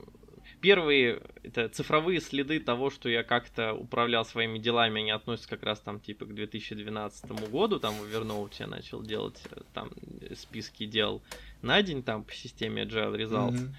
первые 0.65 1.21
это 1.43 1.69
цифровые 1.69 2.23
следы 2.23 2.59
того, 2.59 2.89
что 2.89 3.11
я 3.11 3.23
как-то 3.23 3.75
управлял 3.75 4.25
своими 4.25 4.59
делами, 4.59 5.03
они 5.03 5.11
относятся 5.11 5.51
как 5.51 5.63
раз 5.63 5.79
там 5.79 6.01
типа 6.01 6.25
к 6.25 6.35
2012 6.35 7.51
году, 7.51 7.79
там 7.79 7.93
в 7.93 8.05
Evernote 8.05 8.55
я 8.61 8.67
начал 8.67 9.03
делать 9.03 9.39
э, 9.51 9.61
там 9.75 9.91
списки 10.35 10.87
дел 10.87 11.23
на 11.61 11.83
день 11.83 12.03
там 12.03 12.25
по 12.25 12.33
системе 12.33 12.85
Agile 12.85 13.15
Results. 13.15 13.71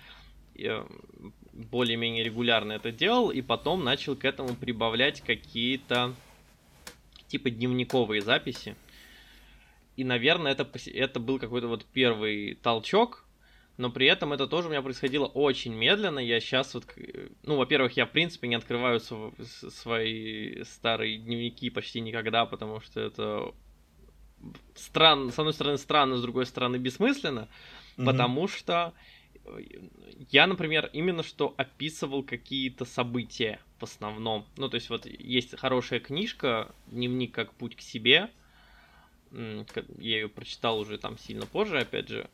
Mm-hmm. 0.54 1.32
Более-менее 1.54 2.24
регулярно 2.24 2.74
это 2.74 2.92
делал, 2.92 3.32
и 3.32 3.42
потом 3.42 3.84
начал 3.84 4.16
к 4.16 4.24
этому 4.24 4.56
прибавлять 4.56 5.22
какие-то 5.22 6.14
типа 7.28 7.50
дневниковые 7.50 8.22
записи. 8.22 8.76
И, 9.98 10.04
наверное, 10.04 10.52
это, 10.52 10.70
это 10.94 11.20
был 11.20 11.40
какой-то 11.40 11.68
вот 11.68 11.84
первый 11.86 12.56
толчок, 12.62 13.25
но 13.78 13.90
при 13.90 14.08
этом 14.08 14.34
это 14.34 14.48
тоже 14.48 14.68
у 14.68 14.72
меня 14.72 14.82
происходило 14.82 15.26
очень 15.26 15.74
медленно. 15.74 16.20
Я 16.20 16.40
сейчас 16.40 16.74
вот, 16.74 16.86
ну, 17.44 17.58
во-первых, 17.58 17.98
я 17.98 18.06
в 18.06 18.12
принципе 18.12 18.48
не 18.48 18.56
открываю 18.56 19.00
свои 19.00 20.64
старые 20.64 21.18
дневники 21.18 21.70
почти 21.70 22.00
никогда, 22.00 22.46
потому 22.46 22.80
что 22.80 23.02
это 23.02 23.54
странно, 24.76 25.32
с 25.32 25.40
одной 25.40 25.54
стороны 25.54 25.78
странно, 25.78 26.18
с 26.18 26.22
другой 26.22 26.46
стороны 26.46 26.78
бессмысленно, 26.78 27.50
mm-hmm. 27.98 28.06
потому 28.06 28.48
что 28.48 28.94
я, 30.32 30.48
например, 30.48 30.90
именно 30.94 31.22
что 31.24 31.54
описывал 31.58 32.24
какие-то 32.24 32.86
события 32.86 33.60
в 33.80 33.84
основном. 33.84 34.46
Ну, 34.58 34.70
то 34.70 34.76
есть 34.76 34.90
вот 34.90 35.06
есть 35.06 35.58
хорошая 35.58 36.00
книжка 36.00 36.74
«Дневник 36.88 37.34
как 37.34 37.54
путь 37.54 37.76
к 37.76 37.82
себе», 37.82 38.30
я 39.32 39.66
ее 39.98 40.30
прочитал 40.30 40.80
уже 40.80 40.98
там 40.98 41.18
сильно 41.18 41.46
позже, 41.46 41.80
опять 41.80 42.08
же, 42.08 42.30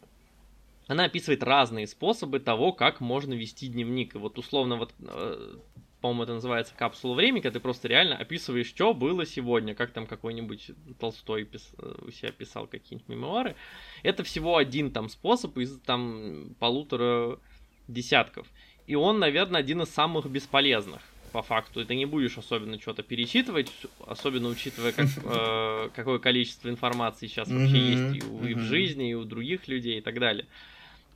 она 0.91 1.05
описывает 1.05 1.41
разные 1.41 1.87
способы 1.87 2.41
того, 2.41 2.73
как 2.73 2.99
можно 2.99 3.33
вести 3.33 3.67
дневник. 3.67 4.15
И 4.15 4.17
вот 4.17 4.37
условно 4.37 4.75
вот 4.75 4.93
э, 4.99 5.55
по-моему, 6.01 6.23
это 6.23 6.33
называется 6.33 6.73
капсула 6.75 7.13
времени, 7.13 7.41
когда 7.41 7.59
ты 7.59 7.61
просто 7.61 7.87
реально 7.87 8.17
описываешь, 8.17 8.67
что 8.67 8.93
было 8.93 9.25
сегодня, 9.25 9.73
как 9.73 9.91
там 9.91 10.05
какой-нибудь 10.05 10.71
Толстой 10.99 11.45
пис... 11.45 11.71
Э, 11.77 11.95
у 12.05 12.11
себя 12.11 12.31
писал 12.31 12.67
какие-нибудь 12.67 13.07
мемуары. 13.07 13.55
Это 14.03 14.25
всего 14.25 14.57
один 14.57 14.91
там 14.91 15.07
способ 15.07 15.57
из 15.59 15.79
там 15.79 16.55
полутора 16.59 17.39
десятков. 17.87 18.47
И 18.85 18.95
он, 18.95 19.19
наверное, 19.19 19.61
один 19.61 19.81
из 19.83 19.89
самых 19.89 20.25
бесполезных 20.25 21.01
по 21.31 21.41
факту. 21.41 21.85
Ты 21.85 21.95
не 21.95 22.05
будешь 22.05 22.37
особенно 22.37 22.77
что-то 22.81 23.01
перечитывать, 23.01 23.71
особенно 24.05 24.49
учитывая, 24.49 24.91
как, 24.91 25.07
э, 25.23 25.89
какое 25.95 26.19
количество 26.19 26.67
информации 26.67 27.27
сейчас 27.27 27.47
вообще 27.47 27.77
есть 27.77 28.17
и, 28.17 28.27
у, 28.27 28.43
и 28.43 28.53
в 28.55 28.59
жизни, 28.59 29.11
и 29.11 29.13
у 29.13 29.23
других 29.23 29.69
людей 29.69 29.99
и 29.99 30.01
так 30.01 30.19
далее. 30.19 30.47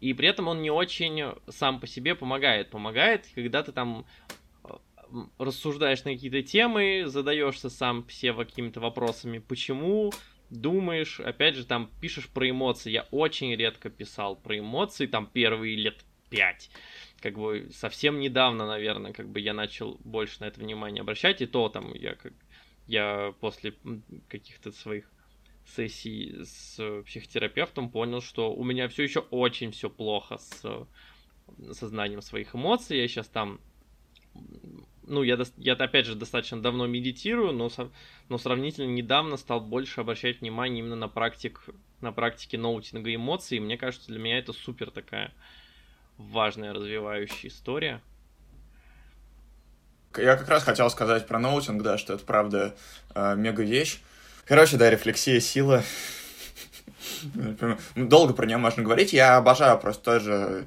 И 0.06 0.14
при 0.14 0.28
этом 0.28 0.48
он 0.48 0.62
не 0.62 0.70
очень 0.70 1.34
сам 1.50 1.80
по 1.80 1.88
себе 1.88 2.14
помогает. 2.14 2.70
Помогает, 2.70 3.26
когда 3.34 3.64
ты 3.64 3.72
там 3.72 4.06
э, 4.64 4.70
рассуждаешь 5.40 6.04
на 6.04 6.14
какие-то 6.14 6.44
темы, 6.44 7.06
задаешься 7.08 7.72
сам 7.72 8.06
все 8.06 8.32
какими-то 8.32 8.80
вопросами, 8.80 9.40
почему, 9.40 10.14
думаешь, 10.52 11.20
опять 11.20 11.56
же, 11.56 11.66
там 11.66 11.90
пишешь 12.02 12.30
про 12.30 12.48
эмоции. 12.48 12.92
Я 12.92 13.08
очень 13.10 13.56
редко 13.56 13.90
писал 13.90 14.36
про 14.36 14.60
эмоции, 14.60 15.08
там 15.08 15.26
первые 15.26 15.76
лет 15.76 16.06
пять. 16.30 16.70
Как 17.20 17.34
бы 17.34 17.72
совсем 17.74 18.20
недавно, 18.20 18.68
наверное, 18.68 19.12
как 19.12 19.28
бы 19.28 19.40
я 19.40 19.56
начал 19.56 20.00
больше 20.04 20.42
на 20.42 20.46
это 20.46 20.60
внимание 20.60 21.02
обращать, 21.02 21.42
и 21.42 21.48
то 21.48 21.68
там 21.68 21.96
я 21.96 22.14
как 22.14 22.34
я 22.86 23.34
после 23.40 23.74
каких-то 24.30 24.72
своих 24.72 25.10
сессий 25.66 26.44
с 26.44 26.80
психотерапевтом 27.06 27.90
понял, 27.90 28.22
что 28.22 28.54
у 28.54 28.64
меня 28.64 28.88
все 28.88 29.04
еще 29.04 29.20
очень 29.20 29.72
все 29.72 29.90
плохо 29.90 30.38
с 30.38 30.88
сознанием 31.74 32.22
своих 32.22 32.56
эмоций. 32.56 32.98
Я 32.98 33.08
сейчас 33.08 33.28
там 33.28 33.60
ну, 35.08 35.24
я, 35.24 35.38
я 35.58 35.74
опять 35.74 36.06
же 36.06 36.16
достаточно 36.16 36.62
давно 36.62 36.88
медитирую, 36.88 37.54
но, 37.54 37.70
но 38.30 38.38
сравнительно 38.38 38.88
недавно 38.88 39.38
стал 39.38 39.62
больше 39.62 40.02
обращать 40.02 40.42
внимание 40.42 40.80
именно 40.80 40.96
на, 40.96 41.08
практик, 41.08 41.62
на 42.02 42.12
практике 42.12 42.58
ноутинга 42.58 43.14
эмоций. 43.14 43.60
Мне 43.60 43.78
кажется, 43.78 44.08
для 44.08 44.20
меня 44.20 44.40
это 44.40 44.54
супер 44.54 44.92
такая 44.92 45.34
важная 46.18 46.74
развивающая 46.74 47.50
история. 47.50 48.02
я 50.18 50.36
как 50.38 50.50
раз 50.50 50.64
хотел 50.64 50.90
сказать 50.90 51.28
про 51.28 51.40
ноутинг, 51.40 51.84
да, 51.84 51.98
что 51.98 52.14
это 52.14 52.26
правда 52.26 52.76
э, 53.14 53.36
мега 53.36 53.64
вещь. 53.64 54.02
Короче, 54.46 54.78
да, 54.78 54.92
рефлексия, 54.92 55.40
сила. 55.40 55.84
Долго 57.96 58.34
про 58.34 58.46
нее 58.46 58.58
можно 58.58 58.84
говорить. 58.84 59.12
Я 59.12 59.38
обожаю 59.38 59.80
просто 59.80 60.04
тоже 60.04 60.66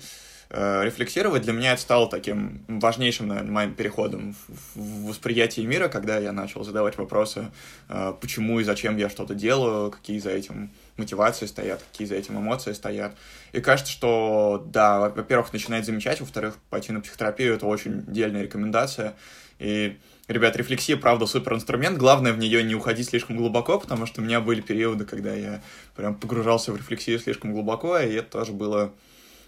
э, 0.51 0.83
рефлексировать. 0.85 1.43
Для 1.43 1.53
меня 1.53 1.75
это 1.75 1.83
стало 1.83 2.11
таким 2.11 2.65
важнейшим, 2.67 3.29
наверное, 3.29 3.53
моим 3.53 3.75
переходом 3.75 4.35
в, 4.49 4.81
в 4.81 5.07
восприятии 5.07 5.61
мира, 5.61 5.87
когда 5.87 6.19
я 6.19 6.33
начал 6.33 6.65
задавать 6.65 6.99
вопросы, 6.99 7.53
э, 7.89 8.15
почему 8.21 8.59
и 8.59 8.65
зачем 8.65 8.97
я 8.97 9.09
что-то 9.09 9.37
делаю, 9.37 9.93
какие 9.93 10.19
за 10.19 10.31
этим 10.31 10.71
мотивации 10.97 11.47
стоят, 11.47 11.81
какие 11.93 12.09
за 12.09 12.17
этим 12.17 12.37
эмоции 12.37 12.73
стоят. 12.73 13.17
И 13.53 13.61
кажется, 13.61 13.93
что, 13.93 14.67
да, 14.67 14.99
во-первых, 15.09 15.53
начинать 15.53 15.87
замечать, 15.87 16.19
во-вторых, 16.19 16.57
пойти 16.69 16.91
на 16.91 17.01
психотерапию— 17.01 17.55
это 17.57 17.67
очень 17.67 18.03
дельная 18.09 18.43
рекомендация. 18.43 19.15
И, 19.61 19.97
ребят, 20.29 20.57
рефлексия, 20.57 20.97
правда, 20.97 21.27
супер 21.27 21.55
инструмент. 21.55 21.99
Главное 21.99 22.33
в 22.33 22.39
нее 22.39 22.63
не 22.63 22.75
уходить 22.75 23.09
слишком 23.09 23.37
глубоко, 23.37 23.79
потому 23.79 24.07
что 24.07 24.21
у 24.21 24.25
меня 24.25 24.41
были 24.41 24.61
периоды, 24.61 25.05
когда 25.05 25.35
я 25.35 25.63
прям 25.97 26.15
погружался 26.15 26.73
в 26.73 26.77
рефлексию 26.77 27.19
слишком 27.19 27.53
глубоко, 27.53 27.99
и 27.99 28.15
это 28.15 28.31
тоже 28.31 28.53
было... 28.53 28.93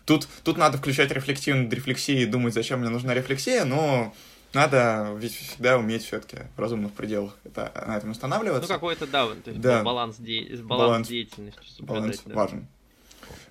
Тут, 0.06 0.26
тут 0.42 0.56
надо 0.56 0.78
включать 0.78 1.12
рефлексию 1.12 1.56
над 1.56 1.72
рефлексией 1.72 2.22
и 2.22 2.26
думать, 2.26 2.54
зачем 2.54 2.80
мне 2.80 2.88
нужна 2.88 3.14
рефлексия, 3.14 3.64
но 3.64 4.12
надо 4.52 5.14
ведь 5.16 5.36
всегда 5.36 5.78
уметь 5.78 6.04
все-таки 6.04 6.38
в 6.56 6.60
разумных 6.60 6.92
пределах 6.92 7.36
это, 7.44 7.70
на 7.86 7.96
этом 7.96 8.10
останавливаться. 8.10 8.68
Ну, 8.68 8.74
какой-то, 8.74 9.06
да, 9.06 9.26
то 9.26 9.50
есть 9.50 9.60
да. 9.60 9.82
баланс, 9.82 10.16
де... 10.18 10.42
баланс, 10.56 10.66
баланс 10.66 11.08
деятельности. 11.08 11.82
Баланс 11.82 12.22
да. 12.24 12.34
важен. 12.34 12.66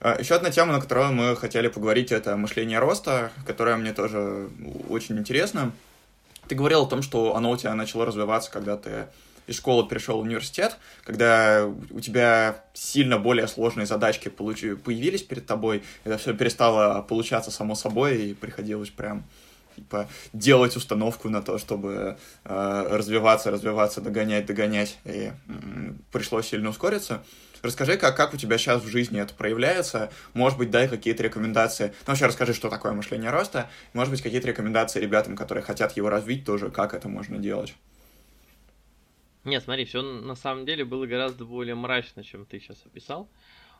А, 0.01 0.17
Еще 0.19 0.35
одна 0.35 0.49
тема, 0.49 0.73
на 0.73 0.81
которую 0.81 1.13
мы 1.13 1.35
хотели 1.35 1.67
поговорить, 1.67 2.11
это 2.11 2.35
мышление 2.35 2.79
роста, 2.79 3.31
которое 3.45 3.77
мне 3.77 3.93
тоже 3.93 4.49
очень 4.89 5.17
интересно. 5.17 5.71
Ты 6.49 6.55
говорил 6.55 6.81
о 6.81 6.87
том, 6.87 7.03
что 7.03 7.35
оно 7.35 7.51
у 7.51 7.57
тебя 7.57 7.75
начало 7.75 8.07
развиваться, 8.07 8.49
когда 8.49 8.75
ты 8.75 9.05
из 9.45 9.55
школы 9.55 9.87
перешел 9.87 10.17
в 10.17 10.21
университет, 10.21 10.77
когда 11.03 11.71
у 11.91 11.99
тебя 11.99 12.63
сильно 12.73 13.19
более 13.19 13.47
сложные 13.47 13.85
задачки 13.85 14.29
получи, 14.29 14.73
появились 14.73 15.21
перед 15.21 15.45
тобой, 15.45 15.83
это 16.03 16.17
все 16.17 16.33
перестало 16.33 17.01
получаться 17.03 17.51
само 17.51 17.75
собой, 17.75 18.17
и 18.17 18.33
приходилось 18.33 18.89
прям 18.89 19.23
типа, 19.75 20.07
делать 20.33 20.75
установку 20.75 21.29
на 21.29 21.43
то, 21.43 21.59
чтобы 21.59 22.17
э, 22.45 22.87
развиваться, 22.89 23.51
развиваться, 23.51 24.01
догонять, 24.01 24.47
догонять, 24.47 24.97
и 25.05 25.31
э, 25.31 25.31
пришлось 26.11 26.47
сильно 26.47 26.69
ускориться. 26.69 27.23
Расскажи, 27.61 27.97
как, 27.97 28.15
как 28.15 28.33
у 28.33 28.37
тебя 28.37 28.57
сейчас 28.57 28.81
в 28.81 28.87
жизни 28.87 29.19
это 29.19 29.33
проявляется, 29.33 30.11
может 30.33 30.57
быть, 30.57 30.71
дай 30.71 30.87
какие-то 30.87 31.23
рекомендации, 31.23 31.87
ну, 31.87 32.11
вообще 32.11 32.25
расскажи, 32.25 32.53
что 32.53 32.69
такое 32.69 32.93
мышление 32.93 33.31
роста, 33.31 33.69
может 33.93 34.11
быть, 34.11 34.21
какие-то 34.21 34.47
рекомендации 34.47 34.99
ребятам, 34.99 35.35
которые 35.35 35.63
хотят 35.63 35.97
его 35.97 36.09
развить, 36.09 36.45
тоже, 36.45 36.69
как 36.69 36.93
это 36.93 37.09
можно 37.09 37.37
делать. 37.37 37.75
Нет, 39.43 39.63
смотри, 39.63 39.85
все 39.85 40.01
на 40.01 40.35
самом 40.35 40.65
деле 40.65 40.85
было 40.85 41.05
гораздо 41.05 41.45
более 41.45 41.75
мрачно, 41.75 42.23
чем 42.23 42.45
ты 42.45 42.59
сейчас 42.59 42.77
описал. 42.85 43.29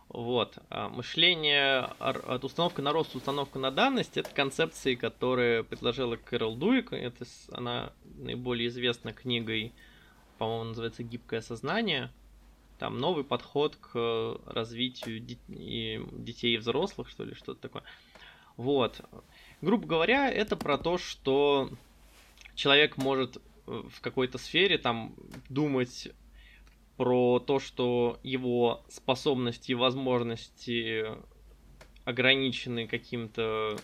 Вот. 0.08 0.58
А 0.70 0.90
мышление, 0.90 1.82
от 2.00 2.44
установка 2.44 2.82
на 2.82 2.92
рост, 2.92 3.16
установка 3.16 3.60
на 3.60 3.70
данность, 3.70 4.18
это 4.18 4.30
концепции, 4.32 4.96
которые 4.96 5.64
предложила 5.64 6.16
Кэрол 6.16 6.56
Дуик. 6.56 6.92
Это 6.92 7.26
она 7.52 7.94
наиболее 8.18 8.70
известна 8.70 9.14
книгой, 9.14 9.72
по-моему, 10.40 10.70
называется 10.70 11.04
«Гибкое 11.04 11.42
сознание». 11.42 12.10
Там 12.80 12.98
новый 12.98 13.24
подход 13.24 13.76
к 13.76 14.40
развитию 14.46 15.20
детей 15.20 16.56
и 16.56 16.58
взрослых, 16.58 17.10
что 17.10 17.26
ли, 17.26 17.36
что-то 17.36 17.62
такое. 17.62 17.84
Вот. 18.56 19.02
Грубо 19.62 19.86
говоря, 19.86 20.32
это 20.32 20.56
про 20.56 20.78
то, 20.78 20.98
что 20.98 21.70
человек 22.56 22.98
может 22.98 23.42
в 23.66 24.02
какой-то 24.02 24.38
сфере 24.38 24.78
там 24.78 25.14
думать 25.50 26.10
про 26.98 27.40
то, 27.40 27.60
что 27.60 28.18
его 28.24 28.84
способности 28.90 29.72
и 29.72 29.76
возможности 29.76 31.06
ограничены 32.06 32.88
каким-то 32.88 33.78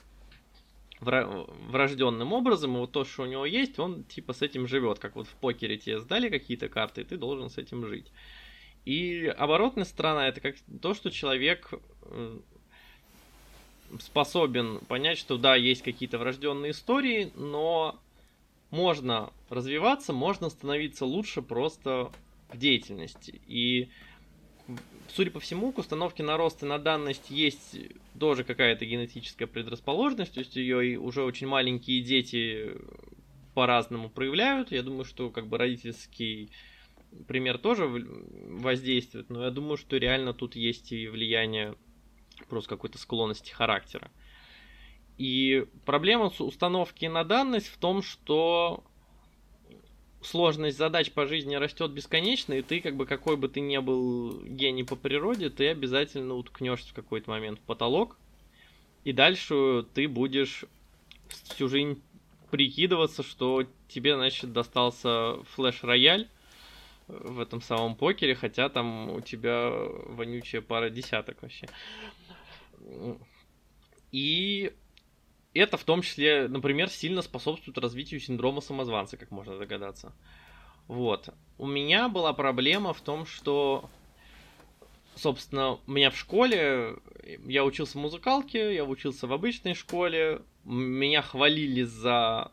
врожденным 0.99 2.31
образом, 2.33 2.75
и 2.75 2.79
вот 2.79 2.91
то, 2.93 3.03
что 3.03 3.23
у 3.23 3.25
него 3.25 3.45
есть, 3.45 3.77
он 3.79 4.05
типа 4.05 4.33
с 4.33 4.41
этим 4.41 4.67
живет, 4.67 4.99
как 4.99 5.15
вот 5.15 5.27
в 5.27 5.35
покере 5.35 5.77
тебе 5.77 5.99
сдали 5.99 6.29
какие-то 6.29 6.69
карты, 6.69 7.01
и 7.01 7.03
ты 7.03 7.17
должен 7.17 7.49
с 7.49 7.57
этим 7.57 7.85
жить. 7.85 8.11
И 8.85 9.25
оборотная 9.25 9.85
сторона 9.85 10.27
это 10.27 10.41
как 10.41 10.55
то, 10.81 10.93
что 10.93 11.09
человек 11.09 11.73
э, 12.03 12.39
способен 13.99 14.79
понять, 14.87 15.17
что 15.17 15.37
да, 15.37 15.55
есть 15.55 15.81
какие-то 15.81 16.19
врожденные 16.19 16.71
истории, 16.71 17.31
но 17.35 17.99
можно 18.69 19.31
развиваться, 19.49 20.13
можно 20.13 20.49
становиться 20.49 21.05
лучше 21.05 21.41
просто 21.41 22.11
в 22.49 22.57
деятельности. 22.57 23.41
И, 23.47 23.89
судя 25.07 25.31
по 25.31 25.39
всему, 25.39 25.71
к 25.71 25.79
установке 25.79 26.23
на 26.23 26.37
рост 26.37 26.61
и 26.61 26.65
на 26.65 26.77
данность 26.77 27.29
есть 27.29 27.77
тоже 28.19 28.43
какая-то 28.43 28.85
генетическая 28.85 29.47
предрасположенность, 29.47 30.33
то 30.33 30.39
есть 30.39 30.55
ее 30.55 30.99
уже 30.99 31.23
очень 31.23 31.47
маленькие 31.47 32.01
дети 32.01 32.73
по-разному 33.55 34.09
проявляют. 34.09 34.71
Я 34.71 34.83
думаю, 34.83 35.05
что 35.05 35.29
как 35.29 35.47
бы 35.47 35.57
родительский 35.57 36.51
пример 37.27 37.57
тоже 37.57 37.87
воздействует, 37.87 39.29
но 39.29 39.43
я 39.43 39.51
думаю, 39.51 39.77
что 39.77 39.97
реально 39.97 40.33
тут 40.33 40.55
есть 40.55 40.91
и 40.91 41.07
влияние 41.07 41.75
просто 42.49 42.69
какой-то 42.69 42.97
склонности 42.97 43.51
характера. 43.51 44.11
И 45.17 45.65
проблема 45.85 46.29
с 46.29 46.41
установки 46.41 47.05
на 47.05 47.23
данность 47.23 47.67
в 47.67 47.77
том, 47.77 48.01
что 48.01 48.83
сложность 50.21 50.77
задач 50.77 51.11
по 51.11 51.25
жизни 51.25 51.55
растет 51.55 51.91
бесконечно, 51.91 52.53
и 52.53 52.61
ты, 52.61 52.81
как 52.81 52.95
бы, 52.95 53.05
какой 53.05 53.37
бы 53.37 53.47
ты 53.47 53.61
ни 53.61 53.77
был 53.77 54.41
гений 54.43 54.83
по 54.83 54.95
природе, 54.95 55.49
ты 55.49 55.69
обязательно 55.69 56.33
уткнешься 56.33 56.89
в 56.89 56.93
какой-то 56.93 57.29
момент 57.29 57.59
в 57.59 57.61
потолок, 57.61 58.17
и 59.03 59.13
дальше 59.13 59.85
ты 59.93 60.07
будешь 60.07 60.65
всю 61.27 61.69
жизнь 61.69 62.01
прикидываться, 62.51 63.23
что 63.23 63.65
тебе, 63.87 64.15
значит, 64.15 64.51
достался 64.51 65.43
флеш-рояль 65.55 66.27
в 67.07 67.39
этом 67.39 67.61
самом 67.61 67.95
покере, 67.95 68.35
хотя 68.35 68.69
там 68.69 69.09
у 69.11 69.21
тебя 69.21 69.69
вонючая 69.69 70.61
пара 70.61 70.89
десяток 70.89 71.41
вообще. 71.41 71.67
И 74.11 74.73
это 75.53 75.77
в 75.77 75.83
том 75.83 76.01
числе, 76.01 76.47
например, 76.47 76.89
сильно 76.89 77.21
способствует 77.21 77.77
развитию 77.77 78.19
синдрома 78.19 78.61
самозванца, 78.61 79.17
как 79.17 79.31
можно 79.31 79.57
догадаться. 79.57 80.13
Вот. 80.87 81.29
У 81.57 81.65
меня 81.65 82.09
была 82.09 82.33
проблема 82.33 82.93
в 82.93 83.01
том, 83.01 83.25
что, 83.25 83.89
собственно, 85.15 85.79
у 85.87 85.91
меня 85.91 86.11
в 86.11 86.17
школе, 86.17 86.95
я 87.45 87.63
учился 87.63 87.97
в 87.97 88.01
музыкалке, 88.01 88.75
я 88.75 88.85
учился 88.85 89.27
в 89.27 89.33
обычной 89.33 89.73
школе, 89.73 90.41
меня 90.63 91.21
хвалили 91.21 91.83
за 91.83 92.51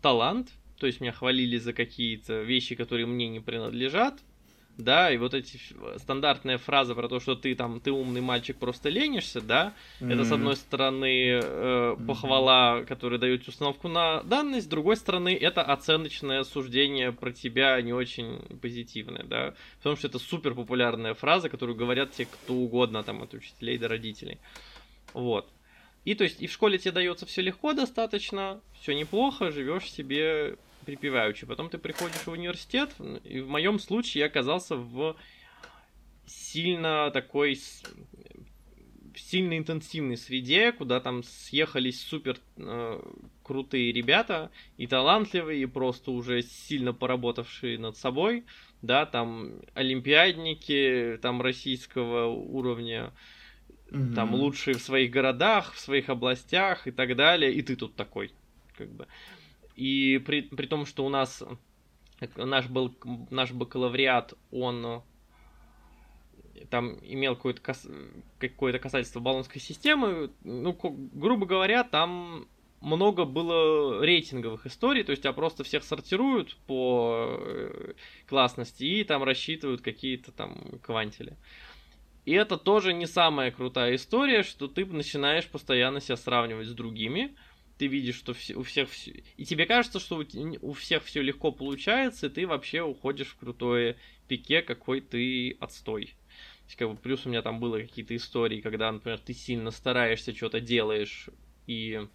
талант, 0.00 0.50
то 0.84 0.88
есть 0.88 1.00
меня 1.00 1.12
хвалили 1.12 1.56
за 1.56 1.72
какие-то 1.72 2.42
вещи, 2.42 2.74
которые 2.74 3.06
мне 3.06 3.26
не 3.26 3.40
принадлежат, 3.40 4.20
да, 4.76 5.10
и 5.10 5.16
вот 5.16 5.32
эти 5.32 5.58
стандартная 5.96 6.58
фраза 6.58 6.94
про 6.94 7.08
то, 7.08 7.20
что 7.20 7.34
ты 7.34 7.54
там, 7.54 7.80
ты 7.80 7.90
умный 7.90 8.20
мальчик, 8.20 8.58
просто 8.58 8.90
ленишься, 8.90 9.40
да, 9.40 9.72
mm-hmm. 10.00 10.12
это 10.12 10.24
с 10.26 10.32
одной 10.32 10.56
стороны 10.56 11.40
э, 11.42 11.96
похвала, 12.06 12.82
которая 12.82 13.18
дает 13.18 13.48
установку 13.48 13.88
на 13.88 14.22
данность, 14.24 14.66
с 14.66 14.68
другой 14.68 14.98
стороны 14.98 15.34
это 15.34 15.62
оценочное 15.62 16.44
суждение 16.44 17.12
про 17.12 17.32
тебя 17.32 17.80
не 17.80 17.94
очень 17.94 18.40
позитивное, 18.60 19.22
да, 19.22 19.54
потому 19.78 19.96
что 19.96 20.08
это 20.08 20.18
супер 20.18 20.54
популярная 20.54 21.14
фраза, 21.14 21.48
которую 21.48 21.76
говорят 21.76 22.12
те 22.12 22.26
кто 22.26 22.52
угодно, 22.52 23.02
там, 23.04 23.22
от 23.22 23.32
учителей 23.32 23.78
до 23.78 23.88
родителей, 23.88 24.36
вот. 25.14 25.48
И 26.04 26.14
то 26.14 26.24
есть 26.24 26.42
и 26.42 26.46
в 26.46 26.52
школе 26.52 26.76
тебе 26.76 26.92
дается 26.92 27.24
все 27.24 27.40
легко 27.40 27.72
достаточно, 27.72 28.60
все 28.80 28.94
неплохо, 28.94 29.50
живешь 29.50 29.90
себе 29.90 30.56
припеваючи. 30.84 31.46
Потом 31.46 31.68
ты 31.68 31.78
приходишь 31.78 32.26
в 32.26 32.28
университет, 32.28 32.90
и 33.24 33.40
в 33.40 33.48
моем 33.48 33.78
случае 33.78 34.20
я 34.20 34.26
оказался 34.26 34.76
в 34.76 35.16
сильно 36.26 37.10
такой 37.10 37.58
в 39.14 39.20
сильно 39.20 39.56
интенсивной 39.56 40.16
среде, 40.16 40.72
куда 40.72 41.00
там 41.00 41.22
съехались 41.22 42.02
супер 42.02 42.36
э, 42.56 43.00
крутые 43.44 43.92
ребята 43.92 44.50
и 44.76 44.86
талантливые, 44.86 45.62
и 45.62 45.66
просто 45.66 46.10
уже 46.10 46.42
сильно 46.42 46.92
поработавшие 46.92 47.78
над 47.78 47.96
собой, 47.96 48.44
да, 48.82 49.06
там 49.06 49.52
олимпиадники, 49.74 51.18
там 51.22 51.40
российского 51.40 52.26
уровня, 52.26 53.12
mm-hmm. 53.90 54.14
там 54.14 54.34
лучшие 54.34 54.76
в 54.76 54.82
своих 54.82 55.12
городах, 55.12 55.74
в 55.74 55.80
своих 55.80 56.08
областях 56.08 56.88
и 56.88 56.90
так 56.90 57.14
далее, 57.14 57.52
и 57.52 57.62
ты 57.62 57.76
тут 57.76 57.94
такой, 57.94 58.32
как 58.76 58.90
бы. 58.90 59.06
И 59.76 60.18
при, 60.18 60.42
при 60.42 60.66
том, 60.66 60.86
что 60.86 61.04
у 61.04 61.08
нас 61.08 61.42
наш, 62.36 62.68
был, 62.68 62.94
наш 63.30 63.52
бакалавриат, 63.52 64.34
он 64.50 65.02
там 66.70 66.98
имел 67.02 67.36
какое-то 67.36 67.60
кас... 67.60 67.86
какое 68.38 68.78
касательство 68.78 69.20
баллонской 69.20 69.60
системы, 69.60 70.30
ну, 70.44 70.76
грубо 71.12 71.46
говоря, 71.46 71.84
там 71.84 72.46
много 72.80 73.24
было 73.24 74.04
рейтинговых 74.04 74.66
историй, 74.66 75.02
то 75.02 75.10
есть 75.10 75.22
тебя 75.22 75.32
просто 75.32 75.64
всех 75.64 75.82
сортируют 75.84 76.56
по 76.66 77.38
э, 77.40 77.94
классности 78.28 78.84
и 78.84 79.04
там 79.04 79.22
рассчитывают 79.24 79.80
какие-то 79.80 80.32
там 80.32 80.78
квантили. 80.82 81.36
И 82.24 82.32
это 82.32 82.56
тоже 82.56 82.92
не 82.92 83.06
самая 83.06 83.50
крутая 83.50 83.96
история, 83.96 84.42
что 84.42 84.68
ты 84.68 84.86
начинаешь 84.86 85.46
постоянно 85.48 86.00
себя 86.00 86.16
сравнивать 86.16 86.68
с 86.68 86.72
другими. 86.72 87.34
Ты 87.78 87.88
видишь, 87.88 88.16
что 88.16 88.34
у 88.54 88.62
всех 88.62 88.88
все... 88.88 89.22
И 89.36 89.44
тебе 89.44 89.66
кажется, 89.66 89.98
что 89.98 90.24
у 90.60 90.72
всех 90.74 91.04
все 91.04 91.22
легко 91.22 91.50
получается, 91.50 92.26
и 92.26 92.30
ты 92.30 92.46
вообще 92.46 92.82
уходишь 92.82 93.28
в 93.28 93.36
крутое 93.36 93.96
пике, 94.28 94.62
какой 94.62 95.00
ты 95.00 95.56
отстой. 95.58 96.14
есть, 96.66 96.76
как 96.76 96.90
бы, 96.90 96.96
плюс 96.96 97.26
у 97.26 97.30
меня 97.30 97.42
там 97.42 97.58
было 97.58 97.80
какие-то 97.80 98.14
истории, 98.14 98.60
когда, 98.60 98.92
например, 98.92 99.18
ты 99.18 99.34
сильно 99.34 99.70
стараешься, 99.70 100.34
что-то 100.34 100.60
делаешь, 100.60 101.28
и... 101.66 102.06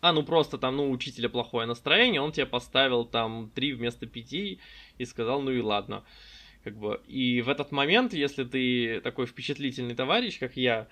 А, 0.00 0.12
ну 0.12 0.22
просто 0.22 0.58
там, 0.58 0.76
ну, 0.76 0.88
у 0.88 0.92
учителя 0.92 1.28
плохое 1.28 1.66
настроение, 1.66 2.20
он 2.20 2.32
тебе 2.32 2.46
поставил 2.46 3.04
там 3.04 3.50
3 3.54 3.72
вместо 3.72 4.06
5 4.06 4.32
и 4.32 4.58
сказал, 5.04 5.42
ну 5.42 5.50
и 5.50 5.60
ладно. 5.60 6.04
Как 6.64 6.76
бы, 6.76 7.00
и 7.06 7.42
в 7.42 7.48
этот 7.48 7.72
момент, 7.72 8.12
если 8.12 8.44
ты 8.44 9.00
такой 9.00 9.26
впечатлительный 9.26 9.94
товарищ, 9.94 10.38
как 10.38 10.56
я, 10.56 10.88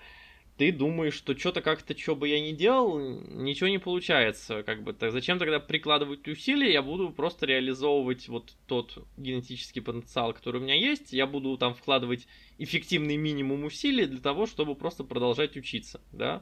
ты 0.57 0.71
думаешь, 0.71 1.15
что 1.15 1.37
что-то 1.37 1.61
как-то, 1.61 1.97
что 1.97 2.15
бы 2.15 2.29
я 2.29 2.39
ни 2.39 2.53
делал, 2.53 2.97
ничего 2.99 3.67
не 3.67 3.77
получается. 3.77 4.63
Как 4.63 4.83
бы, 4.83 4.93
так 4.93 5.11
зачем 5.11 5.37
тогда 5.37 5.59
прикладывать 5.59 6.27
усилия? 6.27 6.71
Я 6.71 6.81
буду 6.81 7.09
просто 7.09 7.45
реализовывать 7.45 8.29
вот 8.29 8.53
тот 8.65 9.05
генетический 9.17 9.81
потенциал, 9.81 10.33
который 10.33 10.61
у 10.61 10.63
меня 10.63 10.75
есть. 10.75 11.11
Я 11.11 11.27
буду 11.27 11.57
там 11.57 11.73
вкладывать 11.73 12.27
эффективный 12.57 13.17
минимум 13.17 13.65
усилий 13.65 14.05
для 14.05 14.21
того, 14.21 14.45
чтобы 14.45 14.75
просто 14.75 15.03
продолжать 15.03 15.57
учиться, 15.57 15.99
да. 16.13 16.41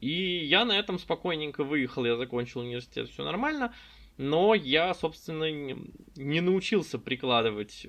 И 0.00 0.44
я 0.44 0.64
на 0.64 0.76
этом 0.78 0.98
спокойненько 0.98 1.62
выехал, 1.62 2.04
я 2.04 2.16
закончил 2.16 2.60
университет, 2.60 3.08
все 3.08 3.24
нормально. 3.24 3.72
Но 4.16 4.56
я, 4.56 4.92
собственно, 4.94 5.48
не 5.48 6.40
научился 6.40 6.98
прикладывать 6.98 7.86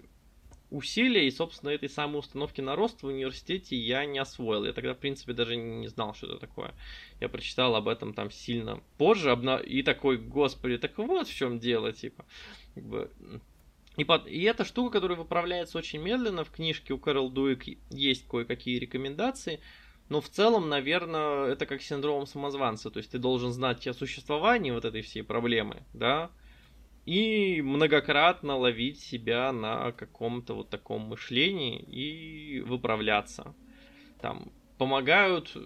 усилия, 0.70 1.28
и, 1.28 1.32
собственно, 1.32 1.72
этой 1.72 1.90
самой 1.90 2.20
установки 2.20 2.62
на 2.62 2.76
рост 2.76 3.02
в 3.02 3.08
университете 3.08 3.76
я 3.76 4.06
не 4.06 4.20
освоил. 4.20 4.66
Я 4.66 4.74
тогда, 4.74 4.94
в 4.94 4.98
принципе, 4.98 5.34
даже 5.34 5.56
не 5.56 5.88
знал, 5.88 6.14
что 6.14 6.28
это 6.28 6.38
такое. 6.38 6.74
Я 7.20 7.30
прочитал 7.30 7.76
об 7.76 7.88
этом 7.88 8.14
там 8.14 8.32
сильно 8.32 8.82
позже, 8.98 9.32
обна... 9.32 9.58
и 9.58 9.82
такой, 9.84 10.18
господи, 10.18 10.78
так 10.78 10.98
вот 10.98 11.28
в 11.28 11.36
чем 11.36 11.60
дело, 11.60 11.92
типа. 11.92 12.26
И, 13.98 14.04
под... 14.04 14.28
и 14.28 14.42
эта 14.44 14.64
штука, 14.64 14.94
которая 14.94 15.18
выправляется 15.18 15.78
очень 15.78 16.00
медленно, 16.00 16.44
в 16.44 16.52
книжке 16.52 16.94
у 16.94 16.98
Кэрол 16.98 17.30
Дуик 17.30 17.64
есть 17.90 18.28
кое-какие 18.28 18.80
рекомендации, 18.80 19.60
но 20.10 20.22
в 20.22 20.30
целом, 20.30 20.70
наверное, 20.70 21.48
это 21.48 21.66
как 21.66 21.82
синдром 21.82 22.26
самозванца, 22.26 22.90
то 22.90 22.98
есть 22.98 23.12
ты 23.12 23.20
должен 23.20 23.52
знать 23.52 23.86
о 23.88 23.94
существовании 23.94 24.72
вот 24.72 24.86
этой 24.86 25.02
всей 25.02 25.24
проблемы, 25.24 25.84
да, 25.94 26.32
и 27.10 27.64
многократно 27.64 28.56
ловить 28.56 29.00
себя 29.00 29.52
на 29.52 29.92
каком-то 29.94 30.54
вот 30.54 30.70
таком 30.70 31.08
мышлении 31.08 31.80
и 31.80 32.60
выправляться. 32.62 33.56
Там 34.22 34.52
помогают, 34.78 35.58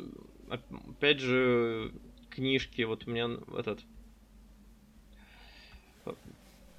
опять 0.50 1.20
же, 1.20 1.92
книжки, 2.30 2.84
вот 2.84 3.06
у 3.06 3.12
меня 3.12 3.30
этот 3.58 3.82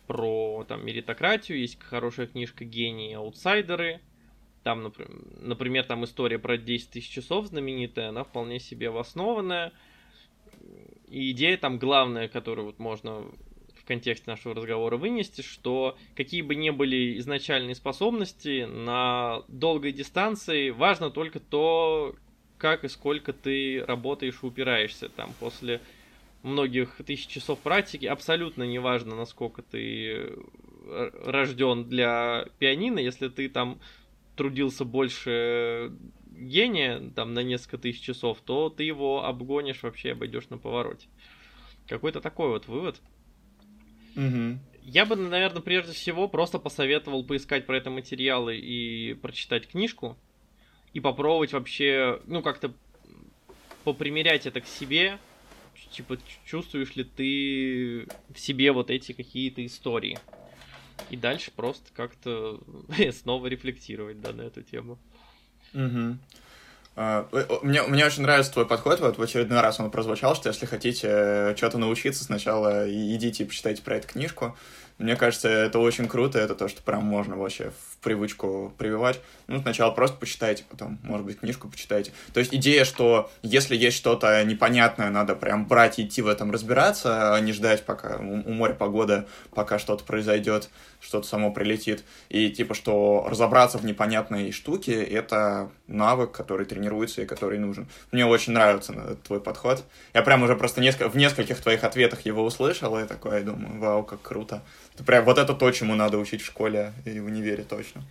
про 0.07 0.65
там 0.67 0.87
меритократию, 0.87 1.59
есть 1.59 1.79
хорошая 1.83 2.27
книжка 2.27 2.65
«Гении 2.65 3.13
аутсайдеры», 3.13 4.01
там, 4.63 4.91
например, 5.43 5.85
там 5.85 6.07
история 6.07 6.39
про 6.39 6.57
10 6.57 6.89
тысяч 6.89 7.11
часов 7.11 7.49
знаменитая, 7.49 8.09
она 8.09 8.25
вполне 8.25 8.59
себе 8.59 8.89
обоснованная. 8.89 9.75
И 11.09 11.33
идея 11.33 11.59
там 11.59 11.79
главная, 11.79 12.29
которую 12.29 12.65
вот 12.69 12.79
можно 12.79 13.27
в 13.85 13.87
контексте 13.87 14.31
нашего 14.31 14.55
разговора 14.55 14.97
вынести, 14.97 15.43
что 15.43 15.97
какие 16.17 16.41
бы 16.41 16.55
ни 16.55 16.71
были 16.71 17.19
изначальные 17.19 17.75
способности, 17.75 18.65
на 18.65 19.43
долгой 19.49 19.93
дистанции 19.93 20.71
важно 20.71 21.11
только 21.11 21.39
то, 21.39 22.15
как 22.57 22.85
и 22.85 22.89
сколько 22.89 23.35
ты 23.35 23.85
работаешь 23.85 24.39
и 24.43 24.47
упираешься. 24.47 25.11
Там 25.11 25.35
после 25.39 25.83
многих 26.43 26.97
тысяч 27.05 27.27
часов 27.27 27.59
практики 27.59 28.07
абсолютно 28.07 28.63
не 28.63 28.79
важно, 28.79 29.17
насколько 29.17 29.61
ты 29.61 30.33
рожден 30.87 31.85
для 31.85 32.47
пианино, 32.59 32.99
если 32.99 33.29
ты 33.29 33.51
там 33.51 33.81
трудился 34.35 34.87
больше 34.87 35.93
гения, 36.31 37.11
там, 37.15 37.35
на 37.35 37.41
несколько 37.41 37.79
тысяч 37.79 38.01
часов, 38.01 38.39
то 38.45 38.71
ты 38.71 38.83
его 38.83 39.25
обгонишь, 39.25 39.83
вообще 39.83 40.13
обойдешь 40.13 40.49
на 40.49 40.59
повороте. 40.59 41.07
Какой-то 41.87 42.21
такой 42.21 42.49
вот 42.49 42.67
вывод. 42.67 43.01
Угу. 44.17 44.59
Я 44.83 45.07
бы, 45.07 45.17
наверное, 45.17 45.63
прежде 45.63 45.93
всего 45.93 46.29
просто 46.29 46.59
посоветовал 46.59 47.25
поискать 47.25 47.67
про 47.67 47.77
это 47.77 47.91
материалы 47.91 48.57
и 48.57 49.15
прочитать 49.15 49.67
книжку. 49.67 50.17
И 50.93 51.01
попробовать 51.01 51.53
вообще, 51.53 52.21
ну, 52.27 52.43
как-то 52.43 52.73
попримерять 53.83 54.47
это 54.47 54.61
к 54.61 54.67
себе. 54.67 55.19
Типа, 55.91 56.19
чувствуешь 56.45 56.95
ли 56.97 57.05
ты 57.05 58.07
в 58.33 58.39
себе 58.39 58.73
вот 58.73 58.91
эти 58.91 59.13
какие-то 59.13 59.65
истории. 59.65 60.19
И 61.11 61.17
дальше 61.17 61.51
просто 61.51 61.91
как-то 61.93 62.61
снова 63.13 63.47
рефлектировать, 63.47 64.21
да, 64.21 64.33
на 64.33 64.43
эту 64.43 64.63
тему. 64.63 64.99
Угу. 65.73 66.19
Uh, 66.97 67.59
мне, 67.65 67.83
мне 67.83 68.07
очень 68.07 68.23
нравится 68.23 68.53
твой 68.53 68.67
подход, 68.67 69.01
вот 69.01 69.19
в 69.19 69.23
очередной 69.23 69.61
раз 69.61 69.81
он 69.81 69.91
прозвучал, 69.91 70.37
что 70.37 70.49
если 70.49 70.65
хотите 70.65 71.09
э, 71.11 71.55
что-то 71.57 71.77
научиться, 71.77 72.23
сначала 72.23 72.89
идите 72.89 73.43
и 73.43 73.47
почитайте 73.47 73.83
про 73.83 73.97
эту 73.97 74.07
книжку, 74.07 74.57
мне 74.99 75.17
кажется, 75.17 75.49
это 75.49 75.81
очень 75.81 76.07
круто, 76.07 76.39
это 76.39 76.55
то, 76.55 76.69
что 76.69 76.83
прям 76.83 77.03
можно 77.03 77.37
вообще 77.37 77.73
привычку 78.05 78.73
прививать. 78.79 79.21
Ну, 79.49 79.61
сначала 79.61 79.91
просто 79.91 80.17
почитайте, 80.19 80.65
потом, 80.71 80.99
может 81.03 81.27
быть, 81.27 81.41
книжку 81.41 81.69
почитайте. 81.69 82.13
То 82.33 82.41
есть 82.41 82.55
идея, 82.55 82.85
что 82.85 83.31
если 83.43 83.75
есть 83.77 83.97
что-то 83.97 84.45
непонятное, 84.45 85.11
надо 85.11 85.35
прям 85.35 85.67
брать 85.67 85.99
и 85.99 86.05
идти 86.05 86.23
в 86.23 86.29
этом 86.29 86.51
разбираться, 86.53 87.35
а 87.35 87.41
не 87.41 87.53
ждать, 87.53 87.85
пока 87.85 88.19
у 88.19 88.53
моря 88.53 88.75
погода, 88.75 89.27
пока 89.55 89.79
что-то 89.79 90.05
произойдет, 90.05 90.69
что-то 91.01 91.27
само 91.27 91.51
прилетит. 91.51 92.05
И 92.29 92.51
типа, 92.51 92.75
что 92.75 93.27
разобраться 93.29 93.79
в 93.79 93.85
непонятной 93.85 94.53
штуке— 94.53 95.03
это 95.05 95.71
навык, 95.87 96.33
который 96.33 96.67
тренируется 96.67 97.23
и 97.23 97.27
который 97.27 97.59
нужен. 97.59 97.89
Мне 98.13 98.27
очень 98.27 98.53
нравится 98.53 99.17
твой 99.25 99.41
подход. 99.41 99.85
Я 100.13 100.23
прям 100.23 100.43
уже 100.43 100.57
просто 100.57 100.81
несколько, 100.81 101.09
в 101.09 101.17
нескольких 101.17 101.61
твоих 101.61 101.85
ответах 101.85 102.21
его 102.27 102.45
услышал, 102.45 102.99
и 102.99 103.05
такой 103.05 103.43
думаю, 103.43 103.81
вау, 103.81 104.03
как 104.05 104.23
круто. 104.23 104.63
Это 104.95 105.05
прям 105.05 105.25
вот 105.25 105.39
это 105.39 105.55
то, 105.55 105.71
чему 105.73 105.95
надо 105.95 106.19
учить 106.19 106.43
в 106.43 106.47
школе 106.47 106.93
и 107.05 107.19
в 107.19 107.27
универе 107.27 107.65
точно. 107.65 108.05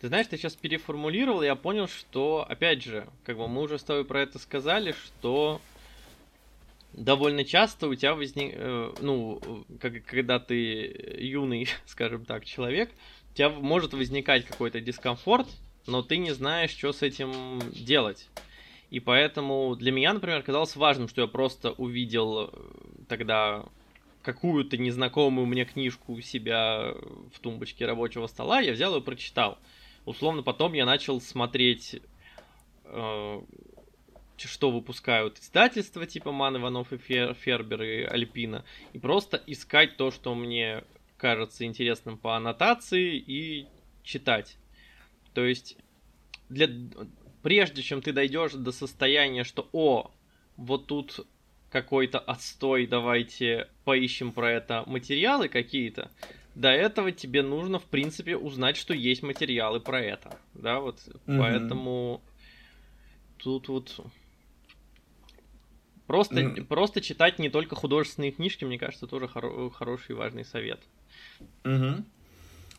Ты 0.00 0.08
знаешь, 0.08 0.26
ты 0.26 0.36
сейчас 0.36 0.54
переформулировал, 0.54 1.42
я 1.42 1.56
понял, 1.56 1.88
что, 1.88 2.46
опять 2.48 2.82
же, 2.82 3.06
как 3.24 3.38
бы 3.38 3.48
мы 3.48 3.62
уже 3.62 3.78
с 3.78 3.82
тобой 3.82 4.04
про 4.04 4.20
это 4.20 4.38
сказали, 4.38 4.92
что 4.92 5.60
довольно 6.92 7.44
часто 7.44 7.88
у 7.88 7.94
тебя 7.94 8.14
возник, 8.14 8.52
э, 8.54 8.92
ну, 9.00 9.40
как, 9.80 10.04
когда 10.04 10.38
ты 10.38 11.16
юный, 11.18 11.68
скажем 11.86 12.24
так, 12.24 12.44
человек, 12.44 12.90
у 13.32 13.34
тебя 13.34 13.50
может 13.50 13.94
возникать 13.94 14.44
какой-то 14.44 14.80
дискомфорт, 14.80 15.48
но 15.86 16.02
ты 16.02 16.18
не 16.18 16.32
знаешь, 16.32 16.70
что 16.70 16.92
с 16.92 17.02
этим 17.02 17.60
делать. 17.72 18.28
И 18.90 19.00
поэтому 19.00 19.74
для 19.74 19.90
меня, 19.90 20.12
например, 20.12 20.42
казалось 20.42 20.76
важным, 20.76 21.08
что 21.08 21.22
я 21.22 21.26
просто 21.26 21.72
увидел 21.72 22.44
э, 22.44 22.48
тогда 23.08 23.64
какую-то 24.24 24.76
незнакомую 24.78 25.46
мне 25.46 25.64
книжку 25.64 26.14
у 26.14 26.20
себя 26.20 26.94
в 27.32 27.38
тумбочке 27.40 27.86
рабочего 27.86 28.26
стола, 28.26 28.60
я 28.60 28.72
взял 28.72 28.96
и 28.96 29.00
прочитал. 29.00 29.58
Условно, 30.06 30.42
потом 30.42 30.72
я 30.72 30.86
начал 30.86 31.20
смотреть, 31.20 32.00
э, 32.84 33.42
что 34.38 34.70
выпускают 34.70 35.38
издательства 35.38 36.06
типа 36.06 36.32
Ман 36.32 36.56
Иванов 36.56 36.92
и 36.92 36.96
Фер, 36.96 37.34
Фербер 37.34 37.82
и 37.82 38.02
Альпина, 38.02 38.64
и 38.92 38.98
просто 38.98 39.40
искать 39.46 39.96
то, 39.96 40.10
что 40.10 40.34
мне 40.34 40.84
кажется 41.18 41.64
интересным 41.64 42.18
по 42.18 42.36
аннотации 42.36 43.16
и 43.16 43.66
читать. 44.02 44.56
То 45.34 45.44
есть, 45.44 45.76
для... 46.48 46.68
прежде 47.42 47.82
чем 47.82 48.02
ты 48.02 48.12
дойдешь 48.12 48.52
до 48.52 48.72
состояния, 48.72 49.44
что 49.44 49.68
о, 49.72 50.10
вот 50.56 50.86
тут 50.86 51.26
какой-то 51.74 52.20
отстой, 52.20 52.86
давайте 52.86 53.68
поищем 53.84 54.30
про 54.30 54.48
это 54.52 54.84
материалы 54.86 55.48
какие-то. 55.48 56.08
До 56.54 56.68
этого 56.68 57.10
тебе 57.10 57.42
нужно, 57.42 57.80
в 57.80 57.84
принципе, 57.86 58.36
узнать, 58.36 58.76
что 58.76 58.94
есть 58.94 59.24
материалы 59.24 59.80
про 59.80 60.00
это. 60.00 60.38
Да, 60.54 60.78
вот 60.78 61.00
mm-hmm. 61.00 61.36
поэтому 61.36 62.22
тут 63.38 63.66
вот 63.66 64.00
просто, 66.06 66.42
mm. 66.42 66.64
просто 66.66 67.00
читать 67.00 67.40
не 67.40 67.50
только 67.50 67.74
художественные 67.74 68.30
книжки, 68.30 68.64
мне 68.64 68.78
кажется, 68.78 69.08
тоже 69.08 69.24
хоро- 69.24 69.68
хороший 69.72 70.12
и 70.12 70.14
важный 70.14 70.44
совет. 70.44 70.80
Угу. 71.64 72.04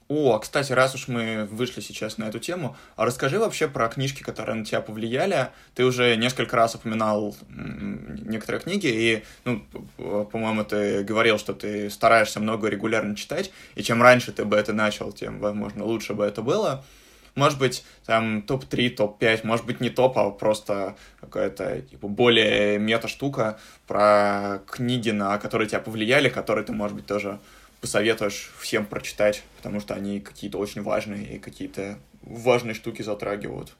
О, 0.07 0.37
кстати, 0.37 0.71
раз 0.71 0.93
уж 0.93 1.07
мы 1.07 1.45
вышли 1.45 1.81
сейчас 1.81 2.19
на 2.19 2.25
эту 2.25 2.37
тему, 2.37 2.77
а 2.95 3.05
расскажи 3.05 3.39
вообще 3.39 3.67
про 3.67 3.87
книжки, 3.87 4.21
которые 4.21 4.55
на 4.55 4.63
тебя 4.63 4.79
повлияли. 4.79 5.47
Ты 5.73 5.83
уже 5.83 6.15
несколько 6.15 6.55
раз 6.55 6.75
упоминал 6.75 7.35
некоторые 7.49 8.61
книги, 8.61 8.85
и, 8.85 9.23
ну, 9.45 9.65
по-моему, 9.97 10.63
ты 10.63 11.03
говорил, 11.03 11.39
что 11.39 11.53
ты 11.53 11.89
стараешься 11.89 12.39
много 12.39 12.67
регулярно 12.67 13.15
читать, 13.15 13.51
и 13.73 13.81
чем 13.81 13.99
раньше 13.99 14.31
ты 14.31 14.45
бы 14.45 14.55
это 14.57 14.73
начал, 14.73 15.11
тем, 15.11 15.39
возможно, 15.39 15.83
лучше 15.83 16.13
бы 16.13 16.23
это 16.23 16.43
было. 16.43 16.85
Может 17.33 17.57
быть, 17.57 17.83
там 18.05 18.43
топ-3, 18.43 18.89
топ-5, 18.91 19.41
может 19.43 19.65
быть, 19.65 19.81
не 19.81 19.89
топ, 19.89 20.17
а 20.19 20.29
просто 20.29 20.95
какая-то 21.19 21.81
типа, 21.81 22.07
более 22.07 22.77
мета-штука 22.77 23.59
про 23.87 24.61
книги, 24.67 25.09
на 25.09 25.37
которые 25.39 25.67
тебя 25.67 25.79
повлияли, 25.79 26.29
которые 26.29 26.63
ты, 26.63 26.71
может 26.71 26.95
быть, 26.95 27.07
тоже 27.07 27.39
посоветуешь 27.85 28.51
всем 28.57 28.87
прочитать, 28.87 29.43
потому 29.57 29.79
что 29.79 29.93
они 29.93 30.19
какие-то 30.19 30.57
очень 30.57 30.81
важные 30.81 31.35
и 31.35 31.39
какие-то 31.39 31.99
важные 32.23 32.73
штуки 32.73 33.03
затрагивают. 33.03 33.73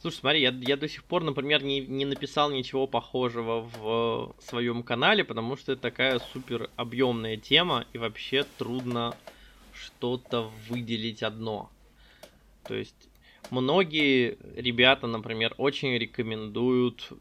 Слушай, 0.00 0.16
смотри, 0.16 0.40
я, 0.40 0.48
я 0.62 0.78
до 0.78 0.88
сих 0.88 1.04
пор, 1.04 1.22
например, 1.22 1.62
не, 1.62 1.80
не 1.80 2.06
написал 2.06 2.50
ничего 2.50 2.86
похожего 2.86 3.60
в 3.60 4.34
своем 4.40 4.82
канале, 4.82 5.22
потому 5.22 5.56
что 5.56 5.72
это 5.72 5.82
такая 5.82 6.18
супер 6.18 6.70
объемная 6.76 7.36
тема, 7.36 7.84
и 7.92 7.98
вообще 7.98 8.42
трудно 8.42 9.18
что-то 9.70 10.44
выделить 10.70 11.22
одно. 11.22 11.70
То 12.66 12.72
есть 12.72 13.10
многие 13.50 14.38
ребята, 14.58 15.06
например, 15.06 15.54
очень 15.58 15.98
рекомендуют 15.98 17.12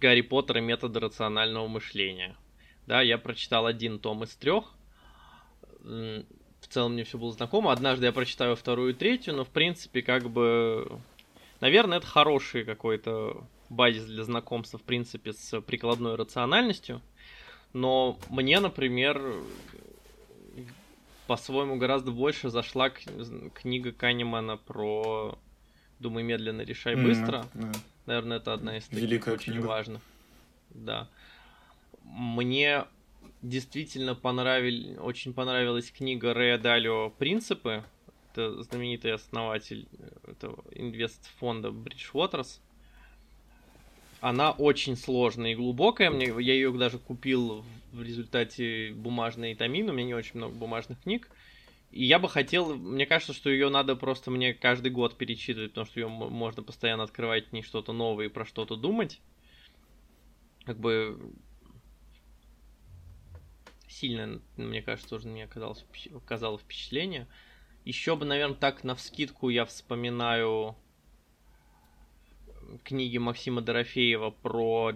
Гарри 0.00 0.22
Поттер 0.22 0.58
и 0.58 0.60
методы 0.60 0.98
рационального 0.98 1.68
мышления. 1.68 2.36
Да, 2.86 3.02
я 3.02 3.18
прочитал 3.18 3.66
один 3.66 3.98
том 3.98 4.24
из 4.24 4.34
трех. 4.36 4.72
В 5.82 6.68
целом 6.68 6.94
мне 6.94 7.04
все 7.04 7.18
было 7.18 7.32
знакомо. 7.32 7.72
Однажды 7.72 8.06
я 8.06 8.12
прочитаю 8.12 8.56
вторую 8.56 8.90
и 8.90 8.94
третью, 8.94 9.34
но 9.34 9.44
в 9.44 9.48
принципе 9.48 10.02
как 10.02 10.30
бы... 10.30 11.00
Наверное, 11.60 11.98
это 11.98 12.06
хороший 12.06 12.64
какой-то 12.64 13.44
базис 13.70 14.04
для 14.04 14.24
знакомства, 14.24 14.78
в 14.78 14.82
принципе, 14.82 15.32
с 15.32 15.60
прикладной 15.60 16.16
рациональностью. 16.16 17.00
Но 17.72 18.18
мне, 18.28 18.60
например, 18.60 19.20
по-своему 21.26 21.76
гораздо 21.76 22.10
больше 22.10 22.50
зашла 22.50 22.90
книга 22.90 23.92
Канемана 23.92 24.56
про 24.56 25.38
«Думай 25.98 26.22
медленно, 26.22 26.62
решай 26.62 26.94
быстро». 26.94 27.46
Mm-hmm. 27.54 27.76
Наверное, 28.06 28.36
это 28.36 28.52
одна 28.52 28.76
из 28.76 28.84
таких 28.84 29.02
Великая 29.02 29.34
очень 29.34 29.54
книга. 29.54 29.66
важных. 29.66 30.02
Да 30.70 31.08
мне 32.12 32.84
действительно 33.42 34.14
понравиль, 34.14 34.96
очень 34.98 35.32
понравилась 35.32 35.90
книга 35.90 36.34
Рэя 36.34 36.58
Далио 36.58 37.10
«Принципы». 37.10 37.84
Это 38.32 38.62
знаменитый 38.62 39.14
основатель 39.14 39.88
э, 39.98 40.32
этого 40.32 40.62
инвест-фонда 40.72 41.68
Bridgewater's. 41.68 42.60
Она 44.20 44.50
очень 44.50 44.96
сложная 44.96 45.52
и 45.52 45.54
глубокая. 45.54 46.10
Мне, 46.10 46.26
я 46.26 46.54
ее 46.54 46.72
даже 46.72 46.98
купил 46.98 47.64
в 47.92 48.02
результате 48.02 48.92
бумажной 48.92 49.54
тамин. 49.54 49.88
У 49.88 49.92
меня 49.92 50.06
не 50.06 50.14
очень 50.14 50.36
много 50.36 50.54
бумажных 50.54 51.00
книг. 51.02 51.30
И 51.92 52.04
я 52.04 52.18
бы 52.18 52.28
хотел, 52.28 52.74
мне 52.74 53.06
кажется, 53.06 53.32
что 53.32 53.48
ее 53.48 53.68
надо 53.68 53.96
просто 53.96 54.30
мне 54.30 54.52
каждый 54.52 54.90
год 54.90 55.16
перечитывать, 55.16 55.70
потому 55.70 55.86
что 55.86 56.00
ее 56.00 56.08
можно 56.08 56.62
постоянно 56.62 57.04
открывать, 57.04 57.52
не 57.52 57.62
что-то 57.62 57.92
новое 57.92 58.26
и 58.26 58.30
про 58.30 58.44
что-то 58.44 58.76
думать. 58.76 59.20
Как 60.64 60.78
бы 60.78 61.18
сильно, 63.96 64.40
мне 64.56 64.82
кажется, 64.82 65.10
тоже 65.10 65.28
мне 65.28 65.44
оказалось, 65.44 65.84
оказало 66.14 66.58
впечатление. 66.58 67.26
Еще 67.84 68.16
бы, 68.16 68.24
наверное, 68.24 68.56
так 68.56 68.84
на 68.84 68.94
вскидку 68.94 69.48
я 69.48 69.64
вспоминаю 69.64 70.76
книги 72.82 73.16
Максима 73.18 73.62
Дорофеева 73.62 74.30
про 74.30 74.92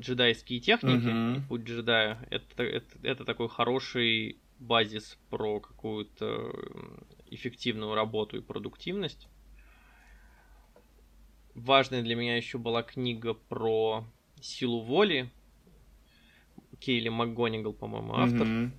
джедайские 0.00 0.60
техники, 0.60 1.06
mm-hmm. 1.06 1.48
путь 1.48 1.62
джедая. 1.62 2.18
Это, 2.30 2.62
это, 2.62 2.98
это 3.02 3.24
такой 3.24 3.48
хороший 3.48 4.38
базис 4.58 5.18
про 5.28 5.60
какую-то 5.60 6.54
эффективную 7.30 7.94
работу 7.94 8.38
и 8.38 8.40
продуктивность. 8.40 9.28
Важной 11.54 12.02
для 12.02 12.14
меня 12.14 12.36
еще 12.36 12.58
была 12.58 12.82
книга 12.82 13.34
про 13.34 14.04
силу 14.40 14.80
воли 14.80 15.30
Кейли 16.80 17.08
МакГонигал, 17.08 17.72
по-моему, 17.72 18.14
автор. 18.14 18.46
Mm-hmm. 18.46 18.70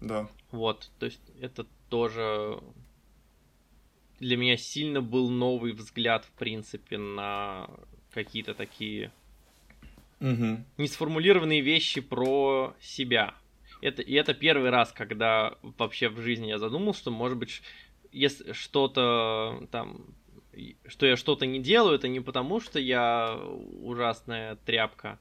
Да. 0.00 0.28
Вот, 0.50 0.90
то 0.98 1.06
есть 1.06 1.20
это 1.40 1.66
тоже 1.88 2.60
для 4.20 4.36
меня 4.36 4.56
сильно 4.56 5.00
был 5.00 5.28
новый 5.30 5.72
взгляд, 5.72 6.24
в 6.24 6.32
принципе, 6.32 6.98
на 6.98 7.68
какие-то 8.12 8.54
такие 8.54 9.12
mm-hmm. 10.20 10.64
несформулированные 10.78 11.60
вещи 11.60 12.00
про 12.00 12.74
себя. 12.80 13.34
Это, 13.80 14.02
и 14.02 14.14
это 14.14 14.32
первый 14.34 14.70
раз, 14.70 14.92
когда 14.92 15.56
вообще 15.62 16.08
в 16.08 16.18
жизни 16.20 16.46
я 16.46 16.58
задумался, 16.58 17.00
что, 17.00 17.10
может 17.10 17.36
быть, 17.36 17.62
если 18.12 18.52
что-то 18.52 19.66
там, 19.70 20.06
что 20.86 21.06
я 21.06 21.16
что-то 21.16 21.44
не 21.46 21.60
делаю, 21.60 21.96
это 21.96 22.08
не 22.08 22.20
потому, 22.20 22.60
что 22.60 22.78
я 22.78 23.36
ужасная 23.82 24.56
тряпка, 24.56 25.18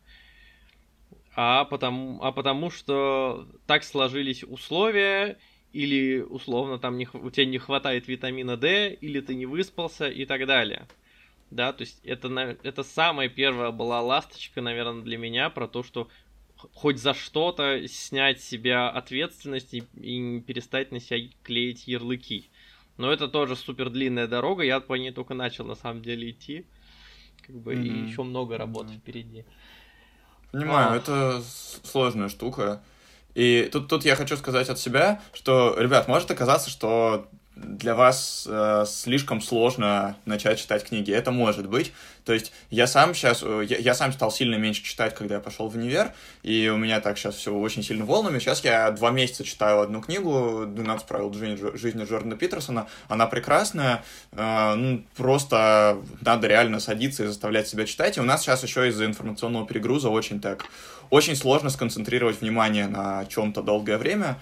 а 1.35 1.65
потому, 1.65 2.23
а 2.23 2.31
потому 2.31 2.69
что 2.69 3.47
так 3.65 3.83
сложились 3.83 4.43
условия, 4.43 5.37
или 5.73 6.19
условно 6.19 6.77
там 6.77 6.97
не, 6.97 7.07
у 7.11 7.29
тебя 7.31 7.45
не 7.45 7.57
хватает 7.57 8.07
витамина 8.07 8.57
D, 8.57 8.93
или 8.93 9.19
ты 9.19 9.33
не 9.33 9.45
выспался 9.45 10.07
и 10.07 10.25
так 10.25 10.45
далее. 10.45 10.87
Да, 11.49 11.73
то 11.73 11.81
есть 11.81 11.99
это, 12.03 12.27
это 12.63 12.83
самая 12.83 13.29
первая 13.29 13.71
была 13.71 14.01
ласточка, 14.01 14.61
наверное, 14.61 15.03
для 15.03 15.17
меня 15.17 15.49
про 15.49 15.67
то, 15.67 15.83
что 15.83 16.09
хоть 16.73 16.99
за 16.99 17.13
что-то 17.13 17.87
снять 17.87 18.41
с 18.41 18.47
себя 18.47 18.89
ответственность 18.89 19.73
и, 19.73 19.83
и 19.99 20.39
перестать 20.41 20.91
на 20.91 20.99
себя 20.99 21.29
клеить 21.43 21.87
ярлыки. 21.87 22.49
Но 22.97 23.11
это 23.11 23.27
тоже 23.27 23.55
супер 23.55 23.89
длинная 23.89 24.27
дорога, 24.27 24.63
я 24.63 24.79
по 24.79 24.93
ней 24.93 25.11
только 25.11 25.33
начал 25.33 25.65
на 25.65 25.75
самом 25.75 26.01
деле 26.01 26.31
идти. 26.31 26.65
Как 27.41 27.55
бы 27.55 27.73
mm-hmm. 27.73 28.05
и 28.05 28.09
еще 28.09 28.23
много 28.23 28.57
работы 28.57 28.93
mm-hmm. 28.93 28.99
впереди. 28.99 29.45
Понимаю, 30.53 30.93
а... 30.93 30.95
это 30.95 31.43
сложная 31.83 32.29
штука. 32.29 32.81
И 33.33 33.67
тут, 33.71 33.87
тут 33.89 34.05
я 34.05 34.15
хочу 34.15 34.37
сказать 34.37 34.69
от 34.69 34.79
себя, 34.79 35.19
что, 35.33 35.75
ребят, 35.77 36.07
может 36.07 36.29
оказаться, 36.29 36.69
что 36.69 37.27
для 37.55 37.93
вас 37.93 38.47
э, 38.49 38.85
слишком 38.87 39.39
сложно 39.39 40.15
начать 40.25 40.59
читать 40.59 40.85
книги. 40.85 41.11
Это 41.11 41.31
может 41.31 41.69
быть. 41.69 41.93
То 42.25 42.33
есть 42.33 42.51
я 42.71 42.87
сам 42.87 43.13
сейчас, 43.13 43.43
э, 43.43 43.65
я, 43.67 43.77
я 43.77 43.93
сам 43.93 44.11
стал 44.11 44.31
сильно 44.31 44.55
меньше 44.55 44.83
читать, 44.83 45.13
когда 45.13 45.35
я 45.35 45.41
пошел 45.41 45.69
в 45.69 45.75
универ, 45.75 46.13
и 46.41 46.69
у 46.73 46.77
меня 46.77 46.99
так 46.99 47.17
сейчас 47.17 47.35
все 47.35 47.53
очень 47.53 47.83
сильно 47.83 48.05
волнами. 48.05 48.39
Сейчас 48.39 48.63
я 48.63 48.89
два 48.91 49.11
месяца 49.11 49.43
читаю 49.43 49.81
одну 49.81 50.01
книгу 50.01 50.63
«12 50.65 51.07
правил 51.07 51.33
жизни, 51.33 52.03
Джордана 52.03 52.35
Питерсона». 52.37 52.87
Она 53.07 53.27
прекрасная, 53.27 54.03
э, 54.31 54.73
ну, 54.75 55.03
просто 55.15 55.97
надо 56.21 56.47
реально 56.47 56.79
садиться 56.79 57.23
и 57.23 57.27
заставлять 57.27 57.67
себя 57.67 57.85
читать. 57.85 58.17
И 58.17 58.21
у 58.21 58.25
нас 58.25 58.41
сейчас 58.41 58.63
еще 58.63 58.87
из-за 58.87 59.05
информационного 59.05 59.67
перегруза 59.67 60.09
очень 60.09 60.41
так, 60.41 60.65
очень 61.11 61.35
сложно 61.35 61.69
сконцентрировать 61.69 62.41
внимание 62.41 62.87
на 62.87 63.25
чем-то 63.25 63.61
долгое 63.61 63.99
время. 63.99 64.39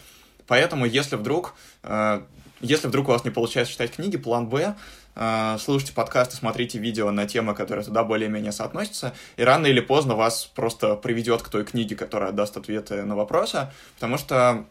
Поэтому, 0.48 0.86
если 0.86 1.16
вдруг 1.18 1.56
э, 1.84 2.22
если 2.62 2.88
вдруг 2.88 3.10
у 3.10 3.12
вас 3.12 3.24
не 3.24 3.32
получается 3.32 3.74
читать 3.74 3.92
книги, 3.92 4.18
план 4.18 4.48
Б, 4.48 4.76
э, 5.16 5.58
слушайте 5.60 5.94
подкасты, 5.94 6.36
смотрите 6.36 6.80
видео 6.80 7.12
на 7.12 7.28
темы, 7.28 7.54
которые 7.54 7.86
туда 7.86 8.04
более-менее 8.04 8.52
соотносятся, 8.52 9.14
и 9.38 9.44
рано 9.44 9.68
или 9.68 9.80
поздно 9.80 10.16
вас 10.16 10.46
просто 10.46 10.96
приведет 10.96 11.42
к 11.42 11.50
той 11.50 11.66
книге, 11.66 11.96
которая 11.96 12.32
даст 12.32 12.58
ответы 12.58 13.04
на 13.04 13.16
вопросы, 13.16 13.72
потому 13.96 14.18
что 14.18 14.66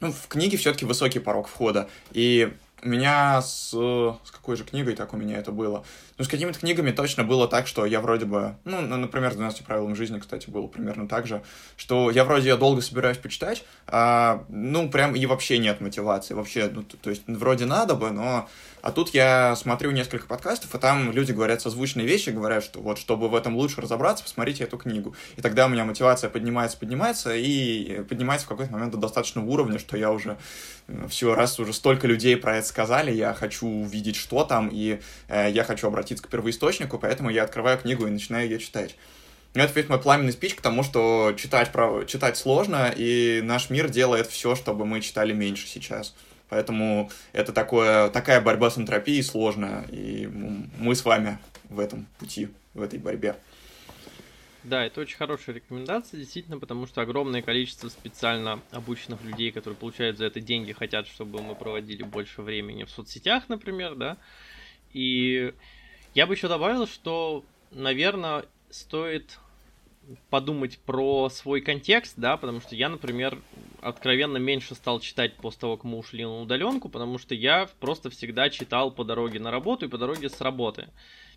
ну, 0.00 0.12
в 0.12 0.28
книге 0.28 0.56
все-таки 0.56 0.84
высокий 0.84 1.20
порог 1.20 1.48
входа, 1.48 1.88
и 2.10 2.52
у 2.82 2.88
меня 2.88 3.40
с... 3.40 3.70
С 3.70 4.30
какой 4.32 4.56
же 4.56 4.64
книгой 4.64 4.96
так 4.96 5.14
у 5.14 5.16
меня 5.16 5.38
это 5.38 5.52
было? 5.52 5.84
Ну, 6.22 6.26
с 6.26 6.28
какими-то 6.28 6.60
книгами 6.60 6.92
точно 6.92 7.24
было 7.24 7.48
так, 7.48 7.66
что 7.66 7.84
я 7.84 8.00
вроде 8.00 8.26
бы... 8.26 8.54
Ну, 8.64 8.80
например, 8.80 9.32
с 9.32 9.34
12 9.34 9.64
правилами 9.64 9.94
жизни, 9.94 10.20
кстати, 10.20 10.48
было 10.48 10.68
примерно 10.68 11.08
так 11.08 11.26
же, 11.26 11.42
что 11.76 12.12
я 12.12 12.24
вроде 12.24 12.50
я 12.50 12.56
долго 12.56 12.80
собираюсь 12.80 13.18
почитать, 13.18 13.64
а, 13.88 14.44
ну, 14.48 14.88
прям 14.88 15.16
и 15.16 15.26
вообще 15.26 15.58
нет 15.58 15.80
мотивации. 15.80 16.34
Вообще, 16.34 16.70
ну, 16.72 16.84
то, 16.84 16.96
то 16.96 17.10
есть, 17.10 17.24
вроде 17.26 17.66
надо 17.66 17.96
бы, 17.96 18.12
но 18.12 18.48
а 18.82 18.90
тут 18.90 19.10
я 19.10 19.54
смотрю 19.54 19.92
несколько 19.92 20.26
подкастов, 20.26 20.74
и 20.74 20.78
там 20.78 21.12
люди 21.12 21.30
говорят 21.30 21.62
созвучные 21.62 22.04
вещи, 22.04 22.30
говорят, 22.30 22.64
что 22.64 22.80
вот, 22.80 22.98
чтобы 22.98 23.28
в 23.28 23.34
этом 23.36 23.56
лучше 23.56 23.80
разобраться, 23.80 24.24
посмотрите 24.24 24.64
эту 24.64 24.76
книгу. 24.76 25.14
И 25.36 25.40
тогда 25.40 25.66
у 25.66 25.68
меня 25.68 25.84
мотивация 25.84 26.28
поднимается, 26.28 26.76
поднимается, 26.76 27.32
и 27.32 28.02
поднимается 28.08 28.46
в 28.46 28.48
какой-то 28.48 28.72
момент 28.72 28.90
до 28.90 28.98
достаточного 28.98 29.46
уровня, 29.46 29.78
что 29.78 29.96
я 29.96 30.10
уже 30.10 30.36
э, 30.88 31.06
все, 31.08 31.32
раз 31.36 31.60
уже 31.60 31.72
столько 31.72 32.08
людей 32.08 32.36
про 32.36 32.56
это 32.56 32.66
сказали, 32.66 33.12
я 33.12 33.34
хочу 33.34 33.68
увидеть, 33.68 34.16
что 34.16 34.42
там, 34.42 34.68
и 34.72 35.00
э, 35.28 35.50
я 35.52 35.62
хочу 35.62 35.86
обратиться 35.86 36.11
к 36.20 36.28
первоисточнику, 36.28 36.98
поэтому 36.98 37.30
я 37.30 37.44
открываю 37.44 37.78
книгу 37.78 38.06
и 38.06 38.10
начинаю 38.10 38.48
ее 38.48 38.58
читать. 38.58 38.96
Ну, 39.54 39.62
это 39.62 39.72
весь 39.74 39.88
мой 39.88 40.00
пламенный 40.00 40.32
спич 40.32 40.54
к 40.54 40.60
тому, 40.60 40.82
что 40.82 41.34
читать, 41.36 41.72
право, 41.72 42.06
читать 42.06 42.36
сложно, 42.36 42.92
и 42.96 43.40
наш 43.42 43.70
мир 43.70 43.88
делает 43.90 44.26
все, 44.26 44.54
чтобы 44.54 44.86
мы 44.86 45.00
читали 45.00 45.32
меньше 45.32 45.66
сейчас. 45.66 46.14
Поэтому 46.48 47.10
это 47.32 47.52
такое, 47.52 48.08
такая 48.08 48.40
борьба 48.40 48.70
с 48.70 48.78
энтропией 48.78 49.22
сложная, 49.22 49.84
и 49.90 50.26
мы 50.26 50.94
с 50.94 51.04
вами 51.04 51.38
в 51.68 51.80
этом 51.80 52.06
пути, 52.18 52.48
в 52.74 52.82
этой 52.82 52.98
борьбе. 52.98 53.36
Да, 54.64 54.84
это 54.86 55.00
очень 55.00 55.16
хорошая 55.16 55.56
рекомендация, 55.56 56.18
действительно, 56.18 56.58
потому 56.58 56.86
что 56.86 57.00
огромное 57.00 57.42
количество 57.42 57.88
специально 57.88 58.60
обученных 58.70 59.22
людей, 59.24 59.50
которые 59.50 59.76
получают 59.76 60.18
за 60.18 60.26
это 60.26 60.40
деньги, 60.40 60.72
хотят, 60.72 61.08
чтобы 61.08 61.42
мы 61.42 61.56
проводили 61.56 62.04
больше 62.04 62.42
времени 62.42 62.84
в 62.84 62.90
соцсетях, 62.90 63.48
например, 63.48 63.96
да. 63.96 64.18
И 64.92 65.52
я 66.14 66.26
бы 66.26 66.34
еще 66.34 66.48
добавил, 66.48 66.86
что, 66.86 67.44
наверное, 67.70 68.44
стоит 68.70 69.38
подумать 70.30 70.78
про 70.78 71.28
свой 71.28 71.60
контекст, 71.60 72.14
да, 72.16 72.36
потому 72.36 72.60
что 72.60 72.74
я, 72.74 72.88
например, 72.88 73.38
откровенно 73.80 74.36
меньше 74.36 74.74
стал 74.74 75.00
читать 75.00 75.36
после 75.36 75.60
того, 75.60 75.76
как 75.76 75.84
мы 75.84 75.98
ушли 75.98 76.24
на 76.24 76.40
удаленку, 76.40 76.88
потому 76.88 77.18
что 77.18 77.34
я 77.34 77.68
просто 77.80 78.10
всегда 78.10 78.50
читал 78.50 78.90
по 78.90 79.04
дороге 79.04 79.38
на 79.38 79.50
работу 79.50 79.86
и 79.86 79.88
по 79.88 79.98
дороге 79.98 80.28
с 80.28 80.40
работы. 80.40 80.88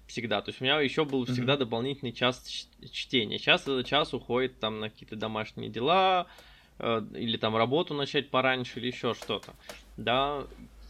Всегда. 0.08 0.42
То 0.42 0.50
есть 0.50 0.62
у 0.62 0.64
меня 0.64 0.80
еще 0.82 1.04
был 1.04 1.26
всегда 1.26 1.56
mm-hmm. 1.56 1.58
дополнительный 1.58 2.14
час 2.14 2.70
чтения. 2.92 3.40
Сейчас 3.40 3.64
этот 3.64 3.88
час 3.88 4.14
уходит 4.14 4.60
там 4.60 4.80
на 4.80 4.92
какие-то 4.92 5.16
домашние 5.16 5.70
дела, 5.70 6.28
э, 6.78 7.02
или 7.16 7.38
там 7.38 7.56
работу 7.56 7.96
начать 7.96 8.30
пораньше, 8.30 8.80
или 8.80 8.88
еще 8.88 9.16
что-то. 9.16 9.56
Да, 9.98 10.44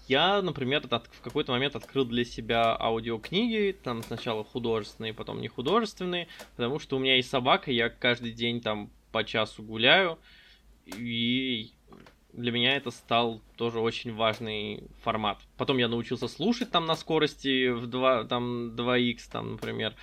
я, 0.08 0.42
например, 0.42 0.88
в 0.88 1.22
какой-то 1.22 1.52
момент 1.52 1.76
открыл 1.76 2.06
для 2.06 2.26
себя 2.26 2.76
аудиокниги, 2.80 3.76
там 3.84 4.04
сначала 4.04 4.44
художественные, 4.44 5.14
потом 5.14 5.42
не 5.42 5.48
художественные, 5.48 6.28
потому 6.56 6.80
что 6.80 6.96
у 6.96 7.00
меня 7.00 7.16
есть 7.16 7.30
собака, 7.30 7.72
я 7.72 7.90
каждый 7.90 8.32
день 8.32 8.62
там 8.62 8.90
по 9.12 9.24
часу 9.24 9.64
гуляю, 9.64 10.20
и 10.86 11.72
для 12.34 12.52
меня 12.52 12.76
это 12.76 12.92
стал 12.92 13.42
тоже 13.56 13.80
очень 13.80 14.14
важный 14.14 14.84
формат. 15.04 15.40
Потом 15.58 15.78
я 15.78 15.88
научился 15.88 16.28
слушать 16.28 16.70
там 16.70 16.86
на 16.86 16.96
скорости 16.96 17.70
в 17.70 17.88
2, 17.88 18.26
там 18.26 18.76
2х, 18.76 19.20
там, 19.32 19.54
например, 19.54 19.96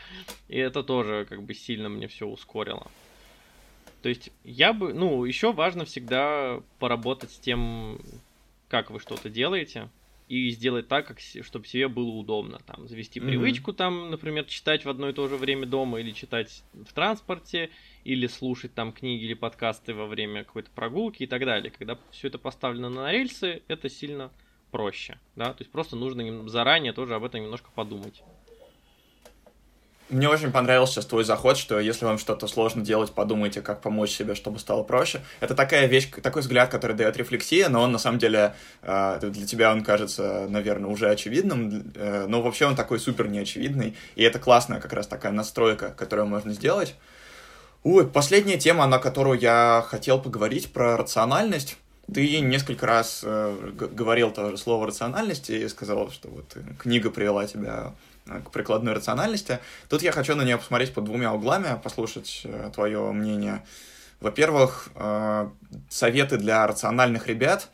и 0.49 0.57
это 0.57 0.83
тоже 0.83 1.27
как 1.29 1.43
бы 1.43 1.55
сильно 1.55 1.89
мне 1.89 2.09
все 2.09 2.27
ускорило. 2.27 2.91
То 4.03 4.09
есть 4.09 4.31
я 4.43 4.73
бы, 4.73 4.93
ну, 4.93 5.25
еще 5.25 5.53
важно 5.53 5.85
всегда 5.85 6.61
поработать 6.79 7.31
с 7.31 7.39
тем, 7.39 8.01
как 8.73 8.91
вы 8.91 9.01
что-то 9.01 9.29
делаете, 9.29 9.91
и 10.29 10.49
сделать 10.49 10.89
так, 10.89 11.07
как, 11.07 11.21
чтобы 11.21 11.67
себе 11.67 11.89
было 11.89 12.09
удобно. 12.09 12.59
Там, 12.67 12.89
завести 12.89 13.21
mm-hmm. 13.21 13.27
привычку, 13.27 13.75
там, 13.75 14.11
например, 14.11 14.47
читать 14.47 14.87
в 14.87 14.89
одно 14.89 15.11
и 15.11 15.13
то 15.13 15.29
же 15.29 15.37
время 15.37 15.67
дома, 15.67 16.01
или 16.01 16.13
читать 16.13 16.65
в 16.73 16.91
транспорте, 16.95 17.69
или 18.05 18.27
слушать 18.27 18.73
там 18.73 18.93
книги 18.93 19.25
или 19.25 19.35
подкасты 19.35 19.93
во 19.93 20.07
время 20.07 20.45
какой-то 20.45 20.71
прогулки 20.71 21.25
и 21.25 21.27
так 21.27 21.45
далее. 21.45 21.71
Когда 21.71 21.99
все 22.13 22.29
это 22.29 22.39
поставлено 22.39 22.89
на 22.89 23.13
рельсы, 23.13 23.63
это 23.69 23.91
сильно 23.91 24.31
проще. 24.71 25.19
Да? 25.37 25.53
То 25.53 25.61
есть 25.61 25.71
просто 25.71 25.95
нужно 25.95 26.49
заранее 26.49 26.95
тоже 26.95 27.15
об 27.15 27.25
этом 27.25 27.43
немножко 27.43 27.71
подумать. 27.75 28.23
Мне 30.13 30.29
очень 30.29 30.53
понравился 30.53 30.93
сейчас 30.93 31.07
твой 31.07 31.25
заход, 31.25 31.57
что 31.57 31.81
если 31.81 32.05
вам 32.05 32.19
что-то 32.19 32.47
сложно 32.47 32.85
делать, 32.85 33.13
подумайте, 33.13 33.63
как 33.63 33.81
помочь 33.81 34.11
себе, 34.11 34.35
чтобы 34.35 34.59
стало 34.59 34.83
проще. 34.83 35.23
Это 35.41 35.55
такая 35.55 35.87
вещь, 35.87 36.11
такой 36.23 36.43
взгляд, 36.43 36.69
который 36.69 36.95
дает 36.95 37.17
рефлексия, 37.17 37.71
но 37.71 37.81
он 37.81 37.93
на 37.93 37.99
самом 37.99 38.19
деле 38.19 38.55
э, 38.83 39.19
для 39.23 39.47
тебя 39.47 39.73
он 39.73 39.83
кажется, 39.83 40.47
наверное, 40.51 40.91
уже 40.91 41.09
очевидным, 41.09 41.95
э, 41.95 42.27
но 42.29 42.43
вообще 42.43 42.67
он 42.67 42.77
такой 42.77 43.01
супер 43.01 43.29
неочевидный, 43.29 43.97
и 44.15 44.23
это 44.23 44.39
классная 44.39 44.81
как 44.81 44.93
раз 44.93 45.07
такая 45.07 45.33
настройка, 45.33 45.95
которую 45.97 46.27
можно 46.27 46.53
сделать. 46.53 46.95
Ой, 47.83 48.07
последняя 48.07 48.59
тема, 48.59 48.87
на 48.87 48.99
которую 48.99 49.41
я 49.41 49.83
хотел 49.89 50.21
поговорить, 50.21 50.75
про 50.75 50.99
рациональность. 50.99 51.79
Ты 52.13 52.41
несколько 52.41 52.87
раз 52.87 53.23
э, 53.25 53.57
говорил 53.73 54.31
тоже 54.31 54.59
слово 54.59 54.89
рациональности 54.89 55.53
и 55.53 55.69
сказал, 55.69 56.11
что 56.11 56.29
вот 56.29 56.55
книга 56.79 57.09
привела 57.09 57.47
тебя 57.47 57.95
к 58.27 58.51
прикладной 58.51 58.93
рациональности. 58.93 59.59
Тут 59.89 60.03
я 60.03 60.13
хочу 60.13 60.35
на 60.35 60.43
нее 60.43 60.59
посмотреть 60.59 60.95
под 60.95 61.05
двумя 61.05 61.33
углами, 61.33 61.81
послушать 61.83 62.43
э, 62.45 62.71
твое 62.75 63.13
мнение. 63.13 63.65
Во-первых, 64.21 64.91
э, 64.95 65.49
советы 65.89 66.37
для 66.37 66.67
рациональных 66.67 67.27
ребят, 67.27 67.69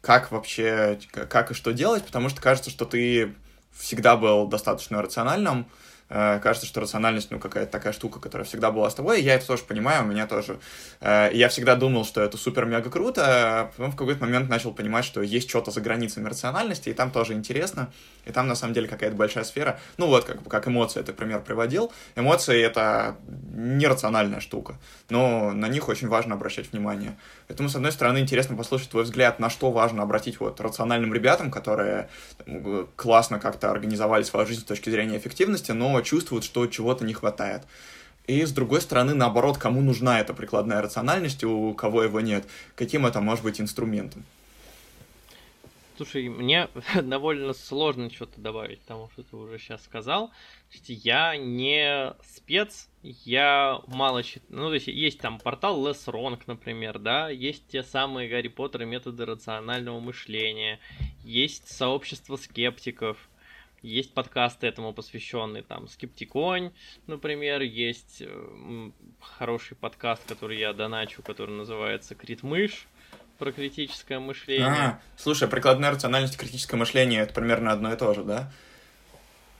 как 0.00 0.32
вообще, 0.32 0.98
как 1.10 1.50
и 1.50 1.54
что 1.54 1.72
делать, 1.72 2.04
потому 2.04 2.28
что 2.28 2.42
кажется, 2.42 2.70
что 2.70 2.84
ты 2.84 3.34
всегда 3.72 4.16
был 4.16 4.46
достаточно 4.46 5.00
рациональным, 5.00 5.66
Э, 5.66 5.70
кажется, 6.14 6.66
что 6.66 6.80
рациональность, 6.80 7.30
ну, 7.32 7.40
какая-то 7.40 7.72
такая 7.72 7.92
штука, 7.92 8.20
которая 8.20 8.46
всегда 8.46 8.70
была 8.70 8.88
с 8.88 8.94
тобой, 8.94 9.20
и 9.20 9.24
я 9.24 9.34
это 9.34 9.46
тоже 9.46 9.64
понимаю, 9.64 10.04
у 10.04 10.06
меня 10.06 10.26
тоже. 10.28 10.60
Э, 11.00 11.28
я 11.32 11.48
всегда 11.48 11.74
думал, 11.74 12.04
что 12.04 12.20
это 12.20 12.36
супер-мега 12.36 12.88
круто, 12.88 13.22
а 13.24 13.70
потом 13.76 13.90
в 13.90 13.96
какой-то 13.96 14.20
момент 14.20 14.48
начал 14.48 14.72
понимать, 14.72 15.04
что 15.04 15.22
есть 15.22 15.48
что-то 15.48 15.72
за 15.72 15.80
границами 15.80 16.28
рациональности, 16.28 16.88
и 16.88 16.92
там 16.92 17.10
тоже 17.10 17.32
интересно, 17.32 17.92
и 18.26 18.32
там, 18.32 18.46
на 18.46 18.54
самом 18.54 18.74
деле, 18.74 18.86
какая-то 18.86 19.16
большая 19.16 19.42
сфера. 19.42 19.80
Ну, 19.96 20.06
вот, 20.06 20.24
как, 20.24 20.46
как 20.48 20.68
эмоции, 20.68 21.00
это 21.00 21.12
пример 21.12 21.40
приводил. 21.42 21.92
Эмоции— 22.14 22.62
это 22.62 23.16
нерациональная 23.52 24.40
штука, 24.40 24.78
но 25.10 25.50
на 25.52 25.66
них 25.66 25.88
очень 25.88 26.08
важно 26.08 26.34
обращать 26.34 26.70
внимание. 26.72 27.16
Поэтому, 27.46 27.68
с 27.68 27.76
одной 27.76 27.92
стороны, 27.92 28.18
интересно 28.18 28.56
послушать 28.56 28.90
твой 28.90 29.04
взгляд, 29.04 29.38
на 29.38 29.50
что 29.50 29.70
важно 29.70 30.02
обратить 30.02 30.40
вот 30.40 30.60
рациональным 30.60 31.12
ребятам, 31.12 31.50
которые 31.50 32.08
классно 32.96 33.38
как-то 33.38 33.70
организовали 33.70 34.22
свою 34.22 34.46
жизнь 34.46 34.62
с 34.62 34.64
точки 34.64 34.90
зрения 34.90 35.18
эффективности, 35.18 35.72
но 35.72 36.00
чувствуют, 36.00 36.44
что 36.44 36.66
чего-то 36.66 37.04
не 37.04 37.12
хватает. 37.12 37.62
И 38.26 38.44
с 38.44 38.52
другой 38.52 38.80
стороны, 38.80 39.14
наоборот, 39.14 39.58
кому 39.58 39.82
нужна 39.82 40.20
эта 40.20 40.32
прикладная 40.32 40.80
рациональность, 40.80 41.44
у 41.44 41.74
кого 41.74 42.02
его 42.02 42.20
нет, 42.20 42.46
каким 42.74 43.04
это 43.04 43.20
может 43.20 43.44
быть 43.44 43.60
инструментом. 43.60 44.24
Слушай, 45.96 46.28
мне 46.28 46.68
довольно 47.02 47.52
сложно 47.52 48.10
что-то 48.10 48.40
добавить 48.40 48.80
к 48.80 48.84
тому, 48.84 49.08
что 49.10 49.22
ты 49.22 49.36
уже 49.36 49.58
сейчас 49.58 49.84
сказал. 49.84 50.32
Я 50.86 51.36
не 51.36 52.14
спец, 52.24 52.88
я 53.02 53.80
мало 53.86 54.24
читаю. 54.24 54.44
Ну, 54.48 54.68
то 54.68 54.74
есть 54.74 54.88
есть 54.88 55.20
там 55.20 55.38
портал 55.38 55.86
Less 55.86 56.06
Wrong, 56.06 56.40
например, 56.46 56.98
да, 56.98 57.28
есть 57.28 57.68
те 57.68 57.84
самые 57.84 58.28
Гарри 58.28 58.48
Поттер 58.48 58.82
и 58.82 58.86
методы 58.86 59.24
рационального 59.24 60.00
мышления, 60.00 60.80
есть 61.22 61.68
сообщество 61.68 62.34
скептиков, 62.36 63.16
есть 63.80 64.14
подкасты 64.14 64.66
этому 64.66 64.92
посвященные, 64.94 65.62
там, 65.62 65.86
Скептиконь, 65.86 66.72
например, 67.06 67.60
есть 67.60 68.20
э, 68.20 68.90
хороший 69.20 69.76
подкаст, 69.76 70.26
который 70.26 70.58
я 70.58 70.72
доначу, 70.72 71.22
который 71.22 71.54
называется 71.54 72.14
Крит 72.14 72.42
Мышь, 72.42 72.88
про 73.38 73.52
критическое 73.52 74.18
мышление. 74.18 74.66
А, 74.66 75.00
слушай, 75.16 75.48
прикладная 75.48 75.90
рациональность 75.90 76.34
и 76.34 76.38
критическое 76.38 76.76
мышление 76.76 77.22
это 77.22 77.34
примерно 77.34 77.72
одно 77.72 77.92
и 77.92 77.96
то 77.96 78.14
же, 78.14 78.24
да? 78.24 78.50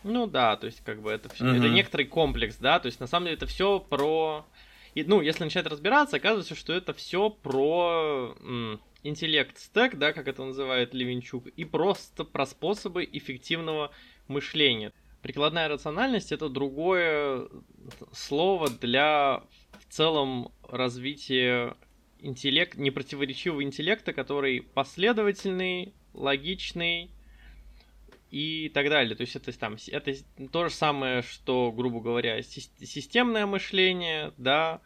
Ну 0.05 0.27
да, 0.27 0.57
то 0.57 0.67
есть 0.67 0.83
как 0.85 1.01
бы 1.01 1.11
это 1.11 1.29
все, 1.31 1.45
mm-hmm. 1.45 1.57
это 1.59 1.69
некоторый 1.71 2.05
комплекс, 2.05 2.57
да, 2.57 2.79
то 2.79 2.87
есть 2.87 3.01
на 3.01 3.07
самом 3.07 3.27
деле 3.27 3.37
это 3.37 3.47
все 3.47 3.81
про, 3.81 4.45
и, 4.95 5.03
ну 5.03 5.23
если 5.23 5.45
начать 5.45 5.67
разбираться, 5.67 6.17
оказывается, 6.17 6.55
что 6.55 6.75
это 6.75 6.93
все 6.93 7.31
про 7.31 8.37
м, 8.41 8.81
интеллект 9.03 9.59
стек, 9.59 9.97
да, 9.97 10.13
как 10.13 10.29
это 10.29 10.45
называет 10.45 10.93
Левинчук, 10.93 11.47
и 11.47 11.65
просто 11.65 12.25
про 12.25 12.45
способы 12.45 13.09
эффективного 13.11 13.93
мышления. 14.29 14.93
Прикладная 15.23 15.69
рациональность 15.69 16.33
это 16.33 16.51
другое 16.51 17.49
слово 18.13 18.69
для 18.69 19.43
в 19.79 19.91
целом 19.91 20.53
развития 20.69 21.77
интеллект, 22.25 22.77
непротиворечивого 22.77 23.63
интеллекта, 23.63 24.13
который 24.13 24.63
последовательный, 24.63 25.95
логичный 26.13 27.11
и 28.31 28.69
так 28.71 28.89
далее. 28.89 29.15
То 29.15 29.21
есть 29.21 29.37
это 29.37 29.57
там 29.57 29.77
это 29.89 30.15
то 30.51 30.69
же 30.69 30.75
самое, 30.75 31.23
что, 31.23 31.71
грубо 31.71 32.01
говоря, 32.01 32.43
системное 32.43 33.47
мышление, 33.47 34.33
да, 34.39 34.81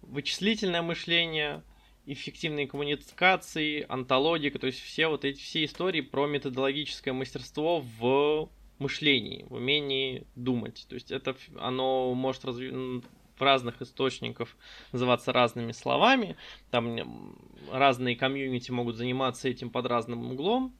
вычислительное 0.00 0.82
мышление, 0.82 1.62
эффективные 2.06 2.66
коммуникации, 2.66 3.84
антологика, 3.88 4.58
то 4.58 4.66
есть 4.66 4.80
все 4.80 5.08
вот 5.08 5.24
эти 5.24 5.40
все 5.40 5.64
истории 5.64 6.00
про 6.00 6.26
методологическое 6.26 7.12
мастерство 7.12 7.84
в 7.98 8.50
мышлении, 8.78 9.44
в 9.48 9.54
умении 9.54 10.26
думать. 10.34 10.86
То 10.88 10.94
есть 10.94 11.10
это 11.10 11.36
оно 11.58 12.14
может 12.14 12.44
разви 12.44 13.02
разных 13.42 13.80
источниках 13.82 14.48
называться 14.92 15.32
разными 15.32 15.72
словами. 15.72 16.36
Там 16.70 17.36
разные 17.70 18.16
комьюнити 18.16 18.70
могут 18.70 18.96
заниматься 18.96 19.48
этим 19.48 19.70
под 19.70 19.86
разным 19.86 20.30
углом. 20.30 20.74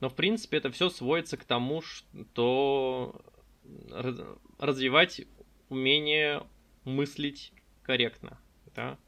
Но, 0.00 0.08
в 0.08 0.14
принципе, 0.14 0.58
это 0.58 0.70
все 0.70 0.90
сводится 0.90 1.36
к 1.36 1.44
тому, 1.44 1.82
что 1.82 3.20
развивать 4.58 5.22
умение 5.68 6.42
мыслить 6.84 7.52
корректно. 7.82 8.38
Да? 8.74 8.98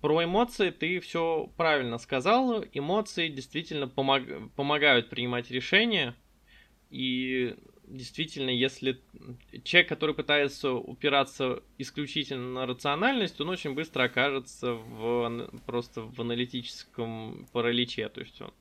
Про 0.00 0.24
эмоции 0.24 0.70
ты 0.70 1.00
все 1.00 1.50
правильно 1.56 1.98
сказал. 1.98 2.64
Эмоции 2.72 3.28
действительно 3.28 3.86
помог... 3.88 4.22
помогают 4.56 5.10
принимать 5.10 5.50
решения. 5.50 6.14
И 6.90 7.56
действительно, 7.90 8.50
если 8.50 9.00
человек, 9.64 9.88
который 9.88 10.14
пытается 10.14 10.72
упираться 10.72 11.62
исключительно 11.78 12.60
на 12.60 12.66
рациональность, 12.66 13.40
он 13.40 13.50
очень 13.50 13.74
быстро 13.74 14.04
окажется 14.04 14.74
в, 14.74 15.50
просто 15.66 16.02
в 16.02 16.20
аналитическом 16.20 17.46
параличе. 17.52 18.08
То 18.08 18.20
есть 18.20 18.40
он... 18.40 18.52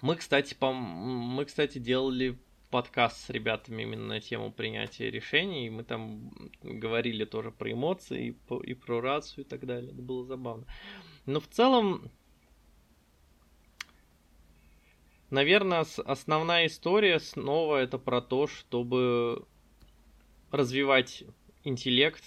Мы, 0.00 0.16
кстати, 0.16 0.54
по... 0.54 0.72
мы, 0.72 1.44
кстати, 1.44 1.78
делали 1.78 2.38
подкаст 2.70 3.26
с 3.26 3.30
ребятами 3.30 3.82
именно 3.82 4.06
на 4.06 4.20
тему 4.20 4.52
принятия 4.52 5.10
решений. 5.10 5.66
И 5.66 5.70
мы 5.70 5.82
там 5.82 6.30
говорили 6.62 7.24
тоже 7.24 7.50
про 7.50 7.72
эмоции 7.72 8.28
и, 8.28 8.30
по... 8.30 8.60
и 8.60 8.74
про 8.74 9.00
рацию 9.00 9.44
и 9.44 9.48
так 9.48 9.66
далее. 9.66 9.92
Это 9.92 10.02
было 10.02 10.24
забавно. 10.24 10.64
Но 11.26 11.40
в 11.40 11.48
целом, 11.48 12.10
Наверное, 15.30 15.84
основная 16.06 16.66
история 16.66 17.20
снова 17.20 17.76
это 17.76 17.98
про 17.98 18.22
то, 18.22 18.46
чтобы 18.46 19.44
развивать 20.50 21.24
интеллект 21.64 22.24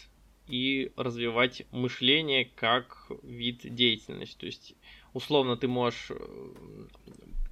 и 0.48 0.92
развивать 0.96 1.64
мышление 1.72 2.46
как 2.46 3.10
вид 3.24 3.74
деятельности. 3.74 4.38
То 4.38 4.46
есть, 4.46 4.76
условно, 5.14 5.58
ты 5.58 5.68
можешь 5.68 6.12
э, 6.12 6.86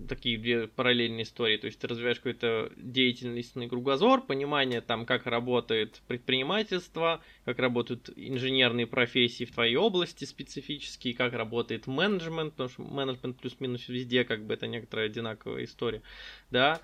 такие 0.07 0.37
две 0.37 0.67
параллельные 0.67 1.23
истории. 1.23 1.57
То 1.57 1.67
есть 1.67 1.79
ты 1.79 1.87
развиваешь 1.87 2.17
какой-то 2.17 2.71
деятельностный 2.77 3.67
кругозор, 3.67 4.25
понимание 4.25 4.81
там, 4.81 5.05
как 5.05 5.25
работает 5.25 6.01
предпринимательство, 6.07 7.21
как 7.45 7.59
работают 7.59 8.09
инженерные 8.15 8.87
профессии 8.87 9.43
в 9.43 9.51
твоей 9.51 9.75
области 9.75 10.25
специфические, 10.25 11.13
как 11.13 11.33
работает 11.33 11.87
менеджмент, 11.87 12.53
потому 12.53 12.69
что 12.69 12.81
менеджмент 12.83 13.37
плюс-минус 13.39 13.87
везде, 13.89 14.23
как 14.23 14.45
бы 14.45 14.53
это 14.53 14.67
некоторая 14.67 15.07
одинаковая 15.07 15.65
история, 15.65 16.01
да. 16.49 16.81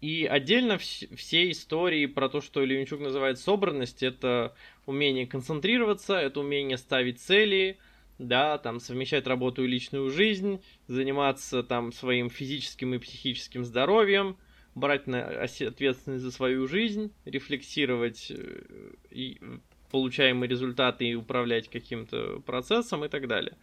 И 0.00 0.24
отдельно 0.24 0.74
вс- 0.74 1.14
все 1.14 1.50
истории 1.50 2.06
про 2.06 2.30
то, 2.30 2.40
что 2.40 2.64
Левинчук 2.64 3.00
называет 3.00 3.38
собранность, 3.38 4.02
это 4.02 4.54
умение 4.86 5.26
концентрироваться, 5.26 6.14
это 6.14 6.40
умение 6.40 6.78
ставить 6.78 7.20
цели, 7.20 7.78
да, 8.20 8.58
там 8.58 8.80
совмещать 8.80 9.26
работу 9.26 9.64
и 9.64 9.68
личную 9.68 10.10
жизнь, 10.10 10.62
заниматься 10.86 11.62
там 11.62 11.92
своим 11.92 12.28
физическим 12.28 12.94
и 12.94 12.98
психическим 12.98 13.64
здоровьем, 13.64 14.36
брать 14.74 15.06
на 15.06 15.24
ответственность 15.24 16.22
за 16.22 16.30
свою 16.30 16.68
жизнь, 16.68 17.12
рефлексировать 17.24 18.30
э, 18.30 18.62
и 19.10 19.40
получаемые 19.90 20.48
результаты 20.48 21.06
и 21.06 21.14
управлять 21.14 21.68
каким-то 21.68 22.40
процессом 22.40 23.04
и 23.04 23.08
так 23.08 23.26
далее. 23.26 23.56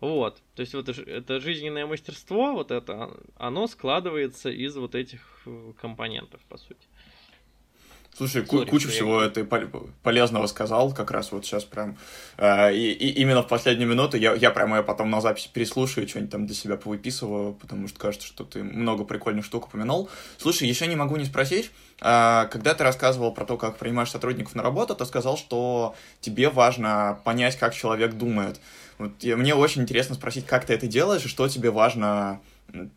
Вот, 0.00 0.40
то 0.54 0.60
есть 0.60 0.74
вот 0.74 0.88
это 0.88 1.40
жизненное 1.40 1.86
мастерство, 1.86 2.52
вот 2.52 2.70
это, 2.70 3.10
оно 3.36 3.66
складывается 3.66 4.48
из 4.48 4.76
вот 4.76 4.94
этих 4.94 5.42
э, 5.44 5.72
компонентов, 5.80 6.40
по 6.48 6.56
сути. 6.56 6.86
Слушай, 8.18 8.42
Sorry, 8.42 8.66
кучу 8.66 8.88
всего 8.88 9.22
я... 9.22 9.30
ты 9.30 9.44
полезного 10.02 10.48
сказал, 10.48 10.92
как 10.92 11.12
раз 11.12 11.30
вот 11.30 11.46
сейчас 11.46 11.62
прям. 11.62 11.96
Э, 12.36 12.74
и, 12.74 12.90
и 12.90 13.20
именно 13.20 13.44
в 13.44 13.46
последнюю 13.46 13.88
минуту 13.88 14.16
я, 14.16 14.34
я 14.34 14.50
прямо 14.50 14.78
ее 14.78 14.82
потом 14.82 15.08
на 15.08 15.20
записи 15.20 15.48
переслушаю, 15.52 16.08
что-нибудь 16.08 16.32
там 16.32 16.44
для 16.44 16.56
себя 16.56 16.76
повыписываю, 16.76 17.54
потому 17.54 17.86
что 17.86 18.00
кажется, 18.00 18.26
что 18.26 18.42
ты 18.42 18.64
много 18.64 19.04
прикольных 19.04 19.44
штук 19.44 19.68
упомянул. 19.68 20.10
Слушай, 20.36 20.66
еще 20.66 20.88
не 20.88 20.96
могу 20.96 21.14
не 21.14 21.26
спросить, 21.26 21.70
э, 22.00 22.48
когда 22.50 22.74
ты 22.74 22.82
рассказывал 22.82 23.32
про 23.32 23.44
то, 23.44 23.56
как 23.56 23.78
принимаешь 23.78 24.10
сотрудников 24.10 24.56
на 24.56 24.64
работу, 24.64 24.96
ты 24.96 25.04
сказал, 25.04 25.36
что 25.36 25.94
тебе 26.20 26.48
важно 26.48 27.20
понять, 27.22 27.56
как 27.56 27.72
человек 27.72 28.14
думает. 28.14 28.60
Вот, 28.98 29.12
я, 29.20 29.36
мне 29.36 29.54
очень 29.54 29.82
интересно 29.82 30.16
спросить, 30.16 30.44
как 30.44 30.64
ты 30.64 30.74
это 30.74 30.88
делаешь, 30.88 31.24
и 31.24 31.28
что 31.28 31.46
тебе 31.48 31.70
важно 31.70 32.40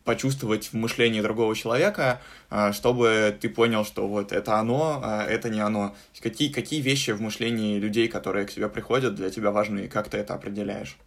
почувствовать 0.04 0.68
в 0.68 0.74
мышлении 0.74 1.22
другого 1.22 1.56
человека, 1.56 2.22
а, 2.50 2.74
чтобы 2.74 3.36
ты 3.40 3.50
понял, 3.50 3.86
что 3.86 4.08
вот 4.08 4.32
это 4.32 4.60
оно, 4.60 5.00
а 5.04 5.24
это 5.24 5.50
не 5.50 5.62
оно. 5.62 5.96
Какие, 6.20 6.52
какие 6.52 6.82
вещи 6.82 7.12
в 7.12 7.22
мышлении 7.22 7.80
людей, 7.80 8.08
которые 8.08 8.46
к 8.46 8.52
тебе 8.52 8.70
приходят, 8.70 9.16
для 9.16 9.30
тебя 9.30 9.52
важны, 9.52 9.82
и 9.82 9.88
как 9.88 10.10
ты 10.10 10.18
это 10.18 10.34
определяешь? 10.34 10.98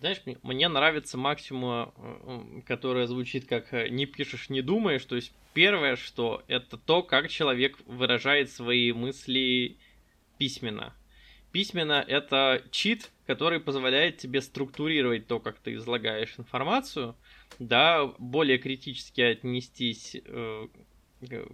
Знаешь, 0.00 0.20
мне 0.42 0.68
нравится 0.68 1.16
максимум, 1.16 2.62
которая 2.66 3.06
звучит 3.06 3.46
как 3.46 3.72
э, 3.72 3.88
«не 3.88 4.04
пишешь, 4.04 4.50
не 4.50 4.60
думаешь». 4.60 5.04
То 5.04 5.14
есть 5.14 5.32
первое, 5.54 5.94
что 5.94 6.42
это 6.48 6.76
то, 6.76 7.04
как 7.04 7.28
человек 7.28 7.78
выражает 7.86 8.50
свои 8.50 8.92
мысли 8.92 9.76
письменно. 10.38 10.92
Письменно 11.52 12.04
это 12.06 12.62
чит, 12.70 13.10
который 13.26 13.60
позволяет 13.60 14.16
тебе 14.16 14.40
структурировать 14.40 15.26
то, 15.26 15.38
как 15.38 15.58
ты 15.58 15.74
излагаешь 15.74 16.34
информацию, 16.38 17.14
да, 17.58 18.06
более 18.18 18.56
критически 18.58 19.20
отнестись 19.20 20.16
э, 20.24 20.68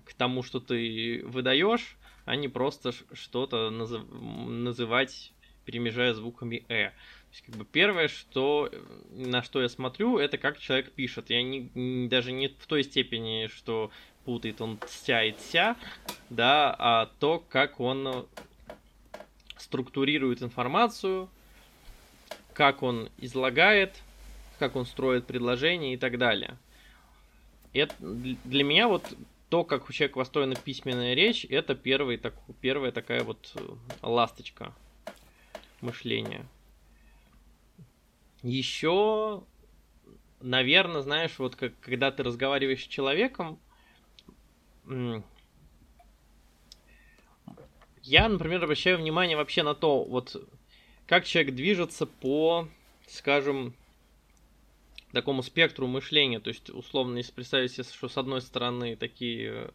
к 0.05 0.15
тому, 0.15 0.45
что 0.45 0.61
ты 0.61 1.23
выдаешь, 1.25 1.97
а 2.25 2.37
не 2.37 2.49
просто 2.49 2.93
что-то 3.13 3.71
назыв... 3.71 4.03
называть, 4.11 5.33
перемежая 5.65 6.15
звуками 6.15 6.65
«э». 6.69 6.91
То 6.91 7.35
есть, 7.35 7.45
как 7.45 7.57
бы 7.57 7.65
первое, 7.67 8.09
что, 8.09 8.71
на 9.11 9.43
что 9.43 9.61
я 9.61 9.69
смотрю, 9.69 10.19
это 10.19 10.39
как 10.39 10.59
человек 10.59 10.93
пишет. 10.93 11.29
Я 11.29 11.43
не, 11.43 12.09
даже 12.09 12.33
не 12.33 12.49
в 12.49 12.67
той 12.67 12.85
степени, 12.85 13.49
что 13.49 13.91
путает 14.25 14.63
он 14.63 14.79
тся 14.79 15.25
и 15.25 15.33
тся, 15.33 15.77
да, 16.31 16.75
а 16.79 17.11
то, 17.19 17.45
как 17.51 17.81
он 17.81 18.27
структурирует 19.59 20.43
информацию, 20.43 21.29
как 22.53 22.83
он 22.83 23.11
излагает, 23.19 24.03
как 24.59 24.77
он 24.77 24.87
строит 24.87 25.27
предложения 25.27 25.95
и 25.95 25.97
так 25.97 26.19
далее. 26.19 26.59
Это, 27.73 27.95
для 27.99 28.65
меня 28.65 28.89
вот 28.89 29.17
то, 29.49 29.65
как 29.65 29.89
у 29.89 29.93
человека 29.93 30.19
построена 30.19 30.57
письменная 30.57 31.15
речь, 31.15 31.45
это 31.49 31.75
первый, 31.75 32.19
так, 32.19 32.35
первая 32.61 32.93
такая 32.93 33.23
вот 33.23 33.53
э, 33.55 33.77
ласточка 34.03 34.75
мышления. 35.81 36.47
Еще, 38.43 39.43
наверное, 40.41 41.03
знаешь, 41.03 41.39
вот 41.39 41.57
как, 41.57 41.79
когда 41.81 42.11
ты 42.11 42.23
разговариваешь 42.23 42.85
с 42.85 42.89
человеком, 42.89 43.59
я, 48.09 48.29
например, 48.29 48.65
обращаю 48.65 48.99
внимание 48.99 49.37
вообще 49.37 49.63
на 49.63 49.75
то, 49.75 50.03
вот 50.03 50.37
как 51.07 51.25
человек 51.25 51.55
движется 51.55 52.07
по, 52.07 52.69
скажем, 53.07 53.75
такому 55.13 55.43
спектру 55.43 55.87
мышления. 55.87 56.41
То 56.41 56.49
есть, 56.49 56.71
условно, 56.71 57.19
если 57.19 57.33
представить 57.33 57.73
себе, 57.73 57.85
что 57.85 58.09
с 58.09 58.17
одной 58.17 58.41
стороны 58.41 58.97
такие 58.97 59.71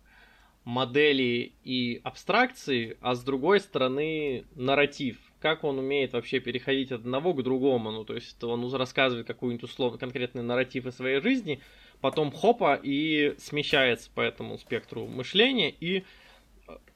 модели 0.64 1.52
и 1.64 2.00
абстракции, 2.04 2.98
а 3.02 3.16
с 3.16 3.24
другой 3.24 3.60
стороны 3.60 4.46
нарратив. 4.56 5.18
Как 5.40 5.64
он 5.66 5.78
умеет 5.78 6.14
вообще 6.14 6.40
переходить 6.40 6.92
от 6.92 7.02
одного 7.02 7.34
к 7.34 7.44
другому. 7.44 7.92
Ну, 7.92 8.06
то 8.06 8.16
есть 8.16 8.42
он 8.44 8.74
рассказывает 8.74 9.28
какой-нибудь 9.28 9.64
условно 9.64 9.98
конкретный 9.98 10.42
нарратив 10.42 10.86
из 10.86 10.96
своей 10.96 11.20
жизни, 11.20 11.60
потом 12.00 12.32
хопа 12.32 12.80
и 12.82 13.36
смещается 13.40 14.10
по 14.16 14.22
этому 14.22 14.58
спектру 14.58 15.06
мышления 15.06 15.70
и 15.70 16.04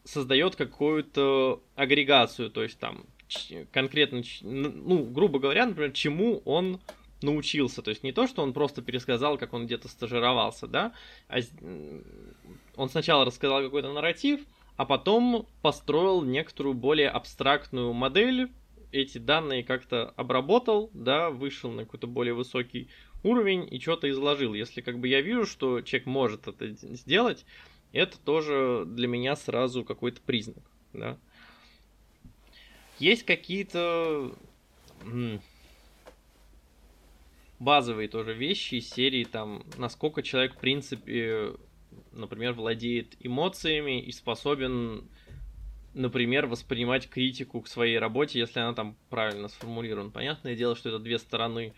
создает 0.03 0.55
какую-то 0.55 1.61
агрегацию, 1.75 2.49
то 2.49 2.63
есть 2.63 2.79
там 2.79 3.05
конкретно, 3.71 4.21
ну, 4.41 5.03
грубо 5.03 5.39
говоря, 5.39 5.65
например, 5.65 5.91
чему 5.91 6.41
он 6.45 6.79
научился. 7.21 7.81
То 7.81 7.89
есть 7.89 8.03
не 8.03 8.11
то, 8.11 8.27
что 8.27 8.41
он 8.41 8.53
просто 8.53 8.81
пересказал, 8.81 9.37
как 9.37 9.53
он 9.53 9.65
где-то 9.65 9.87
стажировался, 9.87 10.67
да, 10.67 10.93
а 11.27 11.39
он 12.75 12.89
сначала 12.89 13.25
рассказал 13.25 13.61
какой-то 13.63 13.91
нарратив, 13.91 14.41
а 14.77 14.85
потом 14.85 15.47
построил 15.61 16.21
некоторую 16.21 16.75
более 16.75 17.09
абстрактную 17.09 17.91
модель, 17.93 18.49
эти 18.91 19.17
данные 19.17 19.63
как-то 19.63 20.13
обработал, 20.15 20.89
да, 20.93 21.29
вышел 21.29 21.71
на 21.71 21.83
какой-то 21.83 22.07
более 22.07 22.33
высокий 22.33 22.87
уровень 23.23 23.67
и 23.69 23.79
что-то 23.79 24.09
изложил. 24.09 24.53
Если 24.53 24.81
как 24.81 24.99
бы 24.99 25.07
я 25.07 25.21
вижу, 25.21 25.45
что 25.45 25.81
человек 25.81 26.05
может 26.05 26.47
это 26.47 26.69
сделать, 26.69 27.45
это 27.97 28.19
тоже 28.19 28.83
для 28.85 29.07
меня 29.07 29.35
сразу 29.35 29.83
какой-то 29.83 30.21
признак, 30.21 30.63
да. 30.93 31.17
Есть 32.99 33.23
какие-то 33.23 34.35
базовые 37.59 38.07
тоже 38.07 38.33
вещи 38.33 38.75
из 38.75 38.89
серии, 38.89 39.23
там, 39.23 39.63
насколько 39.77 40.23
человек, 40.23 40.55
в 40.55 40.59
принципе, 40.59 41.53
например, 42.11 42.53
владеет 42.53 43.15
эмоциями 43.19 44.01
и 44.01 44.11
способен, 44.11 45.07
например, 45.93 46.47
воспринимать 46.47 47.09
критику 47.09 47.61
к 47.61 47.67
своей 47.67 47.97
работе, 47.99 48.39
если 48.39 48.59
она 48.59 48.73
там 48.73 48.95
правильно 49.09 49.47
сформулирована. 49.47 50.11
Понятное 50.11 50.55
дело, 50.55 50.75
что 50.75 50.89
это 50.89 50.99
две 50.99 51.17
стороны. 51.19 51.73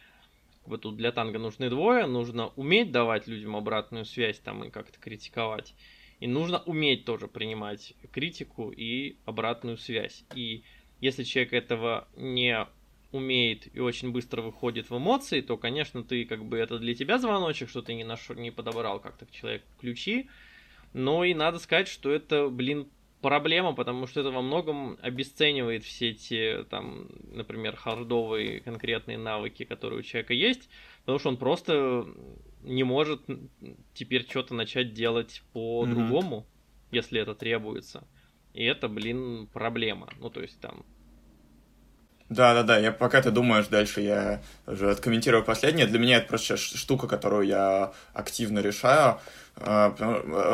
Вот 0.65 0.81
тут 0.81 0.97
для 0.97 1.11
танга 1.11 1.39
нужны 1.39 1.69
двое, 1.69 2.05
нужно 2.05 2.47
уметь 2.55 2.91
давать 2.91 3.27
людям 3.27 3.55
обратную 3.55 4.05
связь 4.05 4.39
там 4.39 4.63
и 4.63 4.69
как-то 4.69 4.99
критиковать. 4.99 5.73
И 6.19 6.27
нужно 6.27 6.59
уметь 6.63 7.05
тоже 7.05 7.27
принимать 7.27 7.93
критику 8.11 8.71
и 8.71 9.17
обратную 9.25 9.77
связь. 9.77 10.23
И 10.35 10.63
если 10.99 11.23
человек 11.23 11.53
этого 11.53 12.07
не 12.17 12.67
умеет 13.11 13.73
и 13.73 13.79
очень 13.79 14.11
быстро 14.11 14.41
выходит 14.41 14.89
в 14.89 14.97
эмоции, 14.97 15.41
то, 15.41 15.57
конечно, 15.57 16.03
ты 16.03 16.25
как 16.25 16.45
бы 16.45 16.57
это 16.57 16.77
для 16.77 16.93
тебя 16.93 17.17
звоночек, 17.17 17.69
что 17.69 17.81
ты 17.81 17.93
не, 17.93 18.03
наш... 18.03 18.29
не 18.29 18.51
подобрал 18.51 18.99
как-то 18.99 19.25
к 19.25 19.31
человеку 19.31 19.65
ключи. 19.79 20.29
Но 20.93 21.23
и 21.23 21.33
надо 21.33 21.59
сказать, 21.59 21.87
что 21.87 22.11
это, 22.11 22.49
блин, 22.49 22.89
проблема, 23.21 23.73
потому 23.73 24.07
что 24.07 24.21
это 24.21 24.31
во 24.31 24.41
многом 24.41 24.97
обесценивает 25.01 25.83
все 25.83 26.11
эти, 26.11 26.63
там, 26.69 27.07
например, 27.31 27.75
хардовые 27.75 28.61
конкретные 28.61 29.17
навыки, 29.17 29.63
которые 29.63 29.99
у 29.99 30.03
человека 30.03 30.33
есть, 30.33 30.69
потому 31.01 31.19
что 31.19 31.29
он 31.29 31.37
просто 31.37 32.05
не 32.63 32.83
может 32.83 33.21
теперь 33.93 34.27
что-то 34.29 34.53
начать 34.53 34.93
делать 34.93 35.43
по-другому, 35.53 36.37
mm-hmm. 36.37 36.95
если 36.95 37.21
это 37.21 37.35
требуется. 37.35 38.07
И 38.53 38.63
это, 38.63 38.87
блин, 38.87 39.47
проблема. 39.47 40.09
Ну, 40.19 40.29
то 40.29 40.41
есть 40.41 40.59
там 40.59 40.85
да, 42.29 42.53
да, 42.53 42.61
да. 42.61 42.77
Я 42.77 42.91
пока 42.91 43.21
ты 43.21 43.31
думаешь 43.31 43.67
дальше, 43.67 44.01
я 44.01 44.41
уже 44.67 44.91
откомментирую 44.91 45.43
последнее. 45.43 45.87
Для 45.87 45.97
меня 45.97 46.17
это 46.17 46.27
просто 46.27 46.57
штука, 46.57 47.07
которую 47.07 47.47
я 47.47 47.91
активно 48.13 48.59
решаю. 48.59 49.19
А, 49.61 49.95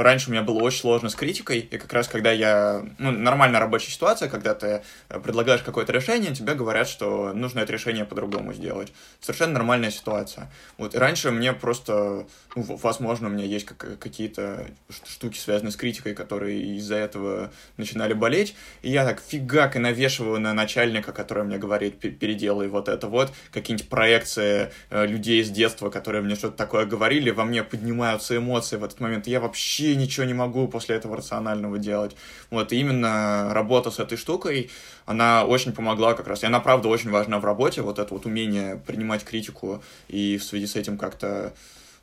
раньше 0.02 0.30
у 0.30 0.32
меня 0.32 0.42
было 0.42 0.62
очень 0.62 0.80
сложно 0.80 1.10
с 1.10 1.16
критикой, 1.16 1.60
и 1.60 1.78
как 1.78 1.92
раз 1.94 2.08
когда 2.08 2.32
я... 2.32 2.86
Ну, 2.98 3.12
нормальная 3.12 3.60
рабочая 3.60 3.92
ситуация, 3.92 4.30
когда 4.30 4.56
ты 4.56 4.82
предлагаешь 5.08 5.62
какое-то 5.62 5.94
решение, 5.94 6.34
тебе 6.34 6.54
говорят, 6.54 6.88
что 6.88 7.34
нужно 7.34 7.60
это 7.60 7.74
решение 7.74 8.06
по-другому 8.06 8.54
сделать. 8.54 8.92
Совершенно 9.20 9.54
нормальная 9.54 9.92
ситуация. 9.92 10.52
Вот, 10.78 10.96
и 10.96 10.98
раньше 10.98 11.32
мне 11.32 11.54
просто... 11.54 12.26
Ну, 12.56 12.64
возможно, 12.82 13.28
у 13.28 13.32
меня 13.32 13.46
есть 13.46 13.66
какие-то 13.66 14.68
штуки, 15.08 15.38
связанные 15.38 15.72
с 15.72 15.76
критикой, 15.76 16.16
которые 16.16 16.78
из-за 16.78 16.96
этого 16.96 17.52
начинали 17.78 18.14
болеть, 18.14 18.56
и 18.82 18.92
я 18.92 19.06
так 19.06 19.22
фигак 19.22 19.76
и 19.76 19.80
навешиваю 19.80 20.40
на 20.40 20.54
начальника, 20.54 21.12
который 21.12 21.44
мне 21.44 21.58
говорит, 21.58 22.00
переделай 22.00 22.68
вот 22.68 22.88
это 22.88 23.08
вот, 23.08 23.32
какие-нибудь 23.52 23.90
проекции 23.90 24.72
э, 24.90 25.06
людей 25.06 25.44
с 25.44 25.50
детства, 25.50 25.90
которые 25.90 26.22
мне 26.22 26.36
что-то 26.36 26.58
такое 26.58 26.86
говорили, 26.86 27.30
во 27.30 27.46
мне 27.46 27.64
поднимаются 27.64 28.38
эмоции 28.38 28.78
в 28.78 28.84
этот 28.96 29.02
момент. 29.02 29.28
Я 29.28 29.40
вообще 29.40 29.96
ничего 29.96 30.26
не 30.26 30.34
могу 30.34 30.68
после 30.68 30.96
этого 30.96 31.18
рационального 31.18 31.78
делать. 31.78 32.16
Вот, 32.50 32.72
и 32.72 32.80
именно 32.80 33.54
работа 33.54 33.92
с 33.92 34.00
этой 34.00 34.18
штукой, 34.18 34.70
она 35.06 35.46
очень 35.46 35.74
помогла 35.74 36.14
как 36.14 36.28
раз. 36.28 36.44
И 36.44 36.46
она, 36.46 36.60
правда, 36.60 36.88
очень 36.88 37.12
важна 37.12 37.40
в 37.40 37.46
работе, 37.46 37.82
вот 37.82 38.00
это 38.00 38.14
вот 38.14 38.26
умение 38.26 38.78
принимать 38.88 39.24
критику 39.24 39.84
и 40.08 40.38
в 40.38 40.44
связи 40.44 40.66
с 40.66 40.76
этим 40.76 40.98
как-то 40.98 41.54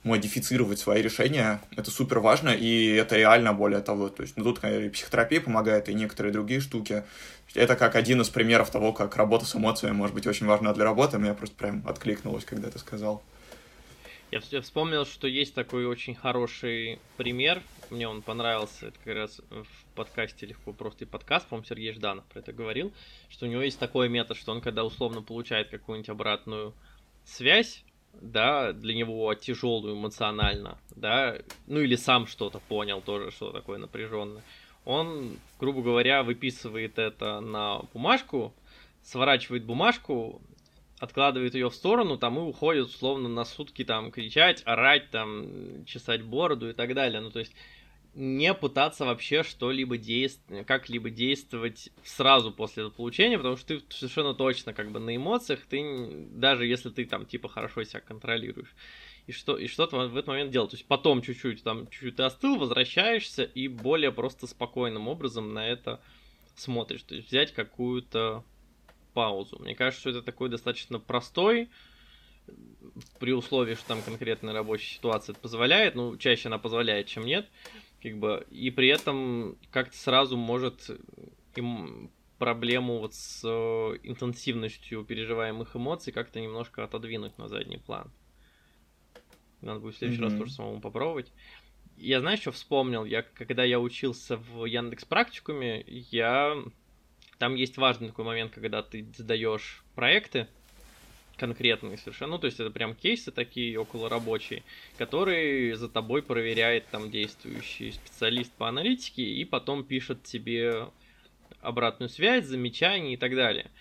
модифицировать 0.04 0.80
свои 0.80 1.00
решения, 1.00 1.60
это 1.76 1.92
супер 1.92 2.18
важно, 2.18 2.48
и 2.48 2.88
это 2.88 3.16
реально 3.16 3.52
более 3.52 3.80
того. 3.80 4.08
То 4.08 4.22
есть, 4.22 4.36
ну, 4.36 4.42
тут 4.42 4.64
и 4.64 4.88
психотерапия 4.88 5.40
помогает, 5.40 5.88
и 5.88 5.94
некоторые 5.94 6.32
другие 6.32 6.60
штуки. 6.60 7.04
Это 7.54 7.76
как 7.76 7.94
один 7.94 8.20
из 8.20 8.28
примеров 8.28 8.70
того, 8.70 8.92
как 8.92 9.16
работа 9.16 9.44
с 9.44 9.54
эмоциями 9.54 9.94
может 9.94 10.14
быть 10.14 10.26
очень 10.26 10.46
важна 10.46 10.72
для 10.72 10.84
работы. 10.84 11.18
Мне 11.18 11.34
просто 11.34 11.54
прям 11.54 11.84
откликнулось, 11.86 12.44
когда 12.44 12.68
ты 12.68 12.80
сказал. 12.80 13.22
Я 14.32 14.62
вспомнил, 14.62 15.04
что 15.04 15.28
есть 15.28 15.54
такой 15.54 15.84
очень 15.84 16.14
хороший 16.14 16.98
пример. 17.18 17.62
Мне 17.90 18.08
он 18.08 18.22
понравился. 18.22 18.86
Это 18.86 18.98
как 19.04 19.14
раз 19.14 19.42
в 19.50 19.94
подкасте 19.94 20.46
легко 20.46 20.72
просто 20.72 21.04
и 21.04 21.06
подкаст, 21.06 21.46
по-моему, 21.48 21.66
Сергей 21.66 21.92
Жданов 21.92 22.24
про 22.24 22.38
это 22.38 22.50
говорил, 22.54 22.94
что 23.28 23.44
у 23.44 23.48
него 23.50 23.60
есть 23.60 23.78
такой 23.78 24.08
метод, 24.08 24.38
что 24.38 24.52
он 24.52 24.62
когда 24.62 24.84
условно 24.84 25.20
получает 25.20 25.68
какую-нибудь 25.68 26.08
обратную 26.08 26.72
связь, 27.26 27.84
да, 28.14 28.72
для 28.72 28.94
него 28.94 29.34
тяжелую 29.34 29.96
эмоционально, 29.96 30.78
да, 30.96 31.36
ну 31.66 31.80
или 31.80 31.96
сам 31.96 32.26
что-то 32.26 32.58
понял 32.58 33.02
тоже, 33.02 33.32
что 33.32 33.52
такое 33.52 33.76
напряженное. 33.76 34.42
Он, 34.86 35.36
грубо 35.60 35.82
говоря, 35.82 36.22
выписывает 36.22 36.98
это 36.98 37.40
на 37.40 37.82
бумажку, 37.92 38.54
сворачивает 39.02 39.64
бумажку, 39.64 40.40
откладывает 41.02 41.54
ее 41.54 41.68
в 41.68 41.74
сторону, 41.74 42.16
там 42.16 42.38
и 42.38 42.42
уходит 42.42 42.86
условно 42.86 43.28
на 43.28 43.44
сутки 43.44 43.84
там 43.84 44.12
кричать, 44.12 44.62
орать, 44.64 45.10
там, 45.10 45.84
чесать 45.84 46.22
бороду 46.22 46.70
и 46.70 46.72
так 46.74 46.94
далее. 46.94 47.20
Ну, 47.20 47.32
то 47.32 47.40
есть 47.40 47.52
не 48.14 48.54
пытаться 48.54 49.04
вообще 49.04 49.42
что-либо 49.42 49.98
действовать, 49.98 50.64
как-либо 50.64 51.10
действовать 51.10 51.90
сразу 52.04 52.52
после 52.52 52.88
получения, 52.88 53.36
потому 53.36 53.56
что 53.56 53.80
ты 53.80 53.82
совершенно 53.88 54.32
точно 54.32 54.74
как 54.74 54.92
бы 54.92 55.00
на 55.00 55.16
эмоциях, 55.16 55.66
ты 55.68 56.28
даже 56.30 56.66
если 56.66 56.90
ты 56.90 57.04
там 57.04 57.26
типа 57.26 57.48
хорошо 57.48 57.82
себя 57.82 57.98
контролируешь. 57.98 58.72
И 59.26 59.32
что 59.32 59.56
и 59.56 59.66
что-то 59.66 59.96
в 59.96 60.16
этот 60.16 60.28
момент 60.28 60.52
делать. 60.52 60.70
То 60.70 60.76
есть 60.76 60.86
потом 60.86 61.20
чуть-чуть 61.20 61.64
там 61.64 61.88
чуть-чуть 61.88 62.14
ты 62.14 62.22
остыл, 62.22 62.58
возвращаешься 62.58 63.42
и 63.42 63.66
более 63.66 64.12
просто 64.12 64.46
спокойным 64.46 65.08
образом 65.08 65.52
на 65.52 65.66
это 65.66 66.00
смотришь. 66.54 67.02
То 67.02 67.16
есть 67.16 67.26
взять 67.26 67.52
какую-то 67.52 68.44
паузу. 69.12 69.58
Мне 69.60 69.74
кажется, 69.74 70.00
что 70.00 70.10
это 70.10 70.22
такой 70.22 70.48
достаточно 70.48 70.98
простой, 70.98 71.70
при 73.18 73.32
условии, 73.32 73.74
что 73.74 73.88
там 73.88 74.02
конкретная 74.02 74.52
рабочая 74.52 74.94
ситуация 74.96 75.32
это 75.32 75.40
позволяет, 75.40 75.94
ну, 75.94 76.16
чаще 76.16 76.48
она 76.48 76.58
позволяет, 76.58 77.06
чем 77.06 77.24
нет, 77.24 77.48
как 78.02 78.18
бы, 78.18 78.46
и 78.50 78.70
при 78.70 78.88
этом 78.88 79.56
как-то 79.70 79.96
сразу 79.96 80.36
может 80.36 80.90
им 81.54 82.10
проблему 82.38 82.98
вот 82.98 83.14
с 83.14 83.42
э, 83.44 83.98
интенсивностью 84.02 85.04
переживаемых 85.04 85.76
эмоций 85.76 86.12
как-то 86.12 86.40
немножко 86.40 86.82
отодвинуть 86.82 87.38
на 87.38 87.46
задний 87.46 87.76
план. 87.76 88.10
Надо 89.60 89.78
будет 89.78 89.94
в 89.94 89.98
следующий 89.98 90.22
mm-hmm. 90.22 90.30
раз 90.30 90.38
тоже 90.38 90.52
самому 90.52 90.80
попробовать. 90.80 91.32
Я 91.96 92.18
знаю, 92.18 92.36
что 92.38 92.50
вспомнил? 92.50 93.04
Я, 93.04 93.22
когда 93.22 93.62
я 93.62 93.78
учился 93.78 94.36
в 94.36 94.64
Яндекс 94.64 95.04
практикуме, 95.04 95.84
я 95.86 96.56
там 97.42 97.56
есть 97.56 97.76
важный 97.76 98.06
такой 98.06 98.24
момент, 98.24 98.52
когда 98.52 98.84
ты 98.84 99.04
задаешь 99.16 99.84
проекты, 99.96 100.46
конкретные 101.36 101.96
совершенно, 101.96 102.34
ну, 102.34 102.38
то 102.38 102.46
есть 102.46 102.60
это 102.60 102.70
прям 102.70 102.94
кейсы 102.94 103.32
такие 103.32 103.80
около 103.80 104.08
рабочие, 104.08 104.62
которые 104.96 105.74
за 105.74 105.88
тобой 105.88 106.22
проверяет 106.22 106.90
там 106.90 107.10
действующий 107.10 107.90
специалист 107.90 108.54
по 108.54 108.68
аналитике 108.68 109.24
и 109.24 109.44
потом 109.44 109.82
пишет 109.82 110.22
тебе 110.22 110.92
обратную 111.60 112.10
связь, 112.10 112.44
замечания 112.44 113.14
и 113.14 113.16
так 113.16 113.34
далее. 113.34 113.72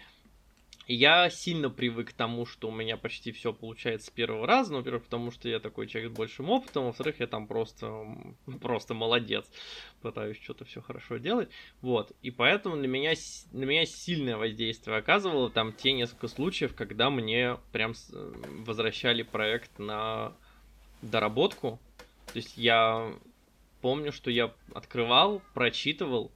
Я 0.93 1.29
сильно 1.29 1.69
привык 1.69 2.09
к 2.09 2.13
тому, 2.13 2.45
что 2.45 2.67
у 2.67 2.71
меня 2.71 2.97
почти 2.97 3.31
все 3.31 3.53
получается 3.53 4.07
с 4.07 4.09
первого 4.09 4.45
раза. 4.45 4.73
Ну, 4.73 4.79
во-первых, 4.79 5.05
потому 5.05 5.31
что 5.31 5.47
я 5.47 5.61
такой 5.61 5.87
человек 5.87 6.11
с 6.11 6.15
большим 6.15 6.49
опытом, 6.49 6.85
во-вторых, 6.85 7.21
я 7.21 7.27
там 7.27 7.47
просто, 7.47 8.05
просто 8.61 8.93
молодец. 8.93 9.45
Пытаюсь 10.01 10.37
что-то 10.41 10.65
все 10.65 10.81
хорошо 10.81 11.15
делать. 11.15 11.49
Вот. 11.81 12.11
И 12.21 12.29
поэтому 12.29 12.75
на 12.75 12.87
меня, 12.87 13.13
на 13.53 13.63
меня 13.63 13.85
сильное 13.85 14.35
воздействие 14.35 14.97
оказывало 14.97 15.49
там 15.49 15.71
те 15.71 15.93
несколько 15.93 16.27
случаев, 16.27 16.75
когда 16.75 17.09
мне 17.09 17.57
прям 17.71 17.93
возвращали 18.65 19.23
проект 19.23 19.79
на 19.79 20.33
доработку. 21.01 21.79
То 22.33 22.37
есть 22.37 22.57
я 22.57 23.13
помню, 23.79 24.11
что 24.11 24.29
я 24.29 24.53
открывал, 24.73 25.41
прочитывал, 25.53 26.31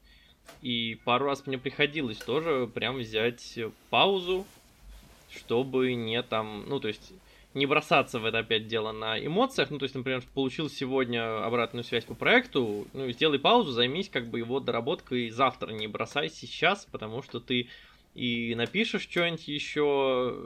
и 0.61 0.99
пару 1.03 1.25
раз 1.25 1.45
мне 1.45 1.57
приходилось 1.57 2.17
тоже 2.17 2.69
прям 2.73 2.97
взять 2.97 3.59
паузу, 3.89 4.45
чтобы 5.29 5.93
не 5.93 6.21
там, 6.23 6.65
ну, 6.67 6.79
то 6.79 6.87
есть 6.87 7.13
не 7.53 7.65
бросаться 7.65 8.19
в 8.19 8.25
это 8.25 8.39
опять 8.39 8.67
дело 8.67 8.91
на 8.91 9.17
эмоциях. 9.17 9.71
Ну, 9.71 9.79
то 9.79 9.83
есть, 9.83 9.95
например, 9.95 10.21
получил 10.33 10.69
сегодня 10.69 11.43
обратную 11.43 11.83
связь 11.83 12.03
по 12.03 12.13
проекту, 12.13 12.85
ну, 12.93 13.09
сделай 13.11 13.39
паузу, 13.39 13.71
займись 13.71 14.09
как 14.09 14.27
бы 14.27 14.39
его 14.39 14.59
доработкой 14.59 15.29
завтра, 15.29 15.71
не 15.71 15.87
бросай 15.87 16.29
сейчас, 16.29 16.85
потому 16.91 17.23
что 17.23 17.39
ты 17.39 17.69
и 18.13 18.55
напишешь 18.55 19.03
что-нибудь 19.03 19.47
еще 19.47 20.37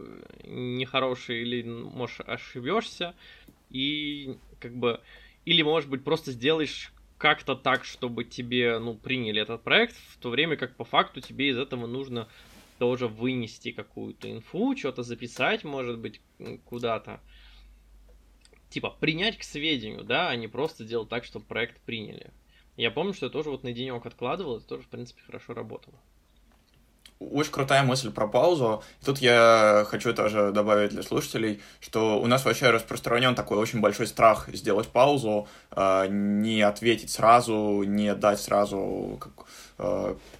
нехорошее, 0.43 1.41
или, 1.41 1.61
может, 1.63 2.27
ошибешься, 2.27 3.13
и 3.69 4.35
как 4.59 4.73
бы, 4.73 4.99
или, 5.45 5.61
может 5.61 5.89
быть, 5.89 6.03
просто 6.03 6.31
сделаешь 6.31 6.91
как-то 7.19 7.55
так, 7.55 7.83
чтобы 7.83 8.23
тебе, 8.23 8.79
ну, 8.79 8.95
приняли 8.95 9.41
этот 9.41 9.61
проект, 9.61 9.95
в 9.95 10.17
то 10.17 10.29
время 10.29 10.55
как 10.55 10.75
по 10.75 10.85
факту 10.85 11.19
тебе 11.19 11.49
из 11.49 11.57
этого 11.57 11.85
нужно 11.85 12.29
тоже 12.79 13.07
вынести 13.07 13.71
какую-то 13.71 14.31
инфу, 14.31 14.75
что-то 14.75 15.03
записать, 15.03 15.65
может 15.65 15.99
быть, 15.99 16.21
куда-то. 16.65 17.19
Типа, 18.69 18.89
принять 18.89 19.37
к 19.37 19.43
сведению, 19.43 20.05
да, 20.05 20.29
а 20.29 20.35
не 20.37 20.47
просто 20.47 20.85
делать 20.85 21.09
так, 21.09 21.25
чтобы 21.25 21.45
проект 21.45 21.81
приняли. 21.81 22.31
Я 22.77 22.89
помню, 22.89 23.13
что 23.13 23.25
я 23.25 23.31
тоже 23.31 23.49
вот 23.49 23.63
на 23.63 23.73
денек 23.73 24.05
откладывал, 24.05 24.57
это 24.57 24.67
тоже, 24.67 24.83
в 24.83 24.87
принципе, 24.87 25.21
хорошо 25.21 25.53
работало. 25.53 25.99
Очень 27.19 27.51
крутая 27.51 27.83
мысль 27.83 28.11
про 28.11 28.27
паузу. 28.27 28.81
Тут 29.03 29.17
я 29.17 29.85
хочу 29.89 30.13
тоже 30.13 30.51
добавить 30.53 30.91
для 30.91 31.03
слушателей, 31.03 31.61
что 31.81 32.21
у 32.21 32.27
нас 32.27 32.45
вообще 32.45 32.69
распространен 32.69 33.35
такой 33.35 33.57
очень 33.57 33.81
большой 33.81 34.07
страх 34.07 34.47
сделать 34.53 34.87
паузу, 34.87 35.45
а, 35.71 36.07
не 36.07 36.61
ответить 36.61 37.09
сразу, 37.09 37.83
не 37.83 38.15
дать 38.15 38.39
сразу 38.39 39.19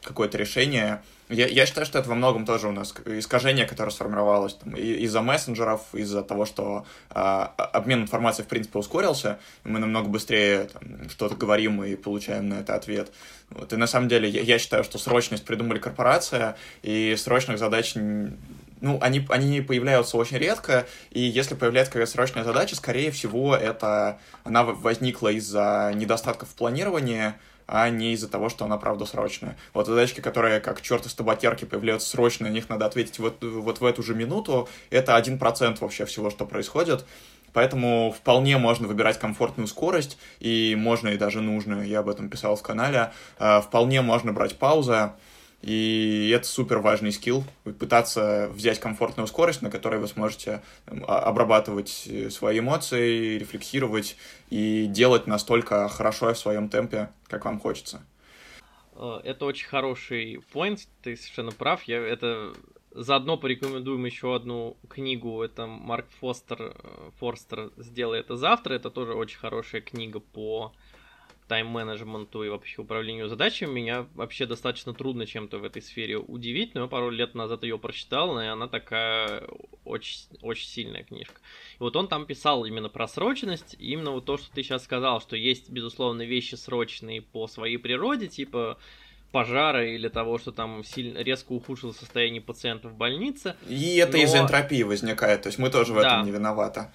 какое-то 0.03 0.37
решение. 0.37 1.01
Я, 1.29 1.47
я 1.47 1.67
считаю, 1.67 1.85
что 1.85 1.99
это 1.99 2.09
во 2.09 2.15
многом 2.15 2.45
тоже 2.45 2.67
у 2.67 2.71
нас 2.71 2.93
искажение, 3.05 3.67
которое 3.67 3.91
сформировалось 3.91 4.55
там, 4.55 4.73
из-за 4.73 5.21
мессенджеров, 5.21 5.81
из-за 5.93 6.23
того, 6.23 6.45
что 6.45 6.85
э, 7.11 7.19
обмен 7.19 8.01
информацией, 8.01 8.45
в 8.45 8.49
принципе, 8.49 8.79
ускорился, 8.79 9.37
мы 9.63 9.77
намного 9.77 10.09
быстрее 10.09 10.69
там, 10.73 11.07
что-то 11.09 11.35
говорим 11.35 11.83
и 11.83 11.95
получаем 11.95 12.49
на 12.49 12.55
это 12.55 12.73
ответ. 12.73 13.11
Вот. 13.51 13.71
И 13.71 13.75
на 13.75 13.85
самом 13.85 14.09
деле 14.09 14.27
я, 14.27 14.41
я 14.41 14.57
считаю, 14.57 14.83
что 14.83 14.97
срочность 14.97 15.45
придумали 15.45 15.77
корпорация, 15.77 16.57
и 16.81 17.15
срочных 17.15 17.59
задач 17.59 17.95
ну, 18.81 18.97
они, 19.01 19.25
они 19.29 19.61
появляются 19.61 20.17
очень 20.17 20.37
редко, 20.37 20.87
и 21.11 21.19
если 21.19 21.55
появляется 21.55 21.91
какая-то 21.91 22.11
срочная 22.11 22.43
задача, 22.43 22.75
скорее 22.75 23.11
всего, 23.11 23.55
это 23.55 24.19
она 24.43 24.63
возникла 24.63 25.29
из-за 25.33 25.91
недостатков 25.95 26.49
в 26.49 26.53
планировании, 26.55 27.33
а 27.71 27.89
не 27.89 28.13
из-за 28.13 28.27
того, 28.27 28.49
что 28.49 28.65
она 28.65 28.77
правда 28.77 29.05
срочная. 29.05 29.55
Вот 29.73 29.85
задачки, 29.85 30.21
которые 30.21 30.59
как 30.59 30.81
черт 30.81 31.05
из 31.05 31.13
табакерки 31.13 31.65
появляются 31.65 32.09
срочно, 32.09 32.47
на 32.47 32.51
них 32.51 32.67
надо 32.67 32.87
ответить 32.87 33.19
вот, 33.19 33.43
вот 33.43 33.79
в 33.79 33.85
эту 33.85 34.01
же 34.01 34.15
минуту, 34.15 34.67
это 34.89 35.15
один 35.15 35.37
процент 35.37 35.79
вообще 35.79 36.05
всего, 36.05 36.31
что 36.31 36.45
происходит. 36.45 37.05
Поэтому 37.53 38.13
вполне 38.15 38.57
можно 38.57 38.87
выбирать 38.87 39.19
комфортную 39.19 39.67
скорость, 39.67 40.17
и 40.39 40.75
можно 40.77 41.09
и 41.09 41.17
даже 41.17 41.41
нужно, 41.41 41.81
я 41.81 41.99
об 41.99 42.09
этом 42.09 42.29
писал 42.29 42.55
в 42.55 42.61
канале, 42.61 43.11
а, 43.37 43.61
вполне 43.61 44.01
можно 44.01 44.33
брать 44.33 44.57
паузы, 44.57 45.11
и 45.61 46.31
это 46.33 46.47
супер 46.47 46.79
важный 46.79 47.11
скилл, 47.11 47.43
пытаться 47.79 48.49
взять 48.53 48.79
комфортную 48.79 49.27
скорость, 49.27 49.61
на 49.61 49.69
которой 49.69 49.99
вы 49.99 50.07
сможете 50.07 50.61
а, 50.87 51.19
обрабатывать 51.19 52.07
э, 52.07 52.29
свои 52.29 52.59
эмоции, 52.59 53.37
рефлексировать 53.37 54.15
и 54.49 54.85
делать 54.85 55.27
настолько 55.27 55.89
хорошо 55.89 56.33
в 56.33 56.37
своем 56.37 56.69
темпе, 56.69 57.09
как 57.27 57.43
вам 57.43 57.59
хочется. 57.59 58.01
Э, 58.95 59.19
это 59.23 59.45
очень 59.45 59.67
хороший 59.67 60.35
point, 60.53 60.79
ты 61.01 61.17
совершенно 61.17 61.51
прав. 61.51 61.83
Я 61.83 61.97
это 61.99 62.53
заодно 62.91 63.37
порекомендуем 63.37 64.05
еще 64.05 64.35
одну 64.35 64.77
книгу. 64.89 65.41
Это 65.41 65.67
Марк 65.67 66.07
Фостер, 66.19 66.61
э, 66.61 67.09
Форстер 67.19 67.71
«Сделай 67.77 68.19
это 68.19 68.35
завтра». 68.35 68.73
Это 68.75 68.89
тоже 68.89 69.13
очень 69.13 69.39
хорошая 69.39 69.81
книга 69.81 70.19
по 70.19 70.73
тайм-менеджменту 71.49 72.43
и 72.43 72.49
вообще 72.49 72.81
управлению 72.81 73.27
задачами, 73.27 73.71
меня 73.71 74.05
вообще 74.13 74.45
достаточно 74.45 74.93
трудно 74.93 75.25
чем-то 75.25 75.57
в 75.57 75.63
этой 75.63 75.81
сфере 75.81 76.17
удивить, 76.17 76.75
но 76.75 76.81
я 76.81 76.87
пару 76.87 77.09
лет 77.09 77.33
назад 77.33 77.63
ее 77.63 77.77
прочитал, 77.79 78.39
и 78.39 78.45
она 78.45 78.67
такая 78.67 79.43
очень, 79.83 80.19
очень 80.41 80.67
сильная 80.67 81.03
книжка. 81.03 81.41
И 81.79 81.83
вот 81.83 81.95
он 81.95 82.07
там 82.07 82.25
писал 82.25 82.65
именно 82.65 82.87
про 82.87 83.07
срочность, 83.07 83.75
именно 83.79 84.11
вот 84.11 84.25
то, 84.25 84.37
что 84.37 84.49
ты 84.53 84.61
сейчас 84.61 84.83
сказал, 84.83 85.19
что 85.21 85.35
есть, 85.35 85.71
безусловно, 85.71 86.21
вещи 86.21 86.53
срочные 86.55 87.23
по 87.23 87.47
своей 87.47 87.77
природе, 87.77 88.27
типа 88.27 88.77
пожара 89.31 89.87
или 89.87 90.07
того, 90.07 90.37
что 90.37 90.51
там 90.51 90.83
сильно 90.83 91.19
резко 91.19 91.51
ухудшилось 91.51 91.97
состояние 91.97 92.41
пациента 92.41 92.89
в 92.89 92.95
больнице. 92.95 93.55
И 93.67 93.97
это 93.97 94.17
но... 94.17 94.23
из 94.23 94.35
энтропии 94.35 94.83
возникает, 94.83 95.41
то 95.43 95.47
есть 95.47 95.57
мы 95.57 95.69
тоже 95.69 95.93
в 95.93 95.97
этом 95.97 96.25
не 96.25 96.31
виноваты. 96.31 96.87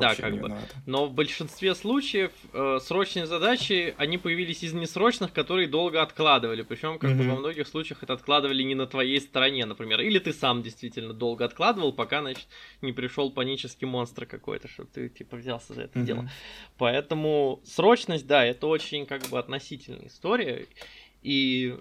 Да, 0.00 0.14
как 0.14 0.32
бы. 0.32 0.48
Виновата. 0.48 0.74
Но 0.86 1.06
в 1.06 1.12
большинстве 1.12 1.74
случаев 1.74 2.32
э, 2.52 2.78
срочные 2.82 3.26
задачи, 3.26 3.94
они 3.98 4.18
появились 4.18 4.62
из 4.62 4.72
несрочных, 4.72 5.32
которые 5.32 5.68
долго 5.68 6.02
откладывали. 6.02 6.62
Причем, 6.62 6.98
как 6.98 7.10
mm-hmm. 7.10 7.18
бы 7.18 7.28
во 7.30 7.36
многих 7.36 7.68
случаях 7.68 8.02
это 8.02 8.12
откладывали 8.14 8.62
не 8.62 8.74
на 8.74 8.86
твоей 8.86 9.20
стороне, 9.20 9.66
например. 9.66 10.00
Или 10.00 10.18
ты 10.18 10.32
сам 10.32 10.62
действительно 10.62 11.12
долго 11.12 11.44
откладывал, 11.44 11.92
пока, 11.92 12.20
значит, 12.20 12.46
не 12.82 12.92
пришел 12.92 13.30
панический 13.30 13.86
монстр 13.86 14.26
какой-то, 14.26 14.68
чтобы 14.68 14.88
ты, 14.92 15.08
типа, 15.08 15.36
взялся 15.36 15.74
за 15.74 15.82
это 15.82 15.98
mm-hmm. 15.98 16.04
дело. 16.04 16.30
Поэтому 16.78 17.60
срочность, 17.64 18.26
да, 18.26 18.44
это 18.44 18.66
очень, 18.66 19.06
как 19.06 19.22
бы, 19.28 19.38
относительная 19.38 20.06
история. 20.06 20.66
И 21.22 21.78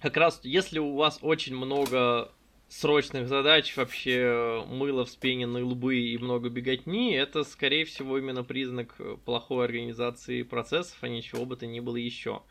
как 0.00 0.16
раз, 0.16 0.40
если 0.42 0.78
у 0.78 0.96
вас 0.96 1.18
очень 1.20 1.56
много 1.56 2.32
срочных 2.70 3.28
задач, 3.28 3.76
вообще 3.76 4.20
э, 4.20 4.64
мыло, 4.64 5.04
вспененные 5.04 5.64
лбы 5.64 5.98
и 5.98 6.16
много 6.18 6.48
беготни, 6.48 7.12
это, 7.12 7.42
скорее 7.42 7.84
всего, 7.84 8.16
именно 8.16 8.44
признак 8.44 8.94
э, 9.00 9.16
плохой 9.24 9.64
организации 9.64 10.44
процессов, 10.44 10.96
а 11.00 11.08
ничего 11.08 11.44
бы 11.44 11.56
то 11.56 11.66
ни 11.66 11.80
было 11.80 11.96
еще. 11.96 12.42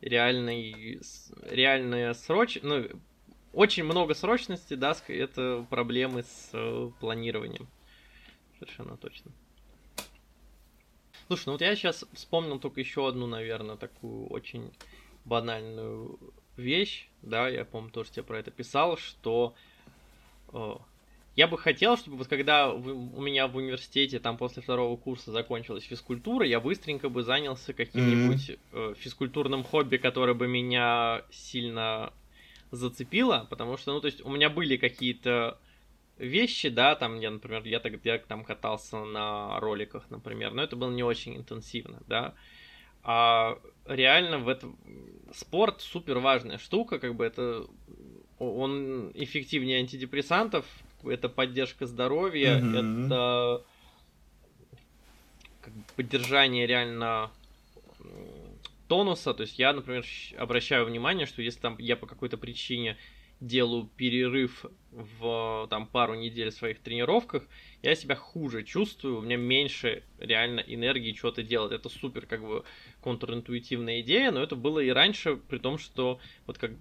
Реальный, 0.00 1.00
реальная 1.42 2.14
сроч... 2.14 2.58
Ну, 2.62 2.86
очень 3.52 3.84
много 3.84 4.14
срочности, 4.14 4.74
да, 4.74 4.94
это 5.08 5.66
проблемы 5.68 6.22
с 6.22 6.50
э, 6.52 6.90
планированием. 7.00 7.66
Совершенно 8.58 8.96
точно. 8.96 9.32
Слушай, 11.26 11.46
ну 11.46 11.52
вот 11.52 11.60
я 11.60 11.74
сейчас 11.74 12.04
вспомнил 12.12 12.60
только 12.60 12.78
еще 12.78 13.08
одну, 13.08 13.26
наверное, 13.26 13.76
такую 13.76 14.28
очень 14.28 14.70
банальную 15.24 16.20
вещь, 16.56 17.08
да, 17.22 17.48
я, 17.48 17.64
по-моему, 17.64 17.90
тоже 17.90 18.10
тебе 18.10 18.22
про 18.22 18.38
это 18.38 18.50
писал, 18.50 18.96
что 18.96 19.54
э, 20.52 20.74
я 21.36 21.46
бы 21.48 21.58
хотел, 21.58 21.96
чтобы 21.96 22.16
вот 22.16 22.28
когда 22.28 22.70
вы, 22.70 22.94
у 22.94 23.20
меня 23.20 23.46
в 23.46 23.56
университете 23.56 24.18
там 24.18 24.36
после 24.38 24.62
второго 24.62 24.96
курса 24.96 25.32
закончилась 25.32 25.84
физкультура, 25.84 26.46
я 26.46 26.60
быстренько 26.60 27.08
бы 27.08 27.22
занялся 27.22 27.72
каким-нибудь 27.72 28.50
mm-hmm. 28.50 28.92
э, 28.92 28.94
физкультурным 28.98 29.62
хобби, 29.62 29.98
которое 29.98 30.34
бы 30.34 30.48
меня 30.48 31.22
сильно 31.30 32.12
зацепило, 32.70 33.46
потому 33.50 33.76
что, 33.76 33.92
ну, 33.92 34.00
то 34.00 34.06
есть 34.06 34.24
у 34.24 34.30
меня 34.30 34.48
были 34.48 34.76
какие-то 34.76 35.58
вещи, 36.18 36.70
да, 36.70 36.94
там 36.94 37.20
я, 37.20 37.30
например, 37.30 37.62
я, 37.64 37.82
я 38.04 38.18
там 38.18 38.44
катался 38.44 39.04
на 39.04 39.60
роликах, 39.60 40.08
например, 40.10 40.52
но 40.52 40.62
это 40.62 40.76
было 40.76 40.90
не 40.90 41.02
очень 41.02 41.36
интенсивно, 41.36 42.02
да, 42.08 42.34
а 43.02 43.58
реально 43.86 44.38
в 44.38 44.48
этом 44.48 44.78
спорт 45.34 45.80
супер 45.80 46.18
важная 46.18 46.58
штука, 46.58 46.98
как 46.98 47.14
бы 47.14 47.24
это 47.24 47.66
он 48.38 49.10
эффективнее 49.14 49.80
антидепрессантов, 49.80 50.66
это 51.04 51.28
поддержка 51.28 51.86
здоровья, 51.86 52.58
mm-hmm. 52.58 53.06
это 53.06 53.64
как 55.60 55.74
бы, 55.74 55.82
поддержание 55.96 56.66
реально 56.66 57.30
тонуса. 58.88 59.34
То 59.34 59.42
есть 59.42 59.58
я, 59.58 59.72
например, 59.72 60.04
обращаю 60.38 60.84
внимание, 60.86 61.26
что 61.26 61.42
если 61.42 61.60
там 61.60 61.76
я 61.78 61.96
по 61.96 62.06
какой-то 62.06 62.36
причине 62.36 62.96
делаю 63.40 63.90
перерыв 63.96 64.64
в 64.92 65.66
там 65.68 65.86
пару 65.86 66.14
недель 66.14 66.50
в 66.50 66.54
своих 66.54 66.80
тренировках, 66.80 67.44
я 67.82 67.94
себя 67.94 68.14
хуже 68.14 68.62
чувствую, 68.64 69.18
у 69.18 69.20
меня 69.20 69.36
меньше 69.36 70.04
реально 70.18 70.60
энергии 70.60 71.12
что-то 71.12 71.42
делать. 71.42 71.72
Это 71.72 71.88
супер 71.88 72.26
как 72.26 72.40
бы 72.40 72.64
контринтуитивная 73.06 74.00
идея, 74.00 74.32
но 74.32 74.42
это 74.42 74.56
было 74.56 74.80
и 74.80 74.88
раньше, 74.88 75.36
при 75.36 75.58
том, 75.58 75.78
что 75.78 76.18
вот 76.44 76.58
как 76.58 76.72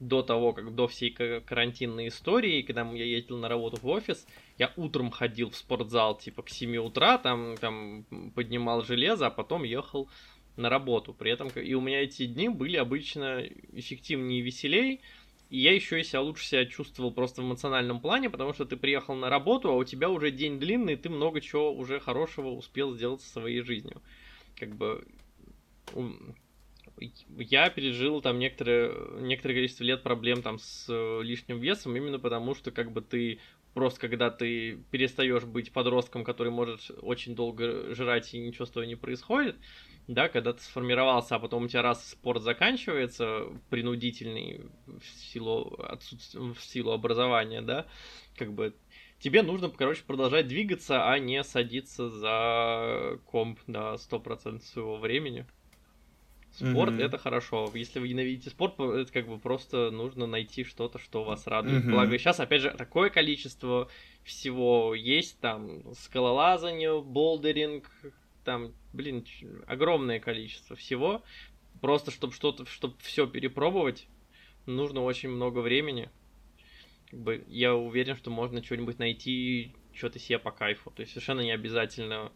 до 0.00 0.20
того, 0.20 0.52
как 0.52 0.74
до 0.74 0.86
всей 0.86 1.10
карантинной 1.10 2.08
истории, 2.08 2.60
когда 2.60 2.82
я 2.92 3.04
ездил 3.06 3.38
на 3.38 3.48
работу 3.48 3.78
в 3.80 3.88
офис, 3.88 4.26
я 4.58 4.70
утром 4.76 5.10
ходил 5.10 5.48
в 5.48 5.56
спортзал 5.56 6.18
типа 6.18 6.42
к 6.42 6.50
7 6.50 6.76
утра, 6.76 7.16
там, 7.16 7.56
там 7.56 8.04
поднимал 8.34 8.82
железо, 8.82 9.28
а 9.28 9.30
потом 9.30 9.62
ехал 9.62 10.10
на 10.58 10.68
работу. 10.68 11.14
При 11.14 11.30
этом 11.30 11.48
и 11.48 11.72
у 11.72 11.80
меня 11.80 12.02
эти 12.02 12.26
дни 12.26 12.50
были 12.50 12.76
обычно 12.76 13.42
эффективнее 13.72 14.40
и 14.40 14.42
веселее, 14.42 15.00
и 15.48 15.58
я 15.58 15.72
еще 15.72 15.98
и 15.98 16.04
себя 16.04 16.20
лучше 16.20 16.44
себя 16.44 16.66
чувствовал 16.66 17.12
просто 17.12 17.40
в 17.40 17.46
эмоциональном 17.46 18.00
плане, 18.02 18.28
потому 18.28 18.52
что 18.52 18.66
ты 18.66 18.76
приехал 18.76 19.14
на 19.14 19.30
работу, 19.30 19.70
а 19.70 19.76
у 19.76 19.84
тебя 19.84 20.10
уже 20.10 20.30
день 20.30 20.60
длинный, 20.60 20.92
и 20.92 20.96
ты 20.96 21.08
много 21.08 21.40
чего 21.40 21.72
уже 21.72 21.98
хорошего 21.98 22.48
успел 22.48 22.94
сделать 22.94 23.22
со 23.22 23.30
своей 23.30 23.62
жизнью. 23.62 24.02
Как 24.54 24.76
бы 24.76 25.06
я 27.38 27.68
пережил 27.70 28.20
там 28.20 28.38
некоторое, 28.38 29.20
некоторое 29.20 29.54
количество 29.54 29.84
лет 29.84 30.02
проблем 30.02 30.42
там 30.42 30.58
с 30.58 30.86
э, 30.88 31.22
лишним 31.22 31.60
весом, 31.60 31.96
именно 31.96 32.18
потому 32.18 32.54
что 32.54 32.70
как 32.70 32.92
бы 32.92 33.02
ты 33.02 33.38
просто 33.74 34.00
когда 34.00 34.30
ты 34.30 34.78
перестаешь 34.90 35.44
быть 35.44 35.70
подростком, 35.70 36.24
который 36.24 36.50
может 36.50 36.90
очень 37.02 37.34
долго 37.34 37.94
жрать 37.94 38.32
и 38.32 38.38
ничего 38.38 38.64
с 38.64 38.70
тобой 38.70 38.86
не 38.86 38.96
происходит, 38.96 39.56
да, 40.08 40.28
когда 40.28 40.54
ты 40.54 40.62
сформировался, 40.62 41.36
а 41.36 41.38
потом 41.38 41.64
у 41.64 41.68
тебя 41.68 41.82
раз 41.82 42.08
спорт 42.08 42.42
заканчивается, 42.42 43.48
принудительный 43.68 44.62
в 44.86 45.04
силу, 45.04 45.76
отсутствия, 45.78 46.40
в 46.40 46.58
силу 46.60 46.92
образования, 46.92 47.60
да, 47.60 47.86
как 48.38 48.54
бы 48.54 48.74
тебе 49.18 49.42
нужно, 49.42 49.68
короче, 49.68 50.04
продолжать 50.06 50.46
двигаться, 50.46 51.10
а 51.10 51.18
не 51.18 51.44
садиться 51.44 52.08
за 52.08 53.18
комп 53.26 53.60
на 53.66 53.96
100% 53.96 54.60
своего 54.62 54.96
времени. 54.96 55.44
Спорт 56.56 56.94
mm-hmm. 56.94 57.04
это 57.04 57.18
хорошо. 57.18 57.70
Если 57.74 57.98
вы 57.98 58.08
ненавидите 58.08 58.48
спорт, 58.48 58.80
это 58.80 59.12
как 59.12 59.28
бы 59.28 59.38
просто 59.38 59.90
нужно 59.90 60.26
найти 60.26 60.64
что-то, 60.64 60.98
что 60.98 61.22
вас 61.22 61.46
радует. 61.46 61.84
Mm-hmm. 61.84 61.90
Благо, 61.90 62.18
сейчас, 62.18 62.40
опять 62.40 62.62
же, 62.62 62.70
такое 62.70 63.10
количество 63.10 63.90
всего 64.24 64.94
есть, 64.94 65.38
там, 65.40 65.82
скалолазание, 65.94 67.02
болдеринг, 67.02 67.90
там, 68.42 68.72
блин, 68.94 69.26
огромное 69.66 70.18
количество 70.18 70.76
всего. 70.76 71.22
Просто, 71.82 72.10
чтобы 72.10 72.32
что-то, 72.32 72.64
чтобы 72.64 72.94
все 73.00 73.26
перепробовать, 73.26 74.06
нужно 74.64 75.02
очень 75.02 75.28
много 75.28 75.58
времени. 75.58 76.08
Как 77.10 77.20
бы 77.20 77.44
я 77.48 77.74
уверен, 77.74 78.16
что 78.16 78.30
можно 78.30 78.64
что-нибудь 78.64 78.98
найти, 78.98 79.74
что-то 79.92 80.18
себе 80.18 80.38
по 80.38 80.52
кайфу. 80.52 80.90
То 80.90 81.00
есть 81.02 81.12
совершенно 81.12 81.42
не 81.42 81.52
обязательно 81.52 82.32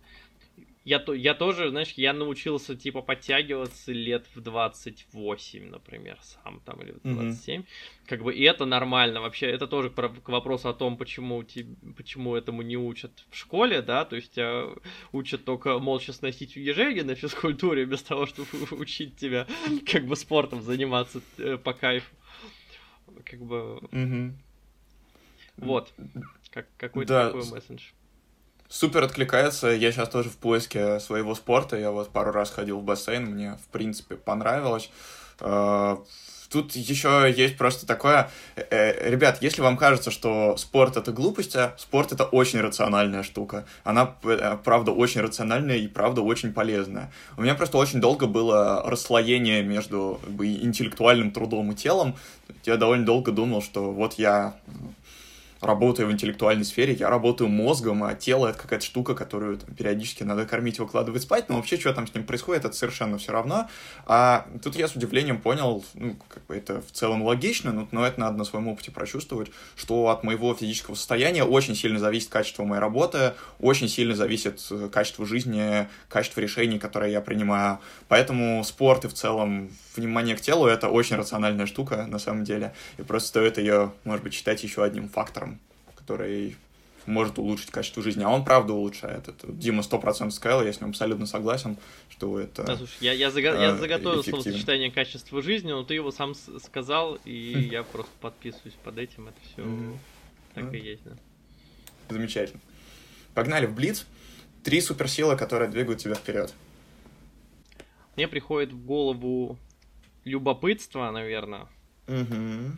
я, 0.85 1.03
я 1.15 1.35
тоже, 1.35 1.69
знаешь, 1.69 1.93
я 1.97 2.15
научился, 2.15 2.75
типа, 2.75 3.03
подтягиваться 3.03 3.93
лет 3.93 4.27
в 4.35 4.41
28, 4.41 5.69
например, 5.69 6.19
сам 6.23 6.61
там, 6.61 6.81
или 6.81 6.93
в 6.93 7.01
27. 7.03 7.61
Mm-hmm. 7.61 7.67
Как 8.07 8.23
бы, 8.23 8.35
и 8.35 8.43
это 8.45 8.65
нормально. 8.65 9.21
Вообще, 9.21 9.47
это 9.47 9.67
тоже 9.67 9.91
про, 9.91 10.09
к 10.09 10.29
вопросу 10.31 10.71
о 10.71 10.75
том, 10.75 10.97
почему, 10.97 11.45
почему 11.97 12.35
этому 12.35 12.63
не 12.63 12.79
учат 12.79 13.13
в 13.31 13.37
школе, 13.37 13.83
да, 13.83 14.07
то 14.07 14.17
есть 14.17 14.39
а, 14.39 14.75
учат 15.13 15.45
только 15.45 15.79
молча 15.79 16.15
сносить 16.15 16.57
ежели 16.57 17.03
на 17.03 17.15
физкультуре, 17.15 17.85
без 17.85 18.03
того, 18.03 18.25
чтобы 18.25 18.49
учить 18.71 19.17
тебя, 19.17 19.47
как 19.91 20.07
бы, 20.07 20.17
спортом 20.17 20.63
заниматься 20.63 21.21
э, 21.37 21.59
по 21.59 21.75
кайфу. 21.75 22.15
Как 23.25 23.41
бы... 23.41 23.81
Mm-hmm. 23.93 24.33
Вот. 25.59 25.93
Как, 26.51 26.67
какой-то 26.79 27.13
да. 27.13 27.27
такой 27.27 27.51
месседж. 27.51 27.91
Супер 28.71 29.03
откликается. 29.03 29.67
Я 29.67 29.91
сейчас 29.91 30.09
тоже 30.09 30.31
в 30.31 30.37
поиске 30.37 31.01
своего 31.01 31.35
спорта. 31.35 31.77
Я 31.77 31.91
вот 31.91 32.11
пару 32.11 32.31
раз 32.31 32.53
ходил 32.53 32.79
в 32.79 32.85
бассейн, 32.85 33.27
мне, 33.27 33.59
в 33.67 33.73
принципе, 33.73 34.15
понравилось. 34.15 34.91
А, 35.41 36.01
тут 36.51 36.77
еще 36.77 37.35
есть 37.37 37.59
просто 37.59 37.85
такое... 37.85 38.31
Э, 38.55 38.63
э, 38.71 39.11
ребят, 39.11 39.39
если 39.41 39.61
вам 39.61 39.77
кажется, 39.77 40.13
что 40.13 40.57
спорт— 40.57 40.97
это 40.97 41.11
глупость, 41.11 41.57
а 41.57 41.75
спорт— 41.79 42.13
это 42.13 42.25
очень 42.25 42.61
рациональная 42.61 43.25
штука. 43.25 43.67
Она, 43.83 44.15
э, 44.23 44.57
правда, 44.63 44.93
очень 44.93 45.21
рациональная 45.21 45.77
и, 45.77 45.89
правда, 45.89 46.21
очень 46.21 46.53
полезная. 46.53 47.13
У 47.37 47.43
меня 47.43 47.57
просто 47.57 47.77
очень 47.77 48.01
долго 48.01 48.27
было 48.27 48.89
расслоение 48.89 49.65
между 49.65 50.21
как 50.23 50.33
бы, 50.33 50.47
интеллектуальным 50.47 51.33
трудом 51.33 51.73
и 51.73 51.75
телом. 51.75 52.15
Я 52.65 52.77
довольно 52.77 53.05
долго 53.05 53.33
думал, 53.33 53.63
что 53.63 53.91
вот 53.91 54.15
я 54.15 54.55
работаю 55.61 56.09
в 56.09 56.13
интеллектуальной 56.13 56.65
сфере, 56.65 56.95
я 56.95 57.11
работаю 57.11 57.49
мозгом, 57.49 58.03
а 58.03 58.15
тело— 58.15 58.47
это 58.49 58.59
какая-то 58.59 58.85
штука, 58.85 59.15
которую 59.15 59.59
там, 59.59 59.75
периодически 59.75 60.23
надо 60.23 60.47
кормить, 60.47 60.79
выкладывать 60.79 61.23
спать, 61.23 61.49
но 61.49 61.57
вообще, 61.57 61.79
что 61.79 61.93
там 61.93 62.07
с 62.07 62.15
ним 62.15 62.25
происходит, 62.25 62.65
это 62.65 62.75
совершенно 62.75 63.19
все 63.19 63.33
равно. 63.33 63.69
А 64.07 64.47
тут 64.63 64.77
я 64.77 64.89
с 64.89 64.97
удивлением 64.97 65.41
понял, 65.41 65.85
ну, 65.95 66.17
как 66.29 66.47
бы 66.47 66.57
это 66.57 66.81
в 66.81 66.91
целом 66.93 67.23
логично, 67.23 67.73
но, 67.73 67.89
но 67.91 68.07
это 68.07 68.19
надо 68.19 68.39
на 68.39 68.45
своем 68.45 68.69
опыте 68.69 68.91
прочувствовать, 68.91 69.51
что 69.77 70.09
от 70.09 70.25
моего 70.25 70.55
физического 70.55 70.95
состояния 70.95 71.45
очень 71.45 71.75
сильно 71.75 71.99
зависит 71.99 72.31
качество 72.31 72.65
моей 72.65 72.81
работы, 72.81 73.35
очень 73.59 73.89
сильно 73.89 74.15
зависит 74.15 74.61
э, 74.71 74.89
качество 74.91 75.27
жизни, 75.27 75.89
качество 76.09 76.41
решений, 76.41 76.79
которые 76.79 77.13
я 77.13 77.21
принимаю. 77.21 77.81
Поэтому 78.09 78.65
спорт 78.65 79.05
и 79.05 79.09
в 79.09 79.15
целом 79.15 79.71
внимание 79.97 80.37
к 80.37 80.41
телу— 80.41 80.67
это 80.67 80.89
очень 80.89 81.17
рациональная 81.17 81.67
штука, 81.67 82.07
на 82.07 82.19
самом 82.19 82.45
деле, 82.45 82.75
и 82.99 83.03
просто 83.03 83.29
стоит 83.29 83.59
ее, 83.59 83.93
может 84.05 84.25
быть, 84.25 84.35
считать 84.35 84.63
еще 84.63 84.85
одним 84.85 85.09
фактором, 85.09 85.59
который 85.97 86.57
может 87.07 87.39
улучшить 87.39 87.71
качество 87.71 88.03
жизни, 88.03 88.23
а 88.23 88.29
он 88.29 88.45
правда 88.45 88.73
улучшает. 88.73 89.27
Это 89.29 89.51
Дима 89.51 89.83
сто 89.83 89.99
процентов 89.99 90.35
сказал, 90.35 90.65
я 90.65 90.73
с 90.73 90.81
ним 90.81 90.91
абсолютно 90.91 91.27
согласен, 91.27 91.77
что 92.11 92.39
это 92.39 92.63
Да, 92.63 92.77
слушай, 92.77 92.97
я, 93.01 93.13
я, 93.13 93.29
зага- 93.31 93.61
я 93.61 93.75
заготовил 93.75 94.23
словосочетание 94.23 94.91
качества 94.91 95.43
жизни, 95.43 95.73
но 95.73 95.83
ты 95.83 95.95
его 95.95 96.11
сам 96.13 96.35
сказал, 96.35 97.19
и 97.25 97.69
я 97.71 97.83
просто 97.83 98.13
подписываюсь 98.21 98.77
под 98.85 98.99
этим, 98.99 99.29
это 99.29 99.37
все 99.53 99.65
так 100.55 100.75
и 100.75 100.79
есть, 100.79 101.03
да. 101.05 101.13
Замечательно. 102.09 102.61
Погнали 103.35 103.67
в 103.67 103.75
Блиц. 103.75 104.05
Три 104.65 104.81
суперсилы, 104.81 105.37
которые 105.37 105.71
двигают 105.71 106.01
тебя 106.01 106.15
вперед. 106.15 106.53
Мне 108.17 108.29
приходит 108.29 108.73
в 108.73 108.85
голову 108.85 109.57
любопытство, 110.25 111.11
наверное, 111.11 111.67
угу. 112.07 112.73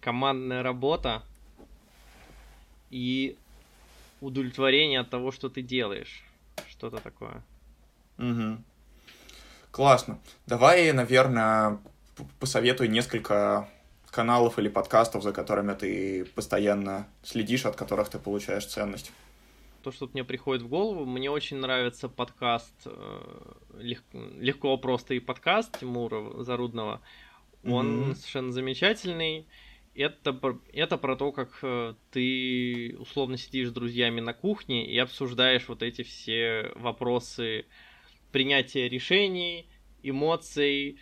командная 0.00 0.62
работа 0.62 1.22
и 2.90 3.36
удовлетворение 4.20 5.00
от 5.00 5.10
того, 5.10 5.32
что 5.32 5.48
ты 5.48 5.62
делаешь. 5.62 6.24
Что-то 6.68 6.98
такое. 6.98 7.42
Угу. 8.18 8.58
Классно. 9.70 10.18
Давай, 10.46 10.92
наверное, 10.92 11.78
посоветуй 12.38 12.88
несколько 12.88 13.68
каналов 14.10 14.58
или 14.58 14.68
подкастов, 14.68 15.22
за 15.22 15.32
которыми 15.32 15.72
ты 15.72 16.24
постоянно 16.26 17.08
следишь, 17.22 17.64
от 17.64 17.76
которых 17.76 18.10
ты 18.10 18.18
получаешь 18.18 18.66
ценность 18.66 19.10
то, 19.82 19.92
что 19.92 20.08
мне 20.12 20.24
приходит 20.24 20.62
в 20.62 20.68
голову. 20.68 21.04
Мне 21.04 21.30
очень 21.30 21.58
нравится 21.58 22.08
подкаст 22.08 22.74
э, 22.86 23.54
«Легко, 23.80 24.76
просто» 24.78 25.14
и 25.14 25.20
подкаст 25.20 25.78
Тимура 25.80 26.42
Зарудного. 26.42 27.02
Он 27.64 28.10
mm-hmm. 28.10 28.14
совершенно 28.14 28.52
замечательный. 28.52 29.46
Это, 29.94 30.38
это 30.72 30.96
про 30.96 31.16
то, 31.16 31.32
как 31.32 31.58
э, 31.62 31.94
ты 32.10 32.96
условно 32.98 33.36
сидишь 33.36 33.68
с 33.68 33.72
друзьями 33.72 34.20
на 34.20 34.32
кухне 34.32 34.86
и 34.86 34.96
обсуждаешь 34.98 35.68
вот 35.68 35.82
эти 35.82 36.02
все 36.02 36.72
вопросы 36.76 37.66
принятия 38.30 38.88
решений, 38.88 39.66
эмоций, 40.02 40.98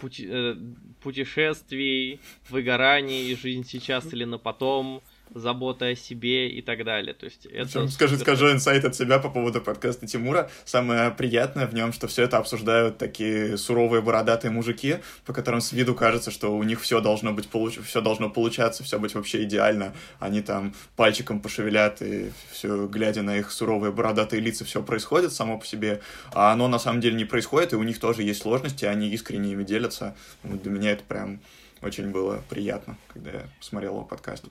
пути, 0.00 0.28
э, 0.30 0.56
путешествий, 1.00 2.20
выгораний, 2.48 3.34
жизнь 3.34 3.64
сейчас 3.64 4.12
или 4.12 4.24
на 4.24 4.38
потом, 4.38 5.02
забота 5.34 5.86
о 5.86 5.94
себе 5.94 6.48
и 6.48 6.62
так 6.62 6.84
далее. 6.84 7.14
То 7.14 7.26
есть 7.26 7.46
это 7.46 7.66
Причем, 7.66 7.88
скажи, 7.88 8.18
скажу 8.18 8.50
инсайт 8.50 8.84
от 8.84 8.94
себя 8.94 9.18
по 9.18 9.30
поводу 9.30 9.60
подкаста 9.60 10.06
Тимура. 10.06 10.50
Самое 10.64 11.10
приятное 11.10 11.66
в 11.66 11.74
нем, 11.74 11.92
что 11.92 12.06
все 12.06 12.24
это 12.24 12.38
обсуждают 12.38 12.98
такие 12.98 13.56
суровые 13.56 14.02
бородатые 14.02 14.50
мужики, 14.50 14.96
по 15.24 15.32
которым 15.32 15.60
с 15.60 15.72
виду 15.72 15.94
кажется, 15.94 16.30
что 16.30 16.56
у 16.56 16.62
них 16.62 16.80
все 16.80 17.00
должно 17.00 17.32
быть 17.32 17.48
получ... 17.48 17.78
все 17.78 18.00
должно 18.00 18.30
получаться, 18.30 18.84
все 18.84 18.98
быть 18.98 19.14
вообще 19.14 19.44
идеально. 19.44 19.94
Они 20.18 20.40
там 20.40 20.74
пальчиком 20.96 21.40
пошевелят, 21.40 22.02
и 22.02 22.32
все, 22.50 22.86
глядя 22.86 23.22
на 23.22 23.38
их 23.38 23.50
суровые 23.50 23.92
бородатые 23.92 24.40
лица, 24.40 24.64
все 24.64 24.82
происходит 24.82 25.32
само 25.32 25.58
по 25.58 25.66
себе. 25.66 26.00
А 26.32 26.52
оно 26.52 26.68
на 26.68 26.78
самом 26.78 27.00
деле 27.00 27.16
не 27.16 27.24
происходит, 27.24 27.72
и 27.72 27.76
у 27.76 27.82
них 27.82 27.98
тоже 27.98 28.22
есть 28.22 28.42
сложности, 28.42 28.84
они 28.84 29.08
искренне 29.08 29.52
ими 29.52 29.64
делятся. 29.64 30.14
Вот 30.42 30.62
для 30.62 30.70
меня 30.70 30.90
это 30.92 31.04
прям 31.04 31.40
очень 31.82 32.10
было 32.10 32.42
приятно, 32.48 32.96
когда 33.12 33.30
я 33.30 33.42
смотрел 33.60 33.94
его 33.94 34.04
подкаст. 34.04 34.44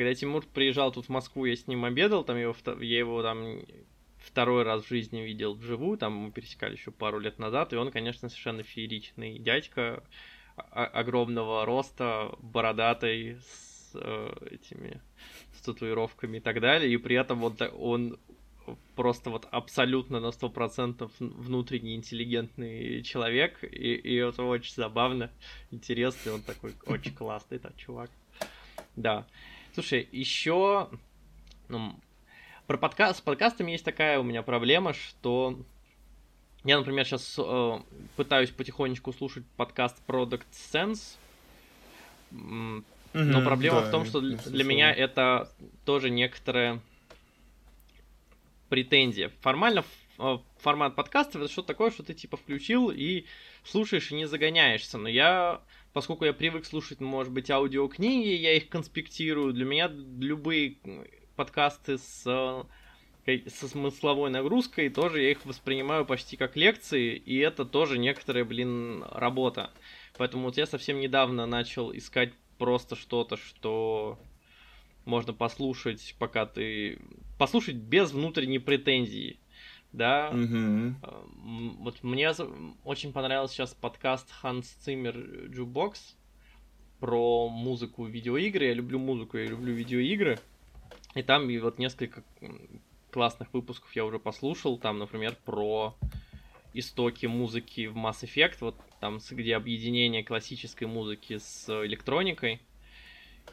Когда 0.00 0.14
Тимур 0.14 0.46
приезжал 0.46 0.92
тут 0.92 1.04
в 1.04 1.08
Москву, 1.10 1.44
я 1.44 1.54
с 1.54 1.66
ним 1.66 1.84
обедал, 1.84 2.24
там 2.24 2.38
его, 2.38 2.56
я 2.80 2.98
его 3.00 3.22
там 3.22 3.58
второй 4.16 4.62
раз 4.62 4.82
в 4.82 4.88
жизни 4.88 5.20
видел 5.20 5.52
вживую, 5.52 5.98
там 5.98 6.14
мы 6.14 6.30
пересекали 6.30 6.72
еще 6.72 6.90
пару 6.90 7.18
лет 7.18 7.38
назад, 7.38 7.74
и 7.74 7.76
он, 7.76 7.90
конечно, 7.90 8.30
совершенно 8.30 8.62
фееричный 8.62 9.38
дядька, 9.38 10.02
огромного 10.56 11.66
роста, 11.66 12.34
бородатый, 12.40 13.36
с 13.42 13.90
э, 13.92 14.32
этими 14.52 15.02
с 15.52 15.60
татуировками 15.60 16.38
и 16.38 16.40
так 16.40 16.62
далее, 16.62 16.90
и 16.90 16.96
при 16.96 17.16
этом 17.16 17.40
вот 17.40 17.60
он 17.60 18.18
просто 18.96 19.28
вот 19.28 19.48
абсолютно 19.50 20.18
на 20.18 20.32
сто 20.32 20.48
процентов 20.48 21.12
внутренне 21.18 21.94
интеллигентный 21.94 23.02
человек, 23.02 23.62
и, 23.64 23.96
и 23.96 24.14
это 24.14 24.44
очень 24.44 24.72
забавно, 24.72 25.30
интересно, 25.70 26.32
он 26.32 26.40
такой 26.40 26.72
очень 26.86 27.14
классный, 27.14 27.58
этот 27.58 27.76
чувак. 27.76 28.10
Да. 28.96 29.26
Слушай, 29.72 30.08
еще 30.10 30.88
ну, 31.68 31.94
про 32.66 32.76
подкаст, 32.76 33.18
с 33.18 33.22
подкастами 33.22 33.70
есть 33.70 33.84
такая 33.84 34.18
у 34.18 34.24
меня 34.24 34.42
проблема, 34.42 34.94
что 34.94 35.58
я, 36.64 36.76
например, 36.76 37.04
сейчас 37.06 37.36
э, 37.38 37.78
пытаюсь 38.16 38.50
потихонечку 38.50 39.12
слушать 39.12 39.44
подкаст 39.56 39.96
Product 40.08 40.46
Sense, 40.52 41.16
но 42.32 42.82
mm-hmm, 43.12 43.44
проблема 43.44 43.82
да, 43.82 43.86
в 43.86 43.90
том, 43.92 44.04
что 44.04 44.20
для, 44.20 44.36
для 44.38 44.64
меня 44.64 44.92
это 44.92 45.48
тоже 45.84 46.10
некоторая 46.10 46.80
претензия. 48.68 49.30
Формально 49.40 49.84
э, 50.18 50.38
формат 50.58 50.96
подкастов 50.96 51.42
это 51.42 51.52
что-то 51.52 51.68
такое, 51.68 51.92
что 51.92 52.02
ты 52.02 52.14
типа 52.14 52.36
включил 52.36 52.90
и 52.90 53.24
слушаешь 53.64 54.10
и 54.10 54.16
не 54.16 54.26
загоняешься. 54.26 54.98
Но 54.98 55.08
я 55.08 55.60
поскольку 55.92 56.24
я 56.24 56.32
привык 56.32 56.64
слушать, 56.64 57.00
может 57.00 57.32
быть, 57.32 57.50
аудиокниги, 57.50 58.28
я 58.28 58.54
их 58.54 58.68
конспектирую. 58.68 59.52
Для 59.52 59.64
меня 59.64 59.88
любые 59.88 60.76
подкасты 61.36 61.98
с 61.98 62.66
со 63.46 63.68
смысловой 63.68 64.30
нагрузкой, 64.30 64.88
тоже 64.88 65.22
я 65.22 65.30
их 65.30 65.44
воспринимаю 65.44 66.04
почти 66.04 66.36
как 66.36 66.56
лекции, 66.56 67.14
и 67.14 67.38
это 67.38 67.64
тоже 67.64 67.98
некоторая, 67.98 68.44
блин, 68.44 69.04
работа. 69.12 69.70
Поэтому 70.16 70.44
вот 70.44 70.56
я 70.56 70.66
совсем 70.66 70.98
недавно 70.98 71.46
начал 71.46 71.94
искать 71.94 72.32
просто 72.58 72.96
что-то, 72.96 73.36
что 73.36 74.18
можно 75.04 75.32
послушать, 75.32 76.14
пока 76.18 76.46
ты... 76.46 76.98
Послушать 77.38 77.76
без 77.76 78.12
внутренней 78.12 78.58
претензии 78.58 79.38
да. 79.92 80.30
Угу. 80.30 80.94
Вот 81.80 82.02
мне 82.02 82.30
очень 82.84 83.12
понравился 83.12 83.54
сейчас 83.54 83.74
подкаст 83.74 84.32
Hans 84.42 84.66
Zimmer 84.84 85.50
Jukebox 85.50 86.14
про 87.00 87.48
музыку 87.48 88.04
видеоигры. 88.04 88.66
Я 88.66 88.74
люблю 88.74 88.98
музыку, 88.98 89.38
я 89.38 89.46
люблю 89.46 89.72
видеоигры. 89.74 90.38
И 91.14 91.22
там 91.22 91.50
и 91.50 91.58
вот 91.58 91.78
несколько 91.78 92.22
классных 93.10 93.52
выпусков 93.52 93.94
я 93.96 94.04
уже 94.04 94.18
послушал. 94.18 94.78
Там, 94.78 94.98
например, 94.98 95.36
про 95.44 95.96
истоки 96.72 97.26
музыки 97.26 97.86
в 97.86 97.96
Mass 97.96 98.22
Effect, 98.22 98.58
вот 98.60 98.76
там, 99.00 99.18
где 99.30 99.56
объединение 99.56 100.22
классической 100.22 100.86
музыки 100.86 101.38
с 101.38 101.68
электроникой. 101.84 102.60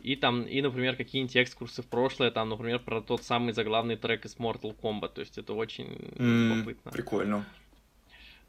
И 0.02 0.16
там, 0.16 0.44
и, 0.44 0.62
например, 0.62 0.96
какие-нибудь 0.96 1.36
экскурсы 1.36 1.82
в 1.82 1.88
прошлое, 1.88 2.32
там, 2.32 2.50
например, 2.50 2.80
про 2.80 3.02
тот 3.02 3.24
самый 3.24 3.54
заглавный 3.54 3.98
трек 3.98 4.26
из 4.26 4.38
Mortal 4.38 4.76
Kombat. 4.80 5.14
То 5.16 5.22
есть 5.22 5.38
это 5.38 5.54
очень 5.54 5.88
mm, 5.88 6.56
любопытно. 6.56 6.92
Прикольно. 6.92 7.46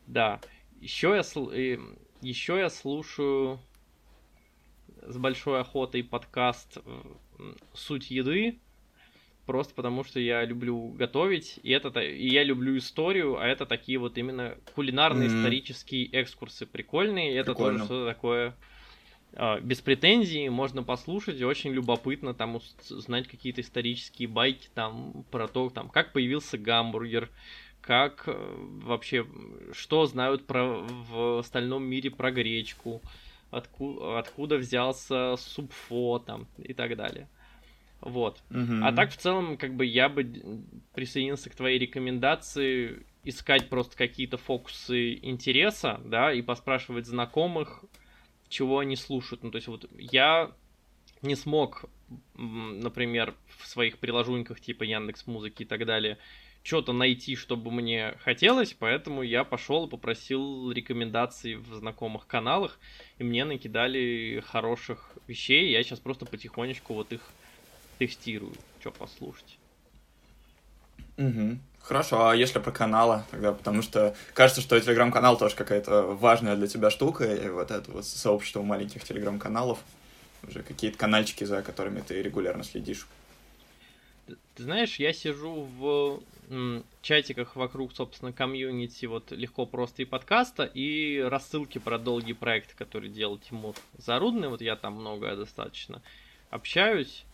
Да. 0.06 0.40
Еще 0.80 1.14
я, 1.14 1.22
сл... 1.22 1.50
еще 1.50 2.58
я 2.58 2.70
слушаю 2.70 3.58
с 5.02 5.16
большой 5.16 5.60
охотой 5.60 6.04
подкаст 6.04 6.78
«Суть 7.72 8.10
еды», 8.10 8.58
просто 9.46 9.74
потому 9.74 10.04
что 10.04 10.20
я 10.20 10.44
люблю 10.44 10.88
готовить, 10.88 11.58
и, 11.62 11.70
это, 11.70 11.88
и 12.00 12.28
я 12.28 12.44
люблю 12.44 12.76
историю, 12.76 13.38
а 13.38 13.46
это 13.46 13.64
такие 13.64 13.98
вот 13.98 14.18
именно 14.18 14.56
кулинарные 14.74 15.28
mm. 15.28 15.38
исторические 15.38 16.08
экскурсы 16.20 16.66
прикольные, 16.66 17.32
и 17.32 17.34
это 17.34 17.54
тоже 17.54 17.78
что-то 17.78 18.06
такое 18.06 18.48
э, 18.48 18.52
без 19.62 19.80
претензий, 19.80 20.48
можно 20.48 20.82
послушать, 20.82 21.42
очень 21.42 21.72
любопытно 21.72 22.34
там 22.34 22.60
узнать 22.90 23.28
какие-то 23.28 23.60
исторические 23.60 24.28
байки 24.28 24.68
там 24.74 25.24
про 25.30 25.48
то, 25.48 25.70
там, 25.70 25.88
как 25.88 26.12
появился 26.12 26.58
гамбургер, 26.58 27.30
как 27.80 28.24
э, 28.26 28.54
вообще, 28.82 29.26
что 29.72 30.06
знают 30.06 30.46
про, 30.46 30.64
в 30.82 31.38
остальном 31.38 31.84
мире 31.84 32.10
про 32.10 32.30
гречку, 32.30 33.02
откуда, 33.50 34.18
откуда 34.18 34.56
взялся 34.56 35.36
субфо 35.36 36.18
там 36.18 36.46
и 36.58 36.74
так 36.74 36.96
далее. 36.96 37.28
Вот. 38.00 38.42
Мгм. 38.50 38.84
А 38.84 38.92
так, 38.92 39.10
в 39.10 39.16
целом, 39.16 39.56
как 39.56 39.74
бы 39.74 39.84
я 39.84 40.08
бы 40.08 40.62
присоединился 40.94 41.50
к 41.50 41.54
твоей 41.54 41.78
рекомендации 41.78 43.06
искать 43.24 43.68
просто 43.68 43.96
какие-то 43.96 44.36
фокусы 44.38 45.14
интереса, 45.14 46.00
да, 46.04 46.32
и 46.32 46.42
поспрашивать 46.42 47.06
знакомых, 47.06 47.84
чего 48.48 48.78
они 48.78 48.96
слушают. 48.96 49.42
Ну, 49.42 49.50
то 49.50 49.56
есть 49.56 49.68
вот 49.68 49.86
я 49.98 50.52
не 51.22 51.34
смог, 51.34 51.84
например, 52.34 53.34
в 53.46 53.66
своих 53.66 53.98
приложуньках 53.98 54.60
типа 54.60 54.84
Яндекс 54.84 55.26
Музыки 55.26 55.62
и 55.62 55.66
так 55.66 55.84
далее, 55.86 56.18
что-то 56.62 56.92
найти, 56.92 57.34
чтобы 57.34 57.70
мне 57.70 58.14
хотелось, 58.20 58.74
поэтому 58.74 59.22
я 59.22 59.44
пошел 59.44 59.86
и 59.86 59.90
попросил 59.90 60.70
рекомендаций 60.70 61.54
в 61.54 61.74
знакомых 61.74 62.26
каналах, 62.26 62.78
и 63.18 63.24
мне 63.24 63.44
накидали 63.44 64.42
хороших 64.46 65.16
вещей, 65.26 65.70
я 65.70 65.82
сейчас 65.82 66.00
просто 66.00 66.26
потихонечку 66.26 66.94
вот 66.94 67.12
их 67.12 67.32
тестирую, 67.98 68.64
что 68.78 68.90
послушать. 68.92 69.58
Мгм. 71.16 71.60
Хорошо, 71.88 72.28
а 72.28 72.36
если 72.36 72.58
про 72.58 72.70
каналы 72.70 73.22
тогда, 73.30 73.54
потому 73.54 73.80
что 73.80 74.14
кажется, 74.34 74.60
что 74.60 74.78
телеграм-канал 74.78 75.38
тоже 75.38 75.56
какая-то 75.56 76.02
важная 76.02 76.54
для 76.54 76.66
тебя 76.66 76.90
штука, 76.90 77.24
и 77.24 77.48
вот 77.48 77.70
это 77.70 77.90
вот 77.90 78.04
сообщество 78.04 78.60
маленьких 78.60 79.04
телеграм-каналов, 79.04 79.78
уже 80.46 80.62
какие-то 80.62 80.98
канальчики, 80.98 81.44
за 81.44 81.62
которыми 81.62 82.02
ты 82.02 82.20
регулярно 82.20 82.62
следишь. 82.62 83.08
Ты 84.26 84.62
знаешь, 84.62 84.96
я 84.96 85.14
сижу 85.14 85.66
в 85.78 86.20
чатиках 87.00 87.56
вокруг, 87.56 87.94
собственно, 87.94 88.34
комьюнити, 88.34 89.06
вот 89.06 89.30
легко 89.30 89.64
просто 89.64 90.02
и 90.02 90.04
подкаста, 90.04 90.64
и 90.64 91.20
рассылки 91.20 91.78
про 91.78 91.98
долгие 91.98 92.34
проекты, 92.34 92.74
которые 92.76 93.10
делал 93.10 93.38
Тимур 93.38 93.74
Зарудный, 93.96 94.48
вот 94.48 94.60
я 94.60 94.76
там 94.76 94.92
много 94.92 95.34
достаточно 95.34 96.02
общаюсь. 96.50 97.24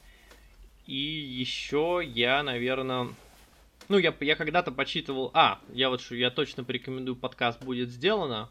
И 0.86 0.94
еще 0.94 2.02
я, 2.04 2.44
наверное, 2.44 3.08
ну, 3.88 3.98
я, 3.98 4.14
я 4.20 4.36
когда-то 4.36 4.72
почитывал, 4.72 5.30
а, 5.34 5.60
я 5.72 5.90
вот 5.90 6.00
что, 6.00 6.14
я 6.14 6.30
точно 6.30 6.64
порекомендую 6.64 7.16
подкаст 7.16 7.62
«Будет 7.62 7.90
сделано», 7.90 8.50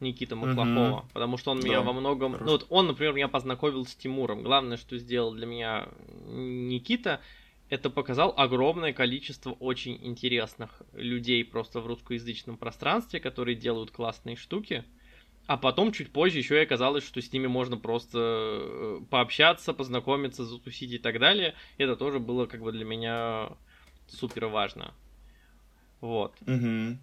Никита 0.00 0.36
Маклахова, 0.36 1.06
потому 1.12 1.38
что 1.38 1.50
он 1.50 1.58
меня 1.58 1.80
Да, 1.80 1.86
во 1.86 1.92
многом... 1.92 2.32
хорошо. 2.32 2.44
Ну, 2.44 2.52
вот 2.52 2.66
он, 2.70 2.86
например, 2.86 3.14
меня 3.14 3.28
познакомил 3.28 3.84
с 3.84 3.94
Тимуром. 3.94 4.42
Главное, 4.42 4.76
что 4.76 4.96
сделал 4.96 5.32
для 5.32 5.46
меня 5.46 5.88
Никита, 6.28 7.20
это 7.68 7.90
показал 7.90 8.32
огромное 8.36 8.92
количество 8.92 9.52
очень 9.52 9.98
интересных 10.02 10.82
людей 10.92 11.44
просто 11.44 11.80
в 11.80 11.86
русскоязычном 11.86 12.56
пространстве, 12.56 13.20
которые 13.20 13.56
делают 13.56 13.90
классные 13.90 14.36
штуки. 14.36 14.84
А 15.46 15.56
потом, 15.56 15.92
чуть 15.92 16.12
позже, 16.12 16.38
еще 16.38 16.56
и 16.56 16.62
оказалось, 16.62 17.04
что 17.04 17.22
с 17.22 17.32
ними 17.32 17.46
можно 17.46 17.78
просто 17.78 18.18
э, 18.20 19.00
пообщаться, 19.10 19.72
познакомиться, 19.72 20.44
затусить 20.44 20.92
и 20.92 20.98
так 20.98 21.18
далее. 21.18 21.54
Это 21.78 21.96
тоже 21.96 22.18
было 22.18 22.44
как 22.44 22.62
бы 22.62 22.70
для 22.70 22.84
меня 22.84 23.52
супер 24.08 24.46
важно. 24.46 24.94
Вот. 26.00 26.34
Мгм. 26.46 26.98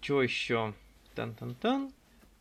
Чего 0.00 0.22
еще? 0.22 0.74
Тан-тан-тан. 1.14 1.92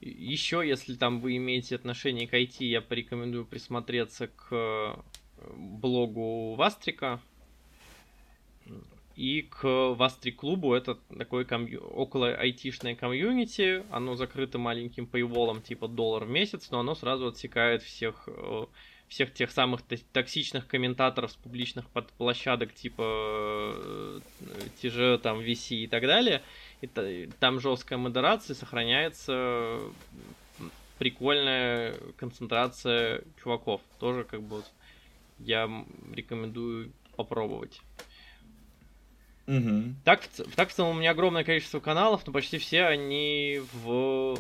Еще, 0.02 0.64
если 0.68 0.96
там 0.96 1.20
вы 1.20 1.38
имеете 1.38 1.76
отношение 1.76 2.28
к 2.28 2.34
IT, 2.34 2.66
я 2.66 2.82
порекомендую 2.82 3.46
присмотреться 3.46 4.28
к 4.28 4.48
э, 4.52 4.96
блогу 5.56 6.56
Вастрика 6.56 7.22
и 9.16 9.44
к 9.44 9.94
Вастрик 9.94 10.38
клубу. 10.38 10.74
Это 10.74 10.96
такое 11.18 11.46
комью- 11.46 11.86
около 11.88 12.34
айтишное 12.34 12.96
комьюнити. 12.96 13.86
Оно 13.92 14.16
закрыто 14.16 14.58
маленьким 14.58 15.06
пейволом 15.06 15.62
типа 15.62 15.88
доллар 15.88 16.26
в 16.26 16.30
месяц, 16.30 16.72
но 16.72 16.80
оно 16.80 16.96
сразу 16.96 17.28
отсекает 17.28 17.84
всех 17.84 18.24
э, 18.28 18.66
всех 19.12 19.34
тех 19.34 19.52
самых 19.52 19.82
токсичных 20.14 20.68
комментаторов 20.68 21.34
с 21.34 21.36
публичных 21.36 21.86
площадок 22.18 22.74
типа 22.74 23.04
э, 23.04 24.20
TG, 24.82 25.18
там 25.18 25.42
VC 25.42 25.76
и 25.76 25.88
так 25.88 26.04
далее. 26.04 26.42
И 26.80 26.88
та- 26.88 27.04
там 27.42 27.60
жесткая 27.60 28.00
модерация, 28.00 28.56
сохраняется 28.56 29.80
прикольная 30.98 31.96
концентрация 32.16 33.24
чуваков. 33.44 33.82
Тоже 34.00 34.24
как 34.24 34.44
бы 34.44 34.64
я 35.40 35.70
рекомендую 36.14 36.94
попробовать. 37.18 37.82
Мгм. 39.46 39.98
Так, 40.06 40.22
так 40.56 40.70
в 40.70 40.74
целом 40.74 40.96
у 40.96 41.00
меня 41.00 41.12
огромное 41.12 41.44
количество 41.44 41.82
каналов, 41.82 42.26
но 42.26 42.32
почти 42.32 42.60
все 42.60 42.86
они 42.86 43.62
в 43.74 44.40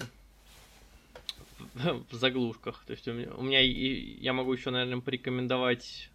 в 2.12 2.14
заглушках. 2.16 2.84
То 2.86 2.92
есть 2.94 3.08
у 3.08 3.14
меня, 3.14 3.32
у 3.36 3.42
меня 3.44 3.62
и- 3.62 4.18
я 4.22 4.34
могу 4.34 4.54
еще, 4.54 4.70
наверное, 4.72 5.02
порекомендовать. 5.02 6.10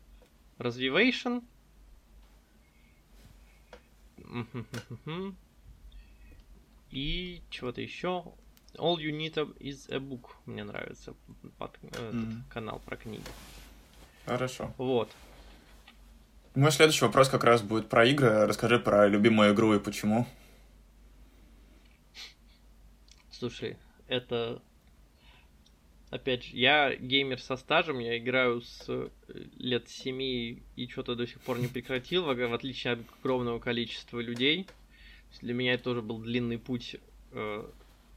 Мгм. 4.19 5.37
И 6.91 7.43
чего-то 7.51 7.81
еще. 7.81 8.25
All 8.75 8.97
You 8.97 9.11
Need 9.17 9.57
is 9.59 9.91
a 9.93 9.99
Book. 9.99 10.31
Мне 10.47 10.65
нравится 10.65 11.15
под- 11.59 11.79
этот 11.83 12.15
Мгм. 12.15 12.45
канал 12.51 12.81
про 12.85 12.97
книги. 12.97 13.25
Хорошо. 14.27 14.75
Вот. 14.79 15.11
Мой 16.55 16.73
следующий 16.73 17.05
вопрос 17.05 17.29
как 17.29 17.45
раз 17.45 17.63
будет 17.63 17.89
про 17.89 18.07
игры. 18.07 18.47
Расскажи 18.47 18.79
про 18.79 19.07
любимую 19.09 19.53
игру 19.55 19.75
и 19.75 19.79
почему. 19.79 20.27
Слушай, 23.31 23.77
это... 24.09 24.63
Опять 26.17 26.45
же, 26.45 26.57
я 26.57 26.97
геймер 26.97 27.39
со 27.39 27.57
стажем, 27.57 27.99
я 27.99 28.17
играю 28.17 28.63
с 28.63 28.87
э, 28.89 29.09
лет 29.59 29.87
7 29.89 30.21
и 30.23 30.89
что-то 30.91 31.15
до 31.15 31.27
сих 31.27 31.39
пор 31.43 31.59
не 31.59 31.69
прекратил, 31.69 32.25
в, 32.25 32.55
отличие 32.55 32.95
от 32.95 33.01
огромного 33.21 33.59
количества 33.59 34.19
людей. 34.21 34.67
Для 35.43 35.53
меня 35.53 35.75
это 35.75 35.85
тоже 35.85 36.01
был 36.01 36.19
длинный 36.19 36.59
путь 36.59 36.97
э, 37.33 37.69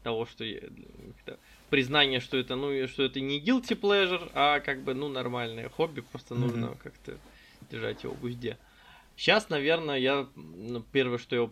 того, 0.02 0.26
что 0.26 0.46
я, 0.46 0.62
признание, 1.70 2.22
что 2.22 2.38
это, 2.38 2.56
ну, 2.56 2.88
что 2.88 3.04
это 3.04 3.20
не 3.20 3.42
guilty 3.42 3.78
pleasure, 3.78 4.32
а 4.34 4.62
как 4.62 4.82
бы, 4.84 4.94
ну, 4.94 5.10
нормальное 5.10 5.68
хобби, 5.68 6.00
просто 6.00 6.36
Мгм. 6.36 6.44
нужно 6.48 6.78
как-то 6.82 7.18
держать 7.70 8.04
его 8.04 8.14
в 8.14 8.24
узде. 8.24 8.58
Сейчас, 9.18 9.50
наверное, 9.50 9.98
я 9.98 10.30
ну, 10.38 10.82
первое, 10.94 11.18
что 11.18 11.36
я, 11.36 11.50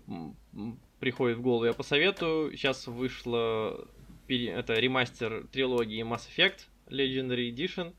приходит 1.01 1.39
в 1.39 1.41
голову, 1.41 1.65
я 1.65 1.73
посоветую. 1.73 2.55
Сейчас 2.55 2.87
пере- 2.87 3.85
это 4.35 4.79
ремастер 4.79 5.47
трилогии 5.51 6.03
Mass 6.03 6.27
Effect 6.35 6.67
Legendary 6.87 7.49
Edition. 7.51 7.93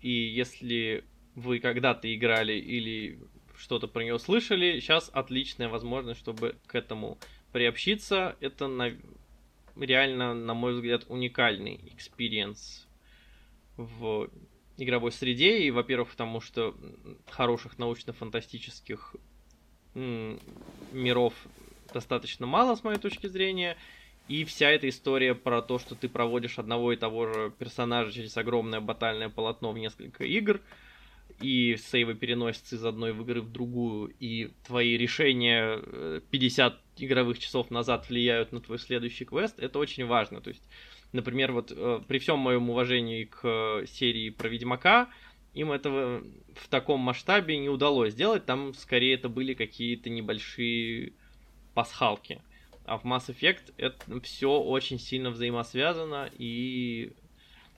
И 0.00 0.10
если 0.10 1.04
вы 1.34 1.60
когда-то 1.60 2.12
играли 2.14 2.54
или 2.54 3.18
что-то 3.56 3.86
про 3.86 4.02
нее 4.02 4.18
слышали, 4.18 4.80
сейчас 4.80 5.10
отличная 5.12 5.68
возможность, 5.68 6.20
чтобы 6.20 6.56
к 6.66 6.74
этому 6.74 7.18
приобщиться. 7.52 8.36
Это 8.40 8.68
на- 8.68 8.96
реально, 9.76 10.34
на 10.34 10.54
мой 10.54 10.74
взгляд, 10.74 11.04
уникальный 11.08 11.80
experience 11.94 12.88
в 13.76 14.30
игровой 14.78 15.12
среде. 15.12 15.58
И, 15.58 15.70
во-первых, 15.70 16.10
потому 16.10 16.40
что 16.40 16.74
хороших 17.28 17.78
научно-фантастических 17.78 19.14
миров 19.94 21.34
достаточно 21.92 22.46
мало, 22.46 22.76
с 22.76 22.84
моей 22.84 22.98
точки 22.98 23.26
зрения. 23.26 23.76
И 24.30 24.44
вся 24.44 24.70
эта 24.70 24.88
история 24.88 25.34
про 25.34 25.60
то, 25.60 25.80
что 25.80 25.96
ты 25.96 26.08
проводишь 26.08 26.60
одного 26.60 26.92
и 26.92 26.96
того 26.96 27.26
же 27.26 27.52
персонажа 27.58 28.12
через 28.12 28.36
огромное 28.36 28.80
батальное 28.80 29.28
полотно 29.28 29.72
в 29.72 29.78
несколько 29.78 30.22
игр, 30.22 30.60
и 31.40 31.76
сейвы 31.76 32.14
переносятся 32.14 32.76
из 32.76 32.84
одной 32.84 33.12
в 33.12 33.22
игры 33.22 33.40
в 33.40 33.50
другую, 33.50 34.14
и 34.20 34.52
твои 34.64 34.96
решения 34.96 35.80
э, 35.82 36.20
50 36.30 36.78
игровых 36.98 37.40
часов 37.40 37.72
назад 37.72 38.08
влияют 38.08 38.52
на 38.52 38.60
твой 38.60 38.78
следующий 38.78 39.24
квест, 39.24 39.58
это 39.58 39.80
очень 39.80 40.06
важно. 40.06 40.40
То 40.40 40.50
есть, 40.50 40.62
например, 41.10 41.50
вот 41.50 41.72
э, 41.74 42.00
при 42.06 42.20
всем 42.20 42.38
моем 42.38 42.70
уважении 42.70 43.24
к 43.24 43.40
э, 43.42 43.86
серии 43.88 44.30
про 44.30 44.48
Ведьмака, 44.48 45.08
им 45.54 45.72
этого 45.72 46.22
в 46.54 46.68
таком 46.68 47.00
масштабе 47.00 47.58
не 47.58 47.68
удалось 47.68 48.12
сделать. 48.12 48.46
Там 48.46 48.74
скорее 48.74 49.14
это 49.14 49.28
были 49.28 49.54
какие-то 49.54 50.08
небольшие 50.08 51.14
пасхалки. 51.74 52.40
А 52.84 52.98
в 52.98 53.04
Mass 53.04 53.28
Effect 53.28 53.74
это 53.76 54.20
все 54.20 54.60
очень 54.60 54.98
сильно 54.98 55.30
взаимосвязано, 55.30 56.30
и 56.38 57.12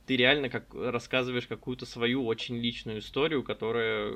ты 0.07 0.17
реально 0.17 0.49
как 0.49 0.75
рассказываешь 0.75 1.47
какую-то 1.47 1.87
свою 1.87 2.27
очень 2.27 2.57
личную 2.59 3.01
историю, 3.01 3.43
которая 3.43 4.15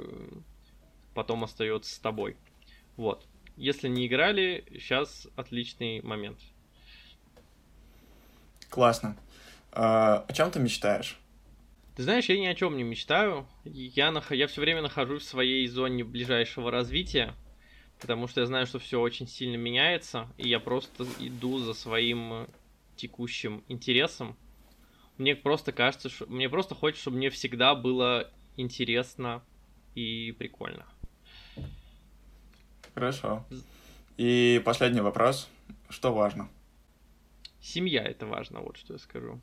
потом 1.15 1.45
остается 1.45 1.95
с 1.95 1.99
тобой. 1.99 2.37
Вот. 2.97 3.27
Если 3.57 3.89
не 3.89 4.07
играли, 4.07 4.65
сейчас 4.75 5.29
отличный 5.37 6.03
момент. 6.03 6.39
Классно. 8.69 9.17
А, 9.73 10.25
о 10.29 10.33
чем 10.33 10.51
ты 10.51 10.59
мечтаешь? 10.59 11.19
Ты 11.97 12.03
знаешь, 12.03 12.27
я 12.27 12.39
ни 12.39 12.47
о 12.47 12.55
чем 12.55 12.77
не 12.77 12.83
мечтаю. 12.83 13.47
Я, 13.65 14.11
нах... 14.11 14.31
я 14.33 14.47
все 14.49 14.61
время 14.61 14.83
нахожусь 14.83 15.23
в 15.23 15.29
своей 15.29 15.67
зоне 15.67 16.05
ближайшего 16.05 16.71
развития, 16.71 17.35
потому 18.01 18.29
что 18.29 18.41
я 18.41 18.47
знаю, 18.47 18.67
что 18.67 18.79
все 18.79 19.01
очень 19.01 19.27
сильно 19.27 19.57
меняется, 19.57 20.29
и 20.37 20.49
я 20.49 20.61
просто 20.61 21.07
иду 21.19 21.59
за 21.59 21.75
своим 21.75 22.47
текущим 22.97 23.65
интересом. 23.69 24.37
Мне 25.19 25.35
просто 25.35 25.73
кажется, 25.73 26.09
что 26.09 26.27
мне 26.27 26.49
просто 26.49 26.75
хочется, 26.75 27.03
чтобы 27.03 27.19
мне 27.19 27.31
всегда 27.31 27.75
было 27.75 28.31
интересно 28.57 29.43
и 29.95 30.33
прикольно. 30.39 30.87
Хорошо. 32.95 33.45
И 34.17 34.61
последний 34.65 35.01
вопрос. 35.01 35.49
Что 35.89 36.13
важно? 36.13 36.49
Семья 37.61 38.03
это 38.03 38.27
важно, 38.27 38.61
вот 38.61 38.77
что 38.77 38.95
я 38.95 38.99
скажу. 38.99 39.41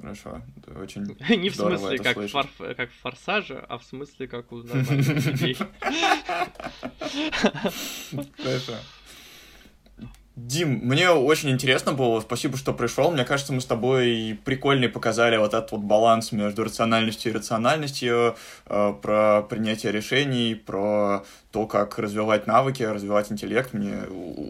Хорошо, 0.00 0.40
это 0.56 0.78
очень 0.78 1.02
Не 1.36 1.50
в 1.50 1.54
смысле 1.56 1.98
как, 1.98 2.16
фор, 2.30 2.46
как 2.74 2.90
в 2.90 3.00
форсаже, 3.00 3.64
а 3.68 3.76
в 3.78 3.84
смысле 3.84 4.28
как 4.28 4.50
у 4.50 4.62
нормальных 4.62 5.26
людей. 5.26 5.56
Хорошо. 8.38 8.76
Дим, 10.46 10.80
мне 10.82 11.10
очень 11.10 11.50
интересно 11.50 11.92
было, 11.92 12.20
спасибо, 12.20 12.56
что 12.56 12.72
пришел. 12.72 13.10
Мне 13.10 13.24
кажется, 13.24 13.52
мы 13.52 13.60
с 13.60 13.66
тобой 13.66 14.38
прикольно 14.44 14.88
показали 14.88 15.36
вот 15.36 15.54
этот 15.54 15.72
вот 15.72 15.82
баланс 15.82 16.32
между 16.32 16.64
рациональностью 16.64 17.32
и 17.32 17.34
рациональностью, 17.34 18.36
э, 18.66 18.94
про 19.02 19.42
принятие 19.42 19.92
решений, 19.92 20.54
про 20.54 21.24
то, 21.52 21.66
как 21.66 21.98
развивать 21.98 22.46
навыки, 22.46 22.82
развивать 22.82 23.30
интеллект. 23.30 23.72
Мне 23.74 24.02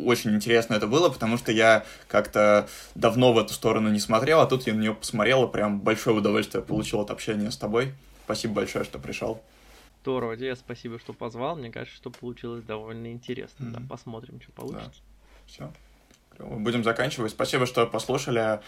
очень 0.04 0.30
интересно 0.34 0.74
это 0.74 0.86
было, 0.86 1.08
потому 1.08 1.36
что 1.36 1.50
я 1.50 1.84
как-то 2.08 2.68
давно 2.94 3.32
в 3.32 3.38
эту 3.38 3.52
сторону 3.52 3.90
не 3.90 4.00
смотрел, 4.00 4.40
а 4.40 4.46
тут 4.46 4.66
я 4.66 4.74
на 4.74 4.80
нее 4.80 4.94
посмотрел 4.94 5.48
и 5.48 5.52
прям 5.52 5.80
большое 5.80 6.16
удовольствие 6.16 6.62
получил 6.62 7.00
от 7.00 7.10
общения 7.10 7.50
с 7.50 7.56
тобой. 7.56 7.94
Спасибо 8.24 8.54
большое, 8.54 8.84
что 8.84 8.98
пришел. 8.98 9.42
Здорово, 10.02 10.36
тебе 10.36 10.54
спасибо, 10.56 10.98
что 10.98 11.12
позвал. 11.12 11.56
Мне 11.56 11.70
кажется, 11.70 11.96
что 11.96 12.10
получилось 12.10 12.64
довольно 12.64 13.12
интересно. 13.12 13.64
Mm-hmm. 13.64 13.72
Да, 13.72 13.82
посмотрим, 13.88 14.40
что 14.40 14.52
получится. 14.52 15.02
Да. 15.02 15.09
Все. 15.50 15.70
Будем 16.38 16.84
заканчивать. 16.84 17.32
Спасибо, 17.32 17.66
что 17.66 17.86
послушали. 17.86 18.60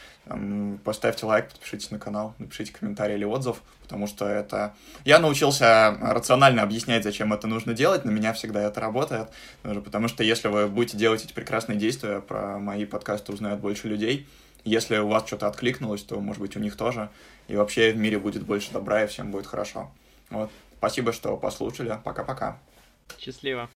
Поставьте 0.85 1.25
лайк, 1.25 1.49
подпишитесь 1.49 1.91
на 1.91 1.99
канал, 1.99 2.35
напишите 2.39 2.71
комментарий 2.71 3.15
или 3.15 3.25
отзыв, 3.25 3.63
потому 3.83 4.07
что 4.07 4.27
это... 4.27 4.75
Я 5.07 5.19
научился 5.19 5.97
рационально 6.03 6.63
объяснять, 6.63 7.03
зачем 7.03 7.33
это 7.33 7.47
нужно 7.47 7.73
делать, 7.73 8.05
на 8.05 8.11
меня 8.11 8.35
всегда 8.35 8.63
это 8.63 8.81
работает, 8.81 9.29
потому 9.63 10.09
что 10.09 10.23
если 10.23 10.49
вы 10.49 10.69
будете 10.69 10.99
делать 10.99 11.25
эти 11.25 11.33
прекрасные 11.33 11.79
действия, 11.79 12.21
про 12.21 12.59
мои 12.59 12.85
подкасты 12.85 13.33
узнают 13.33 13.61
больше 13.61 13.89
людей. 13.89 14.29
Если 14.65 14.99
у 14.99 15.09
вас 15.09 15.27
что-то 15.27 15.47
откликнулось, 15.47 16.03
то, 16.03 16.21
может 16.21 16.43
быть, 16.43 16.57
у 16.57 16.61
них 16.61 16.77
тоже. 16.77 17.09
И 17.49 17.57
вообще 17.57 17.93
в 17.93 17.97
мире 17.97 18.19
будет 18.19 18.43
больше 18.45 18.71
добра, 18.71 19.03
и 19.03 19.07
всем 19.07 19.31
будет 19.31 19.47
хорошо. 19.47 19.91
Вот. 20.29 20.51
Спасибо, 20.77 21.13
что 21.13 21.39
послушали. 21.39 21.99
Пока-пока. 22.05 22.59
Счастливо. 23.19 23.71